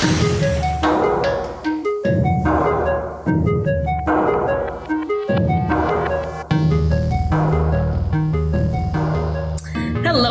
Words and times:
Hello, 0.00 0.06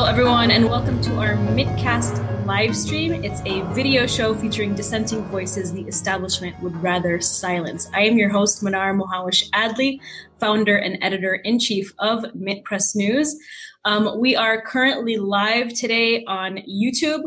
everyone, 0.06 0.52
and 0.52 0.70
welcome 0.70 1.02
to 1.02 1.18
our 1.18 1.34
MintCast 1.34 2.46
live 2.46 2.78
stream. 2.78 3.26
It's 3.26 3.42
a 3.42 3.62
video 3.74 4.08
show 4.08 4.34
featuring 4.34 4.74
dissenting 4.74 5.26
voices 5.26 5.74
the 5.74 5.82
establishment 5.82 6.58
would 6.62 6.82
rather 6.82 7.20
silence. 7.20 7.90
I 7.94 8.04
am 8.04 8.18
your 8.18 8.30
host, 8.30 8.64
Manar 8.64 8.94
Mohawish 8.94 9.50
Adley, 9.50 10.00
founder 10.40 10.78
and 10.78 10.98
editor 11.02 11.36
in 11.36 11.60
chief 11.60 11.94
of 12.00 12.34
Mint 12.34 12.64
Press 12.64 12.96
News. 12.96 13.38
Um, 13.84 14.18
we 14.22 14.34
are 14.34 14.62
currently 14.62 15.18
live 15.18 15.74
today 15.74 16.24
on 16.24 16.60
YouTube, 16.60 17.24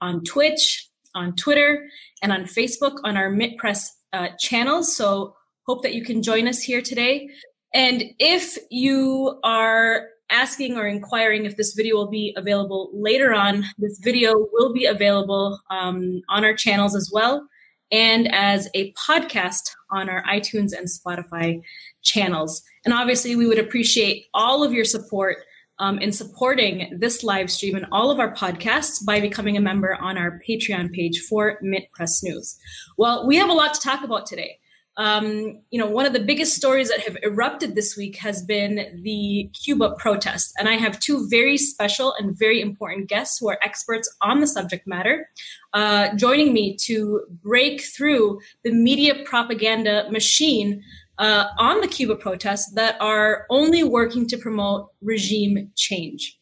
on 0.00 0.22
Twitch, 0.22 0.89
on 1.14 1.34
Twitter, 1.36 1.88
and 2.22 2.32
on 2.32 2.44
Facebook 2.44 2.98
on 3.04 3.16
our 3.16 3.30
Mint 3.30 3.58
Press 3.58 3.96
uh, 4.12 4.28
channels. 4.38 4.94
So, 4.96 5.34
hope 5.66 5.82
that 5.82 5.94
you 5.94 6.04
can 6.04 6.22
join 6.22 6.48
us 6.48 6.62
here 6.62 6.82
today. 6.82 7.28
And 7.72 8.02
if 8.18 8.58
you 8.70 9.38
are 9.44 10.08
asking 10.30 10.76
or 10.76 10.86
inquiring 10.86 11.44
if 11.44 11.56
this 11.56 11.74
video 11.74 11.96
will 11.96 12.10
be 12.10 12.34
available 12.36 12.90
later 12.92 13.32
on, 13.32 13.64
this 13.78 13.98
video 13.98 14.48
will 14.52 14.72
be 14.72 14.86
available 14.86 15.60
um, 15.70 16.22
on 16.28 16.44
our 16.44 16.54
channels 16.54 16.94
as 16.94 17.10
well 17.12 17.48
and 17.92 18.32
as 18.32 18.68
a 18.74 18.92
podcast 18.92 19.70
on 19.90 20.08
our 20.08 20.22
iTunes 20.24 20.72
and 20.76 20.88
Spotify 20.88 21.60
channels. 22.02 22.62
And 22.84 22.94
obviously, 22.94 23.36
we 23.36 23.46
would 23.46 23.58
appreciate 23.58 24.26
all 24.32 24.62
of 24.62 24.72
your 24.72 24.84
support 24.84 25.38
um, 25.80 25.98
in 25.98 26.12
supporting 26.12 26.96
this 26.96 27.24
live 27.24 27.50
stream 27.50 27.74
and 27.74 27.86
all 27.90 28.10
of 28.10 28.20
our 28.20 28.32
podcasts 28.32 29.04
by 29.04 29.18
becoming 29.18 29.56
a 29.56 29.60
member 29.60 29.96
on 29.96 30.16
our 30.16 30.40
Patreon 30.48 30.92
page 30.92 31.20
for 31.28 31.58
Mint 31.62 31.86
Press 31.92 32.22
News. 32.22 32.56
Well, 32.96 33.26
we 33.26 33.36
have 33.36 33.48
a 33.48 33.54
lot 33.54 33.74
to 33.74 33.80
talk 33.80 34.04
about 34.04 34.26
today. 34.26 34.58
Um, 34.96 35.62
you 35.70 35.80
know, 35.80 35.86
one 35.86 36.04
of 36.04 36.12
the 36.12 36.20
biggest 36.20 36.54
stories 36.54 36.90
that 36.90 37.00
have 37.00 37.16
erupted 37.22 37.74
this 37.74 37.96
week 37.96 38.16
has 38.16 38.42
been 38.42 39.00
the 39.02 39.50
Cuba 39.64 39.94
protests. 39.98 40.52
And 40.58 40.68
I 40.68 40.74
have 40.74 41.00
two 41.00 41.26
very 41.30 41.56
special 41.56 42.12
and 42.18 42.38
very 42.38 42.60
important 42.60 43.08
guests 43.08 43.38
who 43.38 43.48
are 43.48 43.58
experts 43.62 44.14
on 44.20 44.40
the 44.40 44.46
subject 44.46 44.86
matter 44.86 45.30
uh, 45.72 46.14
joining 46.16 46.52
me 46.52 46.76
to 46.82 47.24
break 47.42 47.82
through 47.82 48.40
the 48.64 48.72
media 48.72 49.14
propaganda 49.24 50.10
machine 50.10 50.82
uh, 51.20 51.48
on 51.58 51.82
the 51.82 51.86
Cuba 51.86 52.16
protests 52.16 52.72
that 52.72 52.96
are 53.00 53.46
only 53.50 53.84
working 53.84 54.26
to 54.28 54.38
promote 54.38 54.88
regime 55.02 55.70
change. 55.76 56.38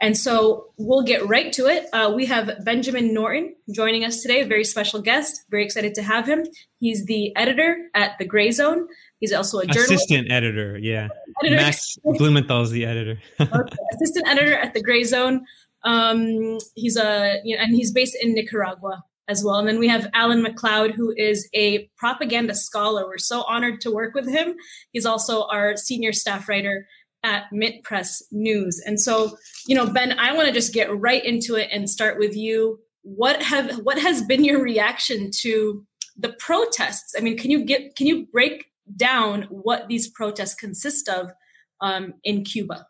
And 0.00 0.16
so 0.16 0.70
we'll 0.78 1.02
get 1.02 1.24
right 1.28 1.52
to 1.52 1.66
it. 1.66 1.86
Uh, 1.92 2.12
we 2.16 2.24
have 2.26 2.50
Benjamin 2.64 3.12
Norton 3.12 3.54
joining 3.72 4.04
us 4.04 4.22
today, 4.22 4.40
a 4.40 4.46
very 4.46 4.64
special 4.64 5.00
guest. 5.00 5.42
Very 5.50 5.64
excited 5.64 5.94
to 5.94 6.02
have 6.02 6.26
him. 6.26 6.44
He's 6.80 7.04
the 7.04 7.36
editor 7.36 7.76
at 7.94 8.18
The 8.18 8.24
Gray 8.24 8.50
Zone. 8.50 8.88
He's 9.20 9.32
also 9.32 9.58
a 9.58 9.66
journalist. 9.66 9.92
Assistant 9.92 10.32
editor, 10.32 10.78
yeah. 10.78 11.08
Editor. 11.42 11.56
Max 11.56 11.98
Blumenthal 12.02 12.62
is 12.62 12.70
the 12.70 12.86
editor. 12.86 13.20
okay. 13.40 13.76
Assistant 13.94 14.26
editor 14.26 14.56
at 14.56 14.72
The 14.72 14.82
Grayzone. 14.82 15.42
Um, 15.84 16.58
he's 16.74 16.96
a, 16.96 17.40
you 17.44 17.56
know, 17.56 17.62
and 17.62 17.74
he's 17.74 17.92
based 17.92 18.16
in 18.20 18.34
Nicaragua 18.34 19.04
as 19.32 19.42
well. 19.42 19.56
And 19.56 19.66
then 19.66 19.80
we 19.80 19.88
have 19.88 20.06
Alan 20.14 20.42
MacLeod, 20.42 20.92
who 20.92 21.12
is 21.16 21.48
a 21.54 21.88
propaganda 21.96 22.54
scholar. 22.54 23.06
We're 23.06 23.18
so 23.18 23.42
honored 23.48 23.80
to 23.80 23.90
work 23.90 24.14
with 24.14 24.28
him. 24.28 24.54
He's 24.92 25.06
also 25.06 25.46
our 25.46 25.76
senior 25.76 26.12
staff 26.12 26.48
writer 26.48 26.86
at 27.24 27.44
Mint 27.50 27.82
Press 27.82 28.22
News. 28.30 28.80
And 28.84 29.00
so, 29.00 29.36
you 29.66 29.74
know, 29.74 29.86
Ben, 29.86 30.18
I 30.18 30.34
want 30.34 30.46
to 30.46 30.54
just 30.54 30.72
get 30.72 30.96
right 30.96 31.24
into 31.24 31.56
it 31.56 31.68
and 31.72 31.88
start 31.88 32.18
with 32.18 32.36
you. 32.36 32.78
What 33.02 33.42
have 33.42 33.78
what 33.78 33.98
has 33.98 34.22
been 34.22 34.44
your 34.44 34.62
reaction 34.62 35.30
to 35.40 35.84
the 36.16 36.34
protests? 36.38 37.14
I 37.16 37.20
mean, 37.20 37.36
can 37.36 37.50
you 37.50 37.64
get 37.64 37.96
can 37.96 38.06
you 38.06 38.26
break 38.26 38.66
down 38.96 39.46
what 39.50 39.88
these 39.88 40.08
protests 40.08 40.54
consist 40.54 41.08
of 41.08 41.32
um, 41.80 42.14
in 42.22 42.44
Cuba? 42.44 42.86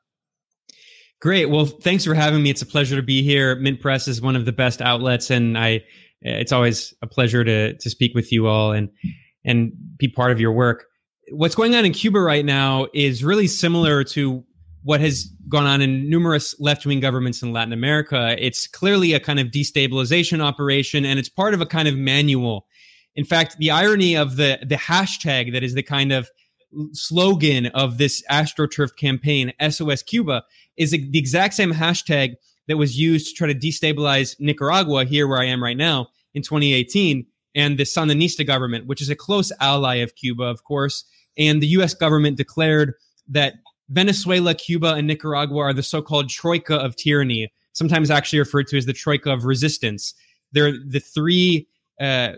Great. 1.20 1.46
Well, 1.46 1.66
thanks 1.66 2.04
for 2.04 2.14
having 2.14 2.42
me. 2.42 2.50
It's 2.50 2.62
a 2.62 2.66
pleasure 2.66 2.96
to 2.96 3.02
be 3.02 3.22
here. 3.22 3.54
Mint 3.54 3.80
Press 3.80 4.08
is 4.08 4.20
one 4.20 4.34
of 4.34 4.44
the 4.44 4.52
best 4.52 4.82
outlets, 4.82 5.30
and 5.30 5.56
I 5.56 5.84
it's 6.22 6.52
always 6.52 6.94
a 7.02 7.06
pleasure 7.06 7.44
to 7.44 7.76
to 7.76 7.90
speak 7.90 8.14
with 8.14 8.32
you 8.32 8.46
all 8.46 8.72
and 8.72 8.88
and 9.44 9.72
be 9.98 10.08
part 10.08 10.32
of 10.32 10.40
your 10.40 10.52
work 10.52 10.86
what's 11.30 11.54
going 11.54 11.74
on 11.74 11.84
in 11.84 11.92
Cuba 11.92 12.20
right 12.20 12.44
now 12.44 12.86
is 12.92 13.24
really 13.24 13.46
similar 13.46 14.04
to 14.04 14.44
what 14.82 15.00
has 15.00 15.30
gone 15.48 15.66
on 15.66 15.80
in 15.80 16.08
numerous 16.10 16.58
left 16.58 16.84
wing 16.84 17.00
governments 17.00 17.42
in 17.42 17.52
Latin 17.52 17.72
America. 17.72 18.34
It's 18.38 18.66
clearly 18.66 19.12
a 19.12 19.20
kind 19.20 19.38
of 19.38 19.48
destabilization 19.48 20.40
operation, 20.40 21.04
and 21.04 21.18
it's 21.18 21.28
part 21.28 21.54
of 21.54 21.60
a 21.60 21.66
kind 21.66 21.86
of 21.86 21.96
manual. 21.96 22.66
In 23.14 23.24
fact, 23.24 23.58
the 23.58 23.70
irony 23.70 24.16
of 24.16 24.36
the, 24.36 24.58
the 24.66 24.76
hashtag 24.76 25.52
that 25.52 25.62
is 25.62 25.74
the 25.74 25.82
kind 25.82 26.12
of 26.12 26.30
slogan 26.92 27.66
of 27.66 27.98
this 27.98 28.22
AstroTurf 28.30 28.96
campaign, 28.96 29.52
SOS 29.68 30.02
Cuba, 30.02 30.42
is 30.76 30.90
the 30.90 31.10
exact 31.14 31.54
same 31.54 31.72
hashtag 31.72 32.34
that 32.68 32.76
was 32.76 32.98
used 32.98 33.28
to 33.28 33.34
try 33.34 33.52
to 33.52 33.58
destabilize 33.58 34.38
Nicaragua, 34.38 35.04
here 35.04 35.26
where 35.26 35.40
I 35.40 35.46
am 35.46 35.62
right 35.62 35.76
now, 35.76 36.08
in 36.34 36.42
2018, 36.42 37.26
and 37.54 37.78
the 37.78 37.84
Sandinista 37.84 38.46
government, 38.46 38.86
which 38.86 39.02
is 39.02 39.10
a 39.10 39.16
close 39.16 39.52
ally 39.60 39.96
of 39.96 40.14
Cuba, 40.14 40.44
of 40.44 40.64
course. 40.64 41.04
And 41.36 41.62
the 41.62 41.66
US 41.68 41.94
government 41.94 42.36
declared 42.36 42.94
that 43.28 43.54
Venezuela, 43.88 44.54
Cuba, 44.54 44.94
and 44.94 45.06
Nicaragua 45.06 45.58
are 45.58 45.72
the 45.72 45.82
so 45.82 46.00
called 46.00 46.30
troika 46.30 46.76
of 46.76 46.96
tyranny, 46.96 47.52
sometimes 47.72 48.10
actually 48.10 48.38
referred 48.38 48.68
to 48.68 48.78
as 48.78 48.86
the 48.86 48.92
troika 48.92 49.30
of 49.30 49.44
resistance. 49.44 50.14
They're 50.52 50.72
the 50.72 51.00
three 51.00 51.68
uh, 52.00 52.34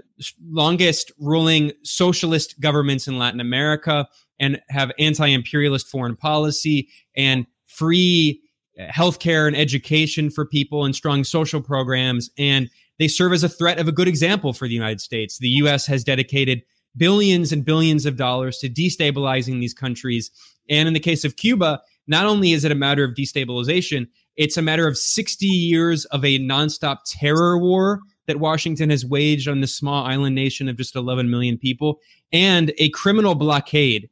longest 0.49 1.13
ruling 1.19 1.73
socialist 1.83 2.61
governments 2.61 3.07
in 3.09 3.19
Latin 3.19 3.41
America 3.41 4.09
and 4.41 4.61
have 4.69 4.91
anti 4.99 5.27
imperialist 5.29 5.87
foreign 5.87 6.17
policy 6.17 6.89
and 7.17 7.47
free 7.65 8.41
Uh, 8.79 8.91
healthcare 8.91 9.47
and 9.47 9.57
education 9.57 10.31
for 10.31 10.45
people 10.45 10.85
and 10.85 10.97
strong 10.97 11.23
social 11.23 11.61
programs. 11.61 12.29
And 12.37 12.69
they 12.99 13.07
serve 13.07 13.33
as 13.33 13.45
a 13.45 13.49
threat 13.49 13.79
of 13.79 13.87
a 13.87 13.93
good 13.93 14.09
example 14.09 14.53
for 14.53 14.67
the 14.67 14.75
United 14.75 15.01
States. 15.01 15.39
The 15.39 15.49
U.S. 15.49 15.87
has 15.87 16.03
dedicated 16.03 16.63
billions 16.97 17.53
and 17.53 17.65
billions 17.65 18.05
of 18.05 18.17
dollars 18.17 18.59
to 18.59 18.69
destabilizing 18.69 19.61
these 19.61 19.75
countries. 19.75 20.31
And 20.69 20.89
in 20.89 20.95
the 20.95 21.01
case 21.01 21.25
of 21.25 21.37
Cuba, 21.37 21.83
not 22.07 22.27
only 22.27 22.53
is 22.53 22.65
it 22.65 22.73
a 22.73 22.77
matter 22.77 23.05
of 23.05 23.15
destabilization, 23.15 24.09
it's 24.37 24.57
a 24.57 24.63
matter 24.63 24.89
of 24.89 24.99
60 24.99 25.47
years 25.47 26.05
of 26.07 26.25
a 26.25 26.39
nonstop 26.41 26.99
terror 27.07 27.59
war 27.59 28.01
that 28.27 28.41
Washington 28.41 28.91
has 28.91 29.05
waged 29.05 29.49
on 29.49 29.61
this 29.61 29.75
small 29.75 30.05
island 30.05 30.35
nation 30.35 30.69
of 30.69 30.77
just 30.77 30.97
11 30.97 31.31
million 31.31 31.59
people 31.59 32.01
and 32.33 32.73
a 32.79 32.89
criminal 32.91 33.35
blockade. 33.35 34.09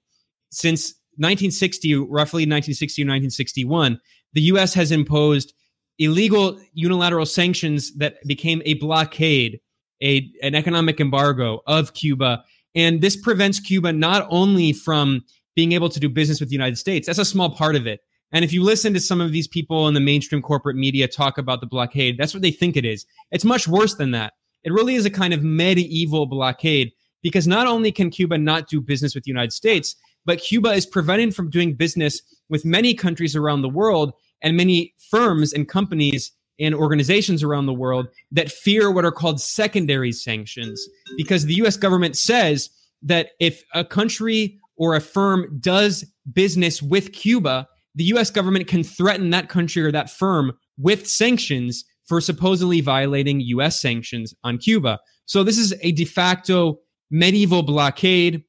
Since 0.50 0.94
1960, 1.16 1.94
roughly 1.94 2.42
1960 2.42 3.02
1961, 3.02 4.00
the 4.32 4.43
U.S. 4.43 4.75
has 4.75 4.93
imposed 4.93 5.54
illegal 5.98 6.59
unilateral 6.72 7.26
sanctions 7.26 7.94
that 7.97 8.16
became 8.26 8.62
a 8.65 8.75
blockade, 8.75 9.60
a, 10.03 10.31
an 10.43 10.54
economic 10.54 11.00
embargo 11.00 11.60
of 11.66 11.94
Cuba 11.94 12.44
and 12.75 13.00
this 13.00 13.16
prevents 13.16 13.60
Cuba 13.60 13.93
not 13.93 14.26
only 14.31 14.72
from 14.72 15.25
being 15.54 15.72
able 15.72 15.88
to 15.91 16.00
do 16.00 16.09
business 16.09 16.41
with 16.41 16.48
the 16.48 16.54
United 16.54 16.78
States, 16.78 17.06
that's 17.06 17.19
a 17.19 17.25
small 17.25 17.50
part 17.50 17.76
of 17.76 17.87
it. 17.87 18.00
And 18.32 18.44
if 18.44 18.53
you 18.53 18.62
listen 18.62 18.94
to 18.94 19.00
some 19.00 19.20
of 19.20 19.32
these 19.32 19.47
people 19.47 19.88
in 19.88 19.94
the 19.94 20.00
mainstream 20.00 20.41
corporate 20.41 20.76
media 20.76 21.06
talk 21.06 21.37
about 21.37 21.60
the 21.60 21.66
blockade, 21.66 22.16
that's 22.16 22.32
what 22.32 22.43
they 22.43 22.50
think 22.50 22.76
it 22.76 22.84
is. 22.87 23.04
It's 23.31 23.44
much 23.44 23.69
worse 23.69 23.94
than 23.94 24.12
that. 24.12 24.32
It 24.64 24.72
really 24.72 24.94
is 24.94 25.04
a 25.04 25.10
kind 25.10 25.34
of 25.34 25.43
medieval 25.43 26.25
blockade 26.25 26.93
because 27.22 27.47
not 27.47 27.66
only 27.66 27.93
can 27.93 28.10
Cuba 28.10 28.38
not 28.38 28.69
do 28.69 28.81
business 28.81 29.14
with 29.14 29.25
the 29.25 29.31
United 29.31 29.53
States, 29.53 29.97
but 30.25 30.38
Cuba 30.38 30.70
is 30.70 30.87
prevented 30.87 31.34
from 31.34 31.50
doing 31.50 31.75
business 31.75 32.22
with 32.49 32.64
many 32.64 32.94
countries 32.94 33.37
around 33.37 33.60
the 33.60 33.69
world 33.69 34.14
and 34.42 34.56
many 34.56 34.94
firms 35.10 35.53
and 35.53 35.69
companies 35.69 36.32
and 36.58 36.75
organizations 36.75 37.42
around 37.42 37.66
the 37.66 37.72
world 37.72 38.06
that 38.30 38.50
fear 38.50 38.91
what 38.91 39.04
are 39.04 39.12
called 39.12 39.41
secondary 39.41 40.12
sanctions 40.12 40.87
because 41.16 41.44
the 41.46 41.55
US 41.55 41.76
government 41.76 42.16
says 42.16 42.70
that 43.02 43.31
if 43.40 43.62
a 43.75 43.84
country 43.84 44.58
or 44.76 44.94
a 44.94 45.00
firm 45.00 45.58
does 45.61 46.05
business 46.32 46.82
with 46.82 47.12
Cuba, 47.12 47.69
the 47.94 48.05
US 48.05 48.31
government 48.31 48.66
can 48.66 48.82
threaten 48.82 49.31
that 49.31 49.49
country 49.49 49.82
or 49.82 49.93
that 49.93 50.11
firm 50.11 50.52
with 50.78 51.06
sanctions 51.06 51.84
for 52.06 52.20
supposedly 52.20 52.81
violating 52.81 53.40
US 53.40 53.81
sanctions 53.81 54.34
on 54.44 54.58
Cuba. 54.58 54.99
So 55.26 55.43
this 55.44 55.58
is 55.58 55.75
a 55.81 55.93
de 55.93 56.05
facto 56.05 56.78
medieval 57.11 57.62
blockade. 57.62 58.44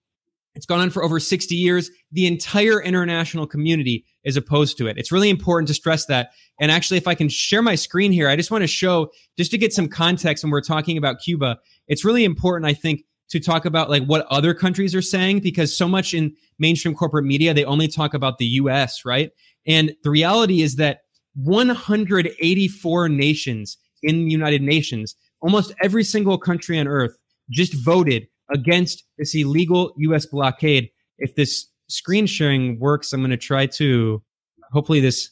It's 0.56 0.66
gone 0.66 0.80
on 0.80 0.90
for 0.90 1.04
over 1.04 1.20
60 1.20 1.56
years. 1.56 1.90
The 2.12 2.28
entire 2.28 2.82
international 2.82 3.48
community 3.48 4.06
is 4.24 4.38
opposed 4.38 4.78
to 4.78 4.88
it. 4.88 4.98
It's 4.98 5.12
really 5.12 5.30
important 5.30 5.68
to 5.70 5.74
stress 5.74 6.06
that. 6.06 6.32
And 6.60 6.72
actually, 6.72 6.98
if 6.98 7.08
I 7.08 7.16
can 7.16 7.30
share 7.30 7.62
my 7.62 7.76
screen 7.76 8.12
here, 8.12 8.30
I 8.30 8.36
just 8.36 8.52
want 8.52 8.62
to 8.62 8.68
show, 8.68 9.12
just 9.38 9.52
to 9.52 9.58
get 9.58 9.74
some 9.74 9.88
context 9.88 10.44
when 10.44 10.52
we're 10.52 10.62
talking 10.62 10.98
about 10.98 11.20
Cuba, 11.20 11.58
it's 11.88 12.06
really 12.06 12.24
important, 12.24 12.70
I 12.70 12.74
think, 12.74 13.04
to 13.30 13.40
talk 13.40 13.66
about 13.66 13.90
like 13.90 14.06
what 14.06 14.28
other 14.28 14.54
countries 14.54 14.94
are 14.94 15.02
saying 15.02 15.40
because 15.40 15.76
so 15.76 15.88
much 15.88 16.14
in 16.14 16.36
mainstream 16.60 16.94
corporate 16.94 17.26
media, 17.26 17.54
they 17.54 17.66
only 17.66 17.88
talk 17.88 18.14
about 18.14 18.38
the 18.38 18.46
US, 18.46 19.04
right? 19.06 19.32
And 19.66 19.96
the 20.04 20.12
reality 20.12 20.62
is 20.62 20.76
that 20.76 21.00
184 21.36 23.10
nations 23.10 23.78
in 24.04 24.26
the 24.26 24.32
United 24.32 24.62
Nations 24.62 25.16
almost 25.44 25.74
every 25.82 26.04
single 26.04 26.38
country 26.38 26.80
on 26.80 26.88
earth 26.88 27.18
just 27.52 27.74
voted 27.74 28.28
against 28.52 29.04
this 29.18 29.36
illegal 29.36 29.94
US 29.98 30.26
blockade. 30.26 30.90
If 31.18 31.36
this 31.36 31.68
screen 31.90 32.26
sharing 32.26 32.80
works, 32.80 33.14
I'm 33.14 33.22
going 33.22 33.32
to 33.32 33.38
try 33.38 33.66
to, 33.68 34.24
hopefully 34.72 35.00
this, 35.00 35.30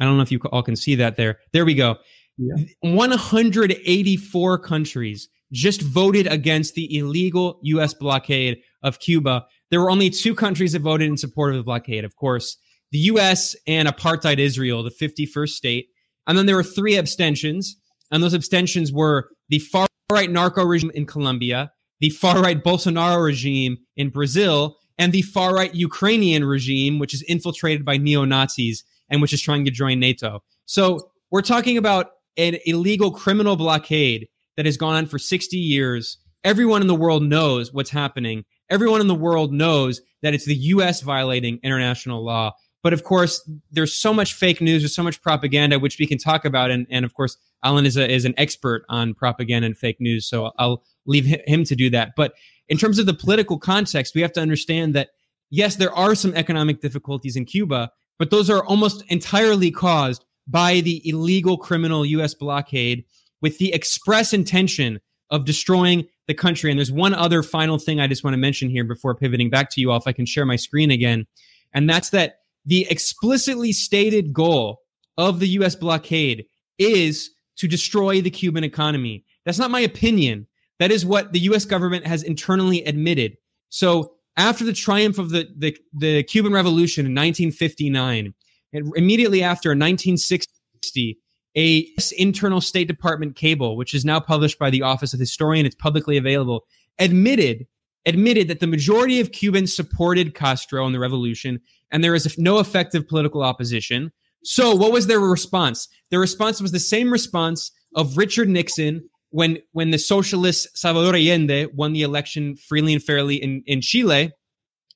I 0.00 0.04
don't 0.04 0.16
know 0.16 0.22
if 0.22 0.32
you 0.32 0.40
all 0.52 0.62
can 0.62 0.76
see 0.76 0.94
that 0.96 1.16
there. 1.16 1.38
There 1.52 1.64
we 1.64 1.74
go. 1.74 1.96
Yeah. 2.38 2.64
184 2.82 4.58
countries 4.58 5.28
just 5.52 5.80
voted 5.80 6.26
against 6.26 6.74
the 6.74 6.98
illegal 6.98 7.60
US 7.62 7.94
blockade 7.94 8.58
of 8.82 8.98
Cuba. 8.98 9.46
There 9.70 9.80
were 9.80 9.90
only 9.90 10.10
two 10.10 10.34
countries 10.34 10.72
that 10.72 10.82
voted 10.82 11.08
in 11.08 11.16
support 11.16 11.52
of 11.52 11.58
the 11.58 11.64
blockade. 11.64 12.04
Of 12.04 12.16
course, 12.16 12.56
the 12.92 12.98
US 12.98 13.56
and 13.66 13.88
apartheid 13.88 14.38
Israel, 14.38 14.82
the 14.82 14.90
51st 14.90 15.50
state. 15.50 15.86
And 16.26 16.36
then 16.36 16.46
there 16.46 16.56
were 16.56 16.62
three 16.62 16.96
abstentions. 16.96 17.76
And 18.10 18.22
those 18.22 18.34
abstentions 18.34 18.92
were 18.92 19.30
the 19.48 19.58
far 19.58 19.86
right 20.10 20.30
narco 20.30 20.64
regime 20.64 20.92
in 20.94 21.06
Colombia, 21.06 21.72
the 22.00 22.10
far 22.10 22.42
right 22.42 22.62
Bolsonaro 22.62 23.22
regime 23.24 23.78
in 23.96 24.10
Brazil, 24.10 24.76
and 24.98 25.12
the 25.12 25.22
far 25.22 25.54
right 25.54 25.74
Ukrainian 25.74 26.44
regime, 26.44 26.98
which 26.98 27.14
is 27.14 27.22
infiltrated 27.22 27.84
by 27.84 27.96
neo 27.96 28.24
Nazis 28.24 28.84
and 29.08 29.22
which 29.22 29.32
is 29.32 29.40
trying 29.40 29.64
to 29.64 29.70
join 29.70 30.00
NATO. 30.00 30.42
So 30.64 31.10
we're 31.30 31.42
talking 31.42 31.76
about 31.76 32.10
an 32.36 32.58
illegal 32.66 33.10
criminal 33.10 33.56
blockade 33.56 34.28
that 34.56 34.66
has 34.66 34.76
gone 34.76 34.94
on 34.94 35.06
for 35.06 35.18
60 35.18 35.56
years. 35.56 36.18
Everyone 36.44 36.80
in 36.80 36.88
the 36.88 36.94
world 36.94 37.22
knows 37.22 37.72
what's 37.72 37.90
happening. 37.90 38.44
Everyone 38.70 39.00
in 39.00 39.06
the 39.06 39.14
world 39.14 39.52
knows 39.52 40.00
that 40.22 40.34
it's 40.34 40.44
the 40.44 40.54
US 40.54 41.02
violating 41.02 41.60
international 41.62 42.24
law. 42.24 42.52
But 42.82 42.92
of 42.92 43.04
course, 43.04 43.48
there's 43.70 43.92
so 43.92 44.14
much 44.14 44.34
fake 44.34 44.60
news, 44.60 44.82
there's 44.82 44.94
so 44.94 45.02
much 45.02 45.20
propaganda, 45.20 45.78
which 45.78 45.98
we 45.98 46.06
can 46.06 46.18
talk 46.18 46.44
about. 46.44 46.70
And, 46.70 46.86
and 46.90 47.04
of 47.04 47.14
course, 47.14 47.36
Alan 47.64 47.84
is, 47.84 47.96
a, 47.96 48.08
is 48.08 48.24
an 48.24 48.34
expert 48.36 48.84
on 48.88 49.14
propaganda 49.14 49.66
and 49.66 49.76
fake 49.76 49.96
news. 50.00 50.28
So 50.28 50.52
I'll 50.58 50.84
leave 51.06 51.26
him 51.46 51.64
to 51.64 51.76
do 51.76 51.90
that. 51.90 52.12
But 52.16 52.34
in 52.68 52.78
terms 52.78 52.98
of 52.98 53.06
the 53.06 53.14
political 53.14 53.58
context, 53.58 54.14
we 54.14 54.22
have 54.22 54.32
to 54.32 54.40
understand 54.40 54.94
that, 54.94 55.10
yes, 55.50 55.76
there 55.76 55.92
are 55.92 56.14
some 56.14 56.34
economic 56.34 56.80
difficulties 56.80 57.36
in 57.36 57.44
Cuba, 57.44 57.90
but 58.18 58.30
those 58.30 58.50
are 58.50 58.64
almost 58.64 59.04
entirely 59.08 59.70
caused 59.70 60.24
by 60.48 60.80
the 60.80 61.06
illegal 61.08 61.56
criminal 61.58 62.04
US 62.06 62.34
blockade 62.34 63.04
with 63.40 63.58
the 63.58 63.72
express 63.72 64.32
intention 64.32 65.00
of 65.30 65.44
destroying 65.44 66.06
the 66.26 66.34
country. 66.34 66.70
And 66.70 66.78
there's 66.78 66.92
one 66.92 67.14
other 67.14 67.42
final 67.42 67.78
thing 67.78 68.00
I 68.00 68.06
just 68.06 68.24
want 68.24 68.34
to 68.34 68.38
mention 68.38 68.70
here 68.70 68.84
before 68.84 69.14
pivoting 69.14 69.50
back 69.50 69.70
to 69.70 69.80
you 69.80 69.90
all, 69.90 69.98
if 69.98 70.06
I 70.06 70.12
can 70.12 70.26
share 70.26 70.46
my 70.46 70.56
screen 70.56 70.90
again. 70.90 71.26
And 71.72 71.88
that's 71.88 72.10
that 72.10 72.40
the 72.64 72.86
explicitly 72.90 73.72
stated 73.72 74.32
goal 74.32 74.80
of 75.18 75.40
the 75.40 75.48
US 75.48 75.74
blockade 75.74 76.46
is 76.78 77.30
to 77.56 77.68
destroy 77.68 78.20
the 78.20 78.30
Cuban 78.30 78.64
economy. 78.64 79.24
That's 79.44 79.58
not 79.58 79.70
my 79.70 79.80
opinion. 79.80 80.46
That 80.78 80.90
is 80.90 81.06
what 81.06 81.32
the 81.32 81.40
US 81.40 81.64
government 81.64 82.06
has 82.06 82.22
internally 82.22 82.84
admitted. 82.84 83.36
So 83.68 84.14
after 84.36 84.64
the 84.64 84.72
triumph 84.72 85.18
of 85.18 85.30
the, 85.30 85.48
the, 85.56 85.76
the 85.92 86.22
Cuban 86.24 86.52
Revolution 86.52 87.06
in 87.06 87.12
1959, 87.12 88.34
and 88.72 88.92
immediately 88.96 89.42
after 89.42 89.70
1960, 89.70 91.18
a 91.56 91.88
internal 92.18 92.60
State 92.60 92.88
Department 92.88 93.34
cable, 93.34 93.76
which 93.76 93.94
is 93.94 94.04
now 94.04 94.20
published 94.20 94.58
by 94.58 94.68
the 94.68 94.82
Office 94.82 95.14
of 95.14 95.20
Historian, 95.20 95.64
it's 95.64 95.74
publicly 95.74 96.16
available, 96.16 96.66
admitted 96.98 97.66
admitted 98.06 98.46
that 98.46 98.60
the 98.60 98.66
majority 98.66 99.20
of 99.20 99.32
Cubans 99.32 99.74
supported 99.74 100.34
Castro 100.34 100.86
in 100.86 100.92
the 100.92 101.00
revolution, 101.00 101.60
and 101.90 102.02
there 102.02 102.14
is 102.14 102.38
no 102.38 102.60
effective 102.60 103.08
political 103.08 103.42
opposition. 103.42 104.12
So, 104.44 104.74
what 104.74 104.92
was 104.92 105.08
their 105.08 105.18
response? 105.18 105.88
Their 106.10 106.20
response 106.20 106.60
was 106.60 106.72
the 106.72 106.78
same 106.78 107.12
response 107.12 107.72
of 107.96 108.16
Richard 108.16 108.48
Nixon 108.48 109.08
when 109.30 109.58
when 109.72 109.90
the 109.90 109.98
socialist 109.98 110.76
Salvador 110.76 111.14
Allende 111.14 111.66
won 111.74 111.92
the 111.92 112.02
election 112.02 112.56
freely 112.56 112.92
and 112.92 113.02
fairly 113.02 113.36
in, 113.36 113.62
in 113.66 113.80
Chile. 113.80 114.32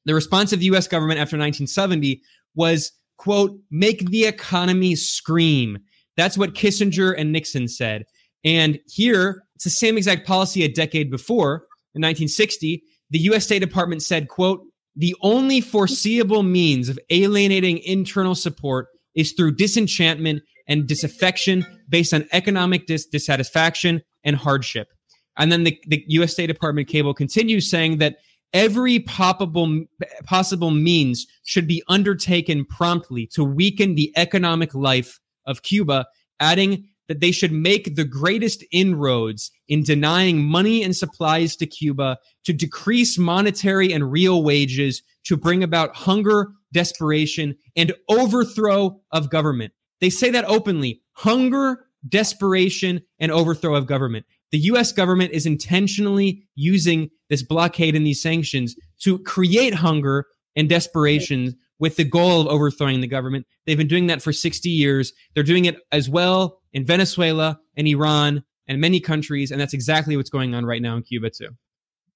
The 0.07 0.15
response 0.15 0.53
of 0.53 0.61
the 0.61 0.67
U.S. 0.67 0.89
government 0.89 1.21
after 1.21 1.37
1970 1.37 2.23
was, 2.55 2.93
"quote 3.19 3.59
Make 3.71 4.11
the 4.11 4.25
economy 4.25 4.97
scream." 4.97 5.79
That's 6.17 6.39
what 6.39 6.55
Kissinger 6.55 7.15
and 7.17 7.33
Nixon 7.33 7.69
said. 7.69 8.05
And 8.45 8.79
here, 8.87 9.45
it's 9.55 9.65
the 9.65 9.71
same 9.71 9.97
exact 9.97 10.27
policy 10.27 10.65
a 10.65 10.73
decade 10.73 11.11
before, 11.11 11.67
in 11.95 12.03
1960. 12.03 12.83
The 13.11 13.19
U.S. 13.21 13.45
State 13.45 13.61
Department 13.61 14.03
said, 14.03 14.29
"quote 14.29 14.63
The 14.97 15.15
only 15.23 15.61
foreseeable 15.61 16.43
means 16.43 16.89
of 16.89 16.99
alienating 17.11 17.79
internal 17.79 18.35
support." 18.35 18.89
is 19.15 19.33
through 19.33 19.57
disenchantment 19.57 20.41
and 20.69 20.87
disaffection 20.87 21.67
based 21.89 22.15
on 22.15 22.29
economic 22.33 22.87
dis- 22.87 23.07
dissatisfaction 23.07 24.01
and 24.25 24.37
hardship. 24.37 24.89
And 25.37 25.51
then 25.51 25.65
the, 25.65 25.79
the 25.87 26.05
U.S. 26.09 26.33
State 26.33 26.49
Department 26.49 26.89
cable 26.89 27.15
continues 27.15 27.71
saying 27.71 27.99
that 27.99 28.17
every 28.53 29.01
possible 29.01 29.85
possible 30.25 30.71
means 30.71 31.27
should 31.45 31.67
be 31.67 31.83
undertaken 31.89 32.65
promptly 32.65 33.27
to 33.29 33.45
weaken 33.45 33.95
the 33.95 34.13
economic 34.17 34.75
life 34.75 35.21
of 35.47 35.63
Cuba, 35.63 36.07
adding 36.41 36.87
that 37.09 37.21
they 37.21 37.33
should 37.33 37.51
make 37.51 37.97
the 37.97 38.05
greatest 38.05 38.65
inroads 38.71 39.51
in 39.67 39.83
denying 39.83 40.45
money 40.45 40.85
and 40.85 40.95
supplies 40.95 41.57
to 41.57 41.67
Cuba 41.67 42.19
to 42.45 42.53
decrease 42.53 43.19
monetary 43.19 43.93
and 43.93 44.13
real 44.13 44.45
wages 44.45 45.03
to 45.25 45.37
bring 45.37 45.65
about 45.65 45.95
hunger, 45.97 46.53
desperation, 46.73 47.57
and 47.77 47.93
overthrow 48.09 49.01
of 49.11 49.29
government. 49.29 49.73
They 50.01 50.11
say 50.11 50.31
that 50.31 50.45
openly 50.45 51.03
hunger, 51.13 51.87
desperation, 52.09 53.03
and 53.19 53.31
overthrow 53.31 53.75
of 53.75 53.87
government. 53.87 54.27
The 54.53 54.59
US 54.59 54.93
government 54.93 55.33
is 55.33 55.47
intentionally 55.47 56.49
using 56.55 57.11
this 57.29 57.43
blockade 57.43 57.95
and 57.95 58.07
these 58.07 58.23
sanctions 58.23 58.75
to 59.03 59.19
create 59.21 59.75
hunger 59.75 60.27
and 60.57 60.69
desperation 60.69 61.57
with 61.79 61.97
the 61.97 62.05
goal 62.05 62.43
of 62.43 62.47
overthrowing 62.49 63.01
the 63.01 63.07
government. 63.07 63.47
They've 63.67 63.79
been 63.79 63.89
doing 63.89 64.09
that 64.09 64.23
for 64.23 64.33
60 64.33 64.69
years. 64.69 65.13
They're 65.35 65.43
doing 65.43 65.65
it 65.65 65.79
as 65.93 66.09
well 66.09 66.61
in 66.73 66.85
Venezuela 66.85 67.59
and 67.77 67.87
Iran 67.87 68.45
and 68.67 68.81
many 68.81 69.01
countries. 69.01 69.51
And 69.51 69.61
that's 69.61 69.73
exactly 69.73 70.17
what's 70.17 70.31
going 70.31 70.55
on 70.55 70.67
right 70.67 70.83
now 70.83 70.97
in 70.97 71.03
Cuba, 71.03 71.31
too. 71.31 71.49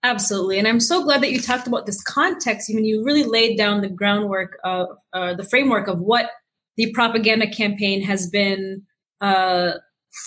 Absolutely. 0.02 0.58
And 0.58 0.68
I'm 0.68 0.80
so 0.80 1.02
glad 1.02 1.22
that 1.22 1.32
you 1.32 1.40
talked 1.40 1.66
about 1.66 1.86
this 1.86 2.02
context. 2.02 2.70
I 2.70 2.74
mean, 2.74 2.84
you 2.84 3.02
really 3.02 3.24
laid 3.24 3.56
down 3.56 3.80
the 3.80 3.88
groundwork 3.88 4.58
of 4.62 4.88
uh, 5.14 5.34
the 5.34 5.44
framework 5.44 5.88
of 5.88 5.98
what 5.98 6.30
the 6.76 6.92
propaganda 6.92 7.48
campaign 7.48 8.02
has 8.02 8.28
been 8.28 8.82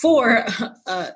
for 0.00 0.44
uh, 0.86 1.10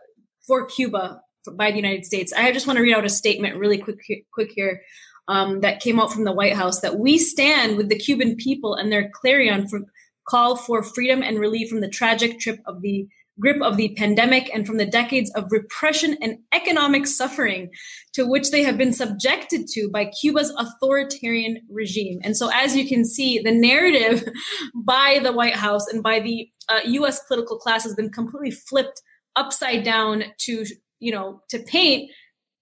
for 0.47 0.67
Cuba 0.67 1.21
by 1.55 1.71
the 1.71 1.77
United 1.77 2.05
States. 2.05 2.33
I 2.33 2.53
just 2.53 2.67
want 2.67 2.77
to 2.77 2.83
read 2.83 2.95
out 2.95 3.05
a 3.05 3.11
statement 3.11 3.59
really 3.59 3.79
quick 3.79 4.01
quick 4.33 4.53
here 4.55 4.83
um, 5.29 5.61
that 5.61 5.81
came 5.81 6.01
out 6.01 6.13
from 6.13 6.25
the 6.25 6.33
White 6.33 6.55
House 6.55 6.81
that 6.81 6.99
we 6.99 7.19
stand 7.19 7.77
with 7.77 7.89
the 7.89 7.99
Cuban 7.99 8.37
people 8.37 8.75
and 8.75 8.91
their 8.91 9.11
clarion 9.15 9.69
for 9.69 9.81
call 10.29 10.57
for 10.57 10.83
freedom 10.83 11.23
and 11.23 11.39
relief 11.39 11.69
from 11.69 11.81
the 11.81 11.89
tragic 11.89 12.39
trip 12.39 12.61
of 12.67 12.81
the 12.83 13.09
grip 13.41 13.61
of 13.63 13.77
the 13.77 13.95
pandemic 13.97 14.51
and 14.55 14.67
from 14.67 14.77
the 14.77 14.87
decades 14.87 15.31
of 15.33 15.51
repression 15.51 16.17
and 16.21 16.39
economic 16.53 17.07
suffering 17.07 17.71
to 18.13 18.27
which 18.27 18.51
they 18.51 18.63
have 18.63 18.77
been 18.77 18.93
subjected 18.93 19.67
to 19.67 19.89
by 19.91 20.05
Cuba's 20.07 20.55
authoritarian 20.59 21.61
regime. 21.71 22.21
And 22.23 22.37
so, 22.37 22.51
as 22.53 22.77
you 22.77 22.87
can 22.87 23.05
see, 23.05 23.39
the 23.39 23.53
narrative 23.53 24.29
by 24.75 25.21
the 25.23 25.33
White 25.33 25.57
House 25.57 25.87
and 25.89 26.03
by 26.03 26.21
the 26.21 26.49
uh, 26.69 26.81
US 26.85 27.21
political 27.27 27.59
class 27.59 27.85
has 27.85 27.95
been 27.95 28.11
completely 28.11 28.51
flipped 28.51 29.01
upside 29.37 29.83
down 29.83 30.25
to, 30.39 30.65
you 31.01 31.13
know, 31.13 31.41
to 31.49 31.59
paint 31.61 32.11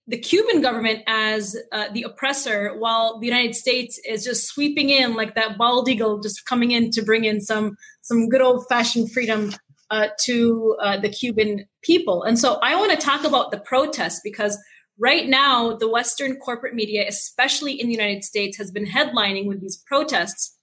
the 0.06 0.18
Cuban 0.18 0.60
government 0.60 1.00
as 1.06 1.56
uh, 1.72 1.86
the 1.92 2.02
oppressor, 2.02 2.76
while 2.78 3.20
the 3.20 3.26
United 3.26 3.54
States 3.54 4.00
is 4.04 4.24
just 4.24 4.46
sweeping 4.46 4.90
in 4.90 5.14
like 5.14 5.36
that 5.36 5.56
bald 5.56 5.88
eagle, 5.88 6.20
just 6.20 6.46
coming 6.46 6.72
in 6.72 6.90
to 6.90 7.02
bring 7.02 7.24
in 7.24 7.40
some 7.40 7.76
some 8.02 8.28
good 8.28 8.40
old 8.40 8.64
fashioned 8.68 9.12
freedom 9.12 9.52
uh, 9.90 10.08
to 10.24 10.76
uh, 10.80 10.98
the 10.98 11.08
Cuban 11.08 11.66
people. 11.82 12.22
And 12.22 12.38
so 12.38 12.58
I 12.62 12.76
want 12.76 12.92
to 12.92 12.96
talk 12.96 13.24
about 13.24 13.50
the 13.50 13.58
protests 13.58 14.20
because 14.22 14.56
right 14.98 15.28
now, 15.28 15.76
the 15.76 15.88
Western 15.88 16.36
corporate 16.36 16.74
media, 16.74 17.04
especially 17.08 17.72
in 17.72 17.86
the 17.88 17.94
United 17.94 18.22
States, 18.24 18.56
has 18.58 18.70
been 18.70 18.86
headlining 18.86 19.46
with 19.46 19.60
these 19.60 19.82
protests 19.86 20.56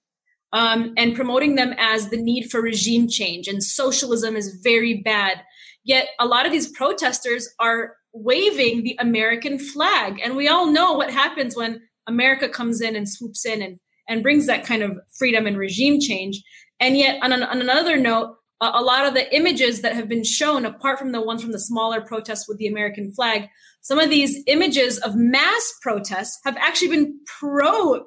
um, 0.52 0.94
and 0.96 1.14
promoting 1.14 1.56
them 1.56 1.74
as 1.78 2.08
the 2.08 2.16
need 2.16 2.50
for 2.50 2.62
regime 2.62 3.08
change 3.08 3.48
and 3.48 3.62
socialism 3.62 4.36
is 4.36 4.60
very 4.62 5.02
bad. 5.02 5.42
Yet 5.84 6.08
a 6.18 6.26
lot 6.26 6.46
of 6.46 6.52
these 6.52 6.72
protesters 6.72 7.48
are 7.58 7.96
waving 8.12 8.82
the 8.82 8.96
American 8.98 9.58
flag. 9.58 10.20
And 10.22 10.36
we 10.36 10.48
all 10.48 10.66
know 10.66 10.92
what 10.92 11.10
happens 11.10 11.54
when 11.54 11.82
America 12.06 12.48
comes 12.48 12.80
in 12.80 12.96
and 12.96 13.08
swoops 13.08 13.44
in 13.44 13.60
and, 13.60 13.78
and 14.08 14.22
brings 14.22 14.46
that 14.46 14.64
kind 14.64 14.82
of 14.82 14.98
freedom 15.18 15.46
and 15.46 15.58
regime 15.58 16.00
change. 16.00 16.42
And 16.80 16.96
yet, 16.96 17.22
on, 17.22 17.32
an, 17.32 17.42
on 17.42 17.60
another 17.60 17.96
note, 17.96 18.37
a 18.60 18.82
lot 18.82 19.06
of 19.06 19.14
the 19.14 19.34
images 19.34 19.82
that 19.82 19.94
have 19.94 20.08
been 20.08 20.24
shown, 20.24 20.64
apart 20.64 20.98
from 20.98 21.12
the 21.12 21.20
ones 21.20 21.42
from 21.42 21.52
the 21.52 21.60
smaller 21.60 22.00
protests 22.00 22.48
with 22.48 22.58
the 22.58 22.66
American 22.66 23.12
flag, 23.12 23.48
some 23.80 23.98
of 23.98 24.10
these 24.10 24.42
images 24.46 24.98
of 24.98 25.14
mass 25.14 25.72
protests 25.80 26.40
have 26.44 26.56
actually 26.56 26.88
been 26.88 27.20
pro 27.38 28.04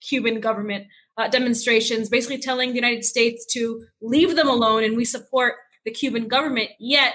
Cuban 0.00 0.40
government 0.40 0.86
uh, 1.16 1.28
demonstrations, 1.28 2.08
basically 2.08 2.38
telling 2.38 2.70
the 2.70 2.74
United 2.74 3.04
States 3.04 3.46
to 3.52 3.84
leave 4.02 4.36
them 4.36 4.48
alone 4.48 4.84
and 4.84 4.96
we 4.96 5.04
support 5.04 5.54
the 5.84 5.90
Cuban 5.90 6.28
government. 6.28 6.70
Yet, 6.78 7.14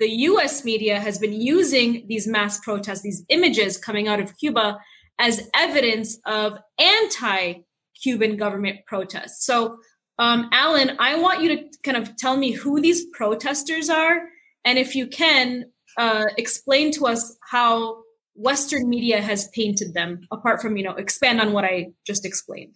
the 0.00 0.08
US 0.08 0.64
media 0.64 0.98
has 0.98 1.18
been 1.18 1.32
using 1.32 2.06
these 2.08 2.26
mass 2.26 2.58
protests, 2.58 3.02
these 3.02 3.24
images 3.28 3.78
coming 3.78 4.08
out 4.08 4.20
of 4.20 4.36
Cuba, 4.38 4.78
as 5.18 5.48
evidence 5.54 6.18
of 6.26 6.58
anti 6.78 7.54
Cuban 8.02 8.36
government 8.36 8.80
protests. 8.86 9.46
So, 9.46 9.78
um, 10.18 10.48
Alan, 10.52 10.96
I 10.98 11.18
want 11.18 11.42
you 11.42 11.56
to 11.56 11.78
kind 11.82 11.96
of 11.96 12.16
tell 12.16 12.36
me 12.36 12.52
who 12.52 12.80
these 12.80 13.04
protesters 13.06 13.90
are. 13.90 14.28
And 14.64 14.78
if 14.78 14.94
you 14.94 15.06
can, 15.06 15.66
uh, 15.96 16.26
explain 16.36 16.90
to 16.92 17.06
us 17.06 17.36
how 17.50 18.02
Western 18.34 18.88
media 18.88 19.20
has 19.20 19.48
painted 19.48 19.94
them, 19.94 20.26
apart 20.32 20.60
from, 20.60 20.76
you 20.76 20.82
know, 20.82 20.92
expand 20.92 21.40
on 21.40 21.52
what 21.52 21.64
I 21.64 21.92
just 22.06 22.24
explained. 22.24 22.74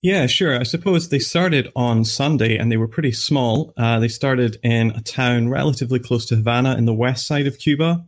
Yeah, 0.00 0.26
sure. 0.26 0.58
I 0.58 0.62
suppose 0.62 1.08
they 1.08 1.18
started 1.18 1.72
on 1.74 2.04
Sunday 2.04 2.56
and 2.56 2.70
they 2.70 2.76
were 2.76 2.86
pretty 2.86 3.10
small. 3.10 3.72
Uh, 3.76 3.98
they 3.98 4.06
started 4.06 4.58
in 4.62 4.92
a 4.92 5.00
town 5.00 5.48
relatively 5.48 5.98
close 5.98 6.24
to 6.26 6.36
Havana 6.36 6.76
in 6.76 6.84
the 6.84 6.94
west 6.94 7.26
side 7.26 7.48
of 7.48 7.58
Cuba. 7.58 8.04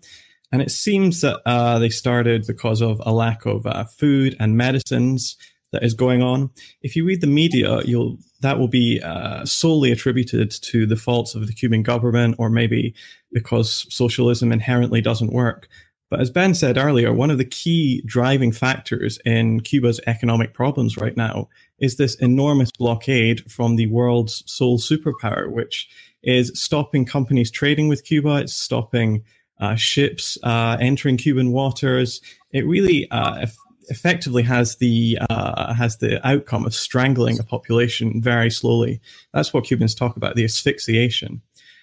And 0.52 0.62
it 0.62 0.70
seems 0.70 1.20
that 1.22 1.40
uh, 1.46 1.80
they 1.80 1.88
started 1.88 2.46
because 2.46 2.80
of 2.80 3.02
a 3.04 3.12
lack 3.12 3.44
of 3.44 3.66
uh, 3.66 3.84
food 3.84 4.36
and 4.38 4.56
medicines 4.56 5.36
that 5.72 5.82
is 5.82 5.94
going 5.94 6.22
on. 6.22 6.50
If 6.82 6.96
you 6.96 7.04
read 7.04 7.20
the 7.20 7.26
media, 7.26 7.80
you'll 7.84 8.18
that 8.40 8.58
will 8.58 8.68
be 8.68 9.00
uh, 9.02 9.44
solely 9.44 9.92
attributed 9.92 10.50
to 10.50 10.86
the 10.86 10.96
faults 10.96 11.34
of 11.34 11.46
the 11.46 11.52
Cuban 11.52 11.82
government, 11.82 12.36
or 12.38 12.50
maybe 12.50 12.94
because 13.32 13.86
socialism 13.94 14.52
inherently 14.52 15.00
doesn't 15.00 15.32
work. 15.32 15.68
But 16.10 16.20
as 16.20 16.30
Ben 16.30 16.54
said 16.54 16.76
earlier, 16.76 17.12
one 17.12 17.30
of 17.30 17.38
the 17.38 17.44
key 17.44 18.02
driving 18.04 18.50
factors 18.50 19.20
in 19.24 19.60
Cuba's 19.60 20.00
economic 20.08 20.54
problems 20.54 20.96
right 20.96 21.16
now 21.16 21.48
is 21.78 21.96
this 21.96 22.16
enormous 22.16 22.72
blockade 22.72 23.50
from 23.50 23.76
the 23.76 23.86
world's 23.86 24.42
sole 24.50 24.78
superpower, 24.78 25.48
which 25.50 25.88
is 26.24 26.50
stopping 26.60 27.04
companies 27.04 27.50
trading 27.50 27.88
with 27.88 28.04
Cuba. 28.04 28.38
It's 28.38 28.54
stopping 28.54 29.22
uh, 29.60 29.76
ships 29.76 30.36
uh, 30.42 30.76
entering 30.80 31.16
Cuban 31.16 31.52
waters. 31.52 32.20
It 32.50 32.66
really 32.66 33.08
uh, 33.12 33.46
effectively 33.90 34.42
has 34.42 34.76
the 34.76 35.18
uh, 35.28 35.74
has 35.74 35.98
the 35.98 36.26
outcome 36.26 36.64
of 36.64 36.74
strangling 36.74 37.38
a 37.38 37.42
population 37.42 38.22
very 38.22 38.50
slowly. 38.50 39.00
That's 39.34 39.52
what 39.52 39.64
Cubans 39.64 39.94
talk 39.94 40.16
about 40.16 40.36
the 40.36 40.44
asphyxiation. 40.44 41.42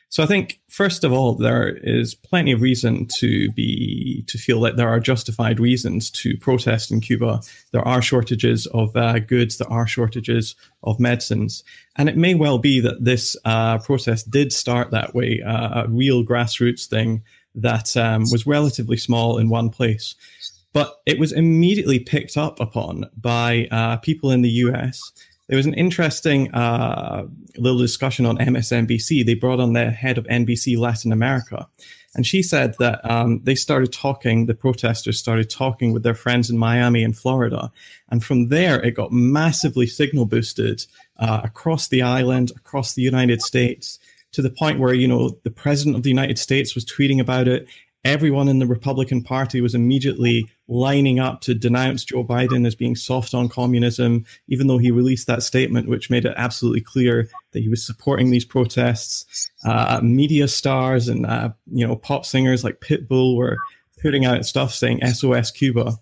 So 0.10 0.24
I 0.24 0.26
think 0.26 0.62
first 0.70 1.04
of 1.04 1.12
all 1.12 1.34
there 1.34 1.68
is 1.68 2.16
plenty 2.16 2.54
of 2.54 2.62
reason 2.62 3.08
to 3.18 3.52
be 3.52 4.24
to 4.28 4.38
feel 4.38 4.62
that 4.62 4.78
there 4.78 4.88
are 4.88 5.02
justified 5.02 5.60
reasons 5.60 6.10
to 6.12 6.38
protest 6.38 6.92
in 6.92 7.02
Cuba. 7.02 7.42
There 7.72 7.86
are 7.86 8.02
shortages 8.02 8.68
of 8.68 8.96
uh, 8.96 9.20
goods, 9.20 9.58
there 9.58 9.72
are 9.72 9.86
shortages 9.86 10.56
of 10.84 11.00
medicines, 11.00 11.64
and 11.98 12.08
it 12.08 12.16
may 12.16 12.36
well 12.36 12.58
be 12.58 12.80
that 12.80 13.04
this 13.04 13.36
uh, 13.44 13.80
protest 13.80 14.32
did 14.32 14.54
start 14.54 14.92
that 14.92 15.14
way, 15.14 15.42
uh, 15.46 15.84
a 15.84 15.88
real 15.90 16.24
grassroots 16.24 16.88
thing 16.88 17.24
that 17.56 17.98
um, 17.98 18.24
was 18.32 18.48
relatively 18.48 18.98
small 18.98 19.38
in 19.38 19.50
one 19.50 19.70
place. 19.70 20.16
But 20.74 21.02
it 21.06 21.20
was 21.20 21.32
immediately 21.32 22.00
picked 22.00 22.38
up 22.38 22.60
upon 22.60 23.10
by 23.16 23.68
uh, 23.72 23.98
people 23.98 24.32
in 24.32 24.42
the 24.42 24.50
US. 24.50 25.12
There 25.48 25.58
was 25.58 25.66
an 25.66 25.74
interesting 25.76 26.54
uh, 26.54 27.26
little 27.58 27.80
discussion 27.80 28.26
on 28.26 28.38
MSNBC. 28.38 29.26
They 29.26 29.34
brought 29.34 29.60
on 29.60 29.74
the 29.74 29.92
head 29.92 30.18
of 30.18 30.26
NBC 30.26 30.78
Latin 30.78 31.12
America. 31.12 31.68
And 32.16 32.26
she 32.26 32.42
said 32.42 32.76
that 32.80 33.00
um, 33.10 33.42
they 33.44 33.56
started 33.56 33.94
talking, 33.94 34.46
the 34.46 34.56
protesters 34.56 35.20
started 35.20 35.50
talking 35.50 35.94
with 35.94 36.04
their 36.04 36.16
friends 36.16 36.50
in 36.50 36.58
Miami 36.58 37.04
and 37.04 37.16
Florida. 37.16 37.72
And 38.10 38.24
from 38.24 38.50
there, 38.50 38.82
it 38.82 38.96
got 38.96 39.12
massively 39.12 39.88
signal 39.88 40.26
boosted 40.26 40.86
uh, 41.18 41.42
across 41.44 41.88
the 41.88 42.02
island, 42.02 42.52
across 42.56 42.94
the 42.94 43.04
United 43.04 43.42
States, 43.42 44.00
to 44.32 44.42
the 44.42 44.50
point 44.50 44.80
where, 44.80 44.94
you 44.94 45.08
know, 45.08 45.38
the 45.44 45.52
president 45.52 45.96
of 45.96 46.04
the 46.04 46.10
United 46.10 46.40
States 46.40 46.76
was 46.76 46.86
tweeting 46.86 47.22
about 47.22 47.48
it 47.48 47.68
everyone 48.04 48.48
in 48.48 48.60
the 48.60 48.68
Republican 48.68 49.22
Party 49.22 49.62
was 49.62 49.76
immediately 49.76 50.48
lining 50.68 51.20
up 51.20 51.42
to 51.42 51.54
denounce 51.54 52.06
Joe 52.06 52.24
Biden 52.24 52.66
as 52.66 52.76
being 52.76 52.96
soft 52.96 53.34
on 53.34 53.50
communism, 53.50 54.26
even 54.48 54.68
though 54.68 54.78
he 54.78 54.92
released 54.92 55.28
that 55.28 55.44
statement, 55.44 55.88
which 55.88 56.10
made 56.10 56.26
it 56.26 56.34
absolutely 56.38 56.82
clear 56.82 57.30
that 57.52 57.62
he 57.62 57.70
was 57.70 57.86
supporting 57.86 58.30
these 58.30 58.46
protests. 58.46 59.50
Uh, 59.66 60.00
media 60.04 60.48
stars 60.48 61.08
and 61.08 61.26
uh, 61.26 61.50
you 61.72 61.86
know 61.86 61.96
pop 61.96 62.26
singers 62.26 62.64
like 62.64 62.80
Pitbull 62.80 63.36
were 63.36 63.58
putting 64.02 64.26
out 64.26 64.46
stuff 64.46 64.74
saying 64.74 65.06
"SOS 65.06 65.52
Cuba," 65.52 65.98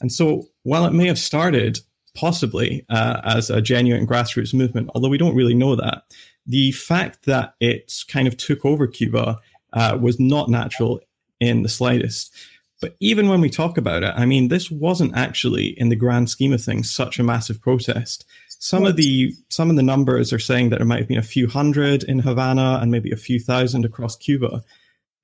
and 0.00 0.12
so 0.12 0.48
while 0.62 0.86
it 0.86 0.92
may 0.92 1.06
have 1.06 1.18
started 1.18 1.80
possibly 2.14 2.84
uh, 2.88 3.20
as 3.24 3.50
a 3.50 3.62
genuine 3.62 4.06
grassroots 4.06 4.52
movement, 4.52 4.90
although 4.94 5.08
we 5.08 5.18
don't 5.18 5.36
really 5.36 5.54
know 5.54 5.76
that, 5.76 6.02
the 6.46 6.72
fact 6.72 7.26
that 7.26 7.54
it 7.60 7.92
kind 8.08 8.26
of 8.26 8.36
took 8.36 8.64
over 8.64 8.86
Cuba. 8.86 9.38
Uh, 9.72 9.96
was 10.02 10.18
not 10.18 10.48
natural 10.48 11.00
in 11.40 11.62
the 11.62 11.68
slightest. 11.68 12.34
But 12.80 12.96
even 13.00 13.28
when 13.28 13.40
we 13.40 13.50
talk 13.50 13.76
about 13.76 14.02
it, 14.02 14.14
I 14.16 14.24
mean, 14.24 14.48
this 14.48 14.70
wasn't 14.70 15.16
actually, 15.16 15.78
in 15.78 15.90
the 15.90 15.96
grand 15.96 16.30
scheme 16.30 16.52
of 16.52 16.62
things, 16.62 16.90
such 16.90 17.18
a 17.18 17.22
massive 17.22 17.60
protest. 17.60 18.24
Some 18.62 18.84
of 18.84 18.96
the 18.96 19.34
some 19.48 19.70
of 19.70 19.76
the 19.76 19.82
numbers 19.82 20.32
are 20.32 20.38
saying 20.38 20.68
that 20.68 20.76
there 20.76 20.86
might 20.86 20.98
have 20.98 21.08
been 21.08 21.18
a 21.18 21.22
few 21.22 21.48
hundred 21.48 22.02
in 22.04 22.18
Havana 22.18 22.78
and 22.80 22.90
maybe 22.90 23.10
a 23.10 23.16
few 23.16 23.40
thousand 23.40 23.84
across 23.84 24.16
Cuba. 24.16 24.62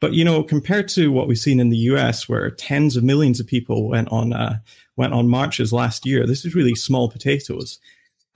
But 0.01 0.15
you 0.15 0.25
know, 0.25 0.43
compared 0.43 0.89
to 0.89 1.13
what 1.13 1.29
we've 1.29 1.39
seen 1.39 1.61
in 1.61 1.71
the 1.71 1.77
U.S., 1.79 2.29
where 2.29 2.51
tens 2.51 2.97
of 2.97 3.05
millions 3.05 3.39
of 3.39 3.47
people 3.47 3.89
went 3.89 4.09
on 4.11 4.33
uh, 4.33 4.59
went 4.97 5.13
on 5.13 5.29
marches 5.29 5.73
last 5.73 6.07
year, 6.07 6.27
this 6.27 6.45
is 6.45 6.55
really 6.55 6.75
small 6.75 7.11
potatoes. 7.11 7.79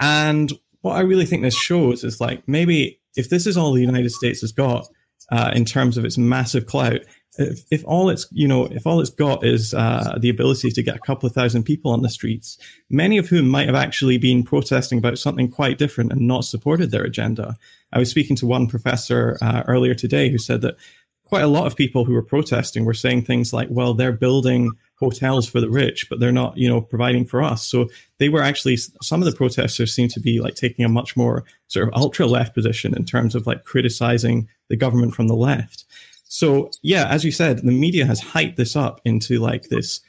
And 0.01 0.53
what 0.83 0.97
I 0.97 1.01
really 1.01 1.27
think 1.27 1.43
this 1.43 1.57
shows 1.57 2.05
is 2.05 2.21
like 2.21 2.47
maybe 2.47 3.01
if 3.17 3.29
this 3.29 3.47
is 3.47 3.57
all 3.57 3.73
the 3.73 3.81
United 3.81 4.11
States 4.11 4.41
has 4.41 4.53
got 4.53 4.87
uh, 5.31 5.51
in 5.55 5.65
terms 5.65 5.97
of 5.97 6.05
its 6.05 6.19
massive 6.19 6.67
clout, 6.67 7.01
if, 7.39 7.65
if 7.71 7.85
all 7.87 8.11
it's 8.11 8.27
you 8.33 8.49
know 8.49 8.67
if 8.67 8.87
all 8.87 9.01
it's 9.01 9.11
got 9.11 9.45
is 9.45 9.73
uh, 9.75 10.19
the 10.21 10.29
ability 10.29 10.71
to 10.71 10.83
get 10.83 10.97
a 10.97 11.01
couple 11.01 11.27
of 11.27 11.33
thousand 11.33 11.65
people 11.65 11.93
on 11.93 12.03
the 12.03 12.09
streets, 12.09 12.59
many 12.89 13.19
of 13.19 13.29
whom 13.29 13.49
might 13.49 13.67
have 13.67 13.77
actually 13.77 14.19
been 14.19 14.43
protesting 14.43 14.99
about 14.99 15.19
something 15.19 15.49
quite 15.49 15.79
different 15.79 16.13
and 16.13 16.21
not 16.23 16.45
supported 16.45 16.91
their 16.91 17.05
agenda. 17.05 17.57
I 17.93 17.99
was 17.99 18.11
speaking 18.11 18.37
to 18.37 18.47
one 18.47 18.67
professor 18.67 19.39
uh, 19.41 19.63
earlier 19.67 19.95
today 19.95 20.31
who 20.31 20.39
said 20.39 20.63
that 20.63 20.77
quite 21.25 21.45
a 21.45 21.49
lot 21.49 21.67
of 21.67 21.77
people 21.77 22.05
who 22.05 22.15
were 22.15 22.23
protesting 22.23 22.85
were 22.85 22.95
saying 22.95 23.23
things 23.23 23.53
like, 23.53 23.69
"Well, 23.71 23.95
they're 23.95 24.13
building." 24.13 24.73
hotels 25.01 25.49
for 25.49 25.61
the 25.61 25.71
rich, 25.71 26.09
but 26.11 26.21
they're 26.21 26.31
not, 26.31 26.57
you 26.59 26.69
know, 26.69 26.83
providing 26.83 27.25
for 27.25 27.43
us. 27.43 27.65
So 27.65 27.89
they 28.19 28.29
were 28.29 28.43
actually 28.43 28.77
some 28.77 29.23
of 29.23 29.25
the 29.25 29.37
protesters 29.37 29.95
seem 29.95 30.09
to 30.09 30.21
be 30.21 30.41
like 30.41 30.55
taking 30.55 30.85
a 30.85 30.91
much 30.91 31.17
more 31.17 31.45
sort 31.69 31.89
of 31.89 31.95
ultra 31.95 32.27
left 32.27 32.55
position 32.55 32.95
in 32.95 33.07
terms 33.07 33.35
of 33.35 33.47
like 33.47 33.65
criticizing 33.65 34.47
the 34.69 34.77
government 34.77 35.15
from 35.15 35.27
the 35.27 35.35
left. 35.35 35.87
So 36.31 36.71
yeah, 36.83 37.09
as 37.09 37.25
you 37.25 37.33
said, 37.33 37.59
the 37.59 37.73
media 37.73 38.07
has 38.07 38.21
hyped 38.21 38.55
this 38.55 38.77
up 38.77 39.01
into 39.05 39.41
like 39.41 39.65
this 39.65 40.01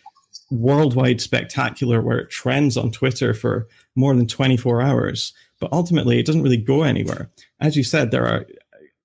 worldwide 0.52 1.20
spectacular 1.20 2.00
where 2.00 2.20
it 2.20 2.30
trends 2.30 2.78
on 2.78 2.92
Twitter 2.92 3.34
for 3.34 3.68
more 3.96 4.16
than 4.16 4.28
24 4.28 4.84
hours. 4.84 5.34
But 5.60 5.74
ultimately, 5.74 6.20
it 6.20 6.28
doesn't 6.28 6.44
really 6.44 6.58
go 6.58 6.84
anywhere. 6.84 7.32
As 7.60 7.76
you 7.76 7.84
said, 7.84 8.12
there 8.12 8.28
are 8.28 8.46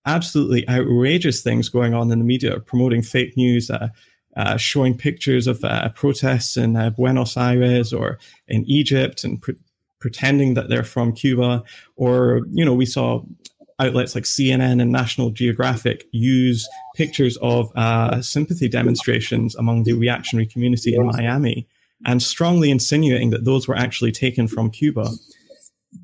absolutely 0.04 0.68
outrageous 0.68 1.42
things 1.42 1.70
going 1.70 1.94
on 1.94 2.12
in 2.12 2.18
the 2.18 2.24
media 2.24 2.60
promoting 2.60 3.00
fake 3.00 3.34
news, 3.34 3.70
uh, 3.70 3.88
uh, 4.36 4.58
showing 4.58 4.96
pictures 4.96 5.46
of 5.46 5.64
uh, 5.64 5.88
protests 5.90 6.58
in 6.58 6.76
uh, 6.76 6.90
Buenos 6.90 7.38
Aires 7.38 7.94
or 7.94 8.18
in 8.46 8.62
Egypt 8.66 9.24
and 9.24 9.40
pre- 9.40 9.56
pretending 10.00 10.52
that 10.52 10.68
they're 10.68 10.84
from 10.84 11.14
Cuba. 11.14 11.64
Or, 11.96 12.42
you 12.52 12.64
know, 12.64 12.74
we 12.74 12.84
saw 12.84 13.22
outlets 13.78 14.14
like 14.14 14.24
CNN 14.24 14.80
and 14.80 14.90
National 14.90 15.30
Geographic 15.30 16.06
use 16.12 16.66
pictures 16.94 17.36
of 17.38 17.70
uh, 17.76 18.22
sympathy 18.22 18.68
demonstrations 18.68 19.54
among 19.56 19.84
the 19.84 19.92
reactionary 19.92 20.46
community 20.46 20.94
in 20.94 21.06
Miami 21.06 21.68
and 22.04 22.22
strongly 22.22 22.70
insinuating 22.70 23.30
that 23.30 23.44
those 23.44 23.68
were 23.68 23.76
actually 23.76 24.12
taken 24.12 24.48
from 24.48 24.70
Cuba. 24.70 25.08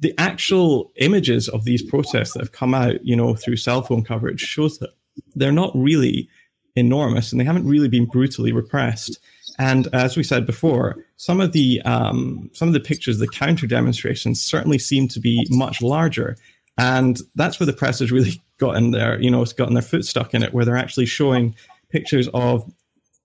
The 0.00 0.14
actual 0.18 0.92
images 0.96 1.48
of 1.48 1.64
these 1.64 1.82
protests 1.82 2.32
that 2.32 2.40
have 2.40 2.52
come 2.52 2.74
out, 2.74 3.04
you 3.04 3.16
know, 3.16 3.34
through 3.34 3.56
cell 3.56 3.82
phone 3.82 4.02
coverage 4.02 4.40
shows 4.40 4.78
that 4.78 4.90
they're 5.34 5.52
not 5.52 5.72
really 5.74 6.28
enormous 6.76 7.30
and 7.30 7.40
they 7.40 7.44
haven't 7.44 7.68
really 7.68 7.88
been 7.88 8.06
brutally 8.06 8.52
repressed. 8.52 9.18
And 9.58 9.88
as 9.92 10.16
we 10.16 10.22
said 10.22 10.46
before, 10.46 11.04
some 11.16 11.40
of 11.40 11.52
the 11.52 11.82
um, 11.82 12.50
some 12.54 12.68
of 12.68 12.74
the 12.74 12.80
pictures, 12.80 13.18
the 13.18 13.28
counter 13.28 13.66
demonstrations, 13.66 14.42
certainly 14.42 14.78
seem 14.78 15.08
to 15.08 15.20
be 15.20 15.46
much 15.50 15.82
larger. 15.82 16.36
And 16.78 17.18
that's 17.34 17.60
where 17.60 17.66
the 17.66 17.72
press 17.72 17.98
has 17.98 18.10
really 18.10 18.42
gotten 18.58 18.92
their, 18.92 19.20
you 19.20 19.30
know, 19.30 19.42
it's 19.42 19.52
gotten 19.52 19.74
their 19.74 19.82
foot 19.82 20.04
stuck 20.04 20.34
in 20.34 20.42
it, 20.42 20.54
where 20.54 20.64
they're 20.64 20.76
actually 20.76 21.06
showing 21.06 21.54
pictures 21.90 22.28
of 22.32 22.70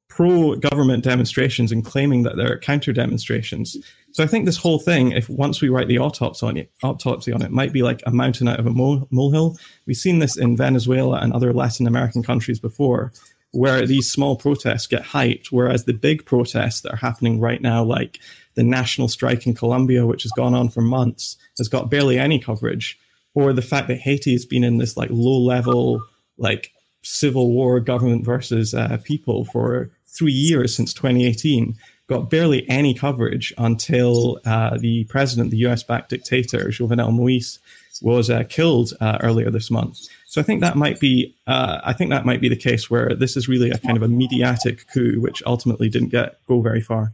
pro 0.10 0.56
government 0.56 1.04
demonstrations 1.04 1.72
and 1.72 1.86
claiming 1.86 2.24
that 2.24 2.36
they're 2.36 2.58
counter 2.58 2.92
demonstrations. 2.92 3.78
So 4.12 4.24
I 4.24 4.28
think 4.28 4.46
this 4.46 4.58
whole 4.58 4.80
thing, 4.80 5.12
if 5.12 5.30
once 5.30 5.62
we 5.62 5.70
write 5.70 5.88
the 5.88 6.00
autopsy 6.00 6.46
on 6.46 6.58
it, 6.58 6.72
autopsy 6.84 7.32
on 7.32 7.44
it, 7.44 7.52
might 7.52 7.72
be 7.72 7.84
like 7.84 8.02
a 8.06 8.12
mountain 8.12 8.48
out 8.48 8.60
of 8.60 8.66
a 8.66 8.72
molehill. 8.72 9.58
We've 9.86 9.96
seen 9.96 10.20
this 10.20 10.36
in 10.36 10.58
Venezuela 10.58 11.20
and 11.20 11.32
other 11.32 11.54
Latin 11.54 11.86
American 11.86 12.24
countries 12.24 12.60
before, 12.60 13.14
where 13.52 13.86
these 13.86 14.12
small 14.12 14.36
protests 14.36 14.88
get 14.88 15.04
hyped, 15.04 15.48
whereas 15.52 15.86
the 15.86 15.94
big 15.94 16.26
protests 16.26 16.82
that 16.82 16.94
are 16.94 16.98
happening 16.98 17.40
right 17.40 17.62
now, 17.62 17.84
like 17.84 18.20
the 18.56 18.64
national 18.64 19.08
strike 19.08 19.46
in 19.46 19.54
Colombia, 19.54 20.06
which 20.06 20.24
has 20.24 20.32
gone 20.32 20.56
on 20.56 20.70
for 20.70 20.82
months, 20.82 21.38
has 21.60 21.68
got 21.68 21.92
barely 21.92 22.18
any 22.18 22.40
coverage 22.40 23.00
or 23.38 23.54
the 23.54 23.62
fact 23.62 23.88
that 23.88 24.00
Haiti 24.00 24.32
has 24.32 24.48
been 24.48 24.64
in 24.64 24.80
this 24.80 24.98
like 24.98 25.10
low 25.12 25.38
level, 25.38 26.02
like 26.40 26.72
civil 27.04 27.52
war 27.52 27.80
government 27.80 28.26
versus 28.26 28.74
uh, 28.74 28.98
people 29.04 29.46
for 29.46 29.92
three 30.08 30.34
years 30.34 30.76
since 30.76 30.92
2018 30.92 31.76
got 32.08 32.32
barely 32.32 32.68
any 32.68 32.96
coverage 32.96 33.54
until 33.60 34.40
uh, 34.46 34.76
the 34.80 35.04
president, 35.04 35.52
the 35.52 35.58
US 35.68 35.84
backed 35.84 36.10
dictator, 36.10 36.70
Jovenel 36.70 37.14
Moise, 37.14 37.60
was 38.02 38.32
uh, 38.32 38.44
killed 38.50 38.94
uh, 39.02 39.20
earlier 39.22 39.52
this 39.52 39.70
month. 39.70 40.00
So 40.26 40.42
I 40.42 40.44
think 40.44 40.62
that 40.62 40.76
might 40.76 41.00
be, 41.00 41.36
uh, 41.46 41.80
I 41.84 41.94
think 41.94 42.10
that 42.10 42.26
might 42.26 42.42
be 42.42 42.50
the 42.50 42.56
case 42.56 42.90
where 42.90 43.14
this 43.14 43.38
is 43.38 43.48
really 43.48 43.70
a 43.70 43.78
kind 43.78 43.98
of 43.98 44.02
a 44.02 44.08
mediatic 44.08 44.88
coup, 44.92 45.22
which 45.22 45.44
ultimately 45.46 45.90
didn't 45.90 46.10
get 46.10 46.44
go 46.48 46.62
very 46.62 46.82
far. 46.82 47.14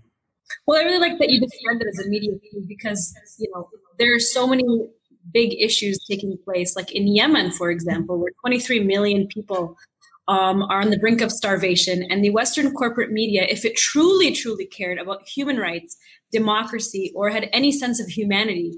Well, 0.67 0.79
I 0.79 0.85
really 0.85 0.99
like 0.99 1.19
that 1.19 1.29
you 1.29 1.41
described 1.41 1.81
it 1.81 1.87
as 1.87 2.05
a 2.05 2.07
media 2.07 2.31
coup 2.31 2.63
because 2.65 3.13
you 3.39 3.51
know 3.53 3.67
there 3.97 4.15
are 4.15 4.19
so 4.19 4.47
many 4.47 4.63
big 5.31 5.53
issues 5.59 5.99
taking 6.09 6.37
place, 6.43 6.75
like 6.75 6.91
in 6.91 7.07
Yemen, 7.07 7.51
for 7.51 7.69
example, 7.69 8.19
where 8.19 8.31
23 8.41 8.81
million 8.81 9.27
people 9.27 9.77
um, 10.27 10.63
are 10.63 10.81
on 10.81 10.89
the 10.89 10.99
brink 10.99 11.21
of 11.21 11.31
starvation. 11.31 12.03
And 12.09 12.23
the 12.23 12.29
Western 12.29 12.71
corporate 12.73 13.11
media, 13.11 13.45
if 13.49 13.65
it 13.65 13.75
truly, 13.75 14.31
truly 14.31 14.65
cared 14.65 14.97
about 14.97 15.27
human 15.27 15.57
rights, 15.57 15.97
democracy, 16.31 17.11
or 17.15 17.29
had 17.29 17.49
any 17.53 17.71
sense 17.71 17.99
of 17.99 18.07
humanity, 18.07 18.73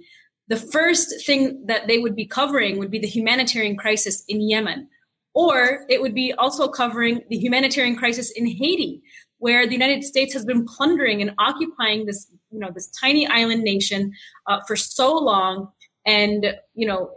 the 0.47 0.57
first 0.57 1.25
thing 1.25 1.63
that 1.67 1.87
they 1.87 1.97
would 1.97 2.15
be 2.15 2.25
covering 2.25 2.77
would 2.77 2.91
be 2.91 2.99
the 2.99 3.07
humanitarian 3.07 3.75
crisis 3.75 4.23
in 4.27 4.41
Yemen. 4.41 4.87
Or 5.33 5.85
it 5.89 6.01
would 6.01 6.15
be 6.15 6.33
also 6.33 6.67
covering 6.67 7.21
the 7.29 7.37
humanitarian 7.37 7.95
crisis 7.95 8.31
in 8.31 8.47
Haiti, 8.47 9.01
where 9.39 9.67
the 9.67 9.73
United 9.73 10.03
States 10.03 10.33
has 10.33 10.45
been 10.45 10.65
plundering 10.65 11.21
and 11.21 11.31
occupying 11.39 12.05
this, 12.05 12.31
you 12.51 12.59
know, 12.59 12.69
this 12.73 12.89
tiny 12.89 13.27
island 13.27 13.63
nation 13.63 14.13
uh, 14.47 14.59
for 14.67 14.75
so 14.75 15.13
long. 15.17 15.69
And, 16.05 16.55
you 16.73 16.87
know, 16.87 17.11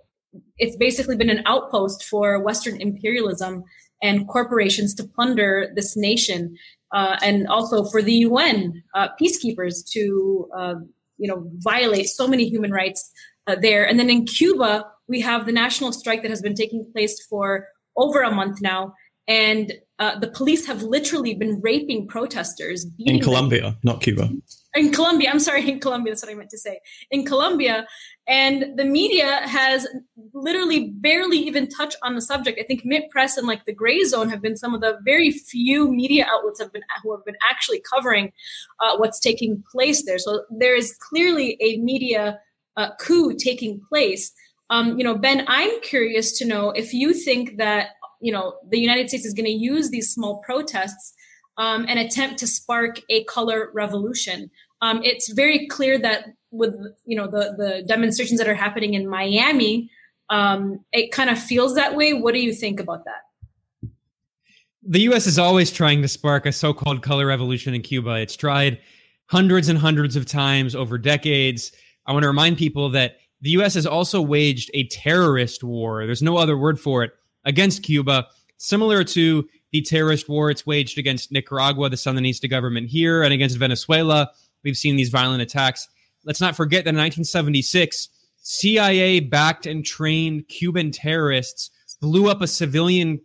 it's 0.59 0.77
basically 0.77 1.17
been 1.17 1.31
an 1.31 1.43
outpost 1.47 2.05
for 2.05 2.41
Western 2.43 2.81
imperialism 2.81 3.65
and 4.03 4.29
corporations 4.29 4.95
to 4.95 5.05
plunder 5.05 5.73
this 5.75 5.97
nation, 5.97 6.57
uh, 6.93 7.17
and 7.23 7.47
also 7.49 7.85
for 7.85 8.03
the 8.03 8.15
UN 8.15 8.83
uh, 8.95 9.09
peacekeepers 9.21 9.89
to 9.91 10.49
uh, 10.57 10.75
you 11.17 11.29
know 11.29 11.51
violate 11.59 12.07
so 12.07 12.29
many 12.29 12.49
human 12.49 12.71
rights 12.71 13.11
uh, 13.47 13.57
there. 13.61 13.87
And 13.87 13.99
then 13.99 14.11
in 14.11 14.25
Cuba, 14.25 14.85
we 15.09 15.21
have 15.21 15.47
the 15.47 15.53
national 15.53 15.93
strike 15.93 16.23
that 16.23 16.31
has 16.31 16.43
been 16.43 16.55
taking 16.55 16.89
place 16.93 17.21
for 17.29 17.67
over 17.97 18.23
a 18.23 18.31
month 18.31 18.61
now, 18.61 18.95
and 19.27 19.73
uh, 19.99 20.19
the 20.19 20.29
police 20.29 20.67
have 20.67 20.83
literally 20.83 21.35
been 21.35 21.61
raping 21.61 22.07
protesters 22.07 22.87
in 22.99 23.21
Colombia, 23.21 23.77
not 23.83 24.01
Cuba. 24.01 24.31
In 24.75 24.93
Colombia, 24.93 25.31
I'm 25.31 25.41
sorry, 25.41 25.69
in 25.71 25.81
Colombia, 25.81 26.13
that's 26.13 26.23
what 26.23 26.31
I 26.31 26.35
meant 26.35 26.51
to 26.51 26.59
say. 26.59 26.81
In 27.11 27.25
Colombia, 27.25 27.87
and 28.27 28.79
the 28.79 28.85
media 28.85 29.41
has 29.45 29.87
literally 30.35 30.91
barely 30.91 31.39
even 31.39 31.69
touched 31.69 31.97
on 32.03 32.15
the 32.15 32.21
subject. 32.21 32.61
I 32.61 32.65
think 32.65 32.85
Mint 32.85 33.11
Press 33.11 33.37
and 33.37 33.47
like 33.47 33.65
the 33.65 33.73
Gray 33.73 34.05
Zone 34.05 34.29
have 34.29 34.43
been 34.43 34.57
some 34.57 34.75
of 34.75 34.81
the 34.81 34.99
very 35.05 35.31
few 35.31 35.91
media 35.91 36.27
outlets 36.31 36.61
have 36.61 36.73
been 36.73 36.83
who 37.03 37.15
have 37.15 37.25
been 37.25 37.37
actually 37.49 37.81
covering 37.81 38.33
uh, 38.81 38.97
what's 38.99 39.19
taking 39.19 39.63
place 39.73 40.05
there. 40.05 40.19
So 40.19 40.45
there 40.51 40.77
is 40.77 40.95
clearly 41.01 41.57
a 41.61 41.79
media 41.79 42.39
uh, 42.77 42.91
coup 43.01 43.35
taking 43.35 43.81
place. 43.89 44.31
Um, 44.71 44.99
you 44.99 45.05
know, 45.05 45.17
Ben, 45.17 45.45
I'm 45.49 45.81
curious 45.81 46.37
to 46.39 46.45
know 46.45 46.71
if 46.71 46.93
you 46.93 47.15
think 47.15 47.57
that 47.57 47.89
you 48.21 48.33
know 48.33 48.57
the 48.69 48.79
United 48.79 49.09
States 49.09 49.25
is 49.25 49.33
going 49.33 49.47
to 49.47 49.51
use 49.51 49.89
these 49.89 50.11
small 50.11 50.43
protests 50.45 51.15
um, 51.59 51.85
attempt 51.85 52.39
to 52.39 52.47
spark 52.47 53.01
a 53.11 53.25
color 53.25 53.71
revolution. 53.75 54.51
Um, 54.81 55.01
it's 55.03 55.31
very 55.33 55.67
clear 55.67 55.99
that 55.99 56.27
with 56.51 56.75
you 57.05 57.17
know 57.17 57.27
the 57.27 57.55
the 57.59 57.85
demonstrations 57.87 58.39
that 58.39 58.49
are 58.49 58.55
happening 58.55 58.95
in 58.95 59.09
Miami, 59.09 59.91
um, 60.31 60.85
it 60.93 61.13
kind 61.13 61.29
of 61.29 61.39
feels 61.39 61.75
that 61.75 61.97
way. 61.97 62.15
What 62.15 62.33
do 62.33 62.41
you 62.41 62.55
think 62.55 62.81
about 62.81 63.05
that? 63.05 63.91
The 64.83 65.01
U.S. 65.01 65.27
is 65.27 65.39
always 65.39 65.71
trying 65.71 66.01
to 66.03 66.09
spark 66.09 66.47
a 66.47 66.53
so-called 66.53 67.03
color 67.03 67.27
revolution 67.27 67.75
in 67.75 67.83
Cuba. 67.83 68.15
It's 68.15 68.37
tried 68.37 68.81
hundreds 69.27 69.69
and 69.69 69.79
hundreds 69.79 70.17
of 70.17 70.25
times 70.25 70.75
over 70.75 70.97
decades. 70.97 71.73
I 72.07 72.13
want 72.13 72.23
to 72.23 72.29
remind 72.29 72.57
people 72.57 72.89
that 72.91 73.17
the 73.43 73.51
U.S. 73.51 73.75
has 73.75 73.87
also 73.87 74.23
waged 74.23 74.71
a 74.73 74.87
terrorist 74.87 75.63
war. 75.63 76.07
There's 76.07 76.23
no 76.23 76.39
other 76.39 76.57
word 76.57 76.81
for 76.81 77.03
it 77.03 77.13
against 77.45 77.83
Cuba, 77.83 78.29
similar 78.57 79.05
to 79.05 79.47
the 79.71 79.83
terrorist 79.83 80.29
war 80.29 80.51
it's 80.51 80.67
waged 80.67 80.99
against 80.99 81.33
Nicaragua, 81.33 81.89
the 81.89 81.97
Sandinista 81.97 82.49
government 82.49 82.89
here, 82.89 83.23
and 83.23 83.33
against 83.33 83.59
Venezuela. 83.59 84.31
We've 84.65 84.77
seen 84.77 84.97
these 84.97 85.11
violent 85.11 85.43
attacks. 85.43 85.89
Let's 86.25 86.41
not 86.41 86.57
forget 86.57 86.85
that 86.85 86.91
in 86.91 86.97
1976, 86.97 88.09
CIA 88.43 89.21
backed 89.21 89.67
and 89.67 89.85
trained 89.85 90.49
Cuban 90.49 90.91
terrorists 90.91 91.71
blew 92.01 92.29
up 92.29 92.41
a 92.41 92.47
civilian 92.47 93.21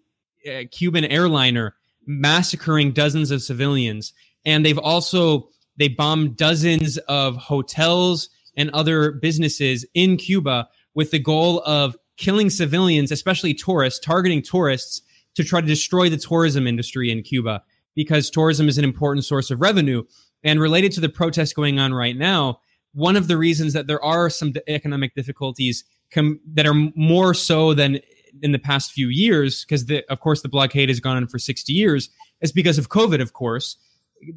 uh, 0.47 0.63
Cuban 0.71 1.05
airliner, 1.05 1.75
massacring 2.05 2.91
dozens 2.91 3.31
of 3.31 3.41
civilians. 3.41 4.13
And 4.45 4.65
they've 4.65 4.77
also 4.77 5.49
they 5.77 5.87
bombed 5.87 6.37
dozens 6.37 6.97
of 6.99 7.35
hotels 7.35 8.29
and 8.55 8.69
other 8.71 9.11
businesses 9.11 9.85
in 9.93 10.17
Cuba 10.17 10.67
with 10.93 11.11
the 11.11 11.19
goal 11.19 11.63
of 11.65 11.95
killing 12.17 12.49
civilians, 12.49 13.11
especially 13.11 13.53
tourists, 13.53 13.99
targeting 13.99 14.41
tourists 14.41 15.01
to 15.35 15.43
try 15.43 15.61
to 15.61 15.67
destroy 15.67 16.09
the 16.09 16.17
tourism 16.17 16.67
industry 16.67 17.11
in 17.11 17.23
Cuba 17.23 17.63
because 17.95 18.29
tourism 18.29 18.67
is 18.67 18.77
an 18.77 18.83
important 18.83 19.25
source 19.25 19.51
of 19.51 19.61
revenue. 19.61 20.03
And 20.43 20.59
related 20.59 20.91
to 20.93 21.01
the 21.01 21.09
protests 21.09 21.53
going 21.53 21.79
on 21.79 21.93
right 21.93 22.17
now, 22.17 22.59
one 22.93 23.15
of 23.15 23.27
the 23.27 23.37
reasons 23.37 23.73
that 23.73 23.87
there 23.87 24.03
are 24.03 24.29
some 24.29 24.53
economic 24.67 25.15
difficulties 25.15 25.83
com- 26.11 26.39
that 26.53 26.67
are 26.67 26.91
more 26.95 27.33
so 27.33 27.73
than 27.73 27.99
in 28.41 28.51
the 28.51 28.59
past 28.59 28.91
few 28.91 29.07
years, 29.09 29.65
because 29.65 29.85
of 30.09 30.19
course 30.19 30.41
the 30.41 30.49
blockade 30.49 30.89
has 30.89 30.99
gone 30.99 31.17
on 31.17 31.27
for 31.27 31.39
60 31.39 31.71
years, 31.71 32.09
is 32.41 32.51
because 32.51 32.77
of 32.77 32.89
COVID, 32.89 33.21
of 33.21 33.33
course. 33.33 33.77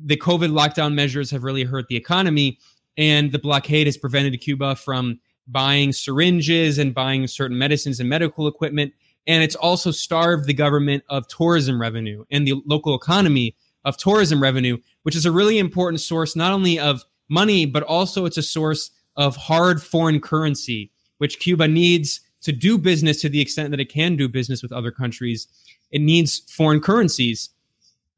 The 0.05 0.17
COVID 0.17 0.51
lockdown 0.51 0.95
measures 0.95 1.31
have 1.31 1.45
really 1.45 1.65
hurt 1.65 1.89
the 1.89 1.97
economy, 1.97 2.59
and 2.97 3.33
the 3.33 3.39
blockade 3.39 3.87
has 3.87 3.97
prevented 3.97 4.39
Cuba 4.41 4.77
from 4.77 5.21
buying 5.47 5.93
syringes 5.93 6.79
and 6.79 6.95
buying 6.95 7.27
certain 7.27 7.59
medicines 7.59 8.01
and 8.01 8.09
medical 8.09 8.49
equipment. 8.49 8.93
And 9.27 9.43
it's 9.43 9.57
also 9.57 9.91
starved 9.91 10.47
the 10.47 10.55
government 10.55 11.05
of 11.09 11.27
tourism 11.29 11.81
revenue 11.81 12.25
and 12.31 12.47
the 12.47 12.63
local 12.65 12.95
economy 12.95 13.57
of 13.85 13.97
tourism 13.97 14.43
revenue, 14.43 14.79
which 15.03 15.17
is 15.17 15.27
a 15.27 15.33
really 15.33 15.59
important 15.59 16.01
source, 16.01 16.37
not 16.37 16.53
only 16.53 16.79
of 16.79 17.05
money, 17.29 17.67
but 17.67 17.83
also 17.83 18.25
it's 18.25 18.37
a 18.37 18.43
source 18.43 18.91
of 19.17 19.37
hard 19.37 19.83
foreign 19.83 20.21
currency, 20.21 20.91
which 21.19 21.41
Cuba 21.41 21.67
needs 21.67 22.21
to 22.43 22.53
do 22.53 22.79
business 22.79 23.21
to 23.23 23.29
the 23.29 23.41
extent 23.41 23.71
that 23.71 23.81
it 23.81 23.93
can 23.93 24.17
do 24.17 24.29
business 24.29 24.63
with 24.63 24.73
other 24.73 24.91
countries. 24.91 25.49
It 25.91 26.01
needs 26.01 26.41
foreign 26.49 26.81
currencies, 26.81 27.51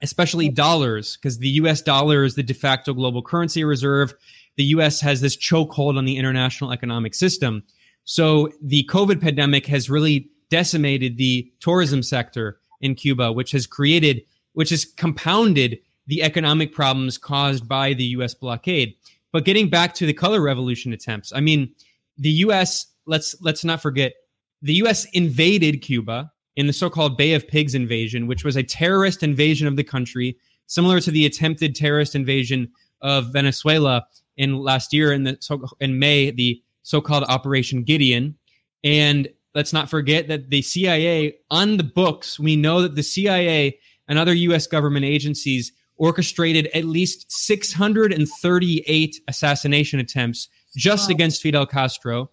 especially 0.03 0.49
dollars, 0.49 1.17
because 1.17 1.39
the 1.39 1.49
US 1.51 1.81
dollar 1.81 2.25
is 2.25 2.35
the 2.35 2.43
de 2.43 2.55
facto 2.55 2.93
global 2.93 3.23
currency 3.23 3.65
reserve. 3.65 4.13
The 4.57 4.65
US 4.65 5.01
has 5.01 5.21
this 5.21 5.37
chokehold 5.37 5.97
on 5.97 6.05
the 6.05 6.17
international 6.17 6.73
economic 6.73 7.15
system. 7.15 7.63
So 8.05 8.51
the 8.61 8.89
COVID 8.91 9.21
pandemic 9.21 9.67
has 9.67 9.89
really 9.89 10.29
decimated 10.51 11.17
the 11.17 11.51
tourism 11.61 12.03
sector 12.03 12.59
in 12.81 12.95
Cuba, 12.95 13.33
which 13.33 13.53
has 13.53 13.67
created, 13.67 14.23
which 14.53 14.71
has 14.71 14.85
compounded 14.85 15.79
the 16.07 16.23
economic 16.23 16.73
problems 16.73 17.19
caused 17.19 17.69
by 17.69 17.93
the 17.93 18.05
US 18.05 18.35
blockade. 18.35 18.95
But 19.33 19.45
getting 19.45 19.69
back 19.69 19.95
to 19.95 20.07
the 20.07 20.15
color 20.15 20.41
revolution 20.41 20.93
attempts, 20.93 21.33
I 21.35 21.41
mean, 21.41 21.73
the 22.17 22.31
US, 22.31 22.87
let's 23.07 23.37
let's 23.41 23.65
not 23.65 23.83
forget, 23.83 24.15
the 24.63 24.75
US 24.75 25.05
invaded 25.13 25.83
Cuba 25.83 26.33
in 26.57 26.67
the 26.67 26.73
so-called 26.73 27.17
Bay 27.17 27.35
of 27.35 27.47
Pigs 27.47 27.75
invasion, 27.75 28.27
which 28.27 28.45
was 28.45 28.57
a 28.57 28.63
terrorist 28.63 29.23
invasion 29.23 29.69
of 29.69 29.77
the 29.77 29.85
country, 29.85 30.37
similar 30.67 31.01
to 31.01 31.11
the 31.11 31.25
attempted 31.27 31.75
terrorist 31.75 32.15
invasion 32.15 32.73
of 33.01 33.33
Venezuela 33.33 34.07
in 34.37 34.59
last 34.59 34.93
year 34.93 35.13
in 35.13 35.25
the 35.25 35.69
in 35.81 35.99
May, 35.99 36.31
the 36.31 36.61
so-called 36.83 37.25
Operation 37.25 37.83
Gideon. 37.83 38.37
And 38.83 39.29
let's 39.55 39.73
not 39.73 39.91
forget 39.91 40.29
that 40.29 40.51
the 40.51 40.63
CIA 40.63 41.37
on 41.51 41.77
the 41.77 41.85
books, 41.85 42.39
we 42.39 42.57
know 42.57 42.83
that 42.83 42.95
the 42.95 43.03
CIA 43.03 43.79
and 44.07 44.19
other 44.19 44.35
US 44.35 44.67
government 44.67 45.05
agencies 45.05 45.73
orchestrated 45.97 46.69
at 46.75 46.85
least 46.85 47.27
638 47.29 49.21
assassination 49.27 50.01
attempts 50.01 50.49
just 50.77 51.09
wow. 51.09 51.15
against 51.15 51.43
Fidel 51.43 51.67
Castro. 51.67 52.31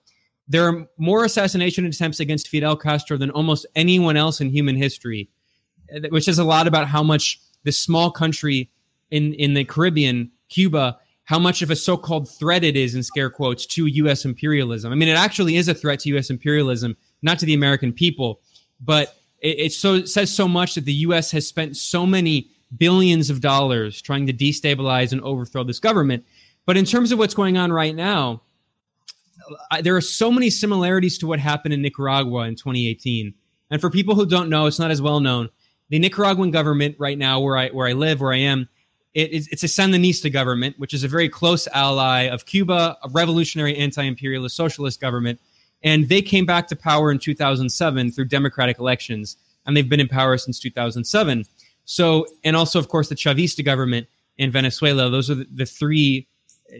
There 0.47 0.67
are 0.67 0.85
more 0.97 1.25
assassination 1.25 1.85
attempts 1.85 2.19
against 2.19 2.47
Fidel 2.47 2.75
Castro 2.75 3.17
than 3.17 3.31
almost 3.31 3.65
anyone 3.75 4.15
else 4.15 4.39
in 4.39 4.49
human 4.49 4.75
history, 4.75 5.29
eh, 5.89 6.07
which 6.09 6.27
is 6.27 6.37
a 6.37 6.43
lot 6.43 6.67
about 6.67 6.87
how 6.87 7.01
much 7.01 7.39
this 7.63 7.79
small 7.79 8.11
country 8.11 8.69
in, 9.09 9.33
in 9.33 9.55
the 9.55 9.65
Caribbean, 9.65 10.31
Cuba, 10.49 10.99
how 11.25 11.39
much 11.39 11.61
of 11.61 11.71
a 11.71 11.75
so-called 11.75 12.29
threat 12.29 12.63
it 12.63 12.77
is 12.77 12.95
in 12.95 13.03
scare 13.03 13.29
quotes 13.29 13.65
to 13.65 13.87
U.S. 13.87 14.25
imperialism. 14.25 14.91
I 14.91 14.95
mean, 14.95 15.09
it 15.09 15.17
actually 15.17 15.57
is 15.57 15.67
a 15.67 15.73
threat 15.73 15.99
to 16.01 16.09
U.S. 16.09 16.29
imperialism, 16.29 16.95
not 17.21 17.39
to 17.39 17.45
the 17.45 17.55
American 17.55 17.91
people, 17.91 18.41
but 18.79 19.15
it, 19.41 19.59
it 19.59 19.73
so 19.73 19.95
it 19.95 20.09
says 20.09 20.33
so 20.33 20.47
much 20.47 20.75
that 20.75 20.85
the 20.85 20.93
U.S. 20.93 21.31
has 21.31 21.47
spent 21.47 21.75
so 21.77 22.05
many 22.05 22.51
billions 22.77 23.29
of 23.29 23.41
dollars 23.41 24.01
trying 24.01 24.27
to 24.27 24.33
destabilize 24.33 25.11
and 25.11 25.21
overthrow 25.21 25.63
this 25.63 25.79
government. 25.79 26.23
But 26.65 26.77
in 26.77 26.85
terms 26.85 27.11
of 27.11 27.19
what's 27.19 27.33
going 27.33 27.57
on 27.57 27.71
right 27.71 27.95
now, 27.95 28.41
I, 29.71 29.81
there 29.81 29.95
are 29.95 30.01
so 30.01 30.31
many 30.31 30.49
similarities 30.49 31.17
to 31.19 31.27
what 31.27 31.39
happened 31.39 31.73
in 31.73 31.81
Nicaragua 31.81 32.47
in 32.47 32.55
2018. 32.55 33.33
And 33.71 33.81
for 33.81 33.89
people 33.89 34.15
who 34.15 34.25
don't 34.25 34.49
know, 34.49 34.65
it's 34.65 34.79
not 34.79 34.91
as 34.91 35.01
well 35.01 35.19
known. 35.19 35.49
the 35.89 35.99
Nicaraguan 35.99 36.51
government 36.51 36.95
right 36.99 37.17
now, 37.17 37.39
where 37.39 37.57
I 37.57 37.69
where 37.69 37.87
I 37.87 37.93
live, 37.93 38.21
where 38.21 38.33
I 38.33 38.37
am, 38.37 38.67
it 39.15 39.31
is, 39.31 39.47
it's 39.47 39.63
a 39.63 39.67
Sandinista 39.67 40.31
government, 40.31 40.77
which 40.77 40.93
is 40.93 41.05
a 41.05 41.07
very 41.07 41.29
close 41.29 41.67
ally 41.73 42.23
of 42.23 42.45
Cuba, 42.45 42.97
a 43.01 43.09
revolutionary 43.09 43.75
anti-imperialist 43.77 44.55
socialist 44.55 44.99
government, 44.99 45.39
and 45.83 46.09
they 46.09 46.21
came 46.21 46.45
back 46.45 46.67
to 46.67 46.75
power 46.75 47.11
in 47.11 47.17
2007 47.17 48.11
through 48.11 48.25
democratic 48.25 48.77
elections, 48.77 49.37
and 49.65 49.75
they've 49.75 49.87
been 49.87 50.01
in 50.01 50.09
power 50.09 50.37
since 50.37 50.59
2007. 50.59 51.45
So, 51.85 52.25
and 52.43 52.57
also, 52.57 52.77
of 52.77 52.89
course, 52.89 53.07
the 53.07 53.15
Chavista 53.15 53.63
government 53.63 54.07
in 54.37 54.51
Venezuela. 54.51 55.09
Those 55.09 55.29
are 55.29 55.35
the, 55.35 55.47
the 55.49 55.65
three, 55.65 56.27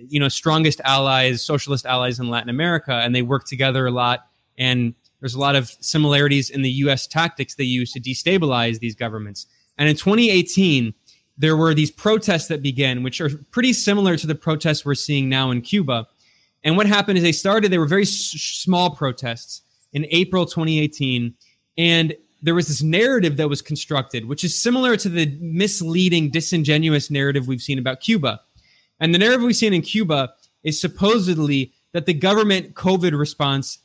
you 0.10 0.20
know, 0.20 0.28
strongest 0.28 0.82
allies, 0.84 1.42
socialist 1.42 1.86
allies 1.86 2.20
in 2.20 2.30
Latin 2.30 2.50
America, 2.50 2.94
and 2.94 3.16
they 3.16 3.22
work 3.22 3.46
together 3.46 3.88
a 3.88 3.92
lot. 3.92 4.28
And 4.58 4.94
there's 5.22 5.36
a 5.36 5.40
lot 5.40 5.56
of 5.56 5.70
similarities 5.80 6.50
in 6.50 6.64
the 6.64 6.70
U.S. 6.72 7.08
tactics 7.08 7.56
they 7.56 7.64
use 7.64 7.94
to 7.94 8.02
destabilize 8.02 8.80
these 8.80 8.96
governments. 8.96 9.48
And 9.78 9.88
in 9.88 9.96
2018 9.96 10.94
there 11.38 11.58
were 11.58 11.74
these 11.74 11.92
protests 11.92 12.48
that 12.48 12.62
began, 12.62 13.04
which 13.04 13.20
are 13.20 13.30
pretty 13.52 13.74
similar 13.74 14.16
to 14.18 14.28
the 14.28 14.36
protests 14.36 14.86
we're 14.86 14.96
seeing 14.96 15.28
now 15.30 15.52
in 15.52 15.62
Cuba. 15.62 16.08
And 16.64 16.78
what 16.78 16.88
happened 16.88 17.18
is 17.18 17.24
they 17.24 17.32
started, 17.32 17.72
they 17.72 17.78
were 17.78 17.86
very 17.86 18.04
s- 18.04 18.10
small 18.10 18.90
protests 18.92 19.62
in 19.94 20.06
April 20.10 20.46
2018. 20.46 21.34
And 21.78 22.16
there 22.42 22.56
was 22.56 22.68
this 22.68 22.82
narrative 22.82 23.38
that 23.38 23.50
was 23.50 23.62
constructed, 23.62 24.26
which 24.26 24.44
is 24.44 24.58
similar 24.58 24.96
to 24.98 25.10
the 25.10 25.38
misleading, 25.42 26.30
disingenuous 26.30 27.10
narrative 27.10 27.48
we've 27.48 27.62
seen 27.62 27.80
about 27.80 28.00
Cuba. 28.00 28.40
And 29.00 29.14
the 29.14 29.20
narrative 29.20 29.44
we've 29.44 29.56
seen 29.56 29.74
in 29.74 29.82
Cuba 29.82 30.34
is 30.64 30.80
supposedly 30.80 31.74
that 31.92 32.06
the 32.06 32.14
government 32.14 32.76
COVID 32.76 33.18
response 33.18 33.80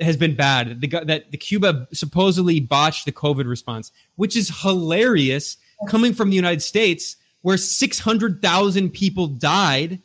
has 0.00 0.16
been 0.16 0.34
bad, 0.34 0.80
that 0.80 1.30
the 1.30 1.38
Cuba 1.38 1.88
supposedly 1.92 2.60
botched 2.60 3.06
the 3.06 3.12
COVID 3.12 3.48
response, 3.48 3.92
which 4.16 4.36
is 4.36 4.60
hilarious 4.60 5.56
coming 5.88 6.12
from 6.12 6.30
the 6.30 6.36
United 6.36 6.62
States 6.62 7.16
where 7.42 7.56
600,000 7.56 8.90
people 8.90 9.26
died. 9.26 10.00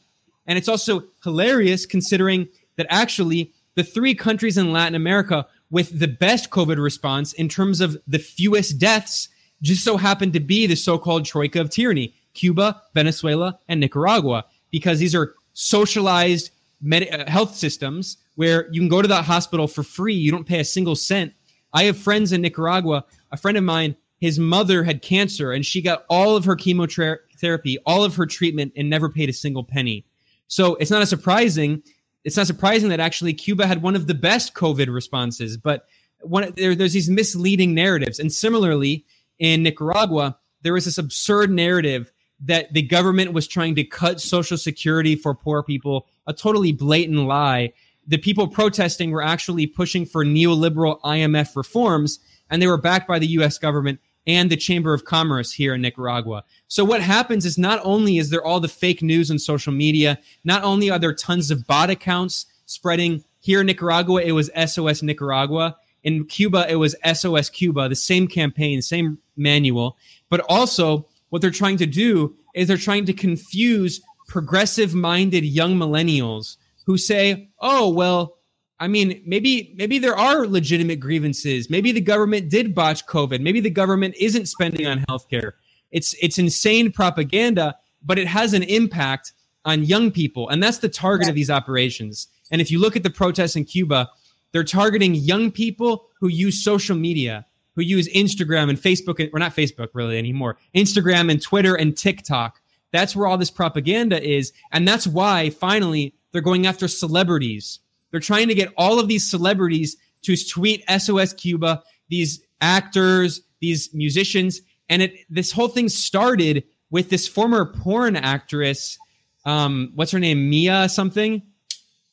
And 0.47 0.57
it's 0.57 0.69
also 0.69 1.03
hilarious 1.23 1.85
considering 1.85 2.47
that 2.77 2.88
actually 2.89 3.51
the 3.75 3.83
three 3.83 4.15
countries 4.15 4.57
in 4.57 4.71
Latin 4.71 4.95
America 4.95 5.45
with 5.69 5.99
the 5.99 6.07
best 6.07 6.49
COVID 6.49 6.81
response 6.81 7.33
in 7.33 7.49
terms 7.49 7.81
of 7.81 7.97
the 8.07 8.19
fewest 8.19 8.79
deaths 8.79 9.29
just 9.61 9.83
so 9.83 9.97
happened 9.97 10.33
to 10.33 10.39
be 10.39 10.67
the 10.67 10.75
so 10.75 10.97
called 10.97 11.25
troika 11.25 11.59
of 11.59 11.69
tyranny 11.69 12.13
Cuba, 12.33 12.81
Venezuela, 12.93 13.59
and 13.67 13.79
Nicaragua, 13.79 14.45
because 14.69 14.99
these 14.99 15.15
are 15.15 15.33
socialized 15.53 16.51
med- 16.81 17.09
uh, 17.11 17.29
health 17.29 17.55
systems 17.55 18.17
where 18.35 18.67
you 18.71 18.81
can 18.81 18.89
go 18.89 19.01
to 19.01 19.07
that 19.07 19.23
hospital 19.23 19.67
for 19.67 19.83
free. 19.83 20.13
You 20.13 20.31
don't 20.31 20.47
pay 20.47 20.59
a 20.59 20.65
single 20.65 20.95
cent. 20.95 21.33
I 21.73 21.83
have 21.83 21.97
friends 21.97 22.31
in 22.31 22.41
Nicaragua. 22.41 23.05
A 23.31 23.38
friend 23.38 23.57
of 23.57 23.63
mine 23.63 23.95
his 24.19 24.39
mother 24.39 24.84
had 24.84 25.01
cancer 25.01 25.51
and 25.51 25.65
she 25.65 25.82
got 25.82 26.06
all 26.10 26.36
of 26.36 26.45
her 26.45 26.56
chemotherapy, 26.56 27.78
all 27.86 28.04
of 28.04 28.15
her 28.15 28.25
treatment, 28.25 28.73
and 28.75 28.89
never 28.89 29.10
paid 29.10 29.30
a 29.30 29.34
single 29.34 29.63
penny. 29.63 30.06
So 30.47 30.75
it's 30.75 30.91
not 30.91 31.01
a 31.01 31.08
surprising. 31.08 31.84
It's 32.23 32.38
not 32.38 32.47
surprising 32.47 32.89
that 32.89 32.99
actually 32.99 33.34
Cuba 33.34 33.67
had 33.67 33.82
one 33.82 33.95
of 33.95 34.08
the 34.08 34.13
best 34.13 34.54
COVID 34.54 34.93
responses, 34.93 35.58
but 35.58 35.86
one, 36.21 36.54
there, 36.56 36.75
there's 36.75 36.93
these 36.93 37.10
misleading 37.10 37.73
narratives. 37.73 38.19
And 38.19 38.32
similarly, 38.32 39.06
in 39.38 39.63
Nicaragua, 39.63 40.38
there 40.62 40.73
was 40.73 40.86
this 40.86 40.97
absurd 40.97 41.51
narrative 41.51 42.12
that 42.39 42.73
the 42.73 42.82
government 42.82 43.34
was 43.34 43.47
trying 43.47 43.75
to 43.75 43.84
cut 43.84 44.19
social 44.19 44.58
security 44.58 45.15
for 45.15 45.34
poor 45.34 45.63
people, 45.63 46.08
a 46.28 46.34
totally 46.34 46.71
blatant 46.71 47.28
lie. 47.28 47.73
The 48.08 48.17
people 48.17 48.47
protesting 48.47 49.12
were 49.12 49.21
actually 49.21 49.67
pushing 49.67 50.06
for 50.06 50.25
neoliberal 50.25 50.99
IMF 51.01 51.56
reforms, 51.56 52.19
and 52.49 52.62
they 52.62 52.67
were 52.67 52.78
backed 52.78 53.08
by 53.08 53.19
the 53.19 53.28
US 53.28 53.58
government 53.58 53.99
and 54.27 54.49
the 54.49 54.57
Chamber 54.57 54.93
of 54.93 55.05
Commerce 55.05 55.51
here 55.51 55.75
in 55.75 55.81
Nicaragua. 55.81 56.43
So 56.67 56.83
what 56.83 57.01
happens 57.01 57.45
is 57.45 57.57
not 57.57 57.79
only 57.83 58.17
is 58.17 58.29
there 58.29 58.43
all 58.43 58.59
the 58.59 58.67
fake 58.67 59.01
news 59.01 59.29
on 59.29 59.39
social 59.39 59.73
media, 59.73 60.19
not 60.43 60.63
only 60.63 60.89
are 60.89 60.99
there 60.99 61.13
tons 61.13 61.51
of 61.51 61.67
bot 61.67 61.89
accounts 61.89 62.45
spreading 62.65 63.23
here 63.39 63.61
in 63.61 63.67
Nicaragua, 63.67 64.21
it 64.21 64.31
was 64.31 64.49
SOS 64.65 65.03
Nicaragua. 65.03 65.77
In 66.03 66.25
Cuba, 66.25 66.65
it 66.69 66.75
was 66.75 66.95
SOS 67.13 67.49
Cuba, 67.49 67.89
the 67.89 67.95
same 67.95 68.27
campaign, 68.27 68.81
same 68.81 69.19
manual. 69.38 69.97
But 70.29 70.41
also, 70.49 71.07
what 71.29 71.41
they're 71.41 71.51
trying 71.51 71.77
to 71.77 71.85
do 71.85 72.35
is 72.53 72.67
they're 72.67 72.77
trying 72.77 73.05
to 73.05 73.13
confuse 73.13 74.01
progressive 74.27 74.95
minded 74.95 75.45
young 75.45 75.75
millennials 75.75 76.57
who 76.85 76.97
say, 76.97 77.49
oh, 77.59 77.89
well, 77.89 78.38
I 78.79 78.88
mean, 78.88 79.21
maybe 79.25 79.73
maybe 79.77 79.99
there 79.99 80.17
are 80.17 80.45
legitimate 80.45 80.99
grievances. 80.99 81.69
Maybe 81.69 81.91
the 81.91 82.01
government 82.01 82.49
did 82.49 82.75
botch 82.75 83.05
COVID. 83.05 83.39
Maybe 83.39 83.61
the 83.61 83.69
government 83.69 84.15
isn't 84.19 84.47
spending 84.47 84.85
on 84.85 85.05
healthcare. 85.09 85.53
It's 85.91 86.13
it's 86.21 86.38
insane 86.38 86.91
propaganda, 86.91 87.77
but 88.03 88.19
it 88.19 88.27
has 88.27 88.53
an 88.53 88.63
impact 88.63 89.33
on 89.63 89.83
young 89.83 90.11
people, 90.11 90.49
and 90.49 90.61
that's 90.61 90.79
the 90.79 90.89
target 90.89 91.29
of 91.29 91.35
these 91.35 91.49
operations. 91.49 92.27
And 92.51 92.61
if 92.61 92.69
you 92.69 92.79
look 92.79 92.95
at 92.95 93.03
the 93.03 93.09
protests 93.09 93.55
in 93.55 93.63
Cuba, 93.65 94.09
they're 94.51 94.63
targeting 94.63 95.15
young 95.15 95.51
people 95.51 96.07
who 96.19 96.27
use 96.27 96.63
social 96.63 96.95
media, 96.95 97.45
who 97.75 97.81
use 97.81 98.07
Instagram 98.09 98.69
and 98.69 98.77
Facebook, 98.77 99.29
or 99.33 99.39
not 99.39 99.55
Facebook 99.55 99.89
really 99.93 100.17
anymore, 100.17 100.57
Instagram 100.75 101.31
and 101.31 101.41
Twitter 101.41 101.75
and 101.75 101.97
TikTok. 101.97 102.61
That's 102.91 103.15
where 103.15 103.27
all 103.27 103.38
this 103.38 103.51
propaganda 103.51 104.21
is, 104.21 104.51
and 104.71 104.88
that's 104.88 105.07
why 105.07 105.49
finally 105.49 106.13
they're 106.31 106.41
going 106.41 106.67
after 106.67 106.89
celebrities 106.89 107.79
they're 108.15 108.21
trying 108.21 108.47
to 108.47 108.56
get 108.56 108.71
all 108.78 108.97
of 108.97 109.10
these 109.10 109.30
celebrities 109.30 109.97
to 110.21 110.38
tweet 110.38 110.86
SOS 110.89 111.34
Cuba, 111.34 111.84
these 112.08 112.41
actors, 112.62 113.41
these 113.60 113.93
musicians, 113.93 114.62
and 114.88 115.01
it 115.01 115.17
this 115.30 115.51
whole 115.51 115.67
thing 115.67 115.89
started 115.89 116.63
with 116.89 117.10
this 117.10 117.28
former 117.28 117.65
porn 117.65 118.15
actress. 118.15 118.97
Um, 119.43 119.91
what's 119.95 120.13
her 120.13 120.19
name? 120.19 120.49
Mia 120.49 120.88
something. 120.88 121.41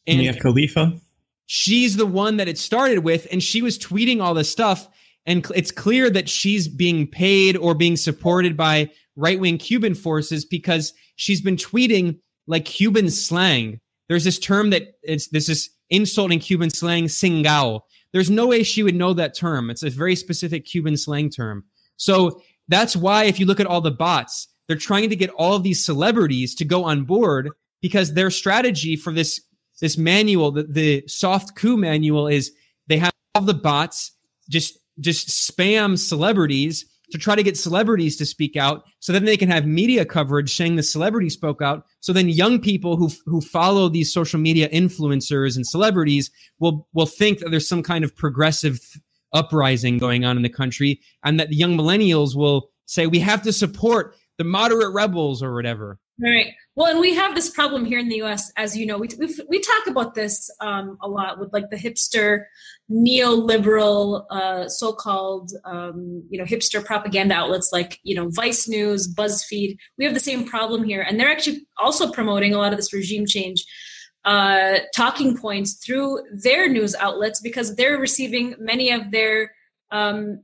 And 0.08 0.18
Mia 0.18 0.34
Khalifa. 0.34 0.98
She's 1.46 1.96
the 1.96 2.04
one 2.04 2.38
that 2.38 2.48
it 2.48 2.58
started 2.58 3.04
with, 3.04 3.28
and 3.30 3.40
she 3.40 3.62
was 3.62 3.78
tweeting 3.78 4.20
all 4.20 4.34
this 4.34 4.50
stuff. 4.50 4.88
And 5.24 5.46
it's 5.54 5.70
clear 5.70 6.10
that 6.10 6.28
she's 6.28 6.66
being 6.66 7.06
paid 7.06 7.56
or 7.56 7.76
being 7.76 7.96
supported 7.96 8.56
by 8.56 8.90
right 9.14 9.38
wing 9.38 9.56
Cuban 9.56 9.94
forces 9.94 10.44
because 10.44 10.94
she's 11.14 11.40
been 11.40 11.54
tweeting 11.54 12.18
like 12.48 12.64
Cuban 12.64 13.08
slang. 13.08 13.78
There's 14.08 14.24
this 14.24 14.40
term 14.40 14.70
that 14.70 14.96
it's 15.04 15.28
this 15.28 15.48
is 15.48 15.70
insult 15.92 16.32
in 16.32 16.40
Cuban 16.40 16.70
slang, 16.70 17.04
singao. 17.04 17.80
There's 18.12 18.30
no 18.30 18.46
way 18.46 18.62
she 18.62 18.82
would 18.82 18.94
know 18.94 19.12
that 19.14 19.36
term. 19.36 19.70
It's 19.70 19.82
a 19.82 19.90
very 19.90 20.16
specific 20.16 20.64
Cuban 20.64 20.96
slang 20.96 21.30
term. 21.30 21.64
So 21.96 22.42
that's 22.68 22.96
why 22.96 23.24
if 23.24 23.38
you 23.38 23.46
look 23.46 23.60
at 23.60 23.66
all 23.66 23.80
the 23.80 23.90
bots, 23.90 24.48
they're 24.66 24.76
trying 24.76 25.10
to 25.10 25.16
get 25.16 25.30
all 25.30 25.54
of 25.54 25.62
these 25.62 25.84
celebrities 25.84 26.54
to 26.56 26.64
go 26.64 26.84
on 26.84 27.04
board 27.04 27.50
because 27.80 28.14
their 28.14 28.30
strategy 28.30 28.96
for 28.96 29.12
this 29.12 29.40
this 29.80 29.98
manual, 29.98 30.52
the, 30.52 30.62
the 30.62 31.04
soft 31.08 31.56
coup 31.56 31.76
manual 31.76 32.28
is 32.28 32.52
they 32.86 32.98
have 32.98 33.12
all 33.34 33.42
the 33.42 33.54
bots 33.54 34.12
just 34.48 34.78
just 35.00 35.28
spam 35.28 35.98
celebrities 35.98 36.84
to 37.12 37.18
try 37.18 37.34
to 37.34 37.42
get 37.42 37.56
celebrities 37.56 38.16
to 38.16 38.26
speak 38.26 38.56
out 38.56 38.84
so 38.98 39.12
then 39.12 39.24
they 39.24 39.36
can 39.36 39.48
have 39.48 39.66
media 39.66 40.04
coverage 40.04 40.54
saying 40.54 40.76
the 40.76 40.82
celebrity 40.82 41.30
spoke 41.30 41.62
out. 41.62 41.84
So 42.00 42.12
then 42.12 42.28
young 42.28 42.60
people 42.60 42.96
who 42.96 43.10
who 43.26 43.40
follow 43.40 43.88
these 43.88 44.12
social 44.12 44.40
media 44.40 44.68
influencers 44.70 45.56
and 45.56 45.66
celebrities 45.66 46.30
will 46.58 46.88
will 46.92 47.06
think 47.06 47.38
that 47.38 47.50
there's 47.50 47.68
some 47.68 47.82
kind 47.82 48.04
of 48.04 48.16
progressive 48.16 48.80
uprising 49.32 49.98
going 49.98 50.24
on 50.24 50.36
in 50.36 50.42
the 50.42 50.48
country 50.48 51.00
and 51.24 51.38
that 51.40 51.48
the 51.48 51.56
young 51.56 51.76
millennials 51.76 52.36
will 52.36 52.70
say 52.86 53.06
we 53.06 53.18
have 53.20 53.42
to 53.42 53.52
support 53.52 54.14
the 54.38 54.44
moderate 54.44 54.92
rebels 54.92 55.42
or 55.42 55.54
whatever. 55.54 55.98
Right 56.20 56.52
well, 56.74 56.90
and 56.90 57.00
we 57.00 57.14
have 57.14 57.34
this 57.34 57.50
problem 57.50 57.84
here 57.84 57.98
in 57.98 58.08
the 58.08 58.16
U.S. 58.16 58.50
As 58.56 58.76
you 58.76 58.86
know, 58.86 58.98
we 58.98 59.08
we, 59.48 59.60
talk 59.60 59.86
about 59.86 60.14
this 60.14 60.50
um, 60.60 60.96
a 61.02 61.08
lot 61.08 61.38
with 61.38 61.52
like 61.52 61.68
the 61.70 61.76
hipster, 61.76 62.44
neoliberal, 62.90 64.24
uh, 64.30 64.68
so-called 64.68 65.52
um, 65.64 66.22
you 66.30 66.38
know 66.38 66.44
hipster 66.44 66.84
propaganda 66.84 67.34
outlets 67.34 67.70
like 67.72 67.98
you 68.04 68.14
know 68.14 68.28
Vice 68.30 68.68
News, 68.68 69.12
BuzzFeed. 69.12 69.76
We 69.98 70.04
have 70.04 70.14
the 70.14 70.20
same 70.20 70.46
problem 70.46 70.82
here, 70.84 71.02
and 71.02 71.20
they're 71.20 71.30
actually 71.30 71.66
also 71.78 72.10
promoting 72.10 72.54
a 72.54 72.58
lot 72.58 72.72
of 72.72 72.78
this 72.78 72.92
regime 72.92 73.26
change 73.26 73.64
uh, 74.24 74.78
talking 74.94 75.36
points 75.36 75.74
through 75.74 76.20
their 76.32 76.68
news 76.68 76.94
outlets 76.94 77.40
because 77.40 77.74
they're 77.76 77.98
receiving 77.98 78.54
many 78.58 78.90
of 78.90 79.10
their 79.10 79.52
um, 79.90 80.42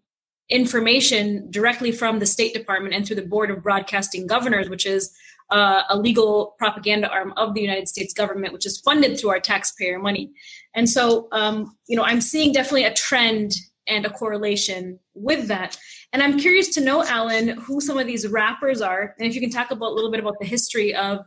information 0.51 1.51
directly 1.51 1.93
from 1.93 2.19
the 2.19 2.27
State 2.27 2.55
Department 2.55 2.95
and 2.95 3.07
through 3.07 3.17
the 3.17 3.23
Board 3.23 3.51
of 3.51 3.63
Broadcasting 3.63 4.27
Governors, 4.27 4.69
which 4.69 4.87
is 4.87 5.15
uh, 5.51 5.83
a 5.89 5.99
legal 5.99 6.55
propaganda 6.59 7.09
arm 7.09 7.33
of 7.37 7.55
the 7.55 7.61
United 7.61 7.89
States 7.89 8.13
government, 8.13 8.53
which 8.53 8.67
is 8.67 8.81
funded 8.81 9.19
through 9.19 9.31
our 9.31 9.41
taxpayer 9.41 9.99
money. 9.99 10.31
And 10.75 10.89
so, 10.89 11.29
um, 11.33 11.77
you 11.87 11.97
know, 11.97 12.05
I'm 12.05 12.21
seeing 12.21 12.53
definitely 12.53 12.85
a 12.85 12.95
trend 12.95 13.53
and 13.87 14.05
a 14.05 14.11
correlation 14.11 14.99
with 15.15 15.49
that. 15.49 15.79
And 16.13 16.23
I'm 16.23 16.39
curious 16.39 16.69
to 16.75 16.81
know, 16.81 17.05
Alan, 17.05 17.49
who 17.49 17.81
some 17.81 17.99
of 17.99 18.07
these 18.07 18.29
rappers 18.29 18.81
are, 18.81 19.15
and 19.19 19.27
if 19.27 19.35
you 19.35 19.41
can 19.41 19.51
talk 19.51 19.71
about 19.71 19.91
a 19.91 19.95
little 19.95 20.11
bit 20.11 20.21
about 20.21 20.39
the 20.39 20.47
history 20.47 20.95
of 20.95 21.21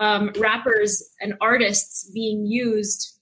um, 0.00 0.32
rappers 0.38 1.02
and 1.20 1.34
artists 1.40 2.10
being 2.12 2.46
used 2.46 3.18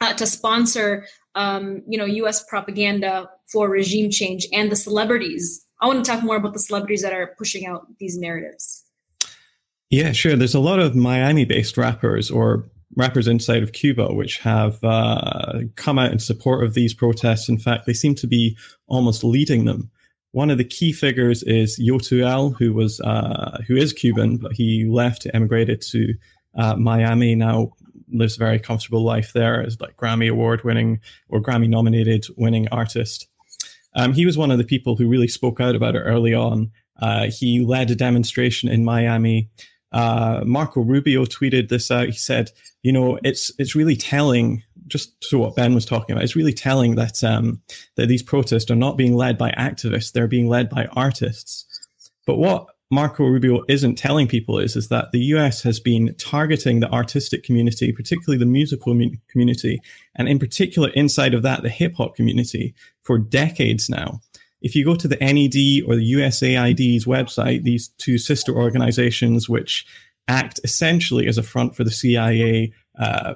uh, 0.00 0.14
to 0.14 0.26
sponsor, 0.26 1.06
um, 1.34 1.82
you 1.88 1.98
know, 1.98 2.04
U.S. 2.04 2.44
propaganda 2.48 3.28
for 3.50 3.68
regime 3.68 4.10
change 4.10 4.46
and 4.52 4.70
the 4.70 4.76
celebrities. 4.76 5.66
I 5.80 5.86
want 5.86 6.04
to 6.04 6.10
talk 6.10 6.22
more 6.22 6.36
about 6.36 6.52
the 6.52 6.60
celebrities 6.60 7.02
that 7.02 7.12
are 7.12 7.34
pushing 7.36 7.66
out 7.66 7.86
these 7.98 8.16
narratives. 8.16 8.83
Yeah, 9.94 10.10
sure. 10.10 10.34
There's 10.34 10.56
a 10.56 10.60
lot 10.60 10.80
of 10.80 10.96
Miami 10.96 11.44
based 11.44 11.76
rappers 11.76 12.28
or 12.28 12.68
rappers 12.96 13.28
inside 13.28 13.62
of 13.62 13.70
Cuba 13.70 14.12
which 14.12 14.38
have 14.38 14.82
uh, 14.82 15.60
come 15.76 16.00
out 16.00 16.10
in 16.10 16.18
support 16.18 16.64
of 16.64 16.74
these 16.74 16.92
protests. 16.92 17.48
In 17.48 17.58
fact, 17.58 17.86
they 17.86 17.92
seem 17.92 18.16
to 18.16 18.26
be 18.26 18.56
almost 18.88 19.22
leading 19.22 19.66
them. 19.66 19.92
One 20.32 20.50
of 20.50 20.58
the 20.58 20.64
key 20.64 20.92
figures 20.92 21.44
is 21.44 21.78
Yotuel, 21.78 22.56
who 22.58 22.72
was 22.72 23.00
uh, 23.02 23.62
who 23.68 23.76
is 23.76 23.92
Cuban, 23.92 24.38
but 24.38 24.54
he 24.54 24.84
left, 24.84 25.28
emigrated 25.32 25.80
to 25.92 26.14
uh, 26.56 26.74
Miami. 26.74 27.36
Now 27.36 27.70
lives 28.10 28.34
a 28.34 28.40
very 28.40 28.58
comfortable 28.58 29.04
life 29.04 29.32
there 29.32 29.62
as 29.62 29.80
like 29.80 29.96
Grammy 29.96 30.28
award 30.28 30.64
winning 30.64 30.98
or 31.28 31.40
Grammy 31.40 31.68
nominated 31.68 32.26
winning 32.36 32.66
artist. 32.72 33.28
Um, 33.94 34.12
he 34.12 34.26
was 34.26 34.36
one 34.36 34.50
of 34.50 34.58
the 34.58 34.64
people 34.64 34.96
who 34.96 35.06
really 35.06 35.28
spoke 35.28 35.60
out 35.60 35.76
about 35.76 35.94
it 35.94 36.00
early 36.00 36.34
on. 36.34 36.72
Uh, 37.00 37.26
he 37.26 37.64
led 37.64 37.92
a 37.92 37.94
demonstration 37.94 38.68
in 38.68 38.84
Miami 38.84 39.50
uh, 39.94 40.42
Marco 40.44 40.80
Rubio 40.80 41.24
tweeted 41.24 41.68
this 41.68 41.90
out. 41.90 42.08
He 42.08 42.12
said, 42.12 42.50
"You 42.82 42.92
know, 42.92 43.18
it's 43.22 43.50
it's 43.58 43.74
really 43.74 43.96
telling." 43.96 44.62
Just 44.86 45.18
to 45.30 45.38
what 45.38 45.56
Ben 45.56 45.74
was 45.74 45.86
talking 45.86 46.12
about, 46.12 46.24
it's 46.24 46.36
really 46.36 46.52
telling 46.52 46.96
that 46.96 47.24
um, 47.24 47.62
that 47.96 48.06
these 48.06 48.22
protests 48.22 48.70
are 48.70 48.76
not 48.76 48.98
being 48.98 49.14
led 49.14 49.38
by 49.38 49.50
activists; 49.52 50.12
they're 50.12 50.26
being 50.26 50.48
led 50.48 50.68
by 50.68 50.86
artists. 50.92 51.64
But 52.26 52.36
what 52.36 52.66
Marco 52.90 53.24
Rubio 53.24 53.62
isn't 53.68 53.94
telling 53.94 54.26
people 54.26 54.58
is 54.58 54.76
is 54.76 54.88
that 54.88 55.12
the 55.12 55.20
U.S. 55.20 55.62
has 55.62 55.80
been 55.80 56.14
targeting 56.18 56.80
the 56.80 56.90
artistic 56.90 57.44
community, 57.44 57.92
particularly 57.92 58.38
the 58.38 58.46
musical 58.46 58.92
community, 59.28 59.80
and 60.16 60.28
in 60.28 60.38
particular 60.38 60.90
inside 60.90 61.34
of 61.34 61.42
that, 61.42 61.62
the 61.62 61.70
hip 61.70 61.94
hop 61.94 62.16
community, 62.16 62.74
for 63.02 63.16
decades 63.16 63.88
now 63.88 64.20
if 64.64 64.74
you 64.74 64.82
go 64.82 64.96
to 64.96 65.06
the 65.06 65.16
NED 65.16 65.86
or 65.86 65.94
the 65.94 66.12
USAID's 66.14 67.04
website, 67.04 67.64
these 67.64 67.88
two 67.98 68.16
sister 68.16 68.52
organizations, 68.52 69.46
which 69.46 69.86
act 70.26 70.58
essentially 70.64 71.26
as 71.26 71.36
a 71.36 71.42
front 71.42 71.76
for 71.76 71.84
the 71.84 71.90
CIA, 71.90 72.72
uh, 72.98 73.34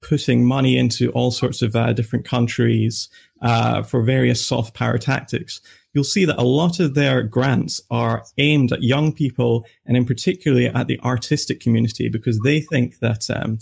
putting 0.00 0.44
money 0.44 0.78
into 0.78 1.10
all 1.12 1.30
sorts 1.30 1.60
of 1.60 1.76
uh, 1.76 1.92
different 1.92 2.24
countries 2.24 3.10
uh, 3.42 3.82
for 3.82 4.02
various 4.02 4.44
soft 4.44 4.74
power 4.74 4.96
tactics, 4.96 5.60
you'll 5.92 6.04
see 6.04 6.24
that 6.24 6.38
a 6.38 6.42
lot 6.42 6.80
of 6.80 6.94
their 6.94 7.22
grants 7.22 7.82
are 7.90 8.24
aimed 8.38 8.72
at 8.72 8.82
young 8.82 9.12
people 9.12 9.66
and 9.84 9.94
in 9.94 10.06
particularly 10.06 10.66
at 10.66 10.86
the 10.86 10.98
artistic 11.00 11.60
community 11.60 12.08
because 12.08 12.40
they 12.40 12.62
think 12.62 12.98
that 13.00 13.28
um, 13.30 13.58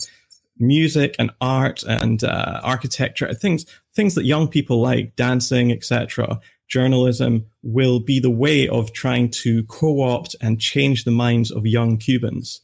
music 0.57 1.15
and 1.19 1.29
art 1.41 1.83
and 1.83 2.23
uh, 2.23 2.61
architecture 2.63 3.33
things 3.33 3.65
things 3.95 4.15
that 4.15 4.25
young 4.25 4.47
people 4.47 4.79
like 4.79 5.15
dancing 5.15 5.71
etc 5.71 6.39
journalism 6.71 7.45
will 7.61 7.99
be 7.99 8.19
the 8.19 8.31
way 8.31 8.67
of 8.67 8.93
trying 8.93 9.29
to 9.29 9.63
co-opt 9.65 10.35
and 10.41 10.59
change 10.59 11.03
the 11.03 11.11
minds 11.11 11.51
of 11.51 11.67
young 11.67 11.97
Cubans. 11.97 12.61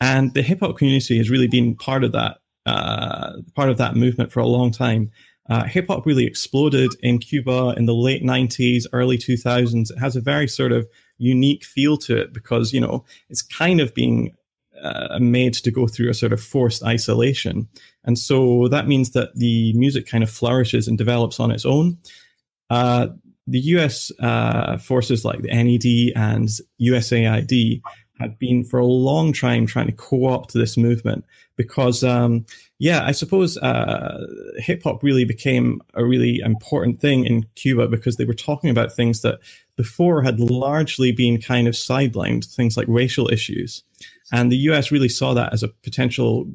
And 0.00 0.32
the 0.32 0.42
hip 0.42 0.60
hop 0.60 0.78
community 0.78 1.18
has 1.18 1.28
really 1.28 1.48
been 1.48 1.74
part 1.74 2.04
of 2.04 2.12
that, 2.12 2.38
uh, 2.66 3.32
part 3.56 3.68
of 3.68 3.76
that 3.78 3.96
movement 3.96 4.30
for 4.30 4.40
a 4.40 4.46
long 4.46 4.70
time. 4.70 5.10
Uh, 5.50 5.64
hip 5.64 5.86
hop 5.88 6.06
really 6.06 6.24
exploded 6.24 6.92
in 7.00 7.18
Cuba 7.18 7.74
in 7.76 7.86
the 7.86 7.94
late 7.94 8.22
90s, 8.22 8.84
early 8.92 9.18
2000s. 9.18 9.90
It 9.90 9.98
has 9.98 10.14
a 10.14 10.20
very 10.20 10.46
sort 10.46 10.70
of 10.70 10.86
unique 11.18 11.64
feel 11.64 11.96
to 11.98 12.16
it 12.16 12.32
because, 12.32 12.72
you 12.72 12.80
know, 12.80 13.04
it's 13.28 13.42
kind 13.42 13.80
of 13.80 13.92
being 13.92 14.36
uh, 14.80 15.18
made 15.20 15.54
to 15.54 15.72
go 15.72 15.88
through 15.88 16.10
a 16.10 16.14
sort 16.14 16.32
of 16.32 16.40
forced 16.40 16.84
isolation. 16.84 17.66
And 18.04 18.16
so 18.16 18.68
that 18.68 18.86
means 18.86 19.10
that 19.12 19.34
the 19.34 19.72
music 19.72 20.06
kind 20.06 20.22
of 20.22 20.30
flourishes 20.30 20.86
and 20.86 20.96
develops 20.96 21.40
on 21.40 21.50
its 21.50 21.64
own. 21.64 21.98
Uh, 22.70 23.08
the 23.48 23.60
US 23.60 24.12
uh, 24.20 24.76
forces 24.78 25.24
like 25.24 25.42
the 25.42 25.48
NED 25.48 26.12
and 26.14 26.48
USAID 26.80 27.80
had 28.20 28.38
been 28.38 28.64
for 28.64 28.78
a 28.78 28.86
long 28.86 29.32
time 29.32 29.64
trying 29.64 29.86
to 29.86 29.92
co-opt 29.92 30.52
this 30.52 30.76
movement 30.76 31.24
because, 31.56 32.02
um, 32.02 32.44
yeah, 32.78 33.04
I 33.04 33.12
suppose 33.12 33.56
uh, 33.58 34.26
hip 34.56 34.82
hop 34.82 35.02
really 35.02 35.24
became 35.24 35.80
a 35.94 36.04
really 36.04 36.40
important 36.40 37.00
thing 37.00 37.24
in 37.24 37.46
Cuba 37.54 37.88
because 37.88 38.16
they 38.16 38.24
were 38.24 38.34
talking 38.34 38.70
about 38.70 38.92
things 38.92 39.22
that 39.22 39.38
before 39.76 40.22
had 40.22 40.40
largely 40.40 41.12
been 41.12 41.40
kind 41.40 41.68
of 41.68 41.74
sidelined, 41.74 42.44
things 42.44 42.76
like 42.76 42.86
racial 42.88 43.30
issues. 43.30 43.84
And 44.32 44.52
the 44.52 44.58
US 44.70 44.90
really 44.90 45.08
saw 45.08 45.32
that 45.34 45.52
as 45.52 45.62
a 45.62 45.68
potential 45.68 46.50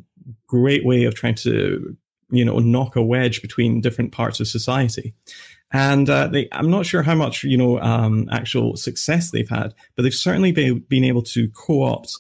great 0.47 0.85
way 0.85 1.05
of 1.05 1.15
trying 1.15 1.35
to, 1.35 1.95
you 2.29 2.45
know, 2.45 2.59
knock 2.59 2.95
a 2.95 3.01
wedge 3.01 3.41
between 3.41 3.81
different 3.81 4.11
parts 4.11 4.39
of 4.39 4.47
society. 4.47 5.13
And 5.73 6.07
uh, 6.07 6.27
they, 6.27 6.47
I'm 6.51 6.69
not 6.69 6.85
sure 6.85 7.01
how 7.01 7.15
much 7.15 7.43
you 7.43 7.57
know 7.57 7.79
um, 7.79 8.29
actual 8.31 8.77
success 8.77 9.31
they've 9.31 9.49
had, 9.49 9.73
but 9.95 10.03
they've 10.03 10.13
certainly 10.13 10.51
been, 10.51 10.79
been 10.87 11.03
able 11.03 11.23
to 11.23 11.49
co-opt. 11.49 12.15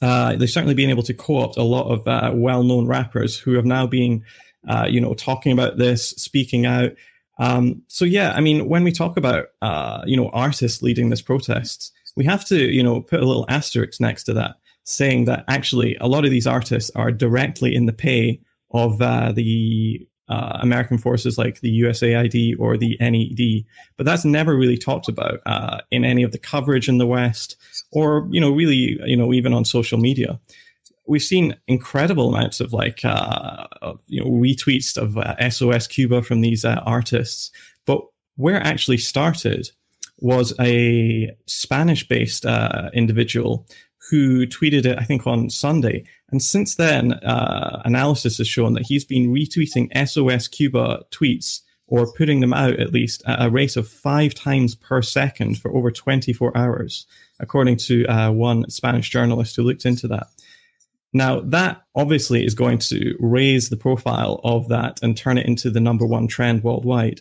Uh, 0.00 0.36
they've 0.36 0.50
certainly 0.50 0.74
been 0.74 0.90
able 0.90 1.02
to 1.02 1.14
co-opt 1.14 1.56
a 1.56 1.62
lot 1.62 1.90
of 1.90 2.06
uh, 2.06 2.30
well-known 2.34 2.86
rappers 2.86 3.38
who 3.38 3.54
have 3.54 3.64
now 3.64 3.86
been, 3.86 4.22
uh, 4.68 4.86
you 4.88 5.00
know, 5.00 5.14
talking 5.14 5.50
about 5.50 5.78
this, 5.78 6.10
speaking 6.10 6.64
out. 6.64 6.92
Um, 7.38 7.82
so 7.88 8.04
yeah, 8.04 8.32
I 8.36 8.40
mean, 8.40 8.68
when 8.68 8.84
we 8.84 8.92
talk 8.92 9.16
about 9.16 9.46
uh, 9.60 10.02
you 10.06 10.16
know 10.16 10.28
artists 10.28 10.82
leading 10.82 11.10
this 11.10 11.22
protest, 11.22 11.92
we 12.14 12.24
have 12.24 12.44
to 12.46 12.56
you 12.56 12.82
know 12.82 13.00
put 13.00 13.20
a 13.20 13.26
little 13.26 13.46
asterisk 13.48 14.00
next 14.00 14.24
to 14.24 14.32
that, 14.34 14.56
saying 14.84 15.24
that 15.24 15.44
actually 15.48 15.96
a 16.00 16.06
lot 16.06 16.24
of 16.24 16.30
these 16.30 16.46
artists 16.46 16.90
are 16.94 17.10
directly 17.10 17.74
in 17.74 17.86
the 17.86 17.92
pay 17.92 18.40
of 18.70 19.02
uh, 19.02 19.32
the 19.32 20.06
uh, 20.28 20.58
American 20.60 20.98
forces 20.98 21.36
like 21.36 21.60
the 21.60 21.80
USAID 21.82 22.56
or 22.58 22.76
the 22.76 22.96
NED, 23.00 23.64
but 23.96 24.06
that's 24.06 24.24
never 24.24 24.56
really 24.56 24.78
talked 24.78 25.08
about 25.08 25.40
uh, 25.46 25.78
in 25.90 26.04
any 26.04 26.22
of 26.22 26.32
the 26.32 26.38
coverage 26.38 26.88
in 26.88 26.98
the 26.98 27.06
West, 27.06 27.56
or 27.92 28.26
you 28.30 28.40
know, 28.40 28.50
really, 28.50 28.98
you 29.04 29.16
know, 29.16 29.32
even 29.32 29.52
on 29.52 29.64
social 29.64 29.98
media. 29.98 30.40
We've 31.06 31.22
seen 31.22 31.54
incredible 31.68 32.34
amounts 32.34 32.60
of 32.60 32.72
like, 32.72 33.04
uh, 33.04 33.66
you 34.06 34.24
know, 34.24 34.30
retweets 34.30 34.96
of 34.96 35.18
SOS 35.52 35.86
uh, 35.86 35.90
Cuba 35.90 36.22
from 36.22 36.40
these 36.40 36.64
uh, 36.64 36.80
artists, 36.86 37.50
but 37.84 38.00
where 38.36 38.56
it 38.56 38.66
actually 38.66 38.96
started 38.96 39.70
was 40.18 40.54
a 40.58 41.36
Spanish-based 41.46 42.46
uh, 42.46 42.90
individual 42.94 43.66
who 44.10 44.46
tweeted 44.46 44.84
it, 44.84 44.98
I 44.98 45.04
think, 45.04 45.26
on 45.26 45.50
Sunday. 45.50 46.04
And 46.30 46.42
since 46.42 46.74
then, 46.74 47.14
uh, 47.14 47.82
analysis 47.84 48.38
has 48.38 48.48
shown 48.48 48.74
that 48.74 48.86
he's 48.86 49.04
been 49.04 49.32
retweeting 49.32 49.88
SOS 50.06 50.48
Cuba 50.48 51.04
tweets 51.10 51.60
or 51.86 52.12
putting 52.12 52.40
them 52.40 52.52
out 52.52 52.80
at 52.80 52.92
least 52.92 53.22
at 53.26 53.44
a 53.44 53.50
rate 53.50 53.76
of 53.76 53.88
five 53.88 54.34
times 54.34 54.74
per 54.74 55.02
second 55.02 55.58
for 55.58 55.74
over 55.74 55.90
24 55.90 56.56
hours, 56.56 57.06
according 57.40 57.76
to 57.76 58.04
uh, 58.06 58.30
one 58.30 58.68
Spanish 58.70 59.10
journalist 59.10 59.56
who 59.56 59.62
looked 59.62 59.84
into 59.84 60.08
that. 60.08 60.26
Now, 61.12 61.40
that 61.40 61.82
obviously 61.94 62.44
is 62.44 62.54
going 62.54 62.78
to 62.80 63.16
raise 63.20 63.68
the 63.68 63.76
profile 63.76 64.40
of 64.42 64.68
that 64.68 64.98
and 65.02 65.16
turn 65.16 65.38
it 65.38 65.46
into 65.46 65.70
the 65.70 65.80
number 65.80 66.04
one 66.04 66.26
trend 66.26 66.64
worldwide 66.64 67.20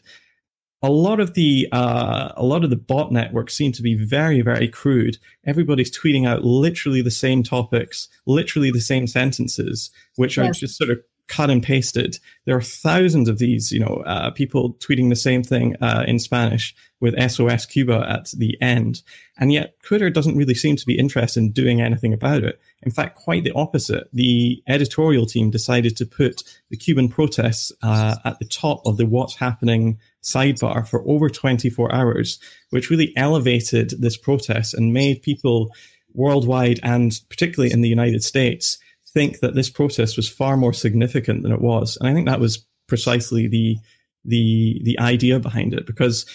a 0.84 0.91
lot 0.91 1.22
of 1.22 1.34
the 1.34 1.67
uh, 1.72 2.34
a 2.36 2.43
lot 2.43 2.63
of 2.63 2.69
the 2.69 2.76
bot 2.76 3.12
networks 3.12 3.56
seem 3.56 3.72
to 3.72 3.82
be 3.82 3.96
very 3.96 4.41
very 4.41 4.67
crude. 4.67 5.17
Everybody's 5.46 5.98
tweeting 5.98 6.28
out 6.28 6.43
literally 6.43 7.02
the 7.02 7.10
same 7.10 7.41
topics, 7.41 8.10
literally 8.28 8.69
the 8.69 8.82
same 8.82 9.08
sentences, 9.08 9.89
which 10.17 10.38
yes. 10.38 10.46
are 10.46 10.54
just 10.54 10.78
sort 10.78 10.89
of 10.89 11.00
cut 11.28 11.50
and 11.50 11.63
pasted. 11.63 12.19
There 12.46 12.56
are 12.56 12.62
thousands 12.62 13.30
of 13.30 13.39
these, 13.39 13.72
you 13.72 13.80
know, 13.80 14.04
uh, 14.06 14.32
people 14.32 14.74
tweeting 14.76 15.10
the 15.10 15.15
same 15.15 15.41
thing 15.41 15.76
uh, 15.82 16.04
in 16.06 16.19
Spanish 16.19 16.76
with 17.00 17.19
SOS 17.32 17.65
Cuba 17.65 18.06
at 18.08 18.32
the 18.38 18.62
end. 18.62 19.02
And 19.38 19.52
yet 19.52 19.76
Twitter 19.84 20.10
doesn't 20.10 20.36
really 20.36 20.54
seem 20.54 20.76
to 20.76 20.86
be 20.86 20.98
interested 20.98 21.39
in 21.39 21.52
doing 21.52 21.82
anything 21.82 22.13
about 22.13 22.43
it. 22.43 22.60
In 22.84 22.91
fact, 22.91 23.15
quite 23.15 23.43
the 23.43 23.54
opposite. 23.54 24.10
The 24.13 24.62
editorial 24.67 25.26
team 25.26 25.50
decided 25.50 25.96
to 25.98 26.06
put 26.06 26.43
the 26.69 26.78
Cuban 26.78 27.08
protests 27.08 27.72
uh, 27.82 28.17
at 28.26 28.39
the 28.39 28.46
top 28.46 28.82
of 28.86 28.98
the 28.98 29.06
what's 29.06 29.36
happening 29.36 30.00
sidebar 30.23 30.88
for 30.88 31.07
over 31.07 31.29
24 31.29 31.93
hours, 31.93 32.39
which 32.71 32.89
really 32.89 33.13
elevated 33.15 33.91
this 33.99 34.17
protest 34.17 34.73
and 34.73 34.93
made 34.93 35.21
people 35.21 35.69
worldwide 36.13 36.79
and 36.83 37.19
particularly 37.29 37.73
in 37.73 37.81
the 37.81 37.89
United 37.89 38.23
States 38.23 38.77
think 39.13 39.39
that 39.39 39.55
this 39.55 39.69
protest 39.69 40.17
was 40.17 40.27
far 40.27 40.57
more 40.57 40.73
significant 40.73 41.43
than 41.43 41.51
it 41.51 41.62
was. 41.62 41.97
And 41.97 42.09
I 42.09 42.13
think 42.13 42.27
that 42.27 42.39
was 42.39 42.65
precisely 42.88 43.47
the 43.47 43.77
the 44.25 44.81
the 44.83 44.99
idea 44.99 45.39
behind 45.39 45.73
it 45.73 45.86
because 45.86 46.25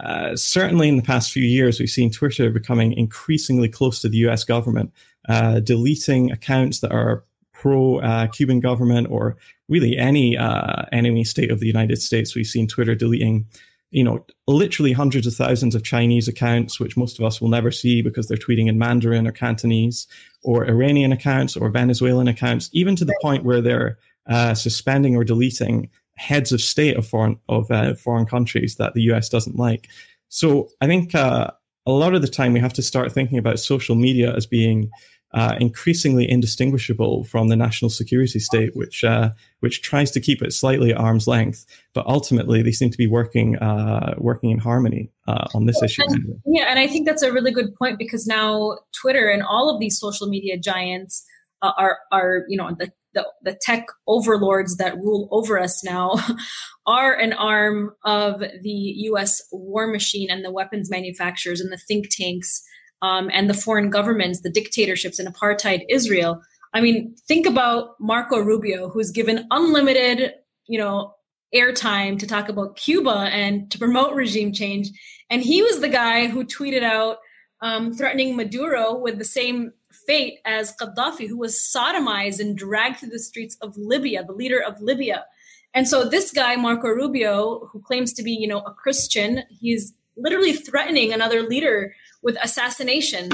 uh, 0.00 0.34
certainly 0.36 0.88
in 0.88 0.96
the 0.96 1.02
past 1.02 1.32
few 1.32 1.42
years 1.42 1.78
we've 1.78 1.90
seen 1.90 2.10
Twitter 2.10 2.50
becoming 2.50 2.92
increasingly 2.92 3.68
close 3.68 4.00
to 4.00 4.08
the 4.08 4.16
U.S. 4.18 4.44
government, 4.44 4.90
uh, 5.28 5.60
deleting 5.60 6.30
accounts 6.30 6.80
that 6.80 6.92
are 6.92 7.24
pro 7.62 8.00
uh, 8.00 8.26
Cuban 8.26 8.58
government 8.58 9.06
or 9.08 9.36
really 9.68 9.96
any 9.96 10.36
uh, 10.36 10.82
enemy 10.90 11.22
state 11.22 11.52
of 11.52 11.60
the 11.60 11.66
United 11.66 12.02
States. 12.02 12.34
We've 12.34 12.44
seen 12.44 12.66
Twitter 12.66 12.96
deleting 12.96 13.46
you 13.92 14.02
know, 14.02 14.24
literally 14.46 14.92
hundreds 14.92 15.26
of 15.26 15.34
thousands 15.34 15.74
of 15.74 15.84
Chinese 15.84 16.26
accounts, 16.26 16.80
which 16.80 16.96
most 16.96 17.18
of 17.18 17.26
us 17.26 17.42
will 17.42 17.50
never 17.50 17.70
see 17.70 18.00
because 18.00 18.26
they're 18.26 18.38
tweeting 18.38 18.66
in 18.66 18.78
Mandarin 18.78 19.26
or 19.26 19.32
Cantonese, 19.32 20.06
or 20.42 20.66
Iranian 20.66 21.12
accounts 21.12 21.58
or 21.58 21.68
Venezuelan 21.68 22.26
accounts, 22.26 22.70
even 22.72 22.96
to 22.96 23.04
the 23.04 23.14
point 23.20 23.44
where 23.44 23.60
they're 23.60 23.98
uh, 24.26 24.54
suspending 24.54 25.14
or 25.14 25.24
deleting 25.24 25.90
heads 26.16 26.52
of 26.52 26.62
state 26.62 26.96
of 26.96 27.06
foreign 27.06 27.38
of 27.50 27.70
uh, 27.70 27.94
foreign 27.94 28.24
countries 28.24 28.76
that 28.76 28.94
the 28.94 29.02
US 29.12 29.28
doesn't 29.28 29.56
like. 29.56 29.88
So 30.30 30.70
I 30.80 30.86
think 30.86 31.14
uh, 31.14 31.50
a 31.84 31.92
lot 31.92 32.14
of 32.14 32.22
the 32.22 32.28
time 32.28 32.54
we 32.54 32.60
have 32.60 32.72
to 32.72 32.82
start 32.82 33.12
thinking 33.12 33.36
about 33.36 33.60
social 33.60 33.94
media 33.94 34.34
as 34.34 34.46
being 34.46 34.90
uh, 35.34 35.56
increasingly 35.60 36.28
indistinguishable 36.28 37.24
from 37.24 37.48
the 37.48 37.56
national 37.56 37.88
security 37.88 38.38
state, 38.38 38.76
which 38.76 39.02
uh, 39.02 39.30
which 39.60 39.80
tries 39.80 40.10
to 40.10 40.20
keep 40.20 40.42
it 40.42 40.52
slightly 40.52 40.92
at 40.92 40.98
arm's 40.98 41.26
length, 41.26 41.64
but 41.94 42.06
ultimately 42.06 42.62
they 42.62 42.72
seem 42.72 42.90
to 42.90 42.98
be 42.98 43.06
working 43.06 43.56
uh, 43.56 44.14
working 44.18 44.50
in 44.50 44.58
harmony 44.58 45.10
uh, 45.26 45.46
on 45.54 45.66
this 45.66 45.82
issue. 45.82 46.02
And, 46.06 46.40
yeah, 46.44 46.66
and 46.68 46.78
I 46.78 46.86
think 46.86 47.06
that's 47.06 47.22
a 47.22 47.32
really 47.32 47.50
good 47.50 47.74
point 47.76 47.98
because 47.98 48.26
now 48.26 48.78
Twitter 48.92 49.28
and 49.28 49.42
all 49.42 49.72
of 49.72 49.80
these 49.80 49.98
social 49.98 50.28
media 50.28 50.58
giants 50.58 51.24
uh, 51.62 51.72
are 51.78 51.98
are 52.10 52.44
you 52.48 52.58
know 52.58 52.76
the, 52.78 52.92
the 53.14 53.26
the 53.42 53.58
tech 53.62 53.86
overlords 54.06 54.76
that 54.76 54.96
rule 54.96 55.28
over 55.30 55.58
us 55.58 55.82
now 55.82 56.12
are 56.86 57.14
an 57.14 57.32
arm 57.32 57.94
of 58.04 58.40
the 58.40 58.70
U.S. 58.70 59.40
war 59.50 59.86
machine 59.86 60.30
and 60.30 60.44
the 60.44 60.52
weapons 60.52 60.90
manufacturers 60.90 61.60
and 61.60 61.72
the 61.72 61.78
think 61.78 62.10
tanks 62.10 62.62
um, 63.02 63.30
and 63.32 63.50
the 63.50 63.54
foreign 63.54 63.90
governments, 63.90 64.40
the 64.40 64.50
dictatorships 64.50 65.18
in 65.18 65.26
apartheid 65.26 65.82
Israel. 65.90 66.40
I 66.72 66.80
mean, 66.80 67.14
think 67.28 67.46
about 67.46 68.00
Marco 68.00 68.38
Rubio, 68.38 68.88
who's 68.88 69.10
given 69.10 69.46
unlimited, 69.50 70.32
you 70.66 70.78
know, 70.78 71.14
airtime 71.54 72.18
to 72.18 72.26
talk 72.26 72.48
about 72.48 72.76
Cuba 72.76 73.28
and 73.30 73.70
to 73.70 73.78
promote 73.78 74.14
regime 74.14 74.52
change. 74.52 74.88
And 75.28 75.42
he 75.42 75.60
was 75.60 75.80
the 75.80 75.88
guy 75.88 76.28
who 76.28 76.44
tweeted 76.44 76.82
out 76.82 77.18
um, 77.60 77.92
threatening 77.92 78.36
Maduro 78.36 78.94
with 78.94 79.18
the 79.18 79.24
same 79.24 79.72
fate 80.06 80.38
as 80.46 80.74
Gaddafi, 80.80 81.28
who 81.28 81.36
was 81.36 81.56
sodomized 81.56 82.40
and 82.40 82.56
dragged 82.56 82.98
through 82.98 83.10
the 83.10 83.18
streets 83.18 83.56
of 83.60 83.76
Libya, 83.76 84.24
the 84.24 84.32
leader 84.32 84.60
of 84.60 84.80
Libya. 84.80 85.26
And 85.74 85.86
so 85.86 86.08
this 86.08 86.32
guy, 86.32 86.56
Marco 86.56 86.88
Rubio, 86.88 87.68
who 87.72 87.80
claims 87.80 88.12
to 88.14 88.22
be, 88.22 88.32
you 88.32 88.48
know, 88.48 88.60
a 88.60 88.72
Christian, 88.72 89.42
he's 89.60 89.92
literally 90.16 90.52
threatening 90.52 91.12
another 91.12 91.42
leader 91.42 91.94
with 92.22 92.36
assassination 92.42 93.30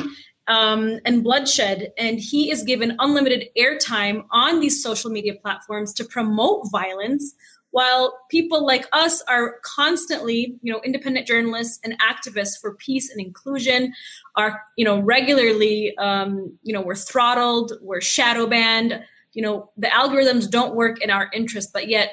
um, 0.47 0.99
and 1.05 1.23
bloodshed. 1.23 1.93
And 1.99 2.19
he 2.19 2.51
is 2.51 2.63
given 2.63 2.97
unlimited 2.99 3.49
airtime 3.59 4.25
on 4.31 4.61
these 4.61 4.83
social 4.83 5.11
media 5.11 5.35
platforms 5.35 5.93
to 5.95 6.05
promote 6.05 6.71
violence, 6.71 7.35
while 7.71 8.19
people 8.31 8.65
like 8.65 8.87
us 8.93 9.21
are 9.29 9.57
constantly, 9.63 10.57
you 10.63 10.73
know, 10.73 10.81
independent 10.85 11.27
journalists 11.27 11.79
and 11.85 11.95
activists 12.01 12.59
for 12.59 12.75
peace 12.77 13.11
and 13.11 13.21
inclusion 13.21 13.93
are, 14.37 14.63
you 14.77 14.87
know, 14.87 14.99
regularly, 15.01 15.95
um, 15.99 16.57
you 16.63 16.73
know, 16.73 16.81
we're 16.81 16.95
throttled, 16.95 17.73
we're 17.83 18.01
shadow 18.01 18.47
banned. 18.47 18.99
You 19.35 19.43
know, 19.43 19.71
the 19.77 19.89
algorithms 19.89 20.51
don't 20.51 20.75
work 20.75 21.03
in 21.03 21.11
our 21.11 21.29
interest, 21.35 21.71
but 21.75 21.89
yet 21.89 22.13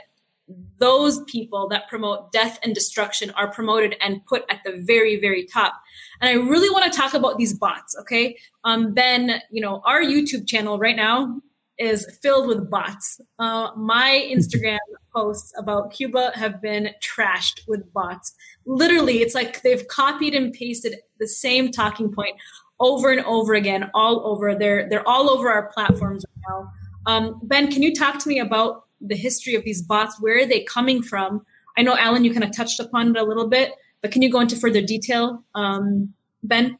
those 0.77 1.23
people 1.23 1.67
that 1.69 1.87
promote 1.89 2.31
death 2.31 2.59
and 2.63 2.75
destruction 2.75 3.31
are 3.31 3.51
promoted 3.51 3.95
and 3.99 4.23
put 4.25 4.43
at 4.49 4.59
the 4.63 4.83
very 4.85 5.19
very 5.19 5.45
top. 5.45 5.73
And 6.21 6.29
i 6.29 6.33
really 6.33 6.69
want 6.69 6.91
to 6.91 6.97
talk 6.97 7.13
about 7.13 7.37
these 7.37 7.53
bots 7.53 7.95
okay? 8.01 8.37
Um 8.63 8.93
ben 8.93 9.41
you 9.51 9.61
know 9.61 9.81
our 9.85 10.01
youtube 10.01 10.47
channel 10.47 10.77
right 10.77 10.95
now 10.95 11.41
is 11.77 12.07
filled 12.21 12.47
with 12.47 12.69
bots. 12.69 13.19
Uh, 13.37 13.71
my 13.75 14.27
instagram 14.31 14.77
posts 15.15 15.51
about 15.57 15.91
cuba 15.91 16.31
have 16.35 16.61
been 16.61 16.89
trashed 17.01 17.61
with 17.67 17.91
bots. 17.93 18.33
Literally 18.65 19.21
it's 19.21 19.35
like 19.35 19.61
they've 19.61 19.87
copied 19.87 20.35
and 20.35 20.53
pasted 20.53 20.95
the 21.19 21.27
same 21.27 21.71
talking 21.71 22.11
point 22.13 22.35
over 22.79 23.11
and 23.11 23.25
over 23.25 23.53
again 23.53 23.89
all 23.93 24.25
over. 24.25 24.55
They're 24.55 24.87
they're 24.89 25.07
all 25.07 25.29
over 25.29 25.49
our 25.49 25.71
platforms 25.71 26.25
right 26.29 26.43
now. 26.49 26.71
Um, 27.07 27.39
ben 27.43 27.71
can 27.71 27.83
you 27.83 27.93
talk 27.93 28.19
to 28.19 28.29
me 28.29 28.39
about 28.39 28.84
the 29.07 29.15
history 29.15 29.55
of 29.55 29.63
these 29.63 29.81
bots. 29.81 30.19
Where 30.19 30.39
are 30.39 30.45
they 30.45 30.63
coming 30.63 31.01
from? 31.01 31.45
I 31.77 31.81
know, 31.81 31.97
Alan, 31.97 32.23
you 32.23 32.31
kind 32.31 32.43
of 32.43 32.55
touched 32.55 32.79
upon 32.79 33.09
it 33.09 33.17
a 33.17 33.23
little 33.23 33.47
bit, 33.47 33.71
but 34.01 34.11
can 34.11 34.21
you 34.21 34.31
go 34.31 34.39
into 34.39 34.55
further 34.55 34.81
detail, 34.81 35.43
um, 35.55 36.13
Ben? 36.43 36.77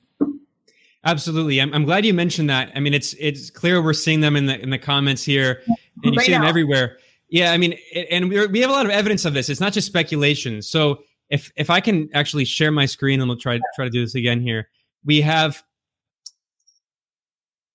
Absolutely. 1.04 1.62
I'm, 1.62 1.74
I'm 1.74 1.86
glad 1.86 2.06
you 2.06 2.14
mentioned 2.14 2.50
that. 2.50 2.72
I 2.76 2.80
mean, 2.80 2.94
it's 2.94 3.14
it's 3.20 3.52
clear 3.52 3.82
we're 3.82 3.94
seeing 3.94 4.22
them 4.22 4.36
in 4.36 4.48
the 4.48 4.60
in 4.60 4.72
the 4.72 4.80
comments 4.80 5.24
here, 5.24 5.62
and 5.68 6.14
you 6.14 6.18
right 6.18 6.26
see 6.26 6.32
now. 6.32 6.40
them 6.40 6.48
everywhere. 6.48 6.98
Yeah, 7.30 7.52
I 7.52 7.58
mean, 7.58 7.78
and 8.10 8.30
we 8.30 8.48
we 8.48 8.60
have 8.62 8.72
a 8.72 8.74
lot 8.74 8.86
of 8.86 8.92
evidence 8.92 9.24
of 9.24 9.36
this. 9.36 9.50
It's 9.50 9.60
not 9.60 9.72
just 9.72 9.86
speculation. 9.86 10.64
So 10.64 11.04
if 11.30 11.52
if 11.56 11.70
I 11.70 11.80
can 11.80 12.10
actually 12.14 12.46
share 12.46 12.72
my 12.72 12.88
screen, 12.88 13.20
and 13.20 13.30
we'll 13.30 13.38
try 13.38 13.60
try 13.76 13.86
to 13.86 13.92
do 13.92 14.02
this 14.02 14.16
again 14.16 14.42
here. 14.42 14.70
We 15.04 15.22
have 15.22 15.64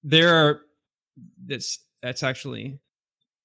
there 0.02 0.34
are 0.34 0.62
this 1.44 1.78
that's 2.02 2.24
actually 2.24 2.80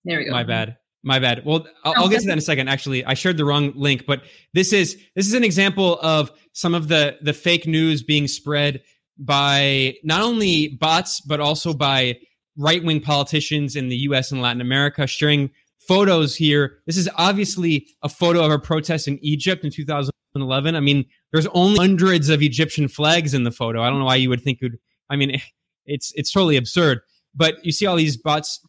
there 0.04 0.20
we 0.20 0.26
go. 0.26 0.32
My 0.32 0.44
bad. 0.44 0.78
My 1.06 1.20
bad. 1.20 1.46
Well, 1.46 1.68
I'll, 1.84 1.94
I'll, 1.98 2.10
get 2.10 2.22
to 2.22 2.26
that 2.26 2.34
in 2.34 2.40
a 2.40 2.42
second. 2.42 2.68
Actually, 2.68 3.06
I 3.06 3.14
shared 3.14 3.38
the 3.38 3.46
wrong 3.46 3.74
link, 3.76 4.08
but 4.08 4.24
this 4.56 4.74
is 4.74 4.98
this 5.16 5.28
is 5.28 5.36
an 5.36 5.44
example 5.44 6.00
of 6.02 6.32
some 6.54 6.74
of 6.74 6.88
the 6.88 7.18
the 7.22 7.32
fake 7.32 7.68
news 7.68 8.02
being 8.02 8.28
spread 8.28 8.82
by 9.20 9.94
not 10.04 10.22
only 10.22 10.70
bots 10.70 11.22
but 11.22 11.40
also 11.40 11.76
by 11.76 12.18
right 12.58 12.84
wing 12.84 13.02
politicians 13.02 13.76
in 13.76 13.90
the 13.90 13.98
U.S. 13.98 14.32
and 14.32 14.42
Latin 14.42 14.62
America 14.62 15.06
sharing 15.06 15.52
photos 15.88 16.36
here. 16.36 16.80
This 16.88 16.98
is 16.98 17.08
obviously 17.18 17.86
a 18.02 18.10
photo 18.10 18.44
of 18.44 18.52
a 18.52 18.58
protest 18.58 19.08
in 19.08 19.20
Egypt 19.24 19.64
in 19.64 19.70
2011. 19.70 20.76
I 20.76 20.80
mean, 20.80 21.06
there's 21.32 21.46
only 21.48 21.78
hundreds 21.78 22.30
of 22.30 22.42
Egyptian 22.42 22.88
flags 22.88 23.36
in 23.36 23.44
the 23.44 23.52
photo. 23.52 23.84
I 23.84 23.92
don't 23.92 24.00
know 24.00 24.06
why 24.06 24.16
you 24.16 24.30
would 24.30 24.42
think 24.42 24.58
it 24.60 24.72
would. 24.72 24.80
I 25.12 25.18
mean, 25.18 25.40
it's 25.86 26.12
it's 26.16 26.32
totally 26.32 26.58
absurd. 26.58 27.02
But 27.36 27.64
you 27.64 27.72
see 27.72 27.86
all 27.86 27.96
these 27.96 28.18
bots 28.18 28.60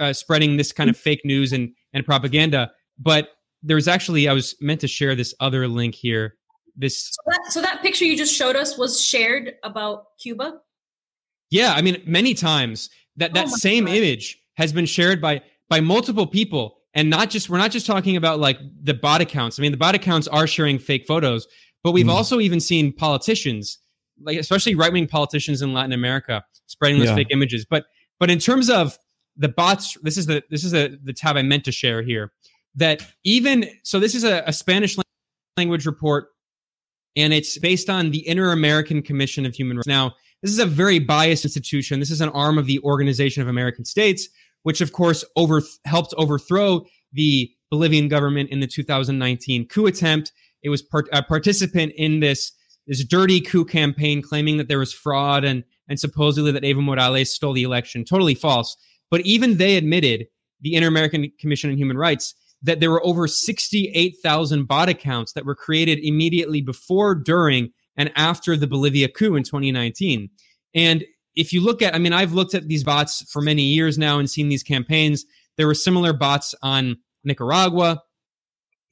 uh, 0.00 0.12
spreading 0.12 0.56
this 0.56 0.72
kind 0.72 0.90
of 0.90 0.96
fake 0.96 1.20
news 1.24 1.52
and, 1.52 1.70
and 1.92 2.04
propaganda. 2.04 2.70
But 2.98 3.30
there's 3.62 3.88
actually, 3.88 4.28
I 4.28 4.32
was 4.32 4.54
meant 4.60 4.80
to 4.80 4.88
share 4.88 5.14
this 5.14 5.34
other 5.40 5.68
link 5.68 5.94
here. 5.94 6.34
This 6.76 7.10
so 7.10 7.22
that, 7.26 7.52
so 7.52 7.62
that 7.62 7.82
picture 7.82 8.04
you 8.04 8.16
just 8.16 8.32
showed 8.32 8.54
us 8.54 8.78
was 8.78 9.00
shared 9.00 9.54
about 9.64 10.04
Cuba. 10.20 10.60
Yeah, 11.50 11.72
I 11.74 11.82
mean, 11.82 12.00
many 12.06 12.34
times 12.34 12.88
that 13.16 13.34
that 13.34 13.46
oh 13.46 13.56
same 13.56 13.86
God. 13.86 13.96
image 13.96 14.38
has 14.56 14.72
been 14.72 14.86
shared 14.86 15.20
by 15.20 15.42
by 15.68 15.80
multiple 15.80 16.26
people, 16.26 16.78
and 16.94 17.10
not 17.10 17.30
just 17.30 17.50
we're 17.50 17.58
not 17.58 17.72
just 17.72 17.84
talking 17.84 18.16
about 18.16 18.38
like 18.38 18.58
the 18.82 18.94
bot 18.94 19.20
accounts. 19.20 19.58
I 19.58 19.62
mean, 19.62 19.72
the 19.72 19.78
bot 19.78 19.96
accounts 19.96 20.28
are 20.28 20.46
sharing 20.46 20.78
fake 20.78 21.04
photos, 21.06 21.48
but 21.82 21.92
we've 21.92 22.06
mm. 22.06 22.12
also 22.12 22.38
even 22.38 22.60
seen 22.60 22.92
politicians, 22.92 23.78
like 24.22 24.38
especially 24.38 24.76
right 24.76 24.92
wing 24.92 25.08
politicians 25.08 25.62
in 25.62 25.72
Latin 25.72 25.92
America, 25.92 26.44
spreading 26.66 27.00
those 27.00 27.08
yeah. 27.08 27.16
fake 27.16 27.28
images. 27.30 27.66
But 27.68 27.86
but 28.20 28.30
in 28.30 28.38
terms 28.38 28.70
of 28.70 28.96
the 29.38 29.48
bots 29.48 29.96
this 30.02 30.18
is 30.18 30.26
the 30.26 30.42
this 30.50 30.64
is 30.64 30.74
a, 30.74 30.96
the 31.02 31.12
tab 31.12 31.36
i 31.36 31.42
meant 31.42 31.64
to 31.64 31.72
share 31.72 32.02
here 32.02 32.32
that 32.74 33.02
even 33.24 33.68
so 33.82 33.98
this 33.98 34.14
is 34.14 34.24
a, 34.24 34.42
a 34.46 34.52
spanish 34.52 34.96
language 35.56 35.86
report 35.86 36.28
and 37.16 37.32
it's 37.32 37.58
based 37.58 37.88
on 37.88 38.10
the 38.10 38.26
inter-american 38.28 39.02
commission 39.02 39.46
of 39.46 39.54
human 39.54 39.76
rights 39.76 39.86
now 39.86 40.12
this 40.42 40.50
is 40.50 40.58
a 40.58 40.66
very 40.66 40.98
biased 40.98 41.44
institution 41.44 42.00
this 42.00 42.10
is 42.10 42.20
an 42.20 42.28
arm 42.30 42.58
of 42.58 42.66
the 42.66 42.80
organization 42.80 43.42
of 43.42 43.48
american 43.48 43.84
states 43.84 44.28
which 44.64 44.80
of 44.80 44.92
course 44.92 45.24
over 45.36 45.62
helped 45.84 46.12
overthrow 46.18 46.84
the 47.12 47.50
bolivian 47.70 48.08
government 48.08 48.50
in 48.50 48.60
the 48.60 48.66
2019 48.66 49.66
coup 49.68 49.86
attempt 49.86 50.32
it 50.62 50.68
was 50.68 50.82
part, 50.82 51.08
a 51.12 51.22
participant 51.22 51.92
in 51.96 52.20
this 52.20 52.52
this 52.86 53.04
dirty 53.04 53.40
coup 53.40 53.64
campaign 53.64 54.22
claiming 54.22 54.56
that 54.56 54.68
there 54.68 54.78
was 54.78 54.92
fraud 54.92 55.44
and 55.44 55.64
and 55.88 55.98
supposedly 55.98 56.52
that 56.52 56.62
Evo 56.62 56.82
Morales 56.82 57.34
stole 57.34 57.54
the 57.54 57.62
election. 57.62 58.04
Totally 58.04 58.34
false. 58.34 58.76
But 59.10 59.22
even 59.22 59.56
they 59.56 59.76
admitted, 59.76 60.26
the 60.60 60.74
Inter 60.74 60.88
American 60.88 61.30
Commission 61.38 61.70
on 61.70 61.76
Human 61.76 61.96
Rights, 61.96 62.34
that 62.62 62.80
there 62.80 62.90
were 62.90 63.04
over 63.06 63.28
68,000 63.28 64.64
bot 64.66 64.88
accounts 64.88 65.32
that 65.32 65.44
were 65.44 65.54
created 65.54 65.98
immediately 66.00 66.60
before, 66.60 67.14
during, 67.14 67.70
and 67.96 68.10
after 68.16 68.56
the 68.56 68.66
Bolivia 68.66 69.08
coup 69.08 69.36
in 69.36 69.42
2019. 69.42 70.28
And 70.74 71.04
if 71.36 71.52
you 71.52 71.60
look 71.60 71.82
at, 71.82 71.94
I 71.94 71.98
mean, 71.98 72.12
I've 72.12 72.32
looked 72.32 72.54
at 72.54 72.68
these 72.68 72.84
bots 72.84 73.30
for 73.30 73.40
many 73.40 73.62
years 73.62 73.96
now 73.96 74.18
and 74.18 74.28
seen 74.28 74.48
these 74.48 74.62
campaigns. 74.62 75.24
There 75.56 75.66
were 75.66 75.74
similar 75.74 76.12
bots 76.12 76.54
on 76.62 76.96
Nicaragua. 77.22 78.02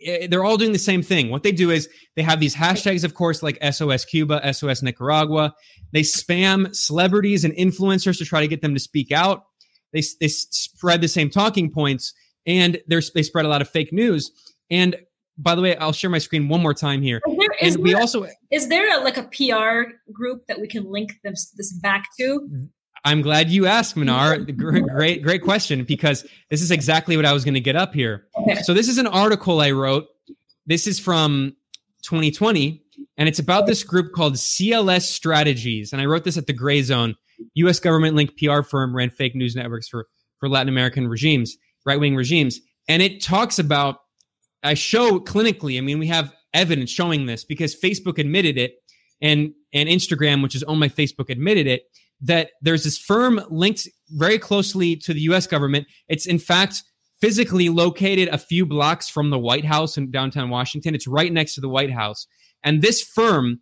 Eh, 0.00 0.28
they're 0.28 0.44
all 0.44 0.56
doing 0.56 0.72
the 0.72 0.78
same 0.78 1.02
thing. 1.02 1.30
What 1.30 1.42
they 1.42 1.52
do 1.52 1.70
is 1.70 1.88
they 2.14 2.22
have 2.22 2.38
these 2.38 2.54
hashtags, 2.54 3.04
of 3.04 3.14
course, 3.14 3.42
like 3.42 3.62
SOS 3.72 4.04
Cuba, 4.04 4.52
SOS 4.52 4.82
Nicaragua. 4.82 5.54
They 5.92 6.02
spam 6.02 6.74
celebrities 6.74 7.44
and 7.44 7.54
influencers 7.54 8.18
to 8.18 8.24
try 8.24 8.40
to 8.40 8.48
get 8.48 8.62
them 8.62 8.74
to 8.74 8.80
speak 8.80 9.10
out 9.10 9.45
they 9.96 10.02
they 10.20 10.28
spread 10.28 11.00
the 11.00 11.08
same 11.08 11.30
talking 11.30 11.70
points 11.70 12.12
and 12.46 12.78
they 12.86 13.00
spread 13.00 13.44
a 13.44 13.48
lot 13.48 13.62
of 13.62 13.68
fake 13.68 13.92
news. 13.92 14.30
And 14.70 14.96
by 15.38 15.54
the 15.54 15.62
way, 15.62 15.76
I'll 15.76 15.92
share 15.92 16.10
my 16.10 16.18
screen 16.18 16.48
one 16.48 16.62
more 16.62 16.74
time 16.74 17.02
here. 17.02 17.20
Is 17.26 17.36
there, 17.36 17.48
is 17.60 17.74
and 17.74 17.84
we 17.84 17.94
also 17.94 18.26
is 18.50 18.68
there 18.68 18.98
a, 18.98 19.02
like 19.02 19.16
a 19.16 19.24
PR 19.24 19.90
group 20.12 20.46
that 20.48 20.60
we 20.60 20.68
can 20.68 20.90
link 20.90 21.14
this 21.24 21.52
this 21.56 21.72
back 21.72 22.06
to? 22.18 22.68
I'm 23.04 23.22
glad 23.22 23.50
you 23.50 23.66
asked, 23.66 23.96
Mnar. 23.96 24.56
great, 24.88 25.22
great 25.22 25.42
question 25.42 25.84
because 25.84 26.26
this 26.50 26.60
is 26.60 26.70
exactly 26.70 27.16
what 27.16 27.24
I 27.24 27.32
was 27.32 27.44
going 27.44 27.54
to 27.54 27.60
get 27.60 27.76
up 27.76 27.94
here. 27.94 28.26
Okay. 28.36 28.62
So 28.62 28.74
this 28.74 28.88
is 28.88 28.98
an 28.98 29.06
article 29.06 29.60
I 29.60 29.70
wrote. 29.70 30.06
This 30.66 30.88
is 30.88 30.98
from 30.98 31.54
2020, 32.02 32.82
and 33.16 33.28
it's 33.28 33.38
about 33.38 33.66
this 33.66 33.84
group 33.84 34.12
called 34.12 34.34
CLS 34.34 35.02
Strategies. 35.02 35.92
And 35.92 36.02
I 36.02 36.06
wrote 36.06 36.24
this 36.24 36.36
at 36.36 36.46
the 36.46 36.54
Grayzone. 36.54 37.14
U.S. 37.54 37.80
government 37.80 38.14
linked 38.16 38.38
PR 38.38 38.62
firm 38.62 38.94
ran 38.94 39.10
fake 39.10 39.34
news 39.34 39.56
networks 39.56 39.88
for 39.88 40.06
for 40.38 40.48
Latin 40.48 40.68
American 40.68 41.08
regimes, 41.08 41.56
right 41.84 41.98
wing 41.98 42.16
regimes, 42.16 42.60
and 42.88 43.02
it 43.02 43.22
talks 43.22 43.58
about 43.58 43.96
I 44.62 44.74
show 44.74 45.20
clinically. 45.20 45.78
I 45.78 45.80
mean, 45.80 45.98
we 45.98 46.08
have 46.08 46.32
evidence 46.52 46.90
showing 46.90 47.26
this 47.26 47.44
because 47.44 47.78
Facebook 47.78 48.18
admitted 48.18 48.58
it, 48.58 48.74
and 49.20 49.52
and 49.72 49.88
Instagram, 49.88 50.42
which 50.42 50.54
is 50.54 50.62
owned 50.64 50.80
by 50.80 50.88
Facebook, 50.88 51.30
admitted 51.30 51.66
it 51.66 51.82
that 52.22 52.50
there's 52.62 52.84
this 52.84 52.98
firm 52.98 53.40
linked 53.50 53.86
very 54.10 54.38
closely 54.38 54.96
to 54.96 55.12
the 55.12 55.20
U.S. 55.22 55.46
government. 55.46 55.86
It's 56.08 56.26
in 56.26 56.38
fact 56.38 56.82
physically 57.20 57.68
located 57.68 58.28
a 58.28 58.38
few 58.38 58.66
blocks 58.66 59.08
from 59.08 59.30
the 59.30 59.38
White 59.38 59.64
House 59.64 59.96
in 59.96 60.10
downtown 60.10 60.50
Washington. 60.50 60.94
It's 60.94 61.06
right 61.06 61.32
next 61.32 61.54
to 61.54 61.60
the 61.60 61.68
White 61.68 61.92
House, 61.92 62.26
and 62.62 62.82
this 62.82 63.02
firm 63.02 63.60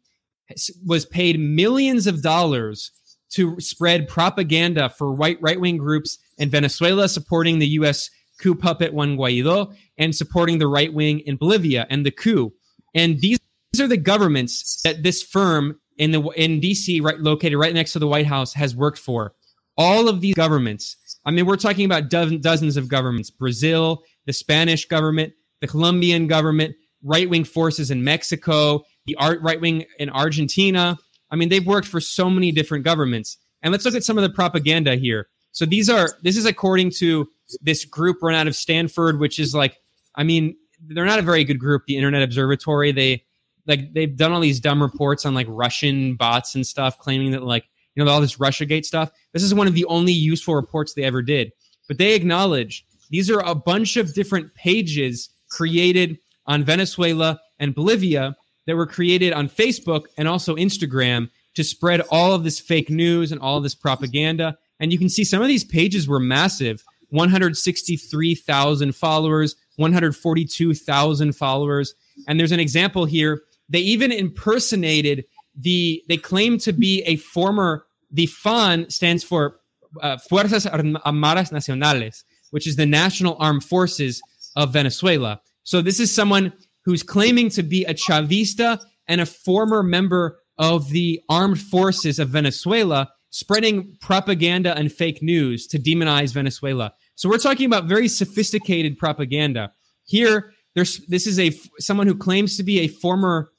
was 0.84 1.06
paid 1.06 1.40
millions 1.40 2.06
of 2.06 2.22
dollars 2.22 2.90
to 3.34 3.58
spread 3.60 4.08
propaganda 4.08 4.88
for 4.88 5.12
white 5.12 5.38
right 5.40 5.60
wing 5.60 5.76
groups 5.76 6.18
in 6.38 6.50
Venezuela 6.50 7.08
supporting 7.08 7.58
the 7.58 7.68
U.S. 7.68 8.10
coup 8.38 8.54
puppet 8.54 8.92
Juan 8.92 9.16
Guaido 9.16 9.74
and 9.98 10.14
supporting 10.14 10.58
the 10.58 10.66
right 10.66 10.92
wing 10.92 11.20
in 11.20 11.36
Bolivia 11.36 11.86
and 11.90 12.04
the 12.04 12.10
coup. 12.10 12.52
And 12.94 13.20
these 13.20 13.38
are 13.80 13.88
the 13.88 13.96
governments 13.96 14.80
that 14.82 15.02
this 15.02 15.22
firm 15.22 15.80
in 15.98 16.10
the 16.10 16.20
in 16.36 16.60
DC, 16.60 17.02
right 17.02 17.18
located 17.18 17.58
right 17.58 17.74
next 17.74 17.92
to 17.92 17.98
the 17.98 18.06
White 18.06 18.26
House, 18.26 18.52
has 18.54 18.74
worked 18.74 18.98
for. 18.98 19.34
All 19.76 20.08
of 20.08 20.20
these 20.20 20.34
governments. 20.34 20.96
I 21.26 21.30
mean, 21.30 21.46
we're 21.46 21.56
talking 21.56 21.84
about 21.84 22.10
do- 22.10 22.38
dozens 22.38 22.76
of 22.76 22.88
governments: 22.88 23.30
Brazil, 23.30 24.02
the 24.26 24.32
Spanish 24.32 24.86
government, 24.86 25.32
the 25.60 25.66
Colombian 25.66 26.26
government, 26.26 26.76
right 27.02 27.28
wing 27.28 27.44
forces 27.44 27.90
in 27.90 28.04
Mexico, 28.04 28.84
the 29.06 29.16
art 29.16 29.40
right 29.42 29.60
wing 29.60 29.84
in 29.98 30.10
Argentina. 30.10 30.96
I 31.34 31.36
mean, 31.36 31.48
they've 31.48 31.66
worked 31.66 31.88
for 31.88 32.00
so 32.00 32.30
many 32.30 32.52
different 32.52 32.84
governments. 32.84 33.38
And 33.60 33.72
let's 33.72 33.84
look 33.84 33.96
at 33.96 34.04
some 34.04 34.16
of 34.16 34.22
the 34.22 34.30
propaganda 34.30 34.94
here. 34.94 35.26
So 35.50 35.66
these 35.66 35.90
are 35.90 36.10
this 36.22 36.36
is 36.36 36.46
according 36.46 36.92
to 36.98 37.28
this 37.60 37.84
group 37.84 38.22
run 38.22 38.36
out 38.36 38.46
of 38.46 38.54
Stanford, 38.54 39.18
which 39.18 39.40
is 39.40 39.52
like, 39.52 39.80
I 40.14 40.22
mean, 40.22 40.54
they're 40.86 41.04
not 41.04 41.18
a 41.18 41.22
very 41.22 41.42
good 41.42 41.58
group, 41.58 41.86
the 41.86 41.96
Internet 41.96 42.22
Observatory. 42.22 42.92
They 42.92 43.24
like 43.66 43.92
they've 43.94 44.16
done 44.16 44.30
all 44.30 44.38
these 44.38 44.60
dumb 44.60 44.80
reports 44.80 45.26
on 45.26 45.34
like 45.34 45.48
Russian 45.50 46.14
bots 46.14 46.54
and 46.54 46.64
stuff, 46.64 47.00
claiming 47.00 47.32
that 47.32 47.42
like 47.42 47.64
you 47.96 48.04
know 48.04 48.08
all 48.08 48.20
this 48.20 48.36
RussiaGate 48.36 48.84
stuff. 48.84 49.10
This 49.32 49.42
is 49.42 49.52
one 49.52 49.66
of 49.66 49.74
the 49.74 49.86
only 49.86 50.12
useful 50.12 50.54
reports 50.54 50.94
they 50.94 51.02
ever 51.02 51.20
did. 51.20 51.50
But 51.88 51.98
they 51.98 52.14
acknowledge 52.14 52.86
these 53.10 53.28
are 53.28 53.40
a 53.40 53.56
bunch 53.56 53.96
of 53.96 54.14
different 54.14 54.54
pages 54.54 55.30
created 55.50 56.16
on 56.46 56.62
Venezuela 56.62 57.40
and 57.58 57.74
Bolivia 57.74 58.36
that 58.66 58.76
were 58.76 58.86
created 58.86 59.32
on 59.32 59.48
Facebook 59.48 60.04
and 60.16 60.28
also 60.28 60.56
Instagram 60.56 61.30
to 61.54 61.64
spread 61.64 62.00
all 62.10 62.32
of 62.32 62.44
this 62.44 62.60
fake 62.60 62.90
news 62.90 63.32
and 63.32 63.40
all 63.40 63.56
of 63.56 63.62
this 63.62 63.74
propaganda. 63.74 64.58
And 64.80 64.92
you 64.92 64.98
can 64.98 65.08
see 65.08 65.24
some 65.24 65.42
of 65.42 65.48
these 65.48 65.64
pages 65.64 66.08
were 66.08 66.20
massive 66.20 66.84
163,000 67.10 68.94
followers, 68.94 69.54
142,000 69.76 71.32
followers. 71.36 71.94
And 72.26 72.40
there's 72.40 72.50
an 72.52 72.58
example 72.60 73.04
here. 73.04 73.42
They 73.68 73.78
even 73.78 74.10
impersonated 74.10 75.24
the, 75.56 76.02
they 76.08 76.16
claim 76.16 76.58
to 76.58 76.72
be 76.72 77.02
a 77.02 77.16
former, 77.16 77.86
the 78.10 78.26
FAN 78.26 78.90
stands 78.90 79.22
for 79.22 79.60
uh, 80.02 80.16
Fuerzas 80.16 80.66
Armadas 80.66 81.50
Nacionales, 81.50 82.24
which 82.50 82.66
is 82.66 82.74
the 82.74 82.86
National 82.86 83.36
Armed 83.38 83.62
Forces 83.62 84.20
of 84.56 84.72
Venezuela. 84.72 85.40
So 85.62 85.80
this 85.80 86.00
is 86.00 86.14
someone 86.14 86.52
who's 86.84 87.02
claiming 87.02 87.48
to 87.50 87.62
be 87.62 87.84
a 87.84 87.94
Chavista 87.94 88.80
and 89.08 89.20
a 89.20 89.26
former 89.26 89.82
member 89.82 90.38
of 90.58 90.90
the 90.90 91.20
armed 91.28 91.60
forces 91.60 92.18
of 92.18 92.28
Venezuela, 92.28 93.10
spreading 93.30 93.96
propaganda 94.00 94.76
and 94.76 94.92
fake 94.92 95.22
news 95.22 95.66
to 95.66 95.78
demonize 95.78 96.32
Venezuela. 96.32 96.92
So 97.16 97.28
we're 97.28 97.38
talking 97.38 97.66
about 97.66 97.86
very 97.86 98.08
sophisticated 98.08 98.98
propaganda. 98.98 99.72
Here, 100.04 100.52
there's 100.74 100.98
this 101.06 101.26
is 101.26 101.38
a 101.38 101.50
someone 101.78 102.06
who 102.06 102.16
claims 102.16 102.56
to 102.56 102.62
be 102.62 102.80
a 102.80 102.88
former 102.88 103.50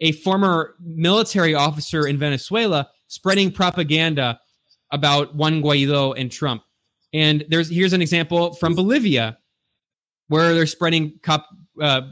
a 0.00 0.12
former 0.12 0.74
military 0.80 1.54
officer 1.54 2.06
in 2.06 2.18
Venezuela 2.18 2.88
spreading 3.08 3.50
propaganda 3.50 4.38
about 4.92 5.34
Juan 5.34 5.62
Guaido 5.62 6.14
and 6.16 6.30
Trump. 6.30 6.62
And 7.12 7.44
there's 7.48 7.70
here's 7.70 7.92
an 7.92 8.02
example 8.02 8.54
from 8.54 8.74
Bolivia 8.74 9.38
where 10.28 10.54
they're 10.54 10.66
spreading 10.66 11.18
cop, 11.22 11.46
uh, 11.80 12.02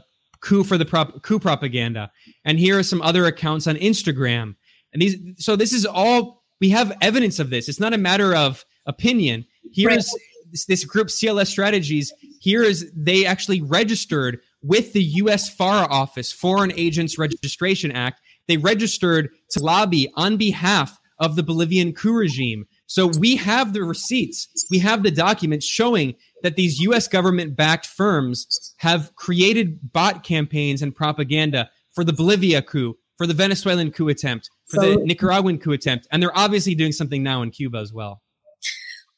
coup 0.41 0.63
for 0.63 0.77
the 0.77 0.85
prop, 0.85 1.21
coup 1.23 1.39
propaganda. 1.39 2.11
And 2.45 2.59
here 2.59 2.77
are 2.79 2.83
some 2.83 3.01
other 3.01 3.25
accounts 3.25 3.67
on 3.67 3.75
Instagram. 3.75 4.55
And 4.93 5.01
these, 5.01 5.17
so 5.37 5.55
this 5.55 5.73
is 5.73 5.85
all 5.85 6.43
we 6.59 6.69
have 6.69 6.95
evidence 7.01 7.39
of 7.39 7.49
this. 7.49 7.69
It's 7.69 7.79
not 7.79 7.93
a 7.93 7.97
matter 7.97 8.35
of 8.35 8.65
opinion. 8.85 9.45
Here's 9.73 10.07
right. 10.13 10.51
this, 10.51 10.65
this, 10.65 10.85
group 10.85 11.07
CLS 11.07 11.47
Strategies. 11.47 12.13
Here 12.39 12.63
is 12.63 12.91
they 12.95 13.25
actually 13.25 13.61
registered 13.61 14.39
with 14.61 14.93
the 14.93 15.03
U.S. 15.03 15.49
FARA 15.49 15.87
Office, 15.87 16.31
Foreign 16.31 16.71
Agents 16.73 17.17
Registration 17.17 17.91
Act. 17.91 18.21
They 18.47 18.57
registered 18.57 19.29
to 19.51 19.59
lobby 19.59 20.11
on 20.15 20.37
behalf 20.37 20.99
of 21.19 21.35
the 21.35 21.43
Bolivian 21.43 21.93
coup 21.93 22.13
regime. 22.13 22.65
So 22.87 23.07
we 23.19 23.35
have 23.35 23.73
the 23.73 23.83
receipts, 23.83 24.47
we 24.71 24.79
have 24.79 25.03
the 25.03 25.11
documents 25.11 25.65
showing 25.65 26.15
that 26.41 26.55
these 26.55 26.79
US 26.79 27.07
government 27.07 27.55
backed 27.55 27.85
firms 27.85 28.73
have 28.77 29.13
created 29.15 29.91
bot 29.91 30.23
campaigns 30.23 30.81
and 30.81 30.95
propaganda 30.95 31.69
for 31.93 32.03
the 32.03 32.13
Bolivia 32.13 32.61
coup, 32.61 32.95
for 33.17 33.27
the 33.27 33.33
Venezuelan 33.33 33.91
coup 33.91 34.07
attempt, 34.07 34.49
for 34.69 34.81
so, 34.81 34.81
the 34.81 35.05
Nicaraguan 35.05 35.59
coup 35.59 35.73
attempt. 35.73 36.07
And 36.11 36.23
they're 36.23 36.37
obviously 36.37 36.75
doing 36.75 36.93
something 36.93 37.21
now 37.21 37.41
in 37.41 37.51
Cuba 37.51 37.79
as 37.79 37.91
well. 37.91 38.21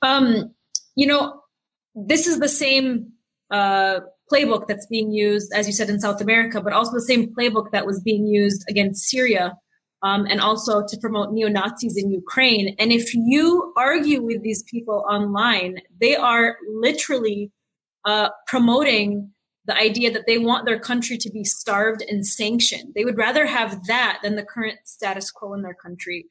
Um, 0.01 0.55
you 0.95 1.05
know, 1.05 1.41
this 1.93 2.26
is 2.26 2.39
the 2.39 2.49
same 2.49 3.11
uh, 3.51 3.99
playbook 4.32 4.67
that's 4.67 4.88
being 4.88 5.11
used, 5.11 5.51
as 5.53 5.67
you 5.67 5.74
said, 5.74 5.89
in 5.89 5.99
South 5.99 6.22
America, 6.22 6.61
but 6.61 6.74
also 6.74 6.93
the 6.93 7.01
same 7.01 7.34
playbook 7.36 7.72
that 7.72 7.86
was 7.86 7.99
being 8.01 8.26
used 8.26 8.63
against 8.67 9.09
Syria 9.09 9.53
um, 10.03 10.25
and 10.27 10.39
also 10.39 10.83
to 10.87 10.97
promote 10.97 11.31
neo 11.31 11.47
Nazis 11.47 11.97
in 11.97 12.11
Ukraine. 12.11 12.75
And 12.79 12.91
if 12.91 13.13
you 13.13 13.73
argue 13.77 14.21
with 14.21 14.43
these 14.43 14.63
people 14.63 15.05
online, 15.09 15.79
they 15.99 16.15
are 16.15 16.57
literally 16.69 17.51
uh, 18.05 18.29
promoting 18.47 19.31
the 19.65 19.75
idea 19.77 20.11
that 20.11 20.25
they 20.25 20.37
want 20.37 20.65
their 20.65 20.79
country 20.79 21.17
to 21.17 21.29
be 21.29 21.43
starved 21.43 22.03
and 22.09 22.25
sanctioned. 22.25 22.93
They 22.95 23.05
would 23.05 23.17
rather 23.17 23.45
have 23.45 23.85
that 23.85 24.19
than 24.23 24.35
the 24.35 24.43
current 24.43 24.79
status 24.85 25.29
quo 25.29 25.53
in 25.53 25.61
their 25.61 25.75
country. 25.75 26.25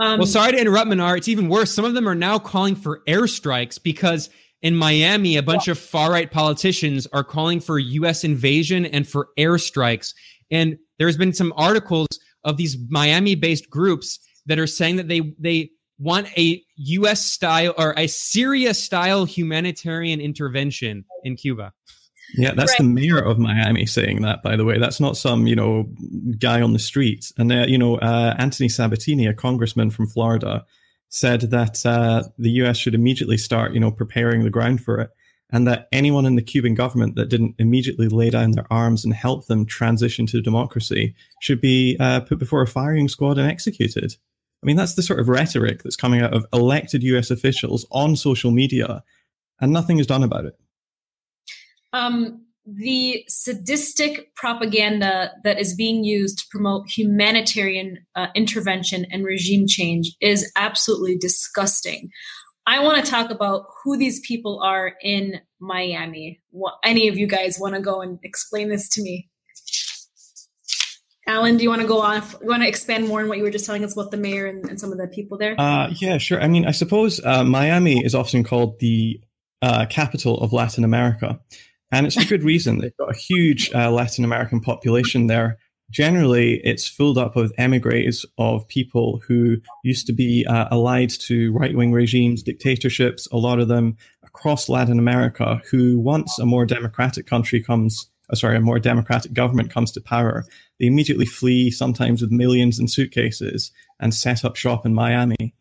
Um, 0.00 0.18
well, 0.18 0.26
sorry 0.26 0.52
to 0.52 0.58
interrupt, 0.58 0.90
Mnar. 0.90 1.16
It's 1.16 1.28
even 1.28 1.48
worse. 1.48 1.72
Some 1.72 1.84
of 1.84 1.94
them 1.94 2.08
are 2.08 2.14
now 2.14 2.38
calling 2.38 2.74
for 2.74 3.02
airstrikes 3.06 3.80
because 3.80 4.30
in 4.62 4.74
Miami, 4.74 5.36
a 5.36 5.42
bunch 5.42 5.68
yeah. 5.68 5.72
of 5.72 5.78
far 5.78 6.10
right 6.10 6.30
politicians 6.30 7.06
are 7.12 7.22
calling 7.22 7.60
for 7.60 7.78
U.S. 7.78 8.24
invasion 8.24 8.86
and 8.86 9.06
for 9.06 9.28
airstrikes. 9.38 10.14
And 10.50 10.76
there's 10.98 11.16
been 11.16 11.32
some 11.32 11.52
articles 11.56 12.08
of 12.44 12.56
these 12.56 12.76
Miami 12.88 13.34
based 13.34 13.70
groups 13.70 14.18
that 14.46 14.58
are 14.58 14.66
saying 14.66 14.96
that 14.96 15.08
they 15.08 15.34
they 15.38 15.70
want 15.98 16.26
a 16.38 16.62
US 16.76 17.24
style 17.24 17.74
or 17.76 17.94
a 17.96 18.06
Syria 18.06 18.74
style 18.74 19.24
humanitarian 19.24 20.20
intervention 20.20 21.04
in 21.24 21.36
Cuba. 21.36 21.72
Yeah, 22.34 22.52
that's 22.54 22.72
right. 22.72 22.78
the 22.78 22.84
mayor 22.84 23.18
of 23.18 23.38
Miami 23.38 23.86
saying 23.86 24.22
that, 24.22 24.42
by 24.42 24.56
the 24.56 24.64
way. 24.64 24.78
That's 24.78 25.00
not 25.00 25.16
some, 25.16 25.46
you 25.46 25.56
know, 25.56 25.90
guy 26.38 26.62
on 26.62 26.72
the 26.72 26.78
street. 26.78 27.32
And, 27.36 27.52
uh, 27.52 27.64
you 27.66 27.76
know, 27.76 27.96
uh, 27.96 28.36
Anthony 28.38 28.68
Sabatini, 28.68 29.26
a 29.26 29.34
congressman 29.34 29.90
from 29.90 30.06
Florida, 30.06 30.64
said 31.08 31.40
that 31.50 31.84
uh, 31.84 32.22
the 32.38 32.50
US 32.62 32.76
should 32.76 32.94
immediately 32.94 33.36
start, 33.36 33.74
you 33.74 33.80
know, 33.80 33.90
preparing 33.90 34.44
the 34.44 34.50
ground 34.50 34.80
for 34.80 35.00
it 35.00 35.10
and 35.52 35.66
that 35.66 35.88
anyone 35.92 36.26
in 36.26 36.36
the 36.36 36.42
Cuban 36.42 36.74
government 36.74 37.16
that 37.16 37.28
didn't 37.28 37.56
immediately 37.58 38.08
lay 38.08 38.30
down 38.30 38.52
their 38.52 38.66
arms 38.70 39.04
and 39.04 39.12
help 39.12 39.46
them 39.46 39.66
transition 39.66 40.26
to 40.26 40.40
democracy 40.40 41.14
should 41.40 41.60
be 41.60 41.96
uh, 41.98 42.20
put 42.20 42.38
before 42.38 42.62
a 42.62 42.66
firing 42.66 43.08
squad 43.08 43.38
and 43.38 43.50
executed. 43.50 44.16
I 44.62 44.66
mean, 44.66 44.76
that's 44.76 44.94
the 44.94 45.02
sort 45.02 45.20
of 45.20 45.28
rhetoric 45.28 45.82
that's 45.82 45.96
coming 45.96 46.20
out 46.20 46.34
of 46.34 46.46
elected 46.52 47.02
US 47.02 47.30
officials 47.30 47.86
on 47.90 48.16
social 48.16 48.50
media, 48.50 49.02
and 49.60 49.72
nothing 49.72 49.98
is 49.98 50.06
done 50.06 50.22
about 50.22 50.44
it. 50.44 50.54
Um, 51.92 52.46
the 52.66 53.24
sadistic 53.26 54.34
propaganda 54.34 55.32
that 55.44 55.58
is 55.58 55.74
being 55.74 56.04
used 56.04 56.38
to 56.38 56.44
promote 56.50 56.88
humanitarian 56.88 57.98
uh, 58.14 58.28
intervention 58.34 59.06
and 59.10 59.24
regime 59.24 59.66
change 59.66 60.12
is 60.20 60.52
absolutely 60.56 61.16
disgusting. 61.16 62.10
I 62.70 62.78
want 62.84 63.04
to 63.04 63.10
talk 63.10 63.32
about 63.32 63.66
who 63.82 63.96
these 63.96 64.20
people 64.20 64.60
are 64.62 64.94
in 65.02 65.40
Miami. 65.58 66.40
What, 66.50 66.74
any 66.84 67.08
of 67.08 67.18
you 67.18 67.26
guys 67.26 67.58
want 67.58 67.74
to 67.74 67.80
go 67.80 68.00
and 68.00 68.20
explain 68.22 68.68
this 68.68 68.88
to 68.90 69.02
me? 69.02 69.28
Alan, 71.26 71.56
do 71.56 71.64
you 71.64 71.68
want 71.68 71.82
to 71.82 71.88
go 71.88 72.00
off? 72.00 72.36
You 72.40 72.46
want 72.46 72.62
to 72.62 72.68
expand 72.68 73.08
more 73.08 73.22
on 73.22 73.28
what 73.28 73.38
you 73.38 73.42
were 73.44 73.50
just 73.50 73.66
telling 73.66 73.82
us 73.82 73.94
about 73.94 74.12
the 74.12 74.18
mayor 74.18 74.46
and, 74.46 74.64
and 74.68 74.78
some 74.78 74.92
of 74.92 74.98
the 74.98 75.08
people 75.08 75.36
there? 75.36 75.60
Uh, 75.60 75.92
yeah, 75.96 76.18
sure. 76.18 76.40
I 76.40 76.46
mean, 76.46 76.64
I 76.64 76.70
suppose 76.70 77.20
uh, 77.24 77.42
Miami 77.42 78.04
is 78.04 78.14
often 78.14 78.44
called 78.44 78.78
the 78.78 79.20
uh, 79.62 79.86
capital 79.86 80.40
of 80.40 80.52
Latin 80.52 80.84
America. 80.84 81.40
And 81.90 82.06
it's 82.06 82.14
for 82.14 82.28
good 82.28 82.44
reason. 82.44 82.78
They've 82.78 82.96
got 82.96 83.10
a 83.10 83.18
huge 83.18 83.72
uh, 83.74 83.90
Latin 83.90 84.24
American 84.24 84.60
population 84.60 85.26
there 85.26 85.58
generally 85.90 86.60
it's 86.64 86.88
filled 86.88 87.18
up 87.18 87.36
with 87.36 87.52
emigres 87.58 88.24
of 88.38 88.66
people 88.68 89.20
who 89.26 89.58
used 89.84 90.06
to 90.06 90.12
be 90.12 90.46
uh, 90.46 90.68
allied 90.70 91.10
to 91.10 91.52
right-wing 91.52 91.92
regimes, 91.92 92.42
dictatorships, 92.42 93.28
a 93.32 93.36
lot 93.36 93.58
of 93.60 93.68
them 93.68 93.96
across 94.22 94.68
Latin 94.68 94.98
America, 94.98 95.60
who 95.70 95.98
once 95.98 96.38
a 96.38 96.46
more 96.46 96.64
democratic 96.64 97.26
country 97.26 97.62
comes 97.62 98.08
uh, 98.30 98.36
sorry, 98.36 98.56
a 98.56 98.60
more 98.60 98.78
democratic 98.78 99.32
government 99.32 99.70
comes 99.70 99.90
to 99.92 100.00
power, 100.00 100.44
they 100.78 100.86
immediately 100.86 101.26
flee, 101.26 101.70
sometimes 101.70 102.22
with 102.22 102.30
millions 102.30 102.78
in 102.78 102.86
suitcases, 102.86 103.72
and 103.98 104.14
set 104.14 104.44
up 104.44 104.56
shop 104.56 104.86
in 104.86 104.94
Miami. 104.94 105.52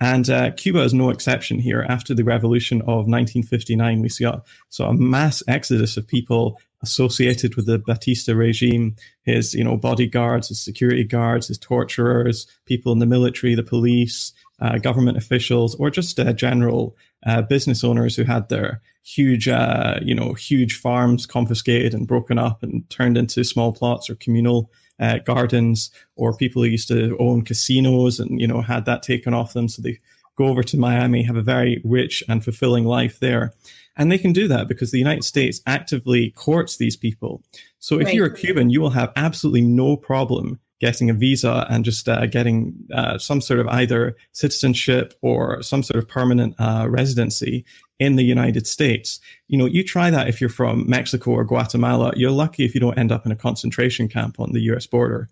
And 0.00 0.28
uh, 0.28 0.50
Cuba 0.52 0.82
is 0.82 0.92
no 0.92 1.10
exception 1.10 1.58
here. 1.58 1.86
After 1.88 2.14
the 2.14 2.24
revolution 2.24 2.80
of 2.82 3.06
1959, 3.06 4.00
we 4.00 4.08
saw, 4.08 4.40
saw 4.68 4.88
a 4.88 4.94
mass 4.94 5.42
exodus 5.46 5.96
of 5.96 6.06
people 6.06 6.58
associated 6.84 7.56
with 7.56 7.66
the 7.66 7.78
Batista 7.78 8.32
regime, 8.34 8.94
his 9.22 9.54
you 9.54 9.64
know 9.64 9.76
bodyguards, 9.76 10.48
his 10.48 10.62
security 10.62 11.04
guards, 11.04 11.48
his 11.48 11.58
torturers, 11.58 12.46
people 12.66 12.92
in 12.92 13.00
the 13.00 13.06
military, 13.06 13.54
the 13.54 13.62
police, 13.62 14.32
uh, 14.60 14.78
government 14.78 15.18
officials, 15.18 15.74
or 15.76 15.90
just 15.90 16.20
uh, 16.20 16.32
general 16.32 16.96
uh, 17.26 17.42
business 17.42 17.82
owners 17.82 18.14
who 18.16 18.24
had 18.24 18.48
their 18.48 18.80
huge 19.02 19.48
uh, 19.48 19.98
you 20.02 20.14
know 20.14 20.34
huge 20.34 20.78
farms 20.78 21.26
confiscated 21.26 21.94
and 21.94 22.06
broken 22.06 22.38
up 22.38 22.62
and 22.62 22.88
turned 22.90 23.18
into 23.18 23.44
small 23.44 23.72
plots 23.72 24.08
or 24.08 24.14
communal 24.14 24.70
uh, 25.00 25.18
gardens, 25.18 25.90
or 26.16 26.36
people 26.36 26.62
who 26.62 26.68
used 26.68 26.88
to 26.88 27.16
own 27.18 27.42
casinos 27.42 28.20
and 28.20 28.40
you 28.40 28.46
know 28.46 28.60
had 28.60 28.84
that 28.84 29.02
taken 29.02 29.34
off 29.34 29.54
them, 29.54 29.68
so 29.68 29.82
they 29.82 29.98
go 30.36 30.46
over 30.46 30.62
to 30.62 30.76
Miami, 30.76 31.22
have 31.22 31.36
a 31.36 31.42
very 31.42 31.80
rich 31.84 32.22
and 32.28 32.42
fulfilling 32.42 32.84
life 32.84 33.20
there. 33.20 33.52
And 33.96 34.10
they 34.10 34.18
can 34.18 34.32
do 34.32 34.48
that 34.48 34.66
because 34.68 34.90
the 34.90 34.98
United 34.98 35.24
States 35.24 35.60
actively 35.66 36.30
courts 36.30 36.76
these 36.76 36.96
people. 36.96 37.42
So 37.78 38.00
if 38.00 38.06
right. 38.06 38.14
you're 38.14 38.26
a 38.26 38.34
Cuban, 38.34 38.70
you 38.70 38.80
will 38.80 38.90
have 38.90 39.12
absolutely 39.14 39.62
no 39.62 39.96
problem 39.96 40.58
getting 40.80 41.08
a 41.08 41.14
visa 41.14 41.66
and 41.70 41.84
just 41.84 42.08
uh, 42.08 42.26
getting 42.26 42.74
uh, 42.92 43.16
some 43.16 43.40
sort 43.40 43.60
of 43.60 43.68
either 43.68 44.16
citizenship 44.32 45.14
or 45.22 45.62
some 45.62 45.82
sort 45.82 46.02
of 46.02 46.08
permanent 46.08 46.54
uh, 46.58 46.86
residency 46.90 47.64
in 47.98 48.16
the 48.16 48.24
United 48.24 48.66
States. 48.66 49.20
You 49.46 49.56
know, 49.56 49.66
you 49.66 49.84
try 49.84 50.10
that 50.10 50.28
if 50.28 50.40
you're 50.40 50.50
from 50.50 50.88
Mexico 50.88 51.30
or 51.30 51.44
Guatemala, 51.44 52.12
you're 52.16 52.30
lucky 52.30 52.64
if 52.64 52.74
you 52.74 52.80
don't 52.80 52.98
end 52.98 53.12
up 53.12 53.24
in 53.24 53.32
a 53.32 53.36
concentration 53.36 54.08
camp 54.08 54.40
on 54.40 54.52
the 54.52 54.60
US 54.62 54.86
border. 54.86 55.28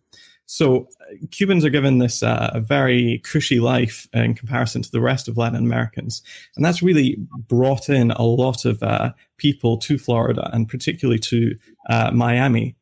So 0.52 0.86
Cubans 1.30 1.64
are 1.64 1.70
given 1.70 1.96
this 1.96 2.22
uh, 2.22 2.60
very 2.62 3.22
cushy 3.24 3.58
life 3.58 4.06
in 4.12 4.34
comparison 4.34 4.82
to 4.82 4.90
the 4.90 5.00
rest 5.00 5.26
of 5.26 5.38
Latin 5.38 5.64
Americans. 5.64 6.22
And 6.56 6.64
that's 6.64 6.82
really 6.82 7.16
brought 7.48 7.88
in 7.88 8.10
a 8.10 8.22
lot 8.22 8.66
of 8.66 8.82
uh, 8.82 9.12
people 9.38 9.78
to 9.78 9.96
Florida 9.96 10.50
and 10.52 10.68
particularly 10.68 11.20
to 11.20 11.56
uh, 11.88 12.10
Miami. 12.10 12.76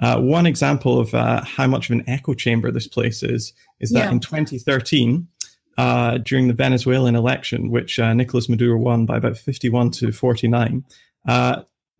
Uh, 0.00 0.20
one 0.20 0.46
example 0.46 0.98
of 0.98 1.14
uh, 1.14 1.44
how 1.44 1.68
much 1.68 1.88
of 1.88 1.92
an 1.92 2.02
echo 2.08 2.34
chamber 2.34 2.72
this 2.72 2.88
place 2.88 3.22
is 3.22 3.52
is 3.78 3.90
that 3.90 4.06
yeah. 4.06 4.10
in 4.10 4.18
2013, 4.18 5.28
uh, 5.78 6.18
during 6.18 6.48
the 6.48 6.54
Venezuelan 6.54 7.14
election, 7.14 7.70
which 7.70 8.00
Nicolas 8.00 8.48
Maduro 8.48 8.78
won 8.78 9.06
by 9.06 9.16
about 9.16 9.38
51 9.38 9.92
to 9.92 10.10
49, 10.10 10.84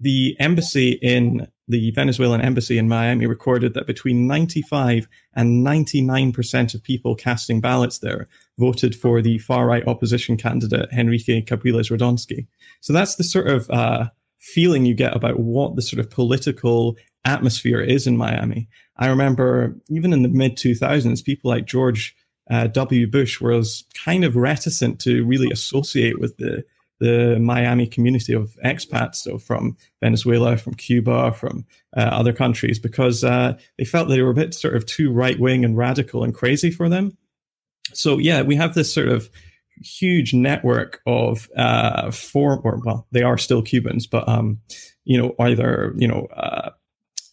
the 0.00 0.36
embassy 0.40 0.98
in 1.00 1.46
the 1.72 1.90
Venezuelan 1.90 2.40
embassy 2.40 2.78
in 2.78 2.88
Miami 2.88 3.26
recorded 3.26 3.74
that 3.74 3.86
between 3.86 4.28
95 4.28 5.08
and 5.34 5.66
99% 5.66 6.74
of 6.74 6.82
people 6.82 7.16
casting 7.16 7.60
ballots 7.60 7.98
there 7.98 8.28
voted 8.58 8.94
for 8.94 9.20
the 9.20 9.38
far 9.38 9.66
right 9.66 9.86
opposition 9.88 10.36
candidate, 10.36 10.88
Henrique 10.92 11.46
Capriles 11.46 11.88
Radonski. 11.88 12.46
So 12.80 12.92
that's 12.92 13.16
the 13.16 13.24
sort 13.24 13.48
of 13.48 13.68
uh, 13.70 14.10
feeling 14.38 14.84
you 14.84 14.94
get 14.94 15.16
about 15.16 15.40
what 15.40 15.74
the 15.74 15.82
sort 15.82 15.98
of 15.98 16.10
political 16.10 16.96
atmosphere 17.24 17.80
is 17.80 18.06
in 18.06 18.16
Miami. 18.16 18.68
I 18.96 19.08
remember 19.08 19.76
even 19.88 20.12
in 20.12 20.22
the 20.22 20.28
mid 20.28 20.56
2000s, 20.56 21.24
people 21.24 21.50
like 21.50 21.64
George 21.64 22.14
uh, 22.50 22.66
W. 22.68 23.06
Bush 23.06 23.40
was 23.40 23.84
kind 24.04 24.24
of 24.24 24.36
reticent 24.36 25.00
to 25.00 25.24
really 25.24 25.50
associate 25.50 26.20
with 26.20 26.36
the 26.36 26.64
the 27.02 27.36
Miami 27.40 27.88
community 27.88 28.32
of 28.32 28.56
expats, 28.64 29.16
so 29.16 29.36
from 29.36 29.76
Venezuela, 30.00 30.56
from 30.56 30.74
Cuba, 30.74 31.32
from 31.32 31.66
uh, 31.96 32.00
other 32.00 32.32
countries, 32.32 32.78
because 32.78 33.24
uh, 33.24 33.58
they 33.76 33.84
felt 33.84 34.06
that 34.06 34.14
they 34.14 34.22
were 34.22 34.30
a 34.30 34.34
bit 34.34 34.54
sort 34.54 34.76
of 34.76 34.86
too 34.86 35.10
right 35.10 35.38
wing 35.40 35.64
and 35.64 35.76
radical 35.76 36.22
and 36.22 36.32
crazy 36.32 36.70
for 36.70 36.88
them. 36.88 37.16
So 37.92 38.18
yeah, 38.18 38.42
we 38.42 38.54
have 38.54 38.74
this 38.74 38.94
sort 38.94 39.08
of 39.08 39.28
huge 39.82 40.32
network 40.32 41.00
of 41.04 41.50
uh, 41.56 42.12
four, 42.12 42.60
or 42.60 42.80
well, 42.84 43.08
they 43.10 43.22
are 43.22 43.36
still 43.36 43.62
Cubans, 43.62 44.06
but 44.06 44.28
um, 44.28 44.60
you 45.04 45.18
know, 45.18 45.34
either 45.40 45.94
you 45.96 46.06
know, 46.06 46.28
uh, 46.36 46.70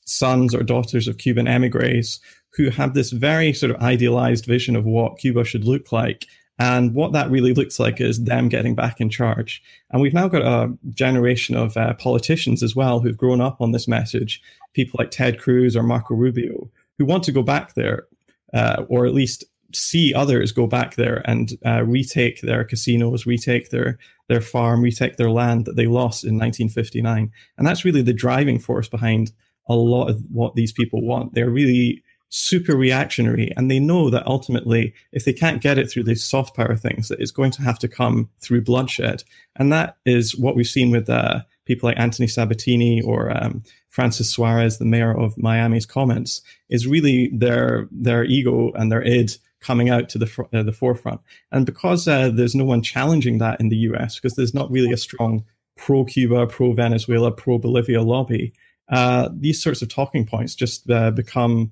sons 0.07 0.55
or 0.55 0.63
daughters 0.63 1.07
of 1.07 1.19
Cuban 1.19 1.47
emigres 1.47 2.19
who 2.55 2.71
have 2.71 2.95
this 2.95 3.11
very 3.11 3.53
sort 3.53 3.69
of 3.69 3.81
idealized 3.83 4.45
vision 4.45 4.75
of 4.75 4.83
what 4.83 5.19
Cuba 5.19 5.43
should 5.43 5.65
look 5.65 5.91
like 5.91 6.25
and 6.59 6.93
what 6.93 7.13
that 7.13 7.31
really 7.31 7.53
looks 7.53 7.79
like 7.79 8.01
is 8.01 8.23
them 8.25 8.49
getting 8.49 8.75
back 8.75 8.99
in 8.99 9.09
charge. 9.09 9.63
And 9.91 10.01
we've 10.01 10.13
now 10.13 10.27
got 10.27 10.41
a 10.41 10.71
generation 10.91 11.55
of 11.55 11.77
uh, 11.77 11.93
politicians 11.93 12.61
as 12.61 12.75
well 12.75 12.99
who've 12.99 13.17
grown 13.17 13.39
up 13.39 13.61
on 13.61 13.71
this 13.71 13.87
message, 13.87 14.41
people 14.73 14.97
like 14.99 15.09
Ted 15.09 15.39
Cruz 15.39 15.77
or 15.77 15.83
Marco 15.83 16.15
Rubio, 16.15 16.69
who 16.97 17.05
want 17.05 17.23
to 17.23 17.31
go 17.31 17.41
back 17.41 17.75
there, 17.75 18.07
uh, 18.53 18.83
or 18.89 19.05
at 19.05 19.13
least 19.13 19.45
see 19.73 20.13
others 20.13 20.51
go 20.51 20.67
back 20.67 20.95
there 20.95 21.21
and 21.25 21.53
uh, 21.65 21.83
retake 21.83 22.41
their 22.41 22.65
casinos, 22.65 23.25
retake 23.25 23.69
their 23.69 23.97
their 24.27 24.41
farm, 24.41 24.81
retake 24.81 25.15
their 25.15 25.31
land 25.31 25.65
that 25.65 25.75
they 25.75 25.87
lost 25.87 26.23
in 26.23 26.37
1959. 26.37 27.31
And 27.57 27.67
that's 27.67 27.85
really 27.85 28.01
the 28.01 28.13
driving 28.13 28.59
force 28.59 28.87
behind 28.87 29.31
a 29.67 29.75
lot 29.75 30.09
of 30.09 30.21
what 30.31 30.55
these 30.55 30.73
people 30.73 31.01
want. 31.01 31.33
They're 31.33 31.49
really 31.49 32.03
super 32.29 32.75
reactionary 32.75 33.51
and 33.57 33.69
they 33.69 33.79
know 33.79 34.09
that 34.09 34.25
ultimately 34.27 34.93
if 35.11 35.25
they 35.25 35.33
can't 35.33 35.61
get 35.61 35.77
it 35.79 35.89
through 35.89 36.03
these 36.03 36.23
soft 36.23 36.55
power 36.55 36.75
things 36.75 37.07
that 37.07 37.19
it's 37.19 37.31
going 37.31 37.51
to 37.51 37.61
have 37.61 37.79
to 37.79 37.87
come 37.87 38.29
through 38.39 38.61
bloodshed. 38.61 39.23
And 39.55 39.73
that 39.73 39.97
is 40.05 40.37
what 40.37 40.55
we've 40.55 40.67
seen 40.67 40.91
with 40.91 41.09
uh, 41.09 41.41
people 41.65 41.87
like 41.87 41.99
anthony 41.99 42.27
sabatini 42.27 43.01
or 43.01 43.35
um, 43.35 43.63
francis 43.89 44.31
suarez 44.31 44.77
the 44.77 44.85
mayor 44.85 45.15
of 45.15 45.37
miami's 45.37 45.85
comments 45.85 46.41
is 46.67 46.87
really 46.87 47.29
their 47.31 47.87
their 47.91 48.23
ego 48.23 48.71
and 48.73 48.91
their 48.91 49.03
id 49.03 49.37
coming 49.59 49.89
out 49.89 50.09
to 50.09 50.17
the 50.17 50.25
fr- 50.25 50.43
uh, 50.53 50.63
the 50.63 50.71
forefront. 50.71 51.21
And 51.51 51.65
because 51.65 52.07
uh, 52.07 52.29
there's 52.29 52.55
no 52.55 52.65
one 52.65 52.81
challenging 52.81 53.39
that 53.39 53.59
in 53.59 53.69
the 53.69 53.77
us 53.77 54.15
because 54.15 54.35
there's 54.35 54.53
not 54.53 54.71
really 54.71 54.91
a 54.91 54.97
strong 54.97 55.43
pro 55.77 56.03
cuba 56.03 56.45
pro 56.45 56.73
venezuela 56.73 57.31
pro 57.31 57.57
bolivia 57.57 58.01
lobby 58.01 58.53
uh, 58.89 59.29
these 59.31 59.61
sorts 59.61 59.81
of 59.81 59.87
talking 59.87 60.25
points 60.25 60.55
just 60.55 60.89
uh, 60.89 61.11
become 61.11 61.71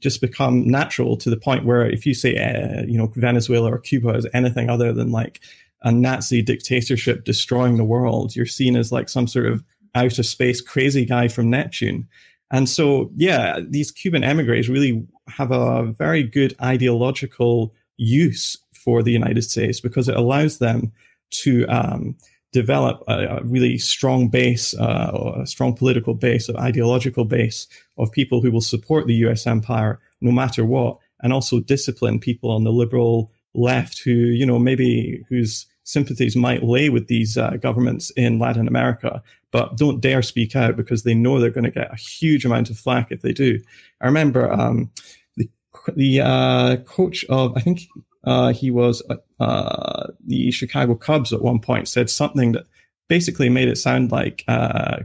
just 0.00 0.20
become 0.20 0.66
natural 0.66 1.16
to 1.16 1.30
the 1.30 1.36
point 1.36 1.64
where 1.64 1.86
if 1.86 2.06
you 2.06 2.14
say 2.14 2.36
uh, 2.36 2.82
you 2.86 2.98
know 2.98 3.12
Venezuela 3.14 3.72
or 3.72 3.78
Cuba 3.78 4.10
is 4.10 4.26
anything 4.32 4.70
other 4.70 4.92
than 4.92 5.10
like 5.10 5.40
a 5.82 5.92
Nazi 5.92 6.42
dictatorship 6.42 7.24
destroying 7.24 7.76
the 7.76 7.84
world, 7.84 8.34
you're 8.34 8.46
seen 8.46 8.76
as 8.76 8.92
like 8.92 9.08
some 9.08 9.26
sort 9.26 9.46
of 9.46 9.62
outer 9.94 10.22
space 10.22 10.60
crazy 10.60 11.04
guy 11.04 11.28
from 11.28 11.50
Neptune. 11.50 12.08
And 12.50 12.68
so, 12.68 13.10
yeah, 13.16 13.58
these 13.60 13.90
Cuban 13.90 14.22
emigres 14.22 14.68
really 14.68 15.06
have 15.28 15.50
a 15.50 15.84
very 15.84 16.22
good 16.22 16.54
ideological 16.62 17.74
use 17.96 18.56
for 18.72 19.02
the 19.02 19.10
United 19.12 19.42
States 19.42 19.80
because 19.80 20.08
it 20.08 20.16
allows 20.16 20.58
them 20.58 20.92
to 21.30 21.66
um, 21.66 22.16
develop 22.56 23.02
a, 23.06 23.36
a 23.36 23.42
really 23.44 23.76
strong 23.76 24.28
base, 24.28 24.72
uh, 24.74 25.34
a 25.42 25.46
strong 25.46 25.76
political 25.76 26.14
base, 26.14 26.48
an 26.48 26.56
ideological 26.56 27.26
base 27.26 27.68
of 27.98 28.10
people 28.10 28.40
who 28.40 28.50
will 28.50 28.62
support 28.62 29.06
the 29.06 29.20
U.S. 29.26 29.46
empire 29.46 30.00
no 30.22 30.32
matter 30.32 30.64
what, 30.64 30.96
and 31.20 31.34
also 31.34 31.60
discipline 31.60 32.18
people 32.18 32.50
on 32.50 32.64
the 32.64 32.72
liberal 32.72 33.30
left 33.54 34.00
who, 34.02 34.10
you 34.10 34.46
know, 34.46 34.58
maybe 34.58 35.22
whose 35.28 35.66
sympathies 35.84 36.34
might 36.34 36.62
lay 36.62 36.88
with 36.88 37.08
these 37.08 37.36
uh, 37.36 37.56
governments 37.60 38.10
in 38.16 38.38
Latin 38.38 38.66
America, 38.66 39.22
but 39.50 39.76
don't 39.76 40.00
dare 40.00 40.22
speak 40.22 40.56
out 40.56 40.76
because 40.76 41.02
they 41.02 41.14
know 41.14 41.38
they're 41.38 41.50
going 41.50 41.64
to 41.64 41.70
get 41.70 41.92
a 41.92 41.96
huge 41.96 42.46
amount 42.46 42.70
of 42.70 42.78
flack 42.78 43.12
if 43.12 43.20
they 43.20 43.32
do. 43.32 43.60
I 44.00 44.06
remember 44.06 44.50
um, 44.50 44.90
the 45.36 45.48
the 45.94 46.20
uh, 46.22 46.76
coach 46.86 47.22
of 47.28 47.52
I 47.54 47.60
think 47.60 47.80
uh, 48.26 48.52
he 48.52 48.70
was 48.70 49.02
uh, 49.40 50.06
the 50.26 50.50
Chicago 50.50 50.94
Cubs 50.94 51.32
at 51.32 51.42
one 51.42 51.60
point 51.60 51.88
said 51.88 52.10
something 52.10 52.52
that 52.52 52.66
basically 53.08 53.48
made 53.48 53.68
it 53.68 53.78
sound 53.78 54.10
like 54.10 54.44
uh, 54.48 54.98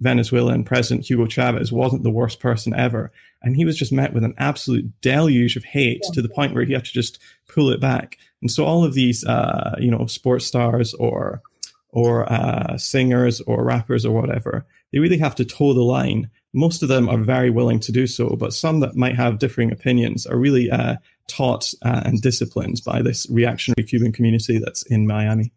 Venezuelan 0.00 0.64
President 0.64 1.08
Hugo 1.08 1.26
Chavez 1.26 1.72
wasn't 1.72 2.04
the 2.04 2.10
worst 2.10 2.40
person 2.40 2.74
ever. 2.74 3.10
And 3.42 3.54
he 3.54 3.64
was 3.64 3.76
just 3.76 3.92
met 3.92 4.14
with 4.14 4.24
an 4.24 4.34
absolute 4.38 4.90
deluge 5.00 5.56
of 5.56 5.64
hate 5.64 6.00
yeah. 6.04 6.10
to 6.14 6.22
the 6.22 6.28
point 6.28 6.54
where 6.54 6.64
he 6.64 6.72
had 6.72 6.84
to 6.84 6.92
just 6.92 7.18
pull 7.48 7.70
it 7.70 7.80
back. 7.80 8.16
And 8.40 8.50
so 8.50 8.64
all 8.64 8.84
of 8.84 8.94
these, 8.94 9.24
uh, 9.24 9.76
you 9.78 9.90
know, 9.90 10.06
sports 10.06 10.46
stars 10.46 10.94
or 10.94 11.42
or 11.90 12.30
uh, 12.30 12.76
singers 12.76 13.40
or 13.42 13.64
rappers 13.64 14.04
or 14.04 14.14
whatever, 14.14 14.66
they 14.92 14.98
really 14.98 15.18
have 15.18 15.34
to 15.34 15.44
toe 15.44 15.72
the 15.72 15.82
line. 15.82 16.30
Most 16.52 16.82
of 16.82 16.88
them 16.88 17.08
are 17.08 17.16
very 17.16 17.50
willing 17.50 17.80
to 17.80 17.92
do 17.92 18.06
so, 18.06 18.36
but 18.36 18.52
some 18.52 18.80
that 18.80 18.94
might 18.94 19.16
have 19.16 19.38
differing 19.38 19.72
opinions 19.72 20.26
are 20.26 20.36
really 20.36 20.70
uh, 20.70 20.96
taught 21.28 21.72
uh, 21.84 22.02
and 22.04 22.20
disciplined 22.20 22.82
by 22.84 23.02
this 23.02 23.26
reactionary 23.30 23.86
Cuban 23.86 24.12
community 24.12 24.58
that's 24.58 24.82
in 24.86 25.06
Miami. 25.06 25.52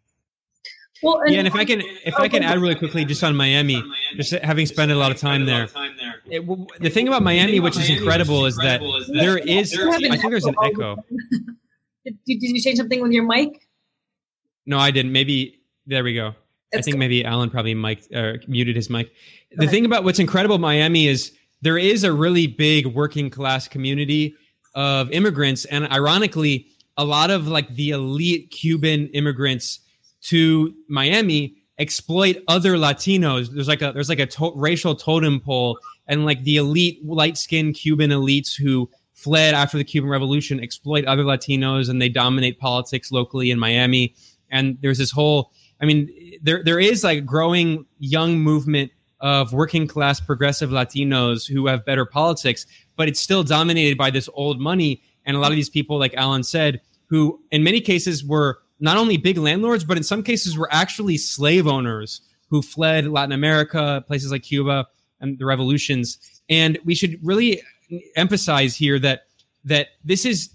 Well, 1.02 1.20
and 1.22 1.32
yeah, 1.32 1.38
and 1.40 1.48
if 1.48 1.54
I 1.56 1.64
can, 1.64 1.82
if 2.04 2.14
I 2.14 2.28
can 2.28 2.44
add 2.44 2.60
really 2.60 2.76
quickly, 2.76 3.04
just 3.04 3.24
on 3.24 3.34
Miami, 3.34 3.82
just 4.14 4.30
having 4.30 4.66
spent 4.66 4.92
a 4.92 4.94
lot 4.94 5.10
of 5.10 5.18
time 5.18 5.46
there, 5.46 5.68
it, 6.26 6.46
the 6.80 6.90
thing 6.90 7.08
about 7.08 7.24
Miami, 7.24 7.58
which 7.58 7.76
is 7.76 7.90
incredible, 7.90 8.46
is 8.46 8.56
that 8.58 8.80
there 9.08 9.36
is, 9.36 9.76
I 9.76 9.98
think 9.98 10.22
there's 10.22 10.44
an 10.44 10.54
echo. 10.62 10.96
did, 12.04 12.18
did 12.24 12.42
you 12.42 12.60
change 12.62 12.78
something 12.78 13.02
with 13.02 13.10
your 13.10 13.24
mic? 13.24 13.66
No, 14.64 14.78
I 14.78 14.92
didn't. 14.92 15.10
Maybe 15.10 15.60
there 15.86 16.04
we 16.04 16.14
go. 16.14 16.34
I 16.72 16.80
think 16.80 16.96
maybe 16.96 17.24
Alan 17.24 17.50
probably 17.50 17.74
mic 17.74 18.06
or 18.14 18.40
muted 18.46 18.76
his 18.76 18.88
mic. 18.88 19.12
The 19.56 19.66
thing 19.66 19.84
about 19.84 20.04
what's 20.04 20.18
incredible 20.18 20.58
Miami 20.58 21.08
is 21.08 21.32
there 21.60 21.76
is 21.76 22.04
a 22.04 22.12
really 22.12 22.46
big 22.46 22.86
working 22.86 23.28
class 23.28 23.68
community 23.68 24.36
of 24.74 25.10
immigrants, 25.10 25.64
and 25.66 25.90
ironically, 25.92 26.66
a 26.96 27.04
lot 27.04 27.30
of 27.30 27.48
like 27.48 27.74
the 27.74 27.90
elite 27.90 28.50
Cuban 28.50 29.08
immigrants 29.08 29.80
to 30.22 30.74
Miami 30.88 31.56
exploit 31.78 32.42
other 32.48 32.74
Latinos. 32.74 33.50
There's 33.50 33.68
like 33.68 33.82
a 33.82 33.92
there's 33.92 34.08
like 34.08 34.20
a 34.20 34.26
to- 34.26 34.52
racial 34.54 34.94
totem 34.94 35.40
pole, 35.40 35.78
and 36.06 36.24
like 36.24 36.44
the 36.44 36.56
elite 36.56 37.04
light 37.04 37.36
skinned 37.36 37.74
Cuban 37.74 38.10
elites 38.10 38.56
who 38.56 38.88
fled 39.14 39.54
after 39.54 39.78
the 39.78 39.84
Cuban 39.84 40.10
Revolution 40.10 40.60
exploit 40.60 41.04
other 41.04 41.24
Latinos, 41.24 41.88
and 41.88 42.00
they 42.00 42.08
dominate 42.08 42.58
politics 42.58 43.12
locally 43.12 43.50
in 43.50 43.58
Miami. 43.58 44.14
And 44.50 44.78
there's 44.82 44.98
this 44.98 45.10
whole, 45.10 45.52
I 45.80 45.86
mean, 45.86 46.10
there 46.42 46.62
there 46.62 46.80
is 46.80 47.04
like 47.04 47.18
a 47.18 47.22
growing 47.22 47.86
young 47.98 48.38
movement 48.38 48.90
of 49.20 49.52
working 49.52 49.86
class 49.86 50.20
progressive 50.20 50.70
Latinos 50.70 51.48
who 51.48 51.68
have 51.68 51.84
better 51.84 52.04
politics, 52.04 52.66
but 52.96 53.08
it's 53.08 53.20
still 53.20 53.42
dominated 53.42 53.96
by 53.98 54.10
this 54.10 54.28
old 54.34 54.60
money. 54.60 55.02
And 55.24 55.36
a 55.36 55.40
lot 55.40 55.50
of 55.50 55.56
these 55.56 55.70
people, 55.70 55.98
like 55.98 56.14
Alan 56.14 56.42
said, 56.42 56.80
who 57.06 57.40
in 57.50 57.62
many 57.62 57.80
cases 57.80 58.24
were 58.24 58.58
not 58.80 58.96
only 58.96 59.16
big 59.16 59.38
landlords, 59.38 59.84
but 59.84 59.96
in 59.96 60.02
some 60.02 60.22
cases 60.22 60.56
were 60.58 60.68
actually 60.72 61.16
slave 61.16 61.66
owners 61.66 62.20
who 62.48 62.62
fled 62.62 63.06
Latin 63.06 63.32
America, 63.32 64.04
places 64.06 64.30
like 64.30 64.42
Cuba 64.42 64.86
and 65.20 65.38
the 65.38 65.46
revolutions. 65.46 66.18
And 66.48 66.78
we 66.84 66.94
should 66.94 67.18
really 67.22 67.62
emphasize 68.16 68.74
here 68.74 68.98
that 68.98 69.22
that 69.64 69.88
this 70.04 70.24
is 70.24 70.50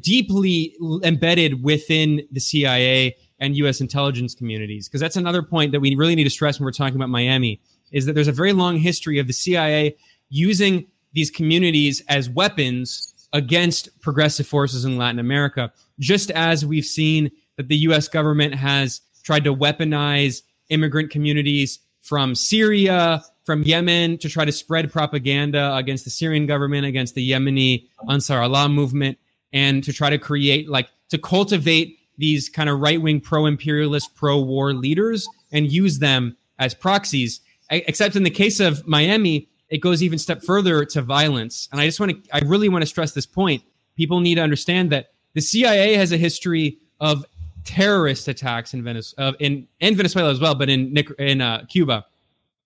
deeply 0.00 0.76
embedded 1.02 1.62
within 1.62 2.26
the 2.30 2.40
CIA 2.40 3.16
and 3.40 3.56
U.S. 3.56 3.80
intelligence 3.80 4.34
communities, 4.34 4.88
because 4.88 5.00
that's 5.00 5.16
another 5.16 5.42
point 5.42 5.72
that 5.72 5.80
we 5.80 5.94
really 5.96 6.14
need 6.14 6.24
to 6.24 6.30
stress 6.30 6.58
when 6.58 6.64
we're 6.64 6.72
talking 6.72 6.96
about 6.96 7.08
Miami, 7.08 7.60
is 7.90 8.06
that 8.06 8.12
there's 8.12 8.28
a 8.28 8.32
very 8.32 8.52
long 8.52 8.76
history 8.76 9.18
of 9.18 9.26
the 9.26 9.32
CIA 9.32 9.96
using 10.28 10.86
these 11.14 11.30
communities 11.30 12.02
as 12.08 12.28
weapons 12.28 13.28
against 13.32 13.88
progressive 14.00 14.46
forces 14.46 14.84
in 14.84 14.96
Latin 14.96 15.18
America, 15.18 15.72
just 15.98 16.30
as 16.32 16.64
we've 16.66 16.84
seen 16.84 17.30
that 17.56 17.68
the 17.68 17.76
US 17.78 18.08
government 18.08 18.54
has 18.54 19.00
tried 19.22 19.44
to 19.44 19.54
weaponize 19.54 20.42
immigrant 20.68 21.10
communities 21.10 21.80
from 22.02 22.34
Syria, 22.34 23.24
from 23.44 23.62
Yemen 23.62 24.18
to 24.18 24.28
try 24.28 24.44
to 24.44 24.52
spread 24.52 24.92
propaganda 24.92 25.74
against 25.76 26.04
the 26.04 26.10
Syrian 26.10 26.46
government, 26.46 26.86
against 26.86 27.14
the 27.14 27.30
Yemeni 27.30 27.86
Ansar 28.08 28.42
Allah 28.42 28.68
movement, 28.68 29.18
and 29.52 29.82
to 29.84 29.92
try 29.92 30.10
to 30.10 30.18
create, 30.18 30.68
like, 30.68 30.88
to 31.10 31.18
cultivate 31.18 31.98
these 32.18 32.48
kind 32.48 32.68
of 32.68 32.80
right 32.80 33.00
wing 33.00 33.20
pro 33.20 33.46
imperialist, 33.46 34.14
pro 34.14 34.40
war 34.40 34.72
leaders 34.72 35.28
and 35.52 35.70
use 35.70 35.98
them 35.98 36.36
as 36.58 36.74
proxies. 36.74 37.40
Except 37.70 38.14
in 38.16 38.22
the 38.22 38.30
case 38.30 38.60
of 38.60 38.86
Miami, 38.86 39.48
it 39.68 39.78
goes 39.78 40.02
even 40.02 40.18
step 40.18 40.42
further 40.42 40.84
to 40.84 41.02
violence. 41.02 41.68
And 41.72 41.80
I 41.80 41.86
just 41.86 42.00
want 42.00 42.24
to, 42.24 42.34
I 42.34 42.40
really 42.40 42.68
want 42.68 42.82
to 42.82 42.86
stress 42.86 43.12
this 43.12 43.26
point. 43.26 43.62
People 43.96 44.20
need 44.20 44.36
to 44.36 44.42
understand 44.42 44.90
that 44.90 45.08
the 45.34 45.40
CIA 45.40 45.94
has 45.94 46.12
a 46.12 46.16
history 46.16 46.78
of 47.00 47.24
terrorist 47.64 48.28
attacks 48.28 48.74
in 48.74 48.84
Venezuela, 48.84 49.34
in, 49.40 49.66
in 49.80 49.96
Venezuela 49.96 50.30
as 50.30 50.40
well, 50.40 50.54
but 50.54 50.68
in 50.68 50.96
in 51.18 51.40
uh, 51.40 51.64
Cuba. 51.68 52.04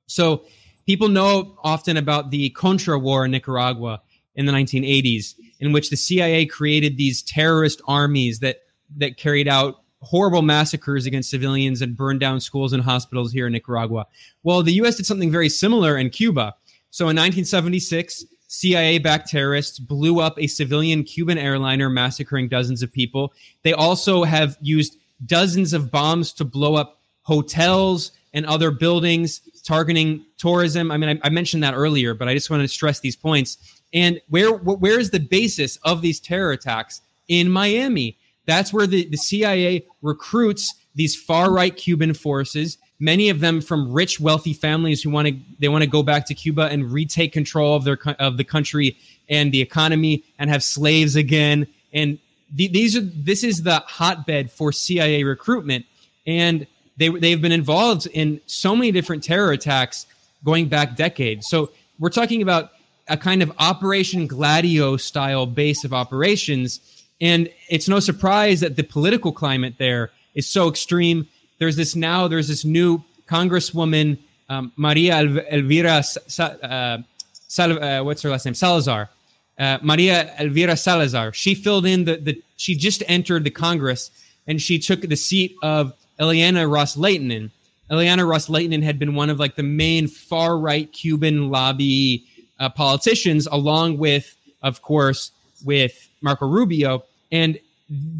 So 0.06 0.44
people 0.86 1.08
know 1.08 1.56
often 1.62 1.96
about 1.96 2.30
the 2.30 2.50
Contra 2.50 2.98
War 2.98 3.24
in 3.24 3.30
Nicaragua 3.30 4.02
in 4.34 4.46
the 4.46 4.52
1980s, 4.52 5.34
in 5.60 5.72
which 5.72 5.90
the 5.90 5.96
CIA 5.96 6.46
created 6.46 6.96
these 6.96 7.22
terrorist 7.22 7.80
armies 7.86 8.40
that 8.40 8.58
that 8.96 9.16
carried 9.16 9.48
out 9.48 9.82
horrible 10.00 10.42
massacres 10.42 11.06
against 11.06 11.30
civilians 11.30 11.82
and 11.82 11.96
burned 11.96 12.20
down 12.20 12.40
schools 12.40 12.72
and 12.72 12.82
hospitals 12.82 13.32
here 13.32 13.46
in 13.46 13.52
Nicaragua. 13.52 14.06
Well, 14.42 14.62
the 14.62 14.72
U.S. 14.74 14.96
did 14.96 15.06
something 15.06 15.30
very 15.30 15.48
similar 15.48 15.96
in 15.98 16.10
Cuba. 16.10 16.54
So 16.90 17.04
in 17.04 17.16
1976, 17.16 18.24
CIA 18.48 18.98
backed 18.98 19.28
terrorists 19.28 19.78
blew 19.78 20.20
up 20.20 20.38
a 20.38 20.46
civilian 20.46 21.04
Cuban 21.04 21.38
airliner, 21.38 21.90
massacring 21.90 22.48
dozens 22.48 22.82
of 22.82 22.90
people. 22.90 23.32
They 23.62 23.74
also 23.74 24.24
have 24.24 24.56
used 24.60 24.96
dozens 25.26 25.72
of 25.72 25.90
bombs 25.90 26.32
to 26.34 26.44
blow 26.44 26.74
up 26.74 27.00
hotels 27.22 28.12
and 28.32 28.46
other 28.46 28.70
buildings, 28.70 29.40
targeting 29.64 30.24
tourism. 30.38 30.90
I 30.90 30.96
mean, 30.96 31.20
I, 31.22 31.26
I 31.26 31.30
mentioned 31.30 31.62
that 31.62 31.74
earlier, 31.74 32.14
but 32.14 32.26
I 32.28 32.34
just 32.34 32.50
want 32.50 32.62
to 32.62 32.68
stress 32.68 33.00
these 33.00 33.16
points. 33.16 33.58
And 33.92 34.20
where 34.28 34.52
where 34.52 34.98
is 34.98 35.10
the 35.10 35.20
basis 35.20 35.76
of 35.78 36.02
these 36.02 36.20
terror 36.20 36.52
attacks? 36.52 37.00
In 37.28 37.50
Miami. 37.50 38.16
That's 38.46 38.72
where 38.72 38.86
the, 38.86 39.06
the 39.06 39.18
CIA 39.18 39.84
recruits 40.00 40.74
these 40.94 41.14
far 41.14 41.52
right 41.52 41.76
Cuban 41.76 42.14
forces, 42.14 42.78
many 43.00 43.28
of 43.28 43.40
them 43.40 43.60
from 43.60 43.92
rich, 43.92 44.20
wealthy 44.20 44.52
families 44.52 45.02
who 45.02 45.10
want 45.10 45.28
to 45.28 45.36
they 45.58 45.68
want 45.68 45.82
to 45.82 45.90
go 45.90 46.02
back 46.02 46.26
to 46.26 46.34
Cuba 46.34 46.62
and 46.62 46.90
retake 46.90 47.32
control 47.32 47.76
of 47.76 47.84
their 47.84 47.98
of 48.18 48.36
the 48.36 48.44
country 48.44 48.96
and 49.28 49.52
the 49.52 49.60
economy 49.60 50.24
and 50.38 50.50
have 50.50 50.62
slaves 50.62 51.16
again. 51.16 51.66
And 51.92 52.18
the, 52.54 52.68
these 52.68 52.96
are 52.96 53.00
this 53.00 53.44
is 53.44 53.62
the 53.62 53.80
hotbed 53.86 54.50
for 54.50 54.72
CIA 54.72 55.24
recruitment, 55.24 55.86
and 56.26 56.66
they 56.96 57.08
they've 57.08 57.40
been 57.40 57.52
involved 57.52 58.06
in 58.06 58.40
so 58.46 58.74
many 58.74 58.92
different 58.92 59.22
terror 59.22 59.52
attacks 59.52 60.06
going 60.44 60.68
back 60.68 60.96
decades. 60.96 61.48
So 61.48 61.70
we're 61.98 62.10
talking 62.10 62.42
about 62.42 62.72
a 63.08 63.16
kind 63.16 63.42
of 63.42 63.50
Operation 63.58 64.26
Gladio 64.26 64.96
style 64.96 65.46
base 65.46 65.84
of 65.84 65.92
operations 65.92 66.80
and 67.20 67.48
it's 67.68 67.88
no 67.88 68.00
surprise 68.00 68.60
that 68.60 68.76
the 68.76 68.84
political 68.84 69.32
climate 69.32 69.74
there 69.78 70.10
is 70.34 70.48
so 70.48 70.68
extreme. 70.68 71.26
There's 71.58 71.76
this 71.76 71.96
now, 71.96 72.28
there's 72.28 72.48
this 72.48 72.64
new 72.64 73.02
Congresswoman, 73.26 74.18
um, 74.48 74.72
Maria 74.76 75.20
Elvira, 75.52 75.96
uh, 75.98 76.02
Sal- 76.02 77.82
uh, 77.82 78.02
what's 78.02 78.22
her 78.22 78.30
last 78.30 78.44
name? 78.44 78.54
Salazar. 78.54 79.10
Uh, 79.58 79.78
Maria 79.82 80.34
Elvira 80.38 80.76
Salazar. 80.76 81.32
She 81.32 81.54
filled 81.54 81.84
in 81.84 82.04
the, 82.04 82.16
the, 82.16 82.42
she 82.56 82.76
just 82.76 83.02
entered 83.08 83.44
the 83.44 83.50
Congress 83.50 84.10
and 84.46 84.62
she 84.62 84.78
took 84.78 85.00
the 85.00 85.16
seat 85.16 85.56
of 85.62 85.92
Ileana 86.20 86.70
Ros-Lehtinen. 86.70 87.50
Ileana 87.90 88.28
Ros-Lehtinen 88.28 88.82
had 88.82 88.98
been 88.98 89.14
one 89.14 89.30
of 89.30 89.40
like 89.40 89.56
the 89.56 89.62
main 89.62 90.06
far 90.06 90.58
right 90.58 90.90
Cuban 90.92 91.50
lobby 91.50 92.24
uh, 92.58 92.68
politicians, 92.68 93.46
along 93.46 93.98
with, 93.98 94.36
of 94.62 94.82
course, 94.82 95.32
with 95.64 96.08
Marco 96.20 96.46
Rubio. 96.46 97.04
And 97.32 97.58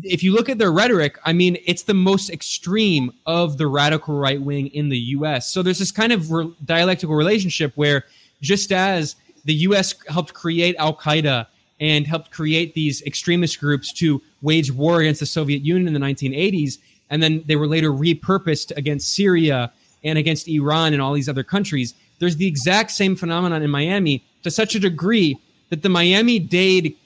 if 0.03 0.23
you 0.23 0.35
look 0.35 0.49
at 0.49 0.59
their 0.59 0.73
rhetoric, 0.73 1.19
I 1.25 1.33
mean, 1.33 1.59
it's 1.67 1.83
the 1.83 1.95
most 1.95 2.31
extreme 2.31 3.13
of 3.27 3.59
the 3.59 3.67
radical 3.67 4.15
right 4.15 4.41
wing 4.41 4.69
in 4.69 4.89
the 4.89 4.99
US. 4.99 5.53
So 5.53 5.63
there's 5.63 5.79
this 5.79 5.93
kind 5.93 6.13
of 6.13 6.31
re- 6.31 6.55
dialectical 6.65 7.15
relationship 7.15 7.73
where 7.75 8.05
just 8.41 8.73
as 8.73 9.17
the 9.45 9.55
US 9.55 9.95
helped 10.09 10.33
create 10.33 10.75
Al 10.77 10.95
Qaeda 10.95 11.47
and 11.81 12.07
helped 12.07 12.31
create 12.31 12.75
these 12.75 13.03
extremist 13.03 13.61
groups 13.61 13.93
to 13.95 14.23
wage 14.43 14.73
war 14.73 15.01
against 15.01 15.21
the 15.21 15.27
Soviet 15.27 15.63
Union 15.63 15.87
in 15.87 15.95
the 15.95 16.07
1980s, 16.07 16.79
and 17.11 17.23
then 17.23 17.45
they 17.47 17.57
were 17.57 17.69
later 17.69 17.91
repurposed 17.91 18.77
against 18.77 19.13
Syria 19.13 19.73
and 20.03 20.19
against 20.19 20.49
Iran 20.49 20.93
and 20.93 21.03
all 21.03 21.13
these 21.13 21.29
other 21.29 21.45
countries. 21.45 21.95
There's 22.19 22.37
the 22.37 22.47
exact 22.47 22.91
same 22.91 23.17
phenomenon 23.17 23.63
in 23.63 23.71
Miami 23.71 24.25
to 24.43 24.51
such 24.51 24.75
a 24.75 24.81
degree 24.81 25.39
that 25.69 25.83
the 25.83 25.89
Miami 25.89 26.39
Dade 26.39 26.97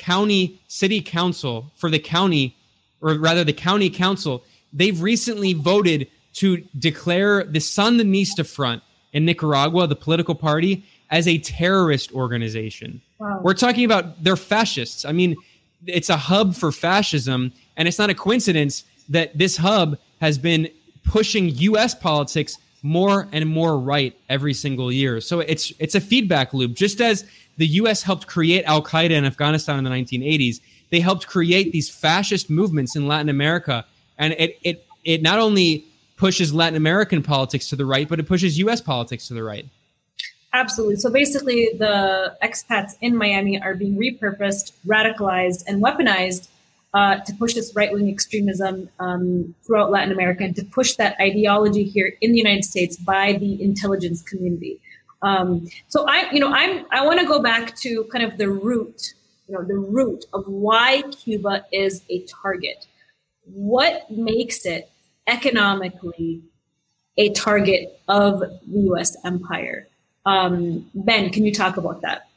county 0.00 0.60
city 0.66 1.00
council 1.00 1.70
for 1.76 1.90
the 1.90 1.98
county, 1.98 2.56
or 3.00 3.14
rather 3.14 3.44
the 3.44 3.52
county 3.52 3.90
council, 3.90 4.42
they've 4.72 5.00
recently 5.00 5.52
voted 5.52 6.08
to 6.32 6.64
declare 6.78 7.44
the 7.44 7.58
Sandinista 7.58 8.46
Front 8.46 8.82
in 9.12 9.24
Nicaragua, 9.24 9.86
the 9.86 9.96
political 9.96 10.34
party, 10.34 10.84
as 11.10 11.28
a 11.28 11.38
terrorist 11.38 12.12
organization. 12.12 13.00
Wow. 13.18 13.40
We're 13.42 13.54
talking 13.54 13.84
about 13.84 14.24
they're 14.24 14.36
fascists. 14.36 15.04
I 15.04 15.12
mean, 15.12 15.36
it's 15.86 16.08
a 16.08 16.16
hub 16.16 16.54
for 16.54 16.72
fascism, 16.72 17.52
and 17.76 17.86
it's 17.86 17.98
not 17.98 18.10
a 18.10 18.14
coincidence 18.14 18.84
that 19.08 19.36
this 19.36 19.56
hub 19.56 19.98
has 20.20 20.38
been 20.38 20.68
pushing 21.04 21.48
U.S. 21.48 21.94
politics 21.94 22.58
more 22.82 23.28
and 23.32 23.46
more 23.46 23.78
right 23.78 24.16
every 24.28 24.54
single 24.54 24.90
year. 24.90 25.20
So 25.20 25.40
it's 25.40 25.72
it's 25.78 25.94
a 25.94 26.00
feedback 26.00 26.54
loop. 26.54 26.74
Just 26.74 27.00
as 27.00 27.24
the 27.56 27.66
U.S. 27.66 28.02
helped 28.02 28.26
create 28.26 28.64
Al 28.64 28.82
Qaeda 28.82 29.10
in 29.10 29.24
Afghanistan 29.24 29.78
in 29.78 29.84
the 29.84 29.90
1980s, 29.90 30.60
they 30.90 31.00
helped 31.00 31.26
create 31.26 31.72
these 31.72 31.88
fascist 31.88 32.50
movements 32.50 32.96
in 32.96 33.06
Latin 33.06 33.28
America, 33.28 33.84
and 34.18 34.34
it 34.34 34.58
it 34.62 34.86
it 35.04 35.22
not 35.22 35.38
only 35.38 35.84
pushes 36.16 36.52
Latin 36.52 36.76
American 36.76 37.22
politics 37.22 37.68
to 37.68 37.76
the 37.76 37.86
right, 37.86 38.08
but 38.08 38.20
it 38.20 38.26
pushes 38.26 38.58
U.S. 38.58 38.80
politics 38.80 39.28
to 39.28 39.34
the 39.34 39.42
right. 39.42 39.66
Absolutely. 40.52 40.96
So 40.96 41.10
basically, 41.10 41.70
the 41.78 42.36
expats 42.42 42.92
in 43.00 43.16
Miami 43.16 43.60
are 43.60 43.74
being 43.74 43.96
repurposed, 43.96 44.72
radicalized, 44.86 45.62
and 45.66 45.82
weaponized 45.82 46.48
uh, 46.92 47.20
to 47.20 47.32
push 47.34 47.54
this 47.54 47.72
right 47.76 47.92
wing 47.92 48.08
extremism 48.08 48.88
um, 48.98 49.54
throughout 49.64 49.90
Latin 49.90 50.12
America 50.12 50.42
and 50.42 50.56
to 50.56 50.64
push 50.64 50.94
that 50.94 51.16
ideology 51.20 51.84
here 51.84 52.14
in 52.20 52.32
the 52.32 52.38
United 52.38 52.64
States 52.64 52.96
by 52.96 53.32
the 53.34 53.62
intelligence 53.62 54.22
community. 54.22 54.80
Um, 55.22 55.68
so 55.88 56.06
I, 56.08 56.30
you 56.32 56.40
know, 56.40 56.52
I'm 56.52 56.86
I 56.90 57.04
want 57.04 57.20
to 57.20 57.26
go 57.26 57.42
back 57.42 57.76
to 57.78 58.04
kind 58.04 58.24
of 58.24 58.38
the 58.38 58.48
root, 58.48 59.14
you 59.48 59.54
know, 59.54 59.62
the 59.62 59.74
root 59.74 60.24
of 60.32 60.44
why 60.46 61.02
Cuba 61.10 61.66
is 61.72 62.02
a 62.08 62.24
target. 62.26 62.86
What 63.44 64.10
makes 64.10 64.64
it 64.64 64.90
economically 65.26 66.42
a 67.16 67.30
target 67.30 68.00
of 68.08 68.40
the 68.40 68.58
U.S. 68.66 69.16
empire. 69.24 69.86
Um, 70.26 70.90
ben, 70.94 71.30
can 71.30 71.44
you 71.44 71.52
talk 71.52 71.76
about 71.76 72.02
that? 72.02 72.28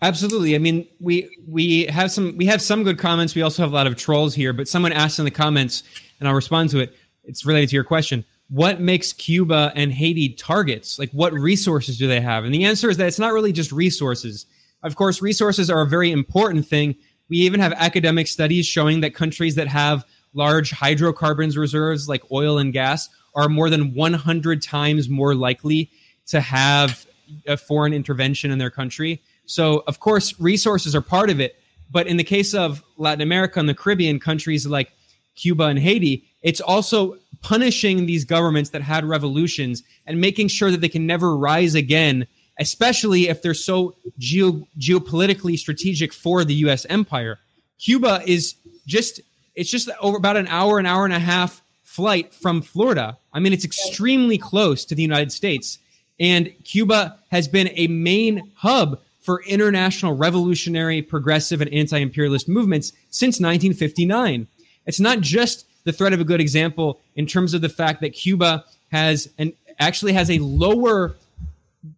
Absolutely. 0.00 0.54
I 0.54 0.58
mean, 0.58 0.86
we 1.00 1.28
we 1.48 1.86
have 1.86 2.12
some 2.12 2.36
we 2.36 2.46
have 2.46 2.62
some 2.62 2.84
good 2.84 2.98
comments. 2.98 3.34
We 3.34 3.42
also 3.42 3.62
have 3.62 3.72
a 3.72 3.74
lot 3.74 3.86
of 3.86 3.96
trolls 3.96 4.34
here. 4.34 4.52
But 4.52 4.68
someone 4.68 4.92
asked 4.92 5.18
in 5.18 5.24
the 5.24 5.30
comments, 5.30 5.82
and 6.20 6.28
I'll 6.28 6.34
respond 6.34 6.70
to 6.70 6.78
it. 6.78 6.94
It's 7.24 7.44
related 7.44 7.70
to 7.70 7.74
your 7.74 7.84
question. 7.84 8.24
What 8.50 8.80
makes 8.80 9.12
Cuba 9.12 9.72
and 9.74 9.92
Haiti 9.92 10.30
targets? 10.30 10.98
Like, 10.98 11.10
what 11.10 11.32
resources 11.32 11.98
do 11.98 12.08
they 12.08 12.20
have? 12.20 12.44
And 12.44 12.54
the 12.54 12.64
answer 12.64 12.88
is 12.88 12.96
that 12.96 13.06
it's 13.06 13.18
not 13.18 13.32
really 13.32 13.52
just 13.52 13.72
resources. 13.72 14.46
Of 14.82 14.96
course, 14.96 15.20
resources 15.20 15.70
are 15.70 15.82
a 15.82 15.86
very 15.86 16.10
important 16.10 16.66
thing. 16.66 16.96
We 17.28 17.38
even 17.38 17.60
have 17.60 17.72
academic 17.74 18.26
studies 18.26 18.66
showing 18.66 19.02
that 19.02 19.14
countries 19.14 19.56
that 19.56 19.68
have 19.68 20.04
large 20.32 20.70
hydrocarbons 20.70 21.58
reserves, 21.58 22.08
like 22.08 22.22
oil 22.32 22.58
and 22.58 22.72
gas, 22.72 23.08
are 23.34 23.48
more 23.48 23.68
than 23.68 23.94
100 23.94 24.62
times 24.62 25.08
more 25.08 25.34
likely 25.34 25.90
to 26.26 26.40
have 26.40 27.06
a 27.46 27.56
foreign 27.56 27.92
intervention 27.92 28.50
in 28.50 28.58
their 28.58 28.70
country. 28.70 29.22
So, 29.44 29.84
of 29.86 30.00
course, 30.00 30.38
resources 30.40 30.94
are 30.94 31.00
part 31.00 31.28
of 31.28 31.40
it. 31.40 31.56
But 31.90 32.06
in 32.06 32.16
the 32.16 32.24
case 32.24 32.54
of 32.54 32.82
Latin 32.96 33.22
America 33.22 33.60
and 33.60 33.68
the 33.68 33.74
Caribbean, 33.74 34.20
countries 34.20 34.66
like 34.66 34.92
Cuba 35.36 35.64
and 35.64 35.78
Haiti, 35.78 36.24
it's 36.42 36.60
also 36.60 37.16
punishing 37.40 38.06
these 38.06 38.24
governments 38.24 38.70
that 38.70 38.82
had 38.82 39.04
revolutions 39.04 39.82
and 40.06 40.20
making 40.20 40.48
sure 40.48 40.70
that 40.70 40.80
they 40.80 40.88
can 40.88 41.06
never 41.06 41.36
rise 41.36 41.74
again, 41.74 42.26
especially 42.58 43.28
if 43.28 43.42
they're 43.42 43.54
so 43.54 43.94
geo- 44.18 44.66
geopolitically 44.78 45.58
strategic 45.58 46.12
for 46.12 46.44
the 46.44 46.54
US 46.54 46.84
empire. 46.86 47.38
Cuba 47.78 48.22
is 48.26 48.54
just 48.86 49.20
it's 49.54 49.70
just 49.70 49.90
over 50.00 50.16
about 50.16 50.36
an 50.36 50.46
hour, 50.46 50.78
an 50.78 50.86
hour 50.86 51.04
and 51.04 51.14
a 51.14 51.18
half 51.18 51.62
flight 51.82 52.32
from 52.32 52.62
Florida. 52.62 53.18
I 53.32 53.40
mean, 53.40 53.52
it's 53.52 53.64
extremely 53.64 54.38
close 54.38 54.84
to 54.84 54.94
the 54.94 55.02
United 55.02 55.32
States. 55.32 55.78
And 56.20 56.52
Cuba 56.64 57.18
has 57.30 57.48
been 57.48 57.70
a 57.74 57.88
main 57.88 58.52
hub 58.54 59.00
for 59.20 59.42
international 59.44 60.14
revolutionary, 60.16 61.02
progressive, 61.02 61.60
and 61.60 61.72
anti 61.72 61.98
imperialist 61.98 62.48
movements 62.48 62.92
since 63.10 63.40
1959. 63.40 64.46
It's 64.86 65.00
not 65.00 65.20
just 65.20 65.66
the 65.88 65.92
threat 65.94 66.12
of 66.12 66.20
a 66.20 66.24
good 66.24 66.40
example 66.40 67.00
in 67.16 67.26
terms 67.26 67.54
of 67.54 67.62
the 67.62 67.68
fact 67.68 68.02
that 68.02 68.10
Cuba 68.10 68.64
has 68.92 69.30
an 69.38 69.54
actually 69.78 70.12
has 70.12 70.30
a 70.30 70.38
lower 70.38 71.16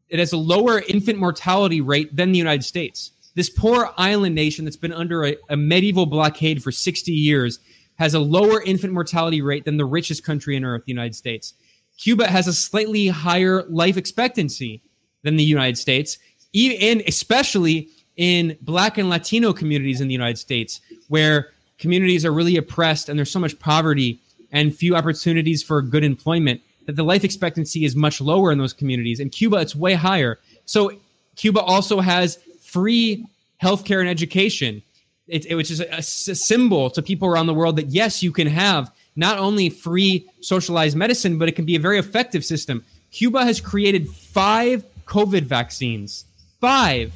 it 0.09 0.18
has 0.20 0.32
a 0.32 0.36
lower 0.36 0.80
infant 0.88 1.18
mortality 1.18 1.80
rate 1.80 2.14
than 2.14 2.30
the 2.30 2.38
United 2.38 2.64
States. 2.64 3.11
This 3.34 3.51
poor 3.51 3.91
island 3.97 4.34
nation 4.34 4.64
that's 4.64 4.76
been 4.76 4.93
under 4.93 5.24
a, 5.24 5.36
a 5.49 5.57
medieval 5.57 6.07
blockade 6.07 6.62
for 6.62 6.70
60 6.70 7.11
years 7.11 7.59
has 7.97 8.14
a 8.14 8.20
lower 8.20 8.62
infant 8.62 8.93
mortality 8.93 9.43
rate 9.43 9.64
than 9.64 9.76
the 9.76 9.84
richest 9.84 10.24
country 10.24 10.57
on 10.57 10.64
earth, 10.64 10.84
the 10.84 10.93
United 10.93 11.14
States. 11.14 11.55
Cuba 11.99 12.28
has 12.28 12.47
a 12.47 12.53
slightly 12.53 13.09
higher 13.09 13.64
life 13.64 13.97
expectancy 13.97 14.82
than 15.22 15.36
the 15.36 15.45
United 15.45 15.78
States, 15.78 16.18
even 16.53 17.03
especially 17.07 17.88
in 18.16 18.57
Black 18.62 18.99
and 18.99 19.09
Latino 19.11 19.53
communities 19.53 20.01
in 20.01 20.09
the 20.09 20.14
United 20.14 20.38
States, 20.38 20.80
where 21.09 21.51
communities 21.81 22.24
are 22.24 22.33
really 22.33 22.57
oppressed 22.57 23.09
and 23.09 23.18
there's 23.18 23.31
so 23.31 23.41
much 23.41 23.59
poverty 23.59 24.20
and 24.53 24.74
few 24.74 24.95
opportunities 24.95 25.62
for 25.62 25.83
good 25.83 26.05
employment 26.05 26.61
that 26.87 26.95
the 26.95 27.03
life 27.03 27.24
expectancy 27.24 27.85
is 27.85 27.97
much 27.97 28.20
lower 28.20 28.53
in 28.53 28.59
those 28.59 28.72
communities. 28.72 29.18
In 29.18 29.31
Cuba, 29.31 29.57
it's 29.57 29.74
way 29.74 29.95
higher. 29.95 30.39
So 30.64 30.93
Cuba 31.37 31.61
also 31.61 32.01
has 32.01 32.39
free 32.61 33.26
healthcare 33.62 34.01
and 34.01 34.09
education, 34.09 34.83
it, 35.26 35.47
it, 35.47 35.55
which 35.55 35.70
is 35.70 35.81
a, 35.81 35.87
a 35.97 36.03
symbol 36.03 36.91
to 36.91 37.03
people 37.03 37.28
around 37.28 37.47
the 37.47 37.55
world 37.55 37.76
that 37.76 37.89
yes, 37.89 38.22
you 38.22 38.33
can 38.33 38.47
have 38.47 38.93
not 39.16 39.39
only 39.39 39.68
free 39.68 40.26
socialized 40.41 40.97
medicine, 40.97 41.39
but 41.39 41.49
it 41.49 41.53
can 41.53 41.64
be 41.64 41.76
a 41.76 41.81
very 41.81 41.99
effective 41.99 42.45
system. 42.45 42.85
Cuba 43.11 43.45
has 43.45 43.61
created 43.61 44.09
five 44.09 44.85
COVID 45.07 45.43
vaccines, 45.43 46.24
five 46.61 47.12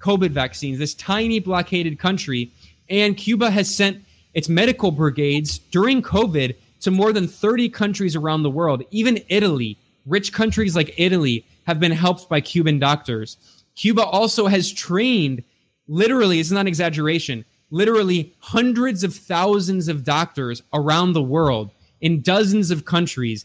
COVID 0.00 0.30
vaccines, 0.30 0.78
this 0.78 0.94
tiny 0.94 1.40
blockaded 1.40 1.98
country. 1.98 2.50
And 2.88 3.16
Cuba 3.16 3.50
has 3.50 3.74
sent 3.74 4.04
its 4.34 4.48
medical 4.48 4.90
brigades 4.90 5.58
during 5.58 6.02
COVID 6.02 6.54
to 6.80 6.90
more 6.90 7.12
than 7.12 7.26
30 7.26 7.68
countries 7.70 8.14
around 8.16 8.42
the 8.42 8.50
world. 8.50 8.82
Even 8.90 9.22
Italy, 9.28 9.78
rich 10.06 10.32
countries 10.32 10.76
like 10.76 10.94
Italy, 10.96 11.44
have 11.66 11.80
been 11.80 11.92
helped 11.92 12.28
by 12.28 12.40
Cuban 12.40 12.78
doctors. 12.78 13.36
Cuba 13.74 14.04
also 14.04 14.46
has 14.46 14.72
trained, 14.72 15.42
literally, 15.86 16.40
it's 16.40 16.50
not 16.50 16.62
an 16.62 16.68
exaggeration, 16.68 17.44
literally 17.70 18.34
hundreds 18.38 19.04
of 19.04 19.14
thousands 19.14 19.88
of 19.88 20.04
doctors 20.04 20.62
around 20.72 21.12
the 21.12 21.22
world 21.22 21.70
in 22.00 22.20
dozens 22.22 22.70
of 22.70 22.84
countries 22.84 23.44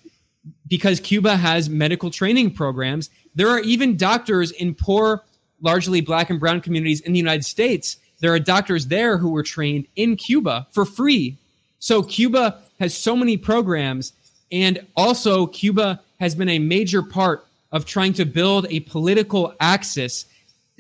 because 0.68 1.00
Cuba 1.00 1.36
has 1.38 1.70
medical 1.70 2.10
training 2.10 2.52
programs. 2.52 3.10
There 3.36 3.50
are 3.50 3.60
even 3.60 3.98
doctors 3.98 4.52
in 4.52 4.76
poor, 4.76 5.24
largely 5.62 6.02
black 6.02 6.30
and 6.30 6.40
brown 6.40 6.62
communities 6.62 7.02
in 7.02 7.14
the 7.14 7.20
United 7.20 7.46
States 7.46 7.98
there 8.24 8.34
are 8.34 8.40
doctors 8.40 8.88
there 8.88 9.18
who 9.18 9.32
were 9.32 9.44
trained 9.44 9.86
in 9.98 10.16
Cuba 10.16 10.66
for 10.72 10.86
free. 10.86 11.36
So 11.80 12.02
Cuba 12.02 12.58
has 12.80 12.96
so 12.96 13.18
many 13.18 13.36
programs. 13.36 14.14
And 14.50 14.86
also, 14.96 15.46
Cuba 15.48 16.00
has 16.22 16.34
been 16.34 16.48
a 16.48 16.58
major 16.58 17.04
part 17.04 17.46
of 17.74 17.86
trying 17.86 18.14
to 18.14 18.24
build 18.24 18.66
a 18.70 18.80
political 18.80 19.54
axis, 19.60 20.26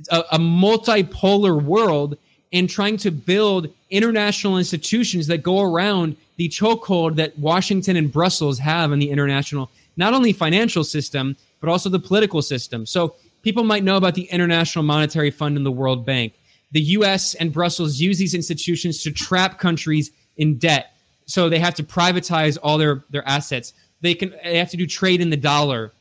a, 0.09 0.23
a 0.31 0.37
multipolar 0.39 1.61
world, 1.61 2.17
and 2.53 2.69
trying 2.69 2.95
to 2.95 3.11
build 3.11 3.67
international 3.89 4.57
institutions 4.57 5.27
that 5.27 5.43
go 5.43 5.59
around 5.59 6.15
the 6.37 6.47
chokehold 6.47 7.17
that 7.17 7.37
Washington 7.37 7.97
and 7.97 8.09
Brussels 8.09 8.57
have 8.59 8.93
in 8.93 8.99
the 8.99 9.09
international, 9.09 9.69
not 9.97 10.13
only 10.13 10.31
financial 10.31 10.85
system, 10.85 11.35
but 11.59 11.67
also 11.67 11.89
the 11.89 11.99
political 11.99 12.41
system. 12.41 12.85
So 12.85 13.15
people 13.41 13.65
might 13.65 13.83
know 13.83 13.97
about 13.97 14.15
the 14.15 14.29
International 14.31 14.83
Monetary 14.83 15.29
Fund 15.29 15.57
and 15.57 15.65
the 15.65 15.71
World 15.71 16.05
Bank 16.05 16.31
the 16.73 16.81
US 16.81 17.35
and 17.35 17.53
Brussels 17.53 17.99
use 17.99 18.17
these 18.17 18.33
institutions 18.33 19.01
to 19.03 19.11
trap 19.11 19.59
countries 19.59 20.11
in 20.35 20.57
debt. 20.57 20.93
So 21.25 21.47
they 21.47 21.59
have 21.59 21.75
to 21.75 21.83
privatize 21.83 22.57
all 22.61 22.77
their, 22.77 23.05
their 23.09 23.25
assets. 23.27 23.73
They 24.01 24.15
can 24.15 24.35
they 24.43 24.57
have 24.57 24.71
to 24.71 24.77
do 24.77 24.85
trade 24.85 25.21
in 25.21 25.29
the 25.29 25.37
dollar. 25.37 25.93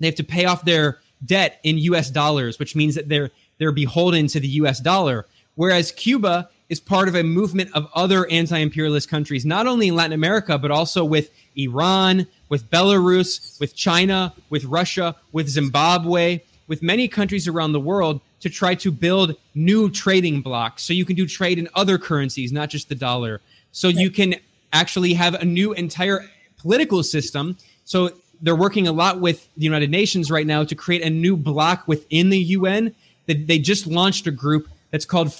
They 0.00 0.06
have 0.06 0.16
to 0.16 0.24
pay 0.24 0.44
off 0.44 0.64
their 0.64 0.98
debt 1.24 1.60
in 1.62 1.78
US 1.78 2.10
dollars, 2.10 2.58
which 2.58 2.76
means 2.76 2.96
that 2.96 3.08
they're 3.08 3.30
they're 3.58 3.72
beholden 3.72 4.26
to 4.28 4.40
the 4.40 4.48
US 4.48 4.80
dollar. 4.80 5.26
Whereas 5.54 5.92
Cuba 5.92 6.50
is 6.68 6.80
part 6.80 7.08
of 7.08 7.14
a 7.14 7.22
movement 7.22 7.70
of 7.72 7.88
other 7.94 8.30
anti-imperialist 8.30 9.08
countries, 9.08 9.46
not 9.46 9.66
only 9.66 9.88
in 9.88 9.96
Latin 9.96 10.12
America, 10.12 10.58
but 10.58 10.70
also 10.70 11.02
with 11.04 11.30
Iran, 11.56 12.26
with 12.50 12.70
Belarus, 12.70 13.58
with 13.58 13.74
China, 13.74 14.34
with 14.50 14.64
Russia, 14.66 15.16
with 15.32 15.48
Zimbabwe, 15.48 16.42
with 16.66 16.82
many 16.82 17.08
countries 17.08 17.48
around 17.48 17.72
the 17.72 17.80
world 17.80 18.20
to 18.40 18.48
try 18.48 18.74
to 18.76 18.90
build 18.90 19.34
new 19.54 19.90
trading 19.90 20.40
blocks 20.40 20.82
so 20.84 20.92
you 20.92 21.04
can 21.04 21.16
do 21.16 21.26
trade 21.26 21.58
in 21.58 21.68
other 21.74 21.98
currencies, 21.98 22.52
not 22.52 22.70
just 22.70 22.88
the 22.88 22.94
dollar. 22.94 23.40
So 23.72 23.88
you 23.88 24.10
can 24.10 24.36
actually 24.72 25.14
have 25.14 25.34
a 25.34 25.44
new 25.44 25.72
entire 25.72 26.24
political 26.58 27.02
system. 27.02 27.56
So 27.84 28.10
they're 28.40 28.56
working 28.56 28.86
a 28.86 28.92
lot 28.92 29.20
with 29.20 29.48
the 29.56 29.64
United 29.64 29.90
Nations 29.90 30.30
right 30.30 30.46
now 30.46 30.64
to 30.64 30.74
create 30.74 31.02
a 31.02 31.10
new 31.10 31.36
block 31.36 31.88
within 31.88 32.30
the 32.30 32.38
UN. 32.38 32.94
That 33.26 33.46
they 33.46 33.58
just 33.58 33.86
launched 33.86 34.26
a 34.26 34.30
group 34.30 34.68
that's 34.90 35.04
called 35.04 35.34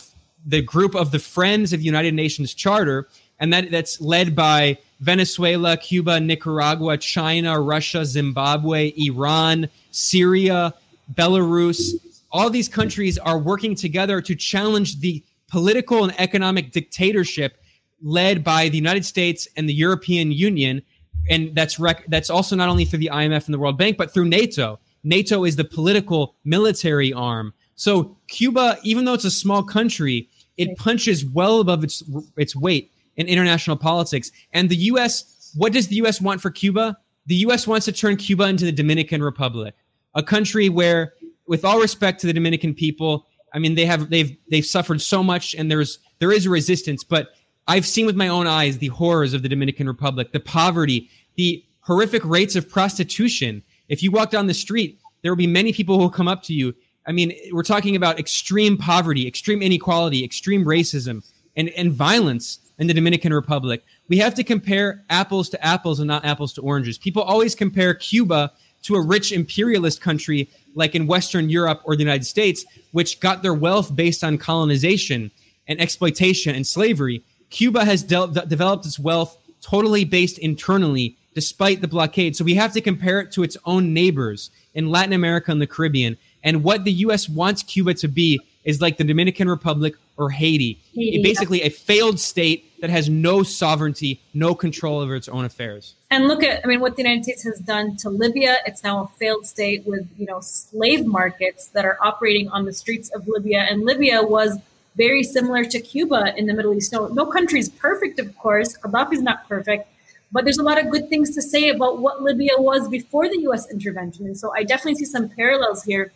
the 0.45 0.61
Group 0.63 0.95
of 0.95 1.11
the 1.11 1.19
Friends 1.19 1.73
of 1.73 1.81
the 1.81 1.87
United 1.87 2.15
Nations 2.15 2.55
Charter, 2.55 3.09
and 3.39 3.53
that 3.53 3.71
that's 3.71 4.01
led 4.01 4.35
by 4.35 4.79
Venezuela, 5.01 5.77
Cuba, 5.77 6.21
Nicaragua, 6.21 6.99
China, 6.99 7.61
Russia, 7.61 8.05
Zimbabwe, 8.05 8.93
Iran, 8.97 9.69
Syria, 9.91 10.75
Belarus, 11.15 11.95
all 12.31 12.51
these 12.51 12.69
countries 12.69 13.19
are 13.19 13.39
working 13.39 13.75
together 13.75 14.21
to 14.21 14.35
challenge 14.35 15.01
the 15.01 15.25
political 15.49 16.05
and 16.05 16.15
economic 16.21 16.73
dictatorship 16.73 17.59
led 18.03 18.45
by 18.45 18.69
the 18.69 18.77
United 18.77 19.05
States 19.05 19.49
and 19.57 19.69
the 19.69 19.75
European 19.75 20.31
Union. 20.31 20.83
And 21.31 21.55
that's 21.55 21.79
rec- 21.79 22.07
that's 22.09 22.31
also 22.31 22.55
not 22.57 22.69
only 22.69 22.85
through 22.85 23.01
the 23.01 23.11
IMF 23.13 23.47
and 23.47 23.55
the 23.55 23.59
World 23.59 23.79
Bank, 23.79 23.97
but 23.97 24.13
through 24.13 24.27
NATO. 24.27 24.79
NATO 25.05 25.45
is 25.45 25.57
the 25.57 25.65
political 25.65 26.37
military 26.45 27.13
arm. 27.13 27.55
So 27.77 28.17
Cuba, 28.29 28.79
even 28.83 29.05
though 29.05 29.15
it's 29.15 29.25
a 29.25 29.31
small 29.31 29.63
country, 29.63 30.29
it 30.57 30.77
punches 30.77 31.25
well 31.25 31.61
above 31.61 31.85
its 31.85 32.03
its 32.37 32.55
weight 32.55 32.93
in 33.17 33.29
international 33.29 33.77
politics. 33.77 34.31
And 34.53 34.69
the 34.69 34.77
U.S. 34.77 35.53
What 35.57 35.73
does 35.73 35.89
the 35.89 35.97
U.S. 35.97 36.21
want 36.21 36.41
for 36.41 36.51
Cuba? 36.51 36.99
The 37.27 37.37
U.S. 37.37 37.67
wants 37.67 37.87
to 37.87 37.93
turn 37.93 38.17
Cuba 38.17 38.45
into 38.45 38.65
the 38.65 38.73
Dominican 38.73 39.23
Republic, 39.23 39.75
a 40.15 40.23
country 40.23 40.69
where 40.69 41.15
with 41.49 41.65
all 41.65 41.81
respect 41.81 42.21
to 42.21 42.27
the 42.27 42.33
Dominican 42.33 42.75
people, 42.75 43.27
I 43.53 43.59
mean 43.59 43.75
they 43.75 43.87
have 43.87 44.11
they've 44.11 44.37
they've 44.51 44.65
suffered 44.65 45.01
so 45.01 45.23
much 45.23 45.55
and 45.55 45.71
there's 45.71 45.99
there 46.21 46.33
is 46.33 46.47
a 46.47 46.51
resistance, 46.51 47.03
but 47.03 47.29
I've 47.67 47.87
seen 47.87 48.07
with 48.07 48.17
my 48.17 48.29
own 48.29 48.47
eyes 48.47 48.79
the 48.79 48.89
horrors 48.89 49.35
of 49.35 49.43
the 49.43 49.49
Dominican 49.49 49.87
Republic, 49.87 50.33
the 50.33 50.41
poverty, 50.41 51.11
the 51.37 51.65
horrific 51.81 52.25
rates 52.25 52.57
of 52.57 52.69
prostitution. 52.69 53.63
If 53.89 54.03
you 54.03 54.11
walk 54.11 54.31
down 54.31 54.47
the 54.47 54.55
street, 54.55 54.99
there 55.23 55.33
will 55.33 55.37
be 55.37 55.47
many 55.47 55.73
people 55.73 55.97
who 55.97 56.03
will 56.03 56.11
come 56.11 56.29
up 56.29 56.43
to 56.45 56.55
you. 56.55 56.75
I 57.07 57.13
mean, 57.13 57.33
we're 57.53 57.63
talking 57.63 57.97
about 57.97 58.19
extreme 58.19 58.77
poverty, 58.77 59.27
extreme 59.27 59.63
inequality, 59.63 60.25
extreme 60.25 60.65
racism, 60.65 61.25
and, 61.57 61.71
and 61.71 61.93
violence 61.93 62.59
in 62.79 62.87
the 62.87 62.95
Dominican 62.95 63.33
Republic. 63.33 63.83
We 64.09 64.19
have 64.19 64.35
to 64.35 64.45
compare 64.45 65.05
apples 65.11 65.49
to 65.51 65.65
apples 65.65 66.01
and 66.01 66.09
not 66.09 66.25
apples 66.25 66.53
to 66.55 66.63
oranges. 66.63 66.99
People 66.99 67.23
always 67.23 67.55
compare 67.55 67.95
Cuba 67.95 68.53
to 68.83 68.95
a 68.95 69.01
rich 69.01 69.33
imperialist 69.33 70.01
country 70.01 70.49
like 70.75 70.95
in 70.95 71.07
Western 71.07 71.51
Europe 71.51 71.83
or 71.85 71.97
the 71.97 72.03
United 72.03 72.25
States, 72.25 72.65
which 72.93 73.21
got 73.21 73.43
their 73.43 73.55
wealth 73.55 73.95
based 73.95 74.23
on 74.23 74.39
colonization 74.39 75.31
and 75.67 75.81
exploitation 75.81 76.55
and 76.55 76.67
slavery. 76.67 77.23
Cuba 77.51 77.85
has 77.85 78.03
de- 78.03 78.47
developed 78.47 78.87
its 78.87 78.99
wealth 78.99 79.37
totally 79.61 80.05
based 80.05 80.39
internally 80.39 81.17
despite 81.35 81.81
the 81.81 81.89
blockade. 81.89 82.37
So 82.37 82.45
we 82.45 82.55
have 82.55 82.73
to 82.73 82.81
compare 82.81 83.21
it 83.21 83.33
to 83.33 83.43
its 83.43 83.57
own 83.65 83.93
neighbors 83.93 84.51
in 84.75 84.91
Latin 84.91 85.13
America 85.13 85.53
and 85.53 85.61
the 85.61 85.67
Caribbean. 85.67 86.17
And 86.43 86.63
what 86.63 86.85
the 86.85 86.93
U.S. 86.93 87.29
wants 87.29 87.63
Cuba 87.63 87.95
to 87.95 88.09
be 88.09 88.41
is 88.65 88.81
like 88.81 88.97
the 88.97 89.05
Dominican 89.05 89.49
Republic 89.49 89.95
or 90.17 90.31
Haiti, 90.31 90.81
Haiti 90.95 91.23
basically 91.23 91.63
a 91.63 91.69
failed 91.71 92.19
state 92.19 92.68
that 92.81 92.91
has 92.91 93.09
no 93.09 93.43
sovereignty, 93.43 94.21
no 94.35 94.55
control 94.55 95.01
over 95.01 95.15
its 95.15 95.29
own 95.29 95.45
affairs. 95.45 95.95
And 96.11 96.29
look 96.29 96.43
at, 96.43 96.65
I 96.65 96.69
mean, 96.69 96.81
what 96.81 96.97
the 96.97 97.03
United 97.03 97.25
States 97.25 97.43
has 97.45 97.59
done 97.59 97.97
to 97.99 98.11
Libya. 98.11 98.59
It's 98.67 98.83
now 98.85 99.05
a 99.05 99.09
failed 99.09 99.47
state 99.47 99.85
with, 99.87 100.09
you 100.17 100.27
know, 100.27 100.41
slave 100.41 101.05
markets 101.05 101.69
that 101.69 101.85
are 101.85 101.99
operating 102.01 102.49
on 102.49 102.65
the 102.65 102.73
streets 102.73 103.11
of 103.11 103.27
Libya. 103.27 103.67
And 103.69 103.85
Libya 103.85 104.23
was 104.23 104.59
very 104.97 105.23
similar 105.23 105.65
to 105.65 105.81
Cuba 105.81 106.35
in 106.37 106.47
the 106.47 106.55
Middle 106.55 106.75
East. 106.75 106.93
No, 106.93 107.07
no 107.09 107.27
country 107.27 107.61
is 107.61 107.69
perfect, 107.69 108.19
of 108.19 108.37
course. 108.37 108.77
Gaddafi's 108.79 109.23
not 109.23 109.49
perfect, 109.49 109.89
but 110.33 110.45
there's 110.45 110.59
a 110.59 110.63
lot 110.63 110.79
of 110.79 110.91
good 110.91 111.09
things 111.09 111.35
to 111.35 111.43
say 111.43 111.69
about 111.71 111.99
what 111.99 112.23
Libya 112.23 112.53
was 112.59 112.89
before 112.89 113.29
the 113.29 113.41
U.S. 113.43 113.71
intervention. 113.71 114.27
And 114.27 114.37
so 114.37 114.53
I 114.55 114.65
definitely 114.65 114.97
see 114.97 115.05
some 115.05 115.29
parallels 115.29 115.85
here 115.85 116.13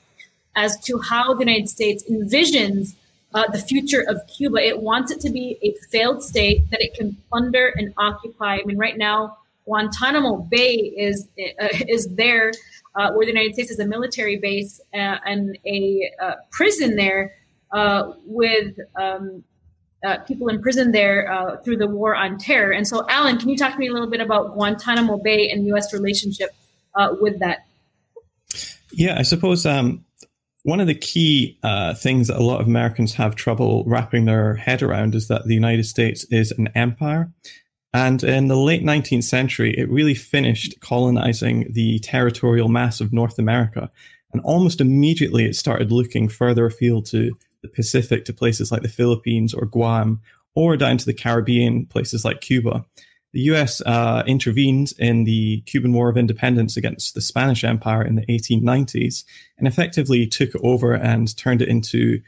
as 0.54 0.78
to 0.80 0.98
how 0.98 1.32
the 1.34 1.40
United 1.40 1.68
States 1.68 2.04
envisions 2.10 2.94
uh, 3.34 3.50
the 3.50 3.58
future 3.58 4.04
of 4.08 4.20
Cuba. 4.26 4.58
It 4.58 4.80
wants 4.80 5.10
it 5.10 5.20
to 5.20 5.30
be 5.30 5.58
a 5.62 5.74
failed 5.90 6.22
state 6.22 6.70
that 6.70 6.82
it 6.82 6.94
can 6.94 7.16
plunder 7.28 7.72
and 7.76 7.92
occupy. 7.96 8.56
I 8.56 8.62
mean, 8.64 8.78
right 8.78 8.96
now, 8.96 9.38
Guantanamo 9.64 10.38
Bay 10.38 10.74
is 10.74 11.28
uh, 11.38 11.68
is 11.88 12.08
there, 12.14 12.52
uh, 12.94 13.12
where 13.12 13.24
the 13.24 13.32
United 13.32 13.54
States 13.54 13.70
is 13.70 13.78
a 13.78 13.86
military 13.86 14.36
base 14.36 14.80
uh, 14.92 15.18
and 15.24 15.58
a 15.66 16.10
uh, 16.20 16.34
prison 16.50 16.96
there 16.96 17.34
uh, 17.72 18.12
with 18.24 18.78
um, 18.96 19.44
people 20.26 20.48
in 20.48 20.60
prison 20.60 20.90
there 20.90 21.58
through 21.64 21.76
the 21.76 21.86
war 21.86 22.16
on 22.16 22.36
terror. 22.36 22.72
And 22.72 22.86
so, 22.86 23.06
Alan, 23.08 23.38
can 23.38 23.48
you 23.48 23.56
talk 23.56 23.72
to 23.72 23.78
me 23.78 23.86
a 23.86 23.92
little 23.92 24.10
bit 24.10 24.20
about 24.20 24.54
Guantanamo 24.54 25.18
Bay 25.18 25.48
and 25.48 25.64
U.S. 25.68 25.92
relationship 25.92 26.50
with 27.20 27.38
that? 27.38 27.66
Yeah, 28.90 29.16
I 29.16 29.22
suppose 29.22 29.64
um, 29.64 30.04
one 30.64 30.80
of 30.80 30.86
the 30.86 30.94
key 30.94 31.58
uh, 31.62 31.94
things 31.94 32.28
that 32.28 32.38
a 32.38 32.42
lot 32.42 32.60
of 32.60 32.66
Americans 32.66 33.14
have 33.14 33.34
trouble 33.34 33.82
wrapping 33.86 34.24
their 34.24 34.54
head 34.54 34.82
around 34.82 35.14
is 35.14 35.28
that 35.28 35.46
the 35.46 35.54
United 35.54 35.84
States 35.84 36.24
is 36.30 36.52
an 36.52 36.68
empire. 36.74 37.32
And 37.92 38.22
in 38.22 38.48
the 38.48 38.56
late 38.56 38.82
19th 38.82 39.24
century, 39.24 39.74
it 39.76 39.90
really 39.90 40.14
finished 40.14 40.80
colonizing 40.80 41.72
the 41.72 41.98
territorial 41.98 42.68
mass 42.68 43.00
of 43.00 43.12
North 43.12 43.38
America. 43.38 43.90
And 44.32 44.40
almost 44.42 44.80
immediately, 44.80 45.44
it 45.44 45.56
started 45.56 45.92
looking 45.92 46.28
further 46.28 46.64
afield 46.64 47.06
to 47.06 47.32
the 47.62 47.68
Pacific 47.68 48.24
to 48.24 48.32
places 48.32 48.72
like 48.72 48.82
the 48.82 48.88
Philippines 48.88 49.52
or 49.52 49.66
Guam, 49.66 50.20
or 50.54 50.76
down 50.76 50.96
to 50.98 51.06
the 51.06 51.14
Caribbean, 51.14 51.86
places 51.86 52.24
like 52.24 52.40
Cuba. 52.40 52.84
The 53.32 53.40
US 53.52 53.80
uh, 53.82 54.22
intervened 54.26 54.92
in 54.98 55.24
the 55.24 55.62
Cuban 55.62 55.92
War 55.92 56.08
of 56.08 56.16
Independence 56.16 56.76
against 56.76 57.14
the 57.14 57.20
Spanish 57.20 57.64
Empire 57.64 58.02
in 58.02 58.14
the 58.14 58.26
1890s 58.26 59.24
and 59.58 59.66
effectively 59.66 60.26
took 60.26 60.50
over 60.62 60.92
and 60.92 61.34
turned 61.36 61.62
it 61.62 61.68
into 61.68 62.20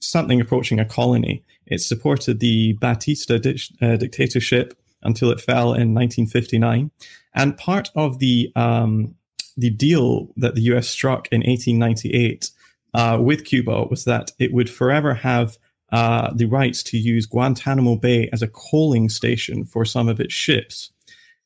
something 0.00 0.40
approaching 0.40 0.78
a 0.78 0.84
colony. 0.84 1.44
It 1.66 1.80
supported 1.80 2.40
the 2.40 2.74
Batista 2.74 3.38
di- 3.38 3.58
uh, 3.80 3.96
dictatorship 3.96 4.78
until 5.02 5.30
it 5.30 5.40
fell 5.40 5.74
in 5.74 5.94
1959. 5.94 6.90
And 7.34 7.56
part 7.56 7.90
of 7.94 8.18
the 8.18 8.52
um, 8.54 9.14
the 9.56 9.70
deal 9.70 10.32
that 10.36 10.54
the 10.54 10.62
US 10.62 10.88
struck 10.88 11.28
in 11.30 11.40
1898 11.40 12.50
uh, 12.94 13.18
with 13.20 13.44
Cuba 13.44 13.84
was 13.84 14.04
that 14.04 14.30
it 14.38 14.52
would 14.52 14.70
forever 14.70 15.14
have 15.14 15.58
uh, 15.92 16.32
the 16.34 16.46
rights 16.46 16.82
to 16.82 16.98
use 16.98 17.26
Guantanamo 17.26 17.96
Bay 17.96 18.28
as 18.32 18.42
a 18.42 18.48
coaling 18.48 19.08
station 19.08 19.64
for 19.64 19.84
some 19.84 20.08
of 20.08 20.20
its 20.20 20.32
ships. 20.32 20.90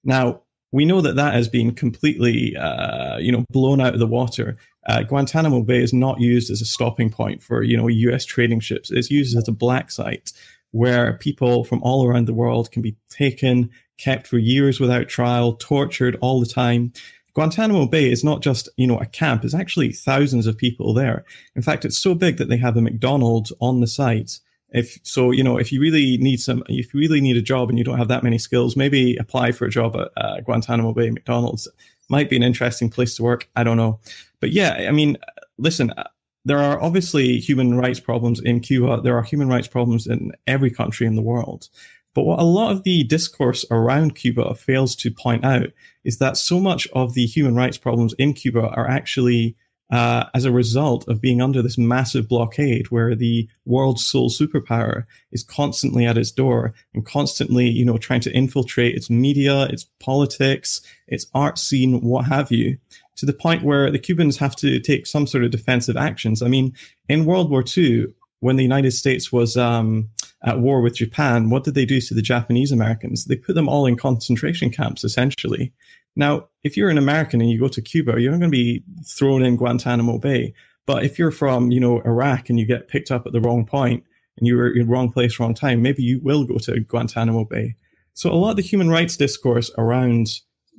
Now, 0.05 0.43
we 0.73 0.85
know 0.85 1.01
that 1.01 1.17
that 1.17 1.35
has 1.35 1.49
been 1.49 1.75
completely, 1.75 2.57
uh, 2.57 3.19
you 3.19 3.33
know, 3.33 3.45
blown 3.51 3.81
out 3.81 3.95
of 3.95 4.01
the 4.01 4.07
water. 4.07 4.57
Uh, 4.89 5.03
Guantanamo 5.03 5.63
Bay 5.63 5.83
is 5.83 5.93
not 5.93 6.21
used 6.21 6.51
as 6.51 6.61
a 6.61 6.67
stopping 6.67 7.11
point 7.11 7.43
for, 7.43 7.63
you 7.63 7.77
know, 7.77 7.89
U.S. 7.89 8.25
trading 8.25 8.61
ships. 8.61 8.91
It's 8.91 9.11
used 9.11 9.37
as 9.37 9.49
a 9.49 9.53
black 9.53 9.91
site 9.91 10.33
where 10.71 11.15
people 11.15 11.65
from 11.65 11.83
all 11.83 12.07
around 12.07 12.27
the 12.27 12.35
world 12.35 12.71
can 12.71 12.83
be 12.83 12.97
taken, 13.09 13.71
kept 13.99 14.27
for 14.27 14.39
years 14.39 14.79
without 14.79 15.09
trial, 15.09 15.55
tortured 15.55 16.17
all 16.21 16.39
the 16.39 16.47
time. 16.47 16.93
Guantanamo 17.37 17.85
Bay 17.85 18.11
is 18.11 18.25
not 18.25 18.41
just, 18.41 18.67
you 18.79 18.87
know, 18.87 18.97
a 18.97 19.05
camp. 19.05 19.45
It's 19.45 19.53
actually 19.53 19.93
thousands 19.93 20.47
of 20.47 20.57
people 20.57 20.95
there. 20.95 21.23
In 21.55 21.61
fact, 21.61 21.85
it's 21.85 21.99
so 21.99 22.15
big 22.15 22.39
that 22.39 22.49
they 22.49 22.57
have 22.57 22.79
a 22.79 22.81
McDonald's 22.81 23.53
on 23.61 23.81
the 23.83 23.87
site. 23.87 24.41
If 24.71 24.99
so, 25.03 25.33
you 25.33 25.45
know, 25.45 25.59
if 25.59 25.71
you 25.71 25.79
really 25.79 26.17
need 26.17 26.41
some, 26.41 26.63
if 26.67 26.95
you 26.95 27.01
really 27.01 27.21
need 27.21 27.37
a 27.37 27.43
job 27.43 27.69
and 27.69 27.77
you 27.77 27.85
don't 27.85 27.99
have 27.99 28.09
that 28.09 28.23
many 28.23 28.39
skills, 28.39 28.75
maybe 28.75 29.19
apply 29.19 29.53
for 29.53 29.67
a 29.67 29.71
job 29.71 29.97
at 29.97 30.09
uh, 30.17 30.41
Guantanamo 30.41 30.95
Bay 30.95 31.11
McDonald's. 31.11 31.69
Might 32.09 32.31
be 32.31 32.37
an 32.37 32.43
interesting 32.43 32.89
place 32.89 33.15
to 33.17 33.23
work. 33.23 33.51
I 33.55 33.65
don't 33.65 33.77
know, 33.77 34.01
but 34.41 34.53
yeah, 34.53 34.87
I 34.89 34.93
mean, 34.93 35.19
listen, 35.59 35.91
uh, 35.91 36.05
there 36.47 36.59
are 36.59 36.81
obviously 36.81 37.39
human 37.39 37.77
rights 37.77 38.01
problems 38.01 38.41
in 38.41 38.61
Cuba. 38.61 39.03
There 39.03 39.19
are 39.19 39.23
human 39.23 39.49
rights 39.49 39.69
problems 39.69 40.07
in 40.07 40.33
every 40.47 40.71
country 40.71 41.07
in 41.07 41.17
the 41.17 41.23
world. 41.23 41.69
But 42.17 42.25
what 42.25 42.41
a 42.41 42.45
lot 42.45 42.73
of 42.73 42.83
the 42.83 43.05
discourse 43.05 43.67
around 43.71 44.15
Cuba 44.15 44.55
fails 44.55 44.97
to 44.97 45.11
point 45.11 45.45
out 45.45 45.69
is 46.03 46.17
that 46.17 46.39
so 46.39 46.59
much 46.59 46.89
of 46.95 47.13
the 47.13 47.27
human 47.27 47.55
rights 47.55 47.77
problems 47.77 48.15
in 48.15 48.33
Cuba 48.33 48.71
are 48.71 48.89
actually 48.89 49.55
uh, 49.93 50.25
as 50.35 50.47
a 50.47 50.51
result 50.51 51.07
of 51.09 51.21
being 51.21 51.43
under 51.43 51.61
this 51.61 51.77
massive 51.77 52.27
blockade 52.27 52.91
where 52.91 53.15
the 53.15 53.47
world's 53.67 54.05
sole 54.05 54.31
superpower 54.31 55.05
is 55.31 55.45
constantly 55.45 56.07
at 56.07 56.17
its 56.17 56.31
door 56.31 56.73
and 56.95 57.05
constantly, 57.05 57.69
you 57.69 57.85
know, 57.85 57.99
trying 57.99 58.23
to 58.23 58.33
infiltrate 58.33 58.97
its 58.97 59.11
media, 59.11 59.65
its 59.65 59.85
politics, 60.01 60.81
its 61.09 61.27
art 61.35 61.59
scene, 61.59 62.01
what 62.01 62.25
have 62.25 62.51
you, 62.51 62.79
to 63.17 63.27
the 63.27 63.35
point 63.35 63.63
where 63.63 63.91
the 63.91 63.99
Cubans 63.99 64.39
have 64.39 64.57
to 64.57 64.81
take 64.81 65.07
some 65.07 65.27
sort 65.27 65.45
of 65.45 65.51
defensive 65.51 65.99
actions. 65.99 66.41
I 66.41 66.49
mean, 66.49 66.75
in 67.11 67.27
World 67.27 67.51
War 67.51 67.63
II, 67.77 68.07
when 68.41 68.57
the 68.57 68.63
United 68.63 68.93
States 68.93 69.31
was 69.31 69.59
um, 69.59 70.09
at 70.47 70.61
war 70.61 70.81
with 70.81 70.95
Japan, 70.97 71.51
what 71.51 71.65
did 71.65 71.75
they 71.75 71.85
do 71.85 72.01
to 72.01 72.15
the 72.15 72.23
Japanese 72.23 72.71
Americans? 72.71 73.25
They 73.25 73.37
put 73.37 73.57
them 73.57 73.69
all 73.69 73.85
in 73.85 73.97
concentration 73.97 74.71
camps, 74.71 75.03
essentially. 75.03 75.73
Now, 76.15 76.49
if 76.63 76.77
you're 76.77 76.89
an 76.89 76.99
American 76.99 77.41
and 77.41 77.51
you 77.51 77.61
go 77.61 77.69
to 77.69 77.83
Cuba, 77.83 78.21
you're 78.21 78.31
not 78.31 78.39
going 78.39 78.51
to 78.51 78.57
be 78.57 78.83
thrown 79.05 79.45
in 79.45 79.57
Guantanamo 79.57 80.19
Bay. 80.19 80.55
But 80.87 81.05
if 81.05 81.19
you're 81.19 81.33
from, 81.33 81.73
you 81.73 81.81
know, 81.81 82.01
Iraq 82.03 82.49
and 82.49 82.61
you 82.61 82.65
get 82.65 82.89
picked 82.89 83.11
up 83.11 83.27
at 83.27 83.33
the 83.33 83.41
wrong 83.41 83.67
point 83.67 84.05
and 84.39 84.47
you 84.47 84.57
were 84.57 84.71
in 84.71 84.87
the 84.87 84.93
wrong 84.93 85.11
place, 85.11 85.39
wrong 85.41 85.53
time, 85.53 85.83
maybe 85.83 86.03
you 86.03 86.21
will 86.23 86.45
go 86.45 86.59
to 86.59 86.81
Guantanamo 86.81 87.45
Bay. 87.45 87.75
So 88.15 88.31
a 88.31 88.35
lot 88.35 88.51
of 88.51 88.57
the 88.57 88.63
human 88.63 88.89
rights 88.89 89.17
discourse 89.17 89.71
around 89.77 90.29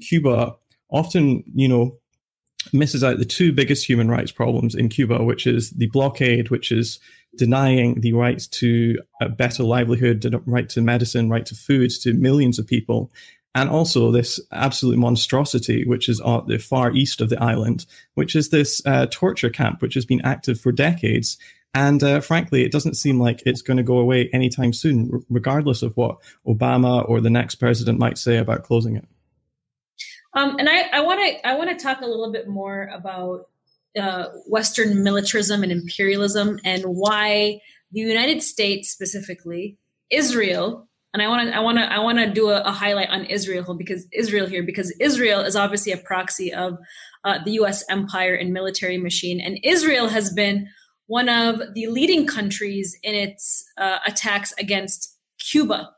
Cuba 0.01 0.55
often, 0.89 1.43
you 1.53 1.67
know, 1.67 1.97
misses 2.73 3.03
out 3.03 3.19
the 3.19 3.25
two 3.25 3.51
biggest 3.51 3.87
human 3.87 4.09
rights 4.09 4.31
problems 4.31 4.75
in 4.75 4.89
Cuba, 4.89 5.23
which 5.23 5.45
is 5.45 5.71
the 5.71 5.87
blockade, 5.87 6.49
which 6.49 6.71
is 6.71 6.99
denying 7.37 8.01
the 8.01 8.13
rights 8.13 8.47
to 8.47 8.97
a 9.21 9.29
better 9.29 9.63
livelihood, 9.63 10.21
the 10.21 10.41
right 10.45 10.67
to 10.69 10.81
medicine, 10.81 11.29
right 11.29 11.45
to 11.45 11.55
food 11.55 11.91
to 12.01 12.13
millions 12.13 12.59
of 12.59 12.67
people. 12.67 13.11
And 13.55 13.69
also 13.69 14.11
this 14.11 14.39
absolute 14.51 14.97
monstrosity, 14.97 15.83
which 15.85 16.09
is 16.09 16.21
at 16.21 16.45
the 16.47 16.59
far 16.59 16.91
east 16.91 17.21
of 17.21 17.29
the 17.29 17.41
island, 17.41 17.85
which 18.13 18.35
is 18.35 18.49
this 18.49 18.81
uh, 18.85 19.07
torture 19.09 19.49
camp, 19.49 19.81
which 19.81 19.95
has 19.95 20.05
been 20.05 20.21
active 20.23 20.59
for 20.59 20.71
decades. 20.71 21.37
And 21.73 22.03
uh, 22.03 22.21
frankly, 22.21 22.63
it 22.63 22.71
doesn't 22.71 22.95
seem 22.95 23.19
like 23.19 23.41
it's 23.45 23.61
going 23.61 23.77
to 23.77 23.83
go 23.83 23.97
away 23.97 24.29
anytime 24.31 24.73
soon, 24.73 25.25
regardless 25.29 25.81
of 25.81 25.97
what 25.97 26.17
Obama 26.45 27.07
or 27.09 27.19
the 27.19 27.29
next 27.29 27.55
president 27.55 27.99
might 27.99 28.17
say 28.17 28.37
about 28.37 28.63
closing 28.63 28.95
it. 28.95 29.07
Um, 30.33 30.57
and 30.59 30.69
I 30.69 31.01
want 31.01 31.19
to 31.19 31.47
I 31.47 31.55
want 31.55 31.69
to 31.71 31.83
talk 31.83 32.01
a 32.01 32.05
little 32.05 32.31
bit 32.31 32.47
more 32.47 32.91
about 32.93 33.49
uh, 33.97 34.29
Western 34.45 35.03
militarism 35.03 35.63
and 35.63 35.71
imperialism 35.71 36.59
and 36.63 36.83
why 36.83 37.59
the 37.91 38.01
United 38.01 38.41
States 38.43 38.89
specifically, 38.89 39.77
Israel, 40.09 40.87
and 41.13 41.23
I 41.23 41.27
want 41.27 41.49
to 41.49 41.55
I 41.55 41.59
want 41.59 41.77
to 41.77 41.83
I 41.83 41.99
want 41.99 42.17
to 42.19 42.29
do 42.29 42.49
a, 42.49 42.61
a, 42.61 42.71
highlight 42.71 43.09
on 43.09 43.25
Israel 43.25 43.73
because 43.75 44.05
Israel 44.11 44.45
here 44.45 44.61
because 44.61 44.93
Israel 44.99 45.41
is 45.41 45.55
obviously 45.55 45.91
a 45.91 45.97
proxy 45.97 46.53
of 46.53 46.77
uh, 47.23 47.39
the 47.43 47.51
U.S. 47.53 47.83
empire 47.89 48.35
and 48.35 48.53
military 48.53 48.97
machine, 48.97 49.39
and 49.39 49.57
Israel 49.63 50.09
has 50.09 50.31
been 50.33 50.67
one 51.07 51.29
of 51.29 51.61
the 51.73 51.87
leading 51.87 52.27
countries 52.27 52.97
in 53.01 53.15
its 53.15 53.65
uh, 53.77 53.99
attacks 54.05 54.53
against 54.59 55.17
Cuba 55.39 55.91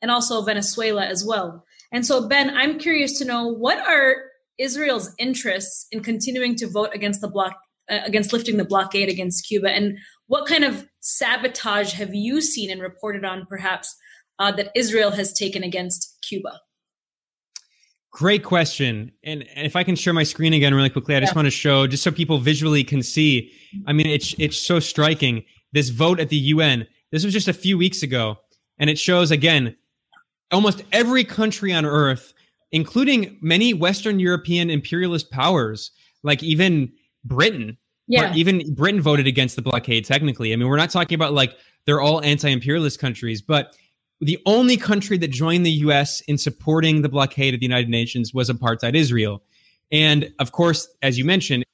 and 0.00 0.10
also 0.10 0.42
Venezuela 0.42 1.04
as 1.04 1.24
well. 1.24 1.64
And 1.92 2.04
so, 2.04 2.28
Ben, 2.28 2.56
I'm 2.56 2.78
curious 2.78 3.18
to 3.18 3.24
know 3.24 3.46
what 3.46 3.78
are 3.78 4.16
Israel's 4.58 5.14
interests 5.18 5.86
in 5.90 6.02
continuing 6.02 6.56
to 6.56 6.68
vote 6.68 6.90
against 6.92 7.20
the 7.20 7.28
block 7.28 7.56
uh, 7.90 8.00
against 8.04 8.32
lifting 8.32 8.58
the 8.58 8.64
blockade 8.64 9.08
against 9.08 9.46
Cuba, 9.46 9.70
and 9.70 9.98
what 10.26 10.46
kind 10.46 10.64
of 10.64 10.86
sabotage 11.00 11.92
have 11.94 12.14
you 12.14 12.40
seen 12.40 12.70
and 12.70 12.82
reported 12.82 13.24
on, 13.24 13.46
perhaps, 13.48 13.96
uh, 14.38 14.52
that 14.52 14.70
Israel 14.74 15.10
has 15.12 15.32
taken 15.32 15.62
against 15.62 16.18
Cuba? 16.28 16.60
Great 18.10 18.42
question. 18.42 19.12
And 19.22 19.44
if 19.56 19.76
I 19.76 19.84
can 19.84 19.94
share 19.94 20.12
my 20.12 20.22
screen 20.22 20.52
again 20.52 20.74
really 20.74 20.90
quickly, 20.90 21.14
I 21.14 21.20
just 21.20 21.36
want 21.36 21.46
to 21.46 21.50
show, 21.50 21.86
just 21.86 22.02
so 22.02 22.10
people 22.10 22.38
visually 22.38 22.82
can 22.82 23.02
see. 23.02 23.52
I 23.86 23.92
mean, 23.92 24.06
it's 24.06 24.34
it's 24.38 24.56
so 24.56 24.80
striking. 24.80 25.44
This 25.72 25.90
vote 25.90 26.18
at 26.18 26.28
the 26.28 26.36
UN. 26.36 26.86
This 27.12 27.24
was 27.24 27.32
just 27.32 27.48
a 27.48 27.52
few 27.52 27.78
weeks 27.78 28.02
ago, 28.02 28.36
and 28.78 28.90
it 28.90 28.98
shows 28.98 29.30
again 29.30 29.76
almost 30.50 30.82
every 30.92 31.24
country 31.24 31.72
on 31.72 31.84
earth, 31.84 32.32
including 32.72 33.38
many 33.40 33.74
Western 33.74 34.18
European 34.18 34.70
imperialist 34.70 35.30
powers, 35.30 35.90
like 36.22 36.42
even 36.42 36.92
Britain. 37.24 37.76
Yeah. 38.06 38.34
Even 38.34 38.74
Britain 38.74 39.02
voted 39.02 39.26
against 39.26 39.56
the 39.56 39.62
blockade. 39.62 40.04
Technically, 40.04 40.52
I 40.52 40.56
mean, 40.56 40.68
we're 40.68 40.76
not 40.76 40.90
talking 40.90 41.14
about 41.14 41.34
like 41.34 41.54
they're 41.84 42.00
all 42.00 42.22
anti-imperialist 42.22 42.98
countries, 42.98 43.42
but 43.42 43.76
the 44.20 44.38
only 44.46 44.76
country 44.76 45.18
that 45.18 45.28
joined 45.28 45.64
the 45.64 45.70
US 45.70 46.20
in 46.22 46.38
supporting 46.38 47.02
the 47.02 47.08
blockade 47.08 47.54
of 47.54 47.60
the 47.60 47.66
United 47.66 47.88
Nations 47.88 48.32
was 48.32 48.48
apartheid 48.48 48.94
Israel. 48.94 49.42
And 49.92 50.32
of 50.38 50.52
course, 50.52 50.88
as 51.02 51.18
you 51.18 51.24
mentioned, 51.24 51.64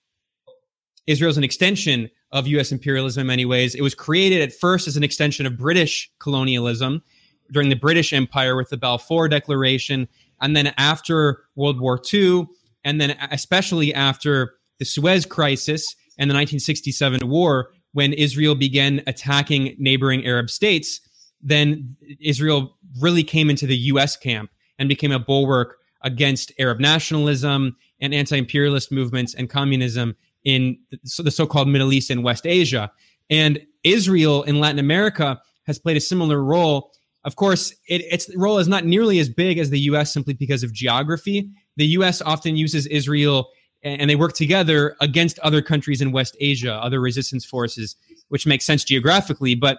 Israel's 1.07 1.37
an 1.37 1.45
extension 1.45 2.11
of 2.33 2.47
US 2.49 2.73
imperialism 2.73 3.23
in 3.23 3.27
many 3.29 3.45
ways. 3.45 3.75
It 3.75 3.83
was 3.83 3.95
created 3.95 4.43
at 4.43 4.53
first 4.53 4.89
as 4.89 4.97
an 4.97 5.05
extension 5.05 5.47
of 5.47 5.57
British 5.57 6.11
colonialism 6.19 7.03
during 7.53 7.69
the 7.69 7.77
British 7.77 8.13
Empire 8.13 8.57
with 8.57 8.71
the 8.71 8.77
Balfour 8.77 9.29
Declaration. 9.29 10.09
And 10.45 10.55
then 10.55 10.75
after 10.77 11.41
World 11.57 11.81
War 11.81 12.01
II, 12.13 12.47
and 12.85 13.01
then 13.01 13.17
especially 13.31 13.95
after 13.95 14.55
the 14.79 14.85
Suez 14.85 15.25
Crisis 15.25 15.97
and 16.19 16.31
the 16.31 16.35
1967 16.35 17.27
war, 17.29 17.71
when 17.93 18.13
Israel 18.13 18.55
began 18.55 19.03
attacking 19.07 19.75
neighboring 19.79 20.27
Arab 20.27 20.51
states, 20.51 21.01
then 21.41 21.97
Israel 22.21 22.77
really 23.01 23.25
came 23.25 23.49
into 23.49 23.67
the 23.67 23.77
U.S. 23.77 24.17
camp 24.17 24.51
and 24.79 24.89
became 24.89 25.13
a 25.13 25.19
bulwark 25.19 25.77
against 26.03 26.53
Arab 26.59 26.79
nationalism 26.79 27.75
and 28.01 28.13
anti-imperialist 28.13 28.93
movements 28.93 29.35
and 29.35 29.49
communism 29.49 30.15
in 30.45 30.77
the 31.19 31.31
so-called 31.31 31.69
Middle 31.69 31.93
East 31.93 32.11
and 32.11 32.23
West 32.23 32.47
Asia. 32.47 32.93
And 33.31 33.61
Israel 33.83 34.43
in 34.43 34.61
Latin 34.61 34.79
America 34.79 35.41
has 35.67 35.79
played 35.79 35.97
a 35.97 36.01
similar 36.01 36.45
role. 36.45 36.93
Of 37.25 37.37
course, 37.37 37.73
it, 37.89 38.03
its 38.03 38.31
role 38.37 38.59
is 38.59 38.69
not 38.69 38.85
nearly 38.85 39.19
as 39.19 39.29
big 39.29 39.59
as 39.59 39.71
the 39.71 39.81
U.S. 39.81 40.13
simply 40.13 40.35
because 40.35 40.63
of 40.63 40.73
geography. 40.73 41.49
The 41.77 41.87
U.S. 41.87 42.21
often 42.21 42.57
uses 42.57 42.87
Israel 42.87 43.49
and 43.85 44.09
they 44.09 44.17
work 44.17 44.33
together 44.33 44.97
against 45.01 45.39
other 45.41 45.61
countries 45.61 46.01
in 46.01 46.11
West 46.11 46.37
Asia, 46.41 46.73
other 46.73 47.01
resistance 47.01 47.45
forces, 47.45 47.97
which 48.29 48.47
makes 48.47 48.65
sense 48.65 48.83
geographically. 48.83 49.55
But 49.55 49.79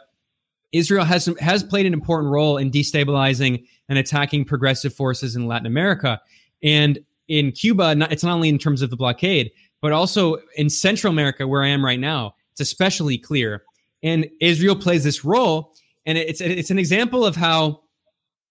Israel 0.72 1.06
has 1.06 1.28
has 1.40 1.64
played 1.64 1.86
an 1.86 1.94
important 1.94 2.32
role 2.32 2.58
in 2.58 2.70
destabilizing 2.70 3.66
and 3.90 3.98
attacking 3.98 4.46
progressive 4.46 4.94
forces 4.94 5.36
in 5.36 5.48
Latin 5.48 5.66
America, 5.66 6.22
and 6.62 7.00
in 7.28 7.52
Cuba. 7.52 7.96
It's 8.12 8.24
not 8.24 8.34
only 8.34 8.50
in 8.50 8.60
terms 8.60 8.82
of 8.82 8.92
the 8.92 8.96
blockade, 8.96 9.52
but 9.82 9.92
also 9.92 10.38
in 10.56 10.70
Central 10.70 11.12
America, 11.12 11.48
where 11.48 11.64
I 11.64 11.70
am 11.70 11.84
right 11.84 12.00
now. 12.00 12.36
It's 12.52 12.62
especially 12.62 13.18
clear, 13.18 13.64
and 14.04 14.28
Israel 14.40 14.76
plays 14.76 15.04
this 15.04 15.26
role, 15.26 15.74
and 16.06 16.18
it's 16.18 16.42
it's 16.42 16.72
an 16.72 16.80
example 16.80 17.26
of 17.26 17.36
how 17.36 17.82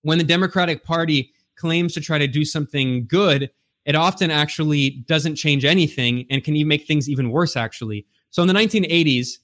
when 0.02 0.18
the 0.18 0.24
Democratic 0.24 0.84
Party 0.84 1.32
claims 1.56 1.94
to 1.94 2.00
try 2.00 2.18
to 2.18 2.26
do 2.26 2.44
something 2.44 3.06
good, 3.06 3.50
it 3.84 3.94
often 3.94 4.30
actually 4.30 5.04
doesn't 5.06 5.36
change 5.36 5.64
anything 5.64 6.26
and 6.30 6.42
can 6.42 6.56
even 6.56 6.68
make 6.68 6.86
things 6.86 7.08
even 7.08 7.30
worse. 7.30 7.56
Actually, 7.56 8.06
so 8.30 8.42
in 8.42 8.48
the 8.48 8.54
1980s, 8.54 9.38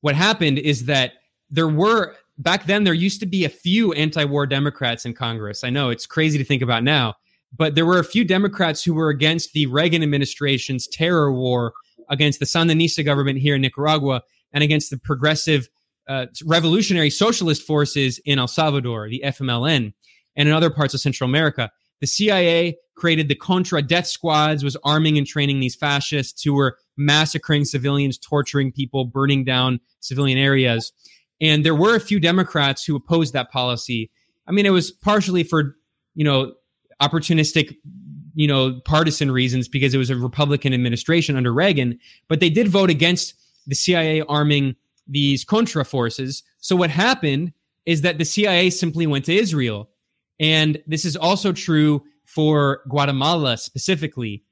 what 0.00 0.14
happened 0.14 0.58
is 0.58 0.86
that 0.86 1.12
there 1.50 1.68
were 1.68 2.16
back 2.38 2.66
then 2.66 2.84
there 2.84 2.94
used 2.94 3.20
to 3.20 3.26
be 3.26 3.44
a 3.44 3.48
few 3.48 3.92
anti-war 3.92 4.46
Democrats 4.46 5.04
in 5.04 5.14
Congress. 5.14 5.64
I 5.64 5.70
know 5.70 5.90
it's 5.90 6.06
crazy 6.06 6.38
to 6.38 6.44
think 6.44 6.62
about 6.62 6.82
now, 6.82 7.14
but 7.56 7.74
there 7.74 7.86
were 7.86 7.98
a 7.98 8.04
few 8.04 8.24
Democrats 8.24 8.82
who 8.82 8.94
were 8.94 9.10
against 9.10 9.52
the 9.52 9.66
Reagan 9.66 10.02
administration's 10.02 10.86
terror 10.86 11.32
war 11.32 11.72
against 12.08 12.40
the 12.40 12.46
Sandinista 12.46 13.04
government 13.04 13.38
here 13.38 13.54
in 13.54 13.62
Nicaragua 13.62 14.22
and 14.52 14.64
against 14.64 14.90
the 14.90 14.98
progressive 14.98 15.68
uh, 16.08 16.26
revolutionary 16.44 17.10
socialist 17.10 17.62
forces 17.62 18.18
in 18.24 18.38
El 18.38 18.48
Salvador, 18.48 19.08
the 19.08 19.22
FMLN, 19.24 19.92
and 20.36 20.48
in 20.48 20.54
other 20.54 20.70
parts 20.70 20.94
of 20.94 21.00
Central 21.00 21.28
America. 21.28 21.70
The 22.00 22.06
CIA 22.06 22.76
created 22.96 23.28
the 23.28 23.34
Contra 23.34 23.82
death 23.82 24.06
squads, 24.06 24.64
was 24.64 24.76
arming 24.84 25.16
and 25.16 25.26
training 25.26 25.60
these 25.60 25.74
fascists 25.74 26.42
who 26.42 26.54
were 26.54 26.76
massacring 26.96 27.64
civilians, 27.64 28.18
torturing 28.18 28.72
people, 28.72 29.04
burning 29.04 29.44
down 29.44 29.80
civilian 30.00 30.38
areas. 30.38 30.92
And 31.40 31.64
there 31.64 31.74
were 31.74 31.96
a 31.96 32.00
few 32.00 32.20
Democrats 32.20 32.84
who 32.84 32.96
opposed 32.96 33.32
that 33.32 33.50
policy. 33.50 34.10
I 34.46 34.52
mean, 34.52 34.66
it 34.66 34.70
was 34.70 34.90
partially 34.90 35.44
for, 35.44 35.76
you 36.14 36.24
know, 36.24 36.52
opportunistic, 37.00 37.76
you 38.34 38.46
know, 38.46 38.80
partisan 38.84 39.30
reasons 39.30 39.68
because 39.68 39.94
it 39.94 39.98
was 39.98 40.10
a 40.10 40.16
Republican 40.16 40.72
administration 40.72 41.36
under 41.36 41.52
Reagan, 41.52 41.98
but 42.28 42.40
they 42.40 42.50
did 42.50 42.68
vote 42.68 42.90
against 42.90 43.34
the 43.66 43.74
CIA 43.74 44.22
arming 44.22 44.76
these 45.12 45.44
Contra 45.44 45.84
forces. 45.84 46.42
So 46.58 46.74
what 46.74 46.90
happened 46.90 47.52
is 47.86 48.00
that 48.00 48.18
the 48.18 48.24
CIA 48.24 48.70
simply 48.70 49.06
went 49.06 49.26
to 49.26 49.34
Israel. 49.34 49.90
And 50.40 50.82
this 50.86 51.04
is 51.04 51.16
also 51.16 51.52
true 51.52 52.02
for 52.24 52.82
Guatemala 52.88 53.56
specifically. 53.58 54.42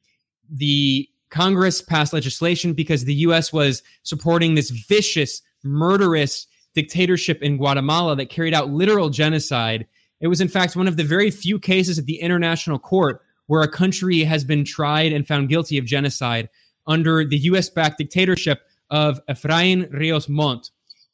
The 0.50 1.08
Congress 1.30 1.80
passed 1.80 2.12
legislation 2.12 2.74
because 2.74 3.04
the 3.04 3.14
US 3.14 3.52
was 3.52 3.82
supporting 4.02 4.54
this 4.54 4.70
vicious, 4.70 5.42
murderous 5.64 6.46
dictatorship 6.74 7.42
in 7.42 7.56
Guatemala 7.56 8.16
that 8.16 8.30
carried 8.30 8.54
out 8.54 8.70
literal 8.70 9.10
genocide. 9.10 9.86
It 10.20 10.28
was, 10.28 10.40
in 10.40 10.48
fact, 10.48 10.76
one 10.76 10.88
of 10.88 10.96
the 10.96 11.04
very 11.04 11.30
few 11.30 11.58
cases 11.58 11.98
at 11.98 12.06
the 12.06 12.20
international 12.20 12.78
court 12.78 13.22
where 13.46 13.62
a 13.62 13.70
country 13.70 14.22
has 14.24 14.44
been 14.44 14.64
tried 14.64 15.12
and 15.12 15.26
found 15.26 15.48
guilty 15.48 15.78
of 15.78 15.84
genocide 15.84 16.48
under 16.86 17.24
the 17.24 17.38
US 17.38 17.70
backed 17.70 17.98
dictatorship 17.98 18.62
of 18.90 19.20
Efrain 19.28 19.92
Rios 19.92 20.28
Montt. 20.28 20.70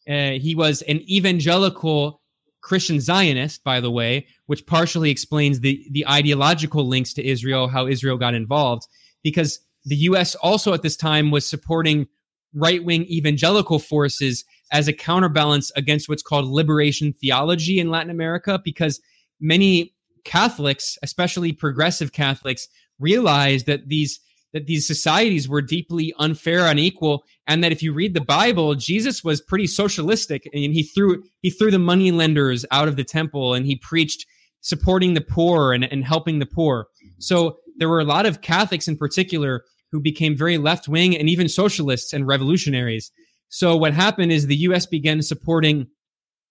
Uh, 0.09 0.33
he 0.33 0.55
was 0.55 0.83
an 0.83 1.01
evangelical 1.11 2.21
Christian 2.63 3.01
Zionist, 3.01 3.63
by 3.63 3.81
the 3.81 3.91
way, 3.91 4.27
which 4.47 4.67
partially 4.67 5.11
explains 5.11 5.61
the, 5.61 5.87
the 5.93 6.07
ideological 6.09 6.87
links 6.87 7.13
to 7.15 7.25
Israel, 7.25 7.69
how 7.69 7.87
Israel 7.87 8.17
got 8.17 8.35
involved, 8.35 8.87
because 9.23 9.61
the 9.85 9.97
US 9.97 10.35
also 10.37 10.75
at 10.75 10.83
this 10.83 10.97
time 10.97 11.31
was 11.31 11.49
supporting 11.49 12.09
right 12.55 12.85
wing 12.85 13.05
evangelical 13.05 13.79
forces 13.79 14.45
as 14.73 14.89
a 14.89 14.93
counterbalance 14.93 15.71
against 15.77 16.09
what's 16.09 16.23
called 16.23 16.47
liberation 16.47 17.13
theology 17.13 17.79
in 17.79 17.91
Latin 17.91 18.11
America, 18.11 18.61
because 18.65 19.01
many 19.41 19.95
Catholics, 20.25 20.99
especially 21.03 21.53
progressive 21.53 22.13
Catholics, 22.13 22.67
realized 22.99 23.67
that 23.67 23.89
these 23.89 24.19
that 24.57 24.67
these 24.67 24.87
societies 24.87 25.51
were 25.51 25.61
deeply 25.61 26.15
unfair, 26.19 26.65
unequal, 26.65 27.27
and 27.47 27.63
that 27.63 27.73
if 27.73 27.83
you 27.83 27.93
read 27.93 28.15
the 28.15 28.23
Bible, 28.23 28.75
Jesus 28.75 29.23
was 29.23 29.39
pretty 29.39 29.67
socialistic, 29.67 30.49
and 30.55 30.73
he 30.73 30.83
threw 30.83 31.23
he 31.43 31.51
threw 31.51 31.71
the 31.71 31.79
money 31.79 32.11
lenders 32.11 32.65
out 32.71 32.89
of 32.89 32.97
the 32.97 33.05
temple, 33.05 33.53
and 33.53 33.67
he 33.67 33.77
preached 33.77 34.25
supporting 34.63 35.13
the 35.13 35.21
poor 35.21 35.75
and, 35.75 35.85
and 35.85 36.05
helping 36.07 36.39
the 36.39 36.47
poor. 36.47 36.87
So 37.19 37.59
there 37.77 37.91
were 37.91 38.01
a 38.01 38.05
lot 38.05 38.25
of 38.25 38.41
Catholics 38.41 38.89
in 38.89 38.97
particular 38.97 39.63
who 39.93 40.01
became 40.01 40.35
very 40.35 40.57
left 40.57 40.89
wing 40.89 41.15
and 41.15 41.29
even 41.29 41.51
socialists 41.51 42.15
and 42.15 42.27
revolutionaries. 42.27 43.13
So 43.51 43.77
what 43.77 43.93
happened 43.93 44.33
is 44.33 44.47
the 44.47 44.57
U.S. 44.69 44.87
began 44.87 45.21
supporting 45.21 45.87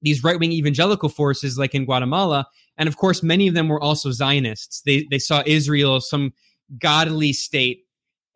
these 0.03 0.23
right 0.23 0.39
wing 0.39 0.51
evangelical 0.51 1.09
forces, 1.09 1.57
like 1.57 1.73
in 1.73 1.85
Guatemala, 1.85 2.45
and 2.77 2.87
of 2.87 2.97
course, 2.97 3.23
many 3.23 3.47
of 3.47 3.55
them 3.55 3.67
were 3.67 3.81
also 3.81 4.11
Zionists. 4.11 4.83
They 4.85 5.07
they 5.09 5.17
saw 5.17 5.41
Israel 5.47 5.95
as 5.95 6.07
some 6.07 6.33
godly 6.79 7.33
state, 7.33 7.84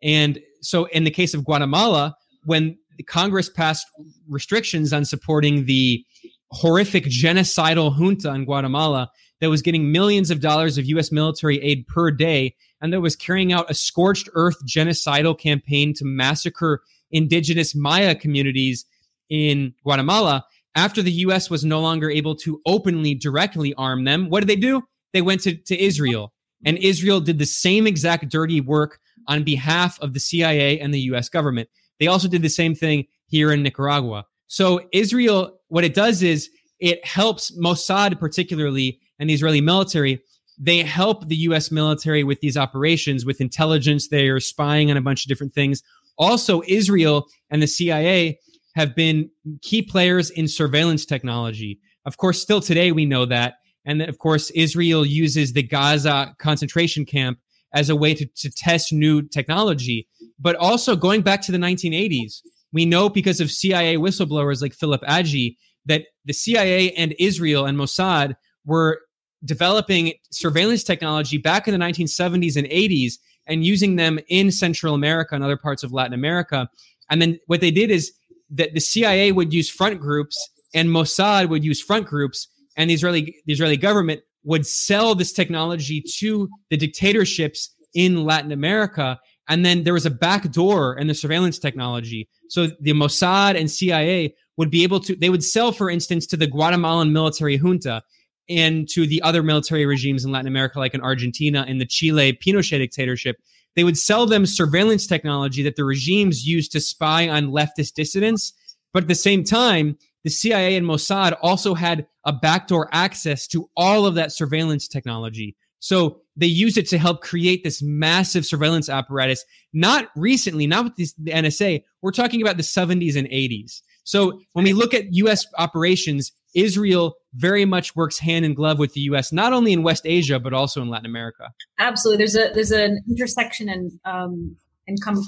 and 0.02 0.40
so 0.60 0.86
in 0.86 1.04
the 1.04 1.10
case 1.10 1.34
of 1.34 1.44
Guatemala, 1.44 2.14
when 2.44 2.76
Congress 3.06 3.48
passed 3.48 3.86
restrictions 4.28 4.92
on 4.92 5.04
supporting 5.04 5.66
the 5.66 6.04
horrific 6.50 7.04
genocidal 7.04 7.96
junta 7.96 8.32
in 8.34 8.44
Guatemala 8.44 9.10
that 9.40 9.48
was 9.48 9.62
getting 9.62 9.92
millions 9.92 10.30
of 10.30 10.40
dollars 10.40 10.76
of 10.76 10.84
U.S. 10.86 11.10
military 11.10 11.60
aid 11.62 11.86
per 11.86 12.10
day 12.10 12.54
and 12.80 12.92
that 12.92 13.00
was 13.00 13.16
carrying 13.16 13.52
out 13.52 13.70
a 13.70 13.74
scorched 13.74 14.28
earth 14.34 14.56
genocidal 14.66 15.38
campaign 15.38 15.94
to 15.94 16.04
massacre 16.04 16.82
indigenous 17.10 17.74
Maya 17.74 18.14
communities 18.14 18.84
in 19.28 19.74
Guatemala. 19.82 20.44
After 20.74 21.02
the 21.02 21.12
US 21.12 21.50
was 21.50 21.64
no 21.64 21.80
longer 21.80 22.10
able 22.10 22.34
to 22.36 22.60
openly, 22.66 23.14
directly 23.14 23.74
arm 23.74 24.04
them, 24.04 24.28
what 24.28 24.40
did 24.40 24.48
they 24.48 24.60
do? 24.60 24.82
They 25.12 25.22
went 25.22 25.42
to, 25.42 25.54
to 25.54 25.80
Israel. 25.80 26.32
And 26.64 26.76
Israel 26.78 27.20
did 27.20 27.38
the 27.38 27.46
same 27.46 27.86
exact 27.86 28.28
dirty 28.28 28.60
work 28.60 29.00
on 29.26 29.44
behalf 29.44 29.98
of 30.00 30.14
the 30.14 30.20
CIA 30.20 30.78
and 30.78 30.92
the 30.92 31.00
US 31.00 31.28
government. 31.28 31.68
They 31.98 32.06
also 32.06 32.28
did 32.28 32.42
the 32.42 32.48
same 32.48 32.74
thing 32.74 33.06
here 33.26 33.52
in 33.52 33.62
Nicaragua. 33.62 34.24
So, 34.46 34.80
Israel, 34.92 35.58
what 35.68 35.84
it 35.84 35.94
does 35.94 36.22
is 36.22 36.50
it 36.78 37.04
helps 37.04 37.56
Mossad, 37.58 38.18
particularly, 38.18 39.00
and 39.18 39.28
the 39.28 39.34
Israeli 39.34 39.60
military 39.60 40.20
they 40.60 40.82
help 40.82 41.26
the 41.26 41.36
US 41.36 41.70
military 41.70 42.22
with 42.22 42.40
these 42.40 42.56
operations, 42.56 43.24
with 43.24 43.40
intelligence. 43.40 44.08
They 44.08 44.28
are 44.28 44.40
spying 44.40 44.90
on 44.90 44.98
a 44.98 45.00
bunch 45.00 45.24
of 45.24 45.28
different 45.28 45.54
things. 45.54 45.82
Also, 46.18 46.60
Israel 46.68 47.26
and 47.48 47.62
the 47.62 47.66
CIA 47.66 48.38
have 48.76 48.94
been 48.94 49.30
key 49.62 49.80
players 49.80 50.28
in 50.28 50.46
surveillance 50.46 51.06
technology. 51.06 51.80
Of 52.04 52.18
course, 52.18 52.40
still 52.40 52.60
today, 52.60 52.92
we 52.92 53.06
know 53.06 53.24
that. 53.24 53.54
And 53.86 54.02
of 54.02 54.18
course, 54.18 54.50
Israel 54.50 55.06
uses 55.06 55.54
the 55.54 55.62
Gaza 55.62 56.36
concentration 56.38 57.06
camp 57.06 57.38
as 57.72 57.88
a 57.88 57.96
way 57.96 58.14
to, 58.14 58.26
to 58.36 58.50
test 58.50 58.92
new 58.92 59.22
technology. 59.22 60.08
But 60.38 60.56
also 60.56 60.96
going 60.96 61.22
back 61.22 61.42
to 61.42 61.52
the 61.52 61.58
1980s, 61.58 62.42
we 62.72 62.84
know 62.84 63.08
because 63.08 63.40
of 63.40 63.50
CIA 63.50 63.96
whistleblowers 63.96 64.62
like 64.62 64.74
Philip 64.74 65.02
Agee 65.02 65.56
that 65.86 66.04
the 66.24 66.32
CIA 66.32 66.92
and 66.92 67.14
Israel 67.18 67.64
and 67.66 67.76
Mossad 67.78 68.34
were 68.64 69.00
developing 69.44 70.12
surveillance 70.30 70.84
technology 70.84 71.38
back 71.38 71.66
in 71.66 71.78
the 71.78 71.84
1970s 71.84 72.56
and 72.56 72.66
80s 72.68 73.14
and 73.46 73.64
using 73.64 73.96
them 73.96 74.18
in 74.28 74.50
Central 74.50 74.94
America 74.94 75.34
and 75.34 75.42
other 75.42 75.56
parts 75.56 75.82
of 75.82 75.92
Latin 75.92 76.12
America. 76.12 76.68
And 77.10 77.20
then 77.20 77.40
what 77.46 77.60
they 77.60 77.70
did 77.70 77.90
is 77.90 78.12
that 78.50 78.74
the 78.74 78.80
CIA 78.80 79.32
would 79.32 79.52
use 79.52 79.70
front 79.70 80.00
groups 80.00 80.36
and 80.74 80.88
Mossad 80.88 81.48
would 81.48 81.64
use 81.64 81.80
front 81.80 82.06
groups, 82.06 82.48
and 82.76 82.88
the 82.88 82.94
Israeli 82.94 83.34
the 83.46 83.52
Israeli 83.52 83.76
government 83.76 84.22
would 84.44 84.66
sell 84.66 85.14
this 85.14 85.32
technology 85.32 86.02
to 86.18 86.48
the 86.70 86.76
dictatorships 86.76 87.74
in 87.94 88.24
Latin 88.24 88.52
America. 88.52 89.18
And 89.48 89.64
then 89.64 89.84
there 89.84 89.94
was 89.94 90.06
a 90.06 90.10
back 90.10 90.50
door 90.52 90.96
in 90.96 91.06
the 91.06 91.14
surveillance 91.14 91.58
technology. 91.58 92.28
So 92.48 92.68
the 92.80 92.92
Mossad 92.92 93.58
and 93.58 93.70
CIA 93.70 94.34
would 94.56 94.70
be 94.70 94.82
able 94.82 95.00
to, 95.00 95.16
they 95.16 95.30
would 95.30 95.44
sell, 95.44 95.72
for 95.72 95.90
instance, 95.90 96.26
to 96.28 96.36
the 96.36 96.46
Guatemalan 96.46 97.12
military 97.12 97.56
junta 97.56 98.02
and 98.48 98.88
to 98.90 99.06
the 99.06 99.22
other 99.22 99.42
military 99.42 99.86
regimes 99.86 100.24
in 100.24 100.32
Latin 100.32 100.48
America, 100.48 100.78
like 100.78 100.94
in 100.94 101.00
Argentina 101.00 101.64
and 101.68 101.80
the 101.80 101.86
Chile 101.86 102.32
Pinochet 102.32 102.78
dictatorship. 102.78 103.36
They 103.76 103.84
would 103.84 103.96
sell 103.96 104.26
them 104.26 104.46
surveillance 104.46 105.06
technology 105.06 105.62
that 105.62 105.76
the 105.76 105.84
regimes 105.84 106.46
used 106.46 106.72
to 106.72 106.80
spy 106.80 107.28
on 107.28 107.48
leftist 107.50 107.94
dissidents. 107.94 108.52
But 108.92 109.04
at 109.04 109.08
the 109.08 109.14
same 109.14 109.44
time, 109.44 109.96
the 110.24 110.30
CIA 110.30 110.76
and 110.76 110.86
Mossad 110.86 111.36
also 111.40 111.74
had 111.74 112.06
a 112.24 112.32
backdoor 112.32 112.88
access 112.92 113.46
to 113.48 113.68
all 113.76 114.06
of 114.06 114.14
that 114.14 114.32
surveillance 114.32 114.88
technology. 114.88 115.56
So 115.80 116.20
they 116.36 116.46
use 116.46 116.76
it 116.76 116.88
to 116.88 116.98
help 116.98 117.22
create 117.22 117.64
this 117.64 117.82
massive 117.82 118.44
surveillance 118.44 118.88
apparatus. 118.88 119.44
Not 119.72 120.08
recently, 120.14 120.66
not 120.66 120.84
with 120.84 120.96
this, 120.96 121.14
the 121.14 121.32
NSA. 121.32 121.82
We're 122.02 122.12
talking 122.12 122.42
about 122.42 122.58
the 122.58 122.62
70s 122.62 123.16
and 123.16 123.28
80s. 123.28 123.80
So 124.04 124.40
when 124.52 124.64
we 124.64 124.72
look 124.72 124.92
at 124.92 125.12
U.S. 125.14 125.46
operations, 125.58 126.32
Israel 126.54 127.14
very 127.34 127.64
much 127.64 127.94
works 127.94 128.18
hand 128.18 128.44
in 128.44 128.54
glove 128.54 128.78
with 128.78 128.92
the 128.94 129.00
U.S. 129.02 129.32
not 129.32 129.52
only 129.52 129.72
in 129.72 129.82
West 129.82 130.02
Asia 130.04 130.38
but 130.38 130.52
also 130.52 130.82
in 130.82 130.88
Latin 130.88 131.06
America. 131.06 131.52
Absolutely, 131.78 132.18
there's 132.18 132.36
a 132.36 132.52
there's 132.52 132.72
an 132.72 133.00
intersection 133.08 133.68
and 133.68 133.92
um, 134.04 134.56
and 134.90 135.00
come 135.00 135.24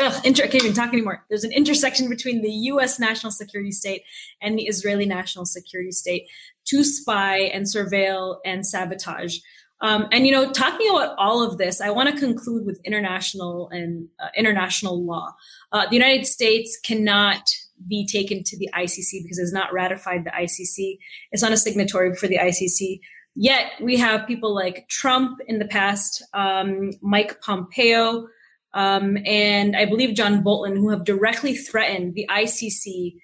ugh, 0.00 0.20
inter- 0.24 0.44
I 0.44 0.46
can't 0.46 0.64
even 0.64 0.74
talk 0.74 0.92
anymore. 0.92 1.24
There's 1.28 1.44
an 1.44 1.52
intersection 1.52 2.08
between 2.08 2.42
the 2.42 2.50
U.S. 2.50 2.98
national 2.98 3.32
security 3.32 3.72
state 3.72 4.04
and 4.40 4.58
the 4.58 4.66
Israeli 4.66 5.04
national 5.04 5.44
security 5.44 5.90
state 5.90 6.28
to 6.66 6.84
spy 6.84 7.38
and 7.38 7.66
surveil 7.66 8.36
and 8.44 8.64
sabotage. 8.64 9.38
Um, 9.82 10.06
and 10.12 10.26
you 10.26 10.32
know, 10.32 10.52
talking 10.52 10.88
about 10.90 11.16
all 11.18 11.42
of 11.42 11.58
this, 11.58 11.80
I 11.80 11.90
want 11.90 12.08
to 12.10 12.18
conclude 12.18 12.64
with 12.64 12.80
international 12.84 13.68
and 13.70 14.08
uh, 14.22 14.28
international 14.36 15.04
law. 15.04 15.34
Uh, 15.72 15.86
the 15.88 15.96
United 15.96 16.26
States 16.26 16.78
cannot 16.82 17.50
be 17.88 18.06
taken 18.06 18.44
to 18.44 18.58
the 18.58 18.68
ICC 18.74 19.22
because 19.22 19.38
it's 19.38 19.54
not 19.54 19.72
ratified 19.72 20.24
the 20.24 20.30
ICC. 20.30 20.98
It's 21.32 21.42
not 21.42 21.52
a 21.52 21.56
signatory 21.56 22.14
for 22.14 22.28
the 22.28 22.36
ICC. 22.36 23.00
Yet 23.34 23.72
we 23.80 23.96
have 23.96 24.26
people 24.26 24.54
like 24.54 24.86
Trump 24.88 25.40
in 25.46 25.58
the 25.58 25.64
past, 25.64 26.22
um, 26.34 26.90
Mike 27.00 27.40
Pompeo, 27.40 28.26
um, 28.74 29.18
and 29.26 29.76
I 29.76 29.84
believe 29.84 30.14
John 30.14 30.42
Bolton, 30.42 30.76
who 30.76 30.90
have 30.90 31.04
directly 31.04 31.56
threatened 31.56 32.14
the 32.14 32.26
ICC 32.30 33.14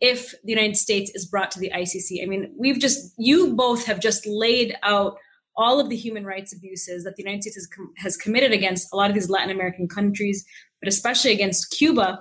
if 0.00 0.32
the 0.42 0.52
United 0.52 0.76
States 0.76 1.10
is 1.14 1.26
brought 1.26 1.50
to 1.52 1.60
the 1.60 1.70
ICC. 1.70 2.22
I 2.22 2.26
mean, 2.26 2.54
we've 2.58 2.78
just, 2.78 3.14
you 3.16 3.54
both 3.54 3.86
have 3.86 4.00
just 4.00 4.26
laid 4.26 4.76
out 4.82 5.16
all 5.56 5.78
of 5.78 5.88
the 5.88 5.96
human 5.96 6.24
rights 6.24 6.52
abuses 6.52 7.04
that 7.04 7.16
the 7.16 7.22
United 7.22 7.42
States 7.42 7.56
has, 7.56 7.66
com- 7.66 7.92
has 7.98 8.16
committed 8.16 8.52
against 8.52 8.92
a 8.92 8.96
lot 8.96 9.08
of 9.08 9.14
these 9.14 9.30
Latin 9.30 9.50
American 9.50 9.88
countries, 9.88 10.44
but 10.80 10.88
especially 10.88 11.32
against 11.32 11.70
Cuba. 11.70 12.20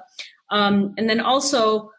Um, 0.51 0.93
and 0.97 1.09
then 1.09 1.19
also, 1.19 1.89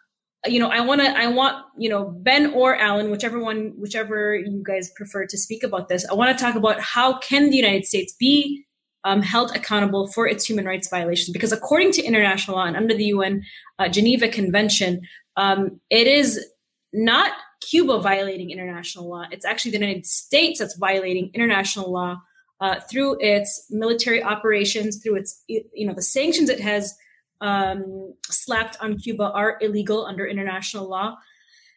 you 0.46 0.60
know, 0.60 0.68
I 0.68 0.80
want 0.80 1.00
to, 1.00 1.08
I 1.08 1.26
want, 1.26 1.64
you 1.76 1.88
know, 1.88 2.04
Ben 2.04 2.52
or 2.52 2.76
Alan, 2.76 3.10
whichever 3.10 3.40
one, 3.40 3.72
whichever 3.76 4.36
you 4.36 4.62
guys 4.64 4.90
prefer 4.94 5.26
to 5.26 5.38
speak 5.38 5.62
about 5.62 5.88
this. 5.88 6.06
I 6.08 6.14
want 6.14 6.36
to 6.36 6.42
talk 6.42 6.54
about 6.54 6.80
how 6.80 7.18
can 7.18 7.50
the 7.50 7.56
United 7.56 7.84
States 7.84 8.12
be 8.12 8.63
um, 9.04 9.22
held 9.22 9.54
accountable 9.54 10.06
for 10.08 10.26
its 10.26 10.44
human 10.48 10.64
rights 10.64 10.88
violations? 10.88 11.30
Because 11.30 11.52
according 11.52 11.92
to 11.92 12.02
international 12.02 12.56
law 12.56 12.64
and 12.64 12.76
under 12.76 12.94
the 12.94 13.04
UN 13.06 13.42
uh, 13.78 13.88
Geneva 13.88 14.28
Convention, 14.28 15.02
um, 15.36 15.80
it 15.90 16.06
is 16.06 16.44
not 16.92 17.32
Cuba 17.60 18.00
violating 18.00 18.50
international 18.50 19.08
law. 19.08 19.24
It's 19.30 19.44
actually 19.44 19.72
the 19.72 19.78
United 19.78 20.06
States 20.06 20.60
that's 20.60 20.76
violating 20.76 21.30
international 21.34 21.92
law 21.92 22.20
uh, 22.60 22.80
through 22.90 23.18
its 23.20 23.66
military 23.70 24.22
operations, 24.22 25.02
through 25.02 25.16
its, 25.16 25.42
you 25.48 25.86
know, 25.86 25.94
the 25.94 26.02
sanctions 26.02 26.48
it 26.48 26.60
has 26.60 26.94
um, 27.40 28.14
slapped 28.26 28.76
on 28.80 28.96
Cuba 28.98 29.30
are 29.32 29.58
illegal 29.60 30.06
under 30.06 30.26
international 30.26 30.88
law. 30.88 31.16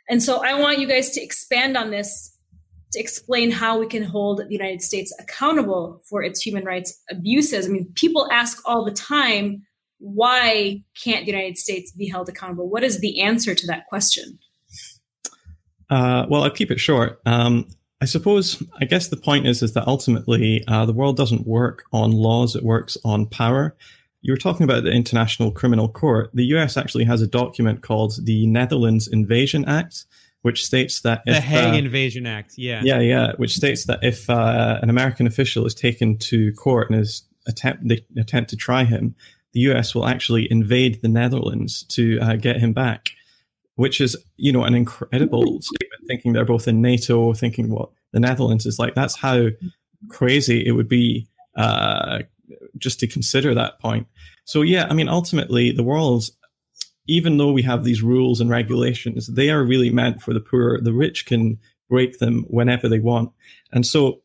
And 0.10 0.24
so 0.24 0.44
I 0.44 0.54
want 0.54 0.80
you 0.80 0.88
guys 0.88 1.10
to 1.12 1.22
expand 1.22 1.76
on 1.76 1.92
this 1.92 2.37
to 2.92 3.00
explain 3.00 3.52
how 3.52 3.80
we 3.80 3.88
can 3.88 4.04
hold 4.04 4.40
the 4.40 4.48
United 4.50 4.82
States 4.82 5.14
accountable 5.20 6.02
for 6.10 6.24
its 6.24 6.42
human 6.42 6.64
rights 6.64 7.02
abuses. 7.10 7.66
I 7.66 7.70
mean, 7.70 7.92
people 7.96 8.28
ask 8.32 8.62
all 8.66 8.86
the 8.86 8.92
time, 8.92 9.64
why 10.00 10.84
can't 11.02 11.26
the 11.26 11.32
United 11.32 11.58
States 11.58 11.92
be 11.92 12.08
held 12.08 12.30
accountable? 12.30 12.70
What 12.70 12.84
is 12.84 13.00
the 13.00 13.22
answer 13.22 13.56
to 13.56 13.68
that 13.68 13.88
question? 13.88 14.40
Uh, 15.90 16.26
well, 16.30 16.44
I'll 16.44 16.52
keep 16.52 16.72
it 16.72 16.80
short. 16.80 17.22
Um, 17.26 17.68
I 18.02 18.06
suppose, 18.06 18.62
I 18.80 18.86
guess 18.86 19.08
the 19.08 19.18
point 19.18 19.48
is, 19.48 19.64
is 19.64 19.74
that 19.74 19.88
ultimately 19.88 20.64
uh, 20.68 20.86
the 20.86 20.94
world 20.94 21.18
doesn't 21.18 21.48
work 21.48 21.86
on 21.92 22.12
laws; 22.12 22.56
it 22.56 22.64
works 22.64 22.98
on 23.04 23.26
power. 23.26 23.76
You 24.22 24.34
were 24.34 24.38
talking 24.38 24.66
about 24.66 24.84
the 24.84 24.92
International 24.92 25.52
Criminal 25.52 25.90
Court. 25.90 26.30
The 26.34 26.46
U.S. 26.46 26.78
actually 26.78 27.06
has 27.06 27.22
a 27.22 27.28
document 27.28 27.82
called 27.82 28.26
the 28.26 28.46
Netherlands 28.46 29.08
Invasion 29.08 29.66
Act, 29.66 30.06
which 30.42 30.66
states 30.66 31.02
that 31.02 31.24
the 31.26 31.38
if, 31.38 31.44
Hague 31.44 31.74
uh, 31.74 31.78
Invasion 31.78 32.26
Act, 32.26 32.54
yeah, 32.58 32.82
yeah, 32.84 33.00
yeah, 33.00 33.32
which 33.38 33.56
states 33.56 33.86
that 33.86 34.00
if 34.04 34.30
uh, 34.30 34.80
an 34.82 34.90
American 34.90 35.28
official 35.28 35.66
is 35.66 35.74
taken 35.74 36.18
to 36.20 36.54
court 36.54 36.90
and 36.90 37.00
is 37.00 37.24
attempt 37.48 37.88
they 37.88 38.06
attempt 38.18 38.50
to 38.52 38.56
try 38.56 38.84
him, 38.84 39.16
the 39.54 39.62
U.S. 39.62 39.94
will 39.96 40.08
actually 40.08 40.50
invade 40.52 41.02
the 41.02 41.10
Netherlands 41.10 41.84
to 41.90 42.20
uh, 42.20 42.36
get 42.36 42.58
him 42.58 42.74
back 42.74 43.12
which 43.78 44.02
is 44.02 44.18
you 44.36 44.52
know 44.52 44.64
an 44.64 44.76
incredible 44.76 45.62
statement. 45.62 46.02
Thinking 46.08 46.34
they're 46.34 46.46
both 46.46 46.68
in 46.68 46.82
NATO, 46.82 47.34
thinking 47.34 47.70
what 47.70 47.90
the 48.12 48.20
Netherlands 48.20 48.66
is 48.66 48.80
like. 48.80 48.96
That's 48.96 49.16
how 49.16 49.48
crazy 50.10 50.66
it 50.66 50.72
would 50.72 50.90
be 50.90 51.28
uh, 51.56 52.20
just 52.78 53.00
to 53.02 53.08
consider 53.08 53.54
that 53.54 53.80
point. 53.80 54.08
So 54.46 54.62
yeah, 54.62 54.88
I 54.90 54.94
mean, 54.94 55.10
ultimately, 55.10 55.72
the 55.72 55.84
world, 55.84 56.30
even 57.08 57.38
though 57.38 57.52
we 57.52 57.64
have 57.64 57.84
these 57.84 58.02
rules 58.02 58.42
and 58.42 58.50
regulations, 58.50 59.28
they 59.28 59.50
are 59.50 59.64
really 59.64 59.90
meant 59.90 60.22
for 60.22 60.34
the 60.34 60.40
poor. 60.40 60.82
The 60.82 60.94
rich 60.94 61.26
can 61.26 61.60
break 61.90 62.20
them 62.20 62.46
whenever 62.50 62.90
they 62.90 63.00
want, 63.00 63.32
and 63.72 63.86
so 63.86 64.22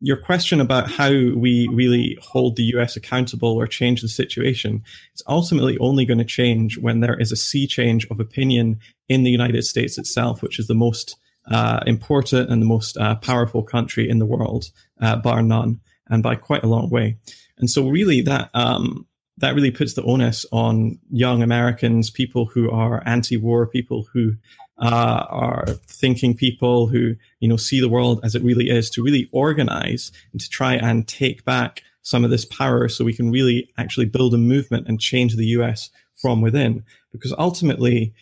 your 0.00 0.16
question 0.16 0.60
about 0.60 0.90
how 0.90 1.10
we 1.10 1.68
really 1.72 2.16
hold 2.20 2.56
the 2.56 2.62
US 2.74 2.96
accountable 2.96 3.54
or 3.54 3.66
change 3.66 4.00
the 4.00 4.08
situation 4.08 4.82
is 5.14 5.22
ultimately 5.26 5.76
only 5.78 6.04
going 6.04 6.18
to 6.18 6.24
change 6.24 6.78
when 6.78 7.00
there 7.00 7.18
is 7.18 7.32
a 7.32 7.36
sea 7.36 7.66
change 7.66 8.06
of 8.10 8.20
opinion 8.20 8.78
in 9.08 9.24
the 9.24 9.30
United 9.30 9.64
States 9.64 9.98
itself, 9.98 10.42
which 10.42 10.58
is 10.58 10.68
the 10.68 10.74
most 10.74 11.16
uh, 11.50 11.80
important 11.86 12.50
and 12.50 12.62
the 12.62 12.66
most 12.66 12.96
uh, 12.98 13.16
powerful 13.16 13.62
country 13.62 14.08
in 14.08 14.18
the 14.18 14.26
world, 14.26 14.70
uh, 15.00 15.16
bar 15.16 15.42
none, 15.42 15.80
and 16.08 16.22
by 16.22 16.34
quite 16.34 16.62
a 16.62 16.68
long 16.68 16.90
way. 16.90 17.16
And 17.58 17.68
so, 17.68 17.88
really, 17.88 18.20
that 18.22 18.50
um, 18.54 19.06
that 19.38 19.54
really 19.54 19.70
puts 19.70 19.94
the 19.94 20.02
onus 20.02 20.44
on 20.52 20.98
young 21.10 21.42
Americans, 21.42 22.10
people 22.10 22.46
who 22.46 22.70
are 22.70 23.02
anti-war, 23.06 23.66
people 23.66 24.06
who 24.12 24.34
uh, 24.78 25.26
are 25.28 25.66
thinking 25.86 26.36
people 26.36 26.86
who 26.86 27.14
you 27.40 27.48
know 27.48 27.56
see 27.56 27.80
the 27.80 27.88
world 27.88 28.20
as 28.22 28.34
it 28.34 28.42
really 28.42 28.70
is 28.70 28.90
to 28.90 29.02
really 29.02 29.28
organize 29.32 30.12
and 30.32 30.40
to 30.40 30.48
try 30.48 30.74
and 30.74 31.08
take 31.08 31.44
back 31.44 31.82
some 32.02 32.24
of 32.24 32.30
this 32.30 32.44
power 32.44 32.88
so 32.88 33.04
we 33.04 33.12
can 33.12 33.30
really 33.30 33.68
actually 33.76 34.06
build 34.06 34.34
a 34.34 34.38
movement 34.38 34.86
and 34.88 35.00
change 35.00 35.36
the 35.36 35.46
US 35.46 35.90
from 36.14 36.40
within. 36.40 36.84
Because 37.12 37.34
ultimately 37.38 38.14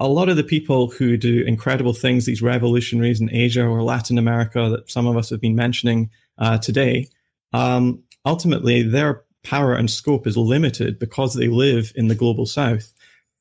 a 0.00 0.08
lot 0.08 0.28
of 0.28 0.36
the 0.36 0.44
people 0.44 0.90
who 0.90 1.16
do 1.16 1.42
incredible 1.44 1.92
things 1.92 2.26
these 2.26 2.42
revolutionaries 2.42 3.20
in 3.20 3.32
Asia 3.32 3.64
or 3.64 3.82
Latin 3.82 4.18
America 4.18 4.68
that 4.70 4.90
some 4.90 5.06
of 5.06 5.16
us 5.16 5.30
have 5.30 5.40
been 5.40 5.54
mentioning 5.54 6.10
uh, 6.38 6.58
today 6.58 7.08
um, 7.52 8.02
ultimately 8.24 8.82
their 8.82 9.22
power 9.44 9.74
and 9.74 9.90
scope 9.90 10.26
is 10.26 10.36
limited 10.36 10.98
because 10.98 11.34
they 11.34 11.48
live 11.48 11.92
in 11.94 12.08
the 12.08 12.14
global 12.14 12.46
south 12.46 12.92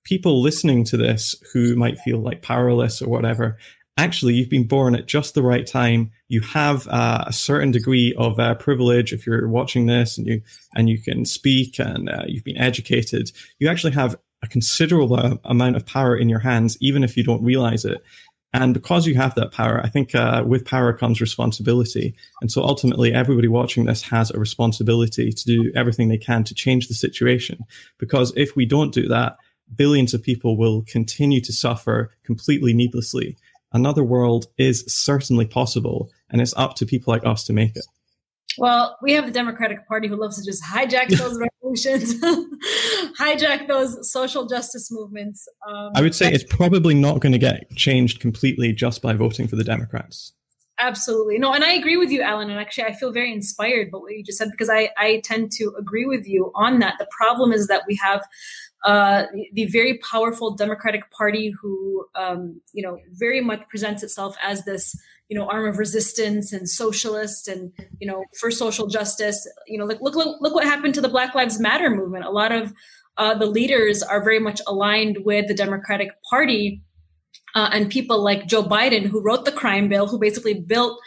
people 0.04 0.42
listening 0.42 0.84
to 0.86 0.98
this 0.98 1.36
who 1.54 1.76
might 1.76 2.00
feel 2.00 2.20
like 2.20 2.42
powerless 2.42 3.02
or 3.02 3.10
whatever, 3.10 3.58
actually 3.98 4.34
you've 4.34 4.50
been 4.50 4.68
born 4.68 4.96
at 4.96 5.06
just 5.06 5.34
the 5.34 5.44
right 5.44 5.68
time. 5.68 6.12
You 6.28 6.42
have 6.42 6.88
uh, 6.88 7.26
a 7.28 7.34
certain 7.34 7.72
degree 7.72 8.14
of 8.18 8.40
uh, 8.40 8.56
privilege 8.56 9.14
if 9.14 9.26
you're 9.26 9.48
watching 9.48 9.86
this 9.86 10.18
and 10.18 10.28
you 10.28 10.42
and 10.76 10.90
you 10.90 11.02
can 11.02 11.26
speak 11.26 11.80
and 11.80 12.10
uh, 12.10 12.24
you've 12.28 12.44
been 12.44 12.58
educated. 12.58 13.32
You 13.60 13.70
actually 13.70 13.94
have 13.94 14.16
a 14.44 14.48
considerable 14.48 15.40
amount 15.46 15.76
of 15.76 15.86
power 15.86 16.16
in 16.16 16.28
your 16.28 16.40
hands, 16.40 16.76
even 16.82 17.04
if 17.04 17.16
you 17.16 17.24
don't 17.24 17.44
realize 17.44 17.86
it. 17.86 18.04
And 18.54 18.74
because 18.74 19.08
you 19.08 19.16
have 19.16 19.36
that 19.36 19.52
power, 19.52 19.80
I 19.82 19.88
think 19.88 20.14
uh, 20.14 20.44
with 20.46 20.66
power 20.66 20.92
comes 20.92 21.22
responsibility. 21.22 22.14
And 22.42 22.52
so 22.52 22.64
ultimately, 22.64 23.14
everybody 23.14 23.48
watching 23.48 23.86
this 23.86 24.02
has 24.04 24.30
a 24.30 24.40
responsibility 24.40 25.32
to 25.32 25.46
do 25.46 25.72
everything 25.74 26.10
they 26.10 26.18
can 26.18 26.44
to 26.44 26.54
change 26.54 26.88
the 26.88 26.94
situation. 26.94 27.60
Because 27.98 28.34
if 28.36 28.56
we 28.56 28.66
don't 28.66 28.94
do 28.94 29.08
that, 29.08 29.38
billions 29.74 30.14
of 30.14 30.22
people 30.22 30.58
will 30.58 30.84
continue 30.84 31.40
to 31.42 31.54
suffer 31.54 32.12
completely 32.26 32.74
needlessly. 32.74 33.38
Another 33.72 34.04
world 34.04 34.48
is 34.58 34.84
certainly 34.88 35.46
possible, 35.46 36.12
and 36.30 36.42
it's 36.42 36.54
up 36.58 36.76
to 36.76 36.86
people 36.86 37.14
like 37.14 37.26
us 37.26 37.46
to 37.46 37.54
make 37.54 37.78
it. 37.78 37.86
Well, 38.58 38.98
we 39.02 39.14
have 39.14 39.26
the 39.26 39.32
Democratic 39.32 39.88
Party 39.88 40.10
who 40.10 40.18
loves 40.18 40.38
to 40.38 40.46
just 40.46 40.62
hijack 40.62 41.08
those 41.08 41.38
revolutions, 41.72 42.16
hijack 43.20 43.68
those 43.68 44.12
social 44.12 44.46
justice 44.46 44.92
movements. 44.92 45.48
Um, 45.68 45.92
I 45.96 46.02
would 46.02 46.16
say 46.16 46.32
it's 46.32 46.44
probably 46.44 46.94
not 46.94 47.20
going 47.20 47.32
to 47.32 47.40
get 47.40 47.70
changed 47.76 48.20
completely 48.20 48.74
just 48.74 49.02
by 49.02 49.14
voting 49.14 49.48
for 49.48 49.56
the 49.56 49.64
Democrats. 49.64 50.34
Absolutely. 50.80 51.38
No, 51.38 51.54
and 51.54 51.64
I 51.64 51.74
agree 51.74 51.98
with 51.98 52.10
you, 52.10 52.22
Alan. 52.22 52.50
And 52.50 52.60
actually, 52.60 52.86
I 52.86 52.94
feel 52.94 53.12
very 53.12 53.32
inspired 53.32 53.92
by 53.92 54.00
what 54.00 54.14
you 54.14 54.24
just 54.24 54.40
said 54.40 54.50
because 54.50 54.70
I, 54.70 54.90
I 54.98 55.22
tend 55.24 55.52
to 55.54 55.74
agree 55.78 56.06
with 56.06 56.28
you 56.28 56.52
on 56.56 56.80
that. 56.80 56.96
The 56.98 57.08
problem 57.16 57.52
is 57.52 57.68
that 57.68 57.84
we 57.88 58.00
have 58.02 58.24
uh, 58.84 59.26
the 59.54 59.66
very 59.66 60.00
powerful 60.00 60.56
Democratic 60.56 61.12
Party 61.12 61.54
who, 61.62 62.06
um, 62.16 62.62
you 62.74 62.82
know, 62.82 62.98
very 63.12 63.42
much 63.42 63.68
presents 63.70 64.02
itself 64.02 64.36
as 64.42 64.66
this 64.66 65.00
you 65.32 65.38
know 65.38 65.48
arm 65.48 65.66
of 65.66 65.78
resistance 65.78 66.52
and 66.52 66.68
socialist 66.68 67.48
and 67.48 67.72
you 68.00 68.08
know 68.08 68.26
for 68.38 68.52
social 68.52 68.88
justice. 68.88 69.48
You 69.66 69.80
know 69.80 69.86
look 69.86 70.02
look 70.02 70.16
look 70.42 70.54
what 70.54 70.66
happened 70.66 70.94
to 70.96 71.02
the 71.02 71.08
black 71.08 71.34
lives 71.34 71.58
matter 71.58 71.90
movement. 71.90 72.26
A 72.26 72.30
lot 72.30 72.52
of 72.52 72.74
uh, 73.18 73.34
the 73.34 73.46
leaders 73.46 74.04
are 74.04 74.22
very 74.22 74.40
much 74.40 74.60
aligned 74.68 75.20
with 75.24 75.48
the 75.48 75.54
democratic 75.54 76.10
party 76.30 76.84
uh, 77.56 77.70
and 77.74 77.90
people 77.90 78.24
like 78.24 78.48
joe 78.48 78.64
biden 78.64 79.06
who 79.06 79.22
wrote 79.22 79.44
the 79.44 79.52
crime 79.52 79.90
bill 79.90 80.08
who 80.08 80.18
basically 80.18 80.54
built 80.54 80.98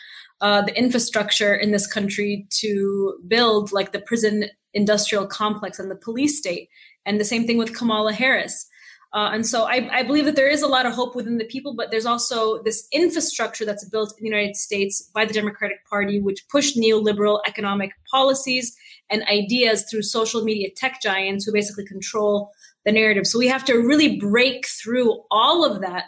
uh, 0.42 0.60
the 0.60 0.76
infrastructure 0.76 1.54
in 1.54 1.70
this 1.70 1.86
country 1.86 2.46
to 2.50 3.18
build 3.26 3.72
like 3.72 3.92
the 3.92 4.00
prison 4.00 4.44
industrial 4.74 5.26
complex 5.26 5.78
and 5.78 5.90
the 5.90 5.96
police 5.96 6.36
state. 6.36 6.68
And 7.06 7.20
the 7.20 7.24
same 7.24 7.46
thing 7.46 7.58
with 7.58 7.76
kamala 7.76 8.12
harris 8.12 8.66
uh, 9.14 9.30
and 9.32 9.46
so 9.46 9.62
I, 9.62 9.88
I, 9.92 10.02
believe 10.02 10.24
that 10.24 10.34
there 10.34 10.48
is 10.48 10.60
a 10.60 10.66
lot 10.66 10.86
of 10.86 10.92
hope 10.92 11.14
within 11.14 11.38
the 11.38 11.44
people, 11.44 11.72
but 11.72 11.92
there's 11.92 12.04
also 12.04 12.60
this 12.64 12.88
infrastructure 12.90 13.64
that's 13.64 13.88
built 13.88 14.12
in 14.18 14.24
the 14.24 14.28
United 14.28 14.56
States 14.56 15.08
by 15.14 15.24
the 15.24 15.32
Democratic 15.32 15.86
Party, 15.88 16.20
which 16.20 16.48
pushed 16.48 16.76
neoliberal 16.76 17.38
economic 17.46 17.92
policies 18.10 18.76
and 19.08 19.22
ideas 19.30 19.84
through 19.88 20.02
social 20.02 20.42
media 20.42 20.68
tech 20.76 21.00
giants 21.00 21.44
who 21.44 21.52
basically 21.52 21.86
control 21.86 22.50
the 22.84 22.90
narrative. 22.90 23.24
So 23.24 23.38
we 23.38 23.46
have 23.46 23.64
to 23.66 23.74
really 23.74 24.18
break 24.18 24.66
through 24.66 25.22
all 25.30 25.64
of 25.64 25.80
that 25.80 26.06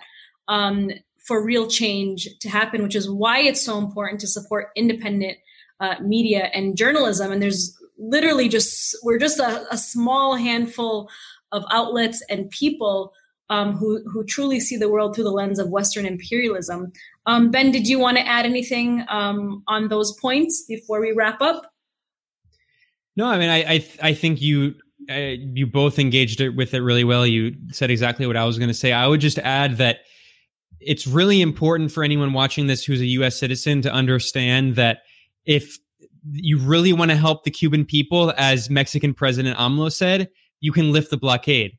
um, 0.49 0.91
for 1.25 1.45
real 1.45 1.69
change 1.69 2.29
to 2.41 2.49
happen, 2.49 2.83
which 2.83 2.97
is 2.97 3.09
why 3.09 3.39
it's 3.39 3.65
so 3.65 3.79
important 3.79 4.21
to 4.23 4.27
support 4.27 4.71
independent 4.75 5.39
uh, 5.79 5.95
media 6.03 6.51
and 6.53 6.77
journalism. 6.77 7.31
And 7.31 7.41
there's 7.41 7.79
literally 7.99 8.49
just, 8.49 8.97
we're 9.05 9.19
just 9.19 9.39
a, 9.39 9.65
a 9.73 9.79
small 9.79 10.35
handful 10.35 11.09
of 11.53 11.65
outlets 11.71 12.23
and 12.29 12.51
people 12.51 13.13
um, 13.49 13.77
who 13.77 14.03
who 14.11 14.25
truly 14.25 14.61
see 14.61 14.77
the 14.77 14.89
world 14.89 15.15
through 15.15 15.25
the 15.25 15.31
lens 15.31 15.59
of 15.59 15.71
Western 15.71 16.07
imperialism. 16.07 16.93
Um, 17.27 17.51
ben, 17.51 17.71
did 17.71 17.87
you 17.87 17.99
want 17.99 18.17
to 18.17 18.27
add 18.27 18.45
anything 18.45 19.05
um, 19.09 19.63
on 19.69 19.89
those 19.89 20.13
points 20.21 20.65
before 20.67 21.01
we 21.01 21.13
wrap 21.13 21.41
up? 21.41 21.73
No, 23.17 23.27
I 23.27 23.39
mean, 23.39 23.49
I 23.49 23.75
I, 23.75 23.89
I 24.03 24.15
think 24.15 24.41
you 24.43 24.75
uh, 25.11 25.15
you 25.15 25.67
both 25.67 25.99
engaged 25.99 26.41
it 26.41 26.51
with 26.51 26.75
it 26.75 26.81
really 26.81 27.05
well. 27.05 27.27
You 27.27 27.55
said 27.71 27.91
exactly 27.91 28.27
what 28.27 28.37
I 28.37 28.45
was 28.45 28.59
going 28.59 28.69
to 28.69 28.75
say. 28.75 28.93
I 28.93 29.07
would 29.07 29.21
just 29.21 29.39
add 29.39 29.77
that 29.77 30.01
it's 30.81 31.07
really 31.07 31.41
important 31.41 31.93
for 31.93 32.03
anyone 32.03 32.33
watching 32.33 32.67
this 32.67 32.85
who's 32.85 33.01
a 33.01 33.07
U.S. 33.07 33.39
citizen 33.39 33.83
to 33.83 33.93
understand 33.93 34.77
that 34.77 35.03
if 35.45 35.79
you 36.33 36.59
really 36.59 36.93
want 36.93 37.11
to 37.11 37.17
help 37.17 37.45
the 37.45 37.51
Cuban 37.51 37.85
people, 37.85 38.33
as 38.37 38.69
Mexican 38.69 39.15
President 39.15 39.57
AMLO 39.59 39.93
said, 39.93 40.29
you 40.61 40.73
can 40.73 40.93
lift 40.93 41.11
the 41.11 41.17
blockade. 41.17 41.73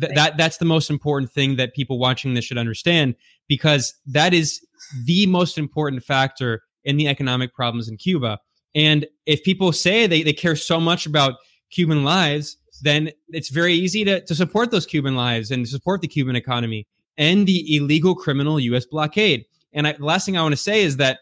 Th- 0.00 0.10
right. 0.10 0.14
That 0.14 0.36
that's 0.36 0.58
the 0.58 0.64
most 0.64 0.90
important 0.90 1.30
thing 1.30 1.56
that 1.56 1.74
people 1.74 1.98
watching 1.98 2.34
this 2.34 2.44
should 2.44 2.58
understand 2.58 3.14
because 3.48 3.94
that 4.06 4.34
is 4.34 4.60
the 5.04 5.26
most 5.26 5.58
important 5.58 6.02
factor 6.02 6.62
in 6.84 6.96
the 6.96 7.08
economic 7.08 7.54
problems 7.54 7.88
in 7.88 7.96
Cuba. 7.96 8.38
And 8.74 9.06
if 9.26 9.42
people 9.42 9.72
say 9.72 10.06
they, 10.06 10.22
they 10.22 10.32
care 10.32 10.56
so 10.56 10.80
much 10.80 11.06
about 11.06 11.34
Cuban 11.70 12.04
lives, 12.04 12.56
then 12.82 13.10
it's 13.28 13.50
very 13.50 13.74
easy 13.74 14.04
to, 14.04 14.20
to 14.24 14.34
support 14.34 14.70
those 14.70 14.86
Cuban 14.86 15.16
lives 15.16 15.50
and 15.50 15.68
support 15.68 16.00
the 16.00 16.08
Cuban 16.08 16.36
economy 16.36 16.86
and 17.18 17.46
the 17.46 17.76
illegal 17.76 18.14
criminal 18.14 18.58
U.S. 18.60 18.86
blockade. 18.86 19.44
And 19.72 19.86
I, 19.86 19.92
the 19.92 20.04
last 20.04 20.24
thing 20.24 20.36
I 20.36 20.42
want 20.42 20.52
to 20.52 20.60
say 20.60 20.82
is 20.82 20.96
that 20.96 21.18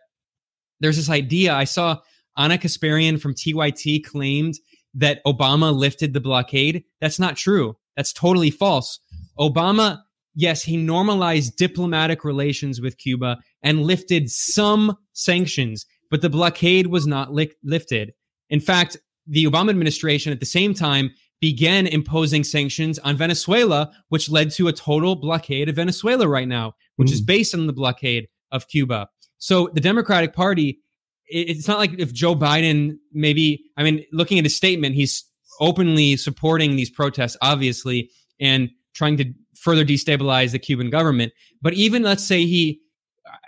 there's 0.81 0.97
this 0.97 1.10
idea 1.10 1.55
I 1.55 1.65
saw 1.65 1.98
Ana 2.36 2.56
Kasparian 2.56 3.20
from 3.20 3.35
TYT 3.35 4.05
claimed 4.05 4.55
that 4.94 5.24
Obama 5.24 5.74
lifted 5.74 6.12
the 6.12 6.20
blockade. 6.20 6.85
That's 7.01 7.19
not 7.19 7.36
true. 7.36 7.77
That's 7.97 8.12
totally 8.12 8.51
false. 8.51 9.01
Obama, 9.39 10.02
yes, 10.35 10.62
he 10.62 10.77
normalized 10.77 11.56
diplomatic 11.56 12.24
relations 12.24 12.81
with 12.81 12.98
Cuba 12.98 13.39
and 13.62 13.82
lifted 13.82 14.31
some 14.31 14.97
sanctions, 15.12 15.86
but 16.10 16.23
the 16.23 16.31
blockade 16.31 16.89
was 16.89 17.06
not 17.06 17.32
li- 17.32 17.52
lifted. 17.62 18.12
In 18.51 18.60
fact, 18.60 18.97
the 19.27 19.44
Obama 19.44 19.70
administration 19.70 20.32
at 20.32 20.40
the 20.40 20.47
same 20.47 20.74
time 20.74 21.10
began 21.40 21.86
imposing 21.86 22.43
sanctions 22.43 22.98
on 23.01 23.16
Venezuela, 23.16 23.93
which 24.09 24.31
led 24.31 24.51
to 24.51 24.69
a 24.69 24.73
total 24.73 25.15
blockade 25.15 25.69
of 25.69 25.77
Venezuela 25.77 26.27
right 26.27 26.48
now, 26.48 26.74
which 26.97 27.10
mm. 27.10 27.12
is 27.12 27.20
based 27.20 27.55
on 27.55 27.66
the 27.66 27.73
blockade 27.73 28.28
of 28.51 28.69
Cuba. 28.69 29.09
So 29.39 29.70
the 29.73 29.81
Democratic 29.81 30.35
Party 30.35 30.81
it's 31.28 31.68
not 31.68 31.78
like 31.78 31.98
if 31.98 32.12
Joe 32.12 32.34
Biden 32.34 32.98
maybe 33.12 33.64
I 33.76 33.82
mean 33.82 34.05
looking 34.12 34.38
at 34.38 34.44
his 34.44 34.56
statement 34.56 34.94
he's 34.94 35.24
openly 35.60 36.16
supporting 36.16 36.76
these 36.76 36.90
protests 36.90 37.36
obviously 37.42 38.10
and 38.40 38.70
trying 38.94 39.16
to 39.18 39.32
further 39.56 39.84
destabilize 39.84 40.52
the 40.52 40.59
Cuban 40.59 40.90
government. 40.90 41.32
But 41.60 41.74
even 41.74 42.02
let's 42.02 42.26
say 42.26 42.44
he 42.44 42.80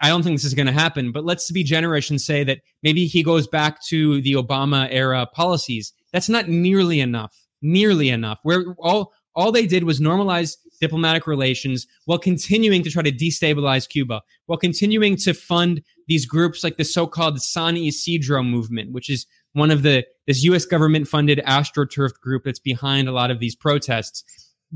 I 0.03 0.09
don't 0.09 0.23
think 0.23 0.37
this 0.37 0.45
is 0.45 0.55
going 0.55 0.67
to 0.67 0.73
happen 0.73 1.13
but 1.13 1.25
let's 1.25 1.51
be 1.51 1.63
generous 1.63 2.11
and 2.11 2.21
say 2.21 2.45
that 2.45 2.61
maybe 2.83 3.07
he 3.07 3.23
goes 3.23 3.47
back 3.47 3.83
to 3.89 4.21
the 4.23 4.35
Obama 4.35 4.89
era 4.91 5.27
policies. 5.27 5.93
That's 6.13 6.29
not 6.29 6.49
nearly 6.49 7.01
enough 7.01 7.35
nearly 7.63 8.09
enough. 8.09 8.39
Where 8.43 8.75
all 8.79 9.13
all 9.35 9.53
they 9.53 9.67
did 9.67 9.85
was 9.85 10.01
normalize 10.01 10.57
diplomatic 10.81 11.27
relations 11.27 11.87
while 12.07 12.19
continuing 12.19 12.83
to 12.83 12.91
try 12.91 13.03
to 13.03 13.13
destabilize 13.13 13.89
Cuba, 13.89 14.23
while 14.47 14.59
continuing 14.59 15.17
to 15.17 15.35
fund 15.35 15.83
these 16.09 16.27
groups 16.27 16.65
like 16.65 16.77
the 16.77 16.85
so-called 16.85 17.41
San 17.41 17.77
Isidro 17.77 18.43
movement, 18.43 18.93
which 18.93 19.11
is 19.11 19.27
one 19.53 19.71
of 19.71 19.83
the 19.83 20.05
this 20.27 20.43
U.S. 20.45 20.65
government 20.65 21.09
funded 21.09 21.41
astroturf 21.47 22.13
group 22.21 22.45
that's 22.45 22.59
behind 22.59 23.09
a 23.09 23.13
lot 23.13 23.31
of 23.31 23.41
these 23.41 23.57
protests. 23.57 24.25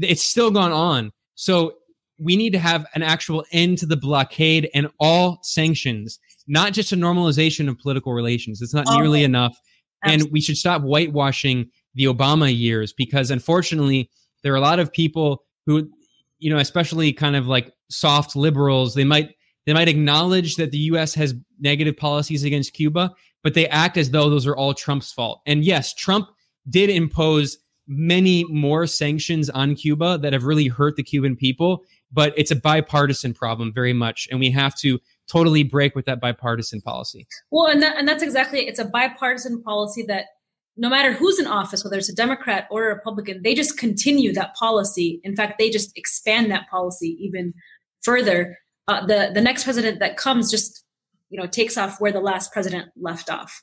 It's 0.01 0.23
still 0.23 0.51
gone 0.51 0.73
on. 0.73 1.13
So 1.37 1.75
we 2.19 2.37
need 2.37 2.53
to 2.53 2.59
have 2.59 2.87
an 2.95 3.03
actual 3.03 3.45
end 3.53 3.79
to 3.79 3.87
the 3.87 3.97
blockade 3.97 4.69
and 4.75 4.89
all 4.99 5.39
sanctions, 5.43 6.19
not 6.47 6.73
just 6.73 6.93
a 6.93 6.97
normalization 6.97 7.69
of 7.69 7.79
political 7.79 8.13
relations. 8.13 8.63
It's 8.63 8.75
not 8.75 8.87
nearly 8.91 9.25
enough. 9.25 9.59
Absolutely. 10.03 10.25
And 10.25 10.33
we 10.33 10.41
should 10.41 10.57
stop 10.57 10.83
whitewashing 10.83 11.71
the 11.95 12.05
Obama 12.05 12.57
years 12.57 12.93
because 12.93 13.31
unfortunately, 13.31 14.11
there 14.43 14.53
are 14.53 14.57
a 14.57 14.61
lot 14.61 14.79
of 14.79 14.93
people 14.93 15.45
who, 15.67 15.89
you 16.39 16.51
know, 16.51 16.59
especially 16.59 17.13
kind 17.13 17.37
of 17.37 17.47
like 17.47 17.73
soft 17.91 18.37
liberals, 18.37 18.95
they 18.95 19.05
might 19.05 19.31
they 19.67 19.73
might 19.73 19.89
acknowledge 19.89 20.57
that 20.57 20.71
the 20.71 20.79
US 20.79 21.15
has 21.15 21.35
negative 21.59 21.97
policies 21.97 22.45
against 22.45 22.75
Cuba, 22.75 23.13
but 23.43 23.55
they 23.55 23.67
act 23.69 23.97
as 23.97 24.11
though 24.11 24.29
those 24.29 24.47
are 24.47 24.57
all 24.57 24.75
Trump's 24.75 25.13
fault. 25.13 25.41
And 25.47 25.65
yes, 25.65 25.95
Trump 25.95 26.29
did 26.69 26.91
impose 26.91 27.59
many 27.87 28.45
more 28.49 28.87
sanctions 28.87 29.51
on 29.51 29.75
Cuba 29.75 30.19
that 30.19 30.33
have 30.33 30.45
really 30.45 30.69
hurt 30.69 30.97
the 30.97 31.03
Cuban 31.03 31.37
people, 31.37 31.83
but 32.13 32.33
it's 32.37 32.51
a 32.51 32.57
bipartisan 32.57 33.35
problem 33.35 33.73
very 33.73 33.93
much. 33.93 34.27
And 34.31 34.41
we 34.41 34.51
have 34.51 34.75
to 34.77 34.99
totally 35.31 35.63
break 35.63 35.95
with 35.95 36.07
that 36.07 36.21
bipartisan 36.21 36.81
policy. 36.81 37.27
Well, 37.51 37.67
and 37.67 37.83
that, 37.83 37.97
and 37.97 38.07
that's 38.07 38.23
exactly 38.23 38.61
it. 38.61 38.69
It's 38.69 38.79
a 38.79 38.85
bipartisan 38.85 39.63
policy 39.63 40.03
that 40.09 40.27
no 40.77 40.89
matter 40.89 41.13
who's 41.13 41.39
in 41.39 41.47
office, 41.47 41.85
whether 41.85 41.97
it's 41.97 42.09
a 42.09 42.15
Democrat 42.15 42.67
or 42.71 42.85
a 42.85 42.95
Republican, 42.95 43.43
they 43.43 43.55
just 43.55 43.79
continue 43.79 44.33
that 44.33 44.55
policy. 44.55 45.21
In 45.23 45.37
fact, 45.37 45.59
they 45.59 45.71
just 45.71 45.97
expand 45.97 46.51
that 46.51 46.69
policy 46.69 47.17
even 47.21 47.55
further. 48.03 48.59
Uh, 48.89 49.07
the 49.07 49.31
the 49.33 49.41
next 49.41 49.65
president 49.65 50.01
that 50.01 50.17
comes 50.17 50.51
just 50.51 50.85
you 51.31 51.41
know 51.41 51.47
takes 51.47 51.79
off 51.79 52.01
where 52.01 52.13
the 52.13 52.21
last 52.21 52.53
president 52.53 52.91
left 52.97 53.31
off. 53.31 53.63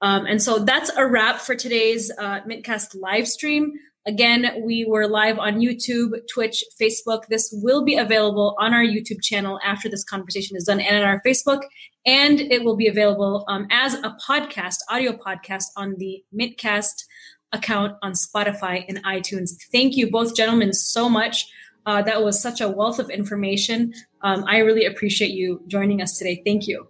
Um, 0.00 0.26
and 0.26 0.40
so 0.40 0.60
that's 0.60 0.90
a 0.96 1.06
wrap 1.06 1.40
for 1.40 1.54
today's 1.54 2.12
uh, 2.18 2.40
MintCast 2.42 2.96
live 3.00 3.26
stream. 3.26 3.72
Again, 4.06 4.62
we 4.64 4.86
were 4.86 5.06
live 5.06 5.38
on 5.38 5.60
YouTube, 5.60 6.18
Twitch, 6.32 6.64
Facebook. 6.80 7.26
This 7.28 7.50
will 7.52 7.84
be 7.84 7.96
available 7.96 8.56
on 8.58 8.72
our 8.72 8.82
YouTube 8.82 9.22
channel 9.22 9.58
after 9.64 9.88
this 9.88 10.04
conversation 10.04 10.56
is 10.56 10.64
done 10.64 10.80
and 10.80 10.96
on 10.96 11.02
our 11.02 11.20
Facebook. 11.26 11.62
And 12.06 12.40
it 12.40 12.64
will 12.64 12.76
be 12.76 12.88
available 12.88 13.44
um, 13.48 13.66
as 13.70 13.94
a 13.94 14.16
podcast, 14.26 14.76
audio 14.90 15.12
podcast 15.12 15.64
on 15.76 15.96
the 15.98 16.24
MintCast 16.34 17.04
account 17.52 17.96
on 18.02 18.12
Spotify 18.12 18.84
and 18.88 19.02
iTunes. 19.04 19.50
Thank 19.72 19.96
you, 19.96 20.10
both 20.10 20.34
gentlemen, 20.34 20.72
so 20.72 21.08
much. 21.08 21.46
Uh, 21.84 22.02
that 22.02 22.22
was 22.22 22.40
such 22.40 22.60
a 22.60 22.68
wealth 22.68 22.98
of 22.98 23.10
information. 23.10 23.92
Um, 24.22 24.44
I 24.46 24.58
really 24.58 24.84
appreciate 24.84 25.30
you 25.30 25.62
joining 25.66 26.02
us 26.02 26.18
today. 26.18 26.42
Thank 26.44 26.66
you. 26.66 26.88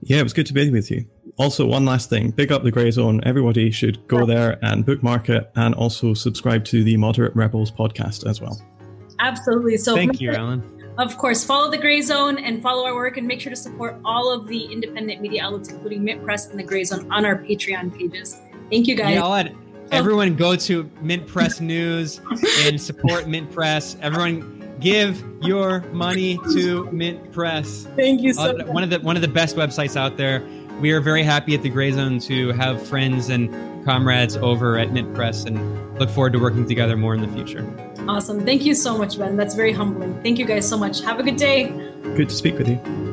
Yeah, 0.00 0.20
it 0.20 0.22
was 0.22 0.32
good 0.32 0.46
to 0.46 0.54
be 0.54 0.70
with 0.70 0.90
you. 0.90 1.06
Also, 1.38 1.66
one 1.66 1.84
last 1.84 2.10
thing 2.10 2.30
big 2.30 2.50
up 2.50 2.64
the 2.64 2.72
Grayzone. 2.72 3.20
Everybody 3.24 3.70
should 3.70 4.06
go 4.08 4.26
there 4.26 4.58
and 4.62 4.84
bookmark 4.84 5.28
it 5.28 5.50
and 5.54 5.74
also 5.74 6.12
subscribe 6.12 6.64
to 6.66 6.82
the 6.82 6.96
Moderate 6.96 7.34
Rebels 7.36 7.70
podcast 7.70 8.28
as 8.28 8.40
well. 8.40 8.60
Absolutely. 9.20 9.76
So, 9.76 9.94
thank 9.94 10.20
you, 10.20 10.32
Alan. 10.32 10.62
Of 10.98 11.16
course, 11.16 11.44
follow 11.44 11.70
the 11.70 11.78
Grayzone 11.78 12.42
and 12.42 12.60
follow 12.60 12.84
our 12.84 12.94
work 12.94 13.18
and 13.18 13.26
make 13.26 13.40
sure 13.40 13.50
to 13.50 13.56
support 13.56 14.00
all 14.04 14.32
of 14.32 14.48
the 14.48 14.64
independent 14.64 15.20
media 15.20 15.44
outlets, 15.44 15.68
including 15.68 16.02
MintPress 16.02 16.50
and 16.50 16.58
the 16.58 16.64
Grayzone, 16.64 17.08
on 17.12 17.24
our 17.24 17.36
Patreon 17.36 17.96
pages. 17.96 18.40
Thank 18.68 18.88
you, 18.88 18.96
guys. 18.96 19.14
Yeah, 19.14 19.22
I'll 19.22 19.34
add, 19.34 19.54
everyone 19.92 20.34
go 20.34 20.56
to 20.56 20.84
MintPress 21.02 21.60
News 21.60 22.20
and 22.64 22.80
support 22.80 23.26
MintPress. 23.26 24.00
Everyone 24.00 24.76
give 24.80 25.24
your 25.40 25.82
money 25.92 26.36
to 26.52 26.84
MintPress. 26.86 27.94
Thank 27.94 28.20
you 28.20 28.32
so 28.32 28.50
uh, 28.50 28.52
much. 28.54 28.66
One 28.66 28.82
of 28.82 28.90
the 28.90 28.98
one 29.00 29.14
of 29.14 29.22
the 29.22 29.28
best 29.28 29.54
websites 29.54 29.96
out 29.96 30.16
there. 30.16 30.40
We 30.80 30.92
are 30.92 31.00
very 31.00 31.24
happy 31.24 31.54
at 31.54 31.62
the 31.62 31.70
Grayzone 31.70 32.24
to 32.26 32.52
have 32.52 32.80
friends 32.86 33.28
and 33.30 33.50
comrades 33.84 34.36
over 34.36 34.78
at 34.78 34.90
MintPress 34.90 35.44
and 35.44 35.98
look 35.98 36.08
forward 36.08 36.34
to 36.34 36.38
working 36.38 36.68
together 36.68 36.96
more 36.96 37.14
in 37.14 37.20
the 37.20 37.28
future. 37.28 37.66
Awesome. 38.06 38.44
Thank 38.44 38.64
you 38.64 38.74
so 38.74 38.96
much, 38.96 39.18
Ben. 39.18 39.36
That's 39.36 39.54
very 39.54 39.72
humbling. 39.72 40.22
Thank 40.22 40.38
you 40.38 40.44
guys 40.44 40.68
so 40.68 40.78
much. 40.78 41.00
Have 41.02 41.18
a 41.18 41.22
good 41.24 41.36
day. 41.36 41.68
Good 42.14 42.28
to 42.28 42.34
speak 42.34 42.58
with 42.58 42.68
you. 42.68 43.07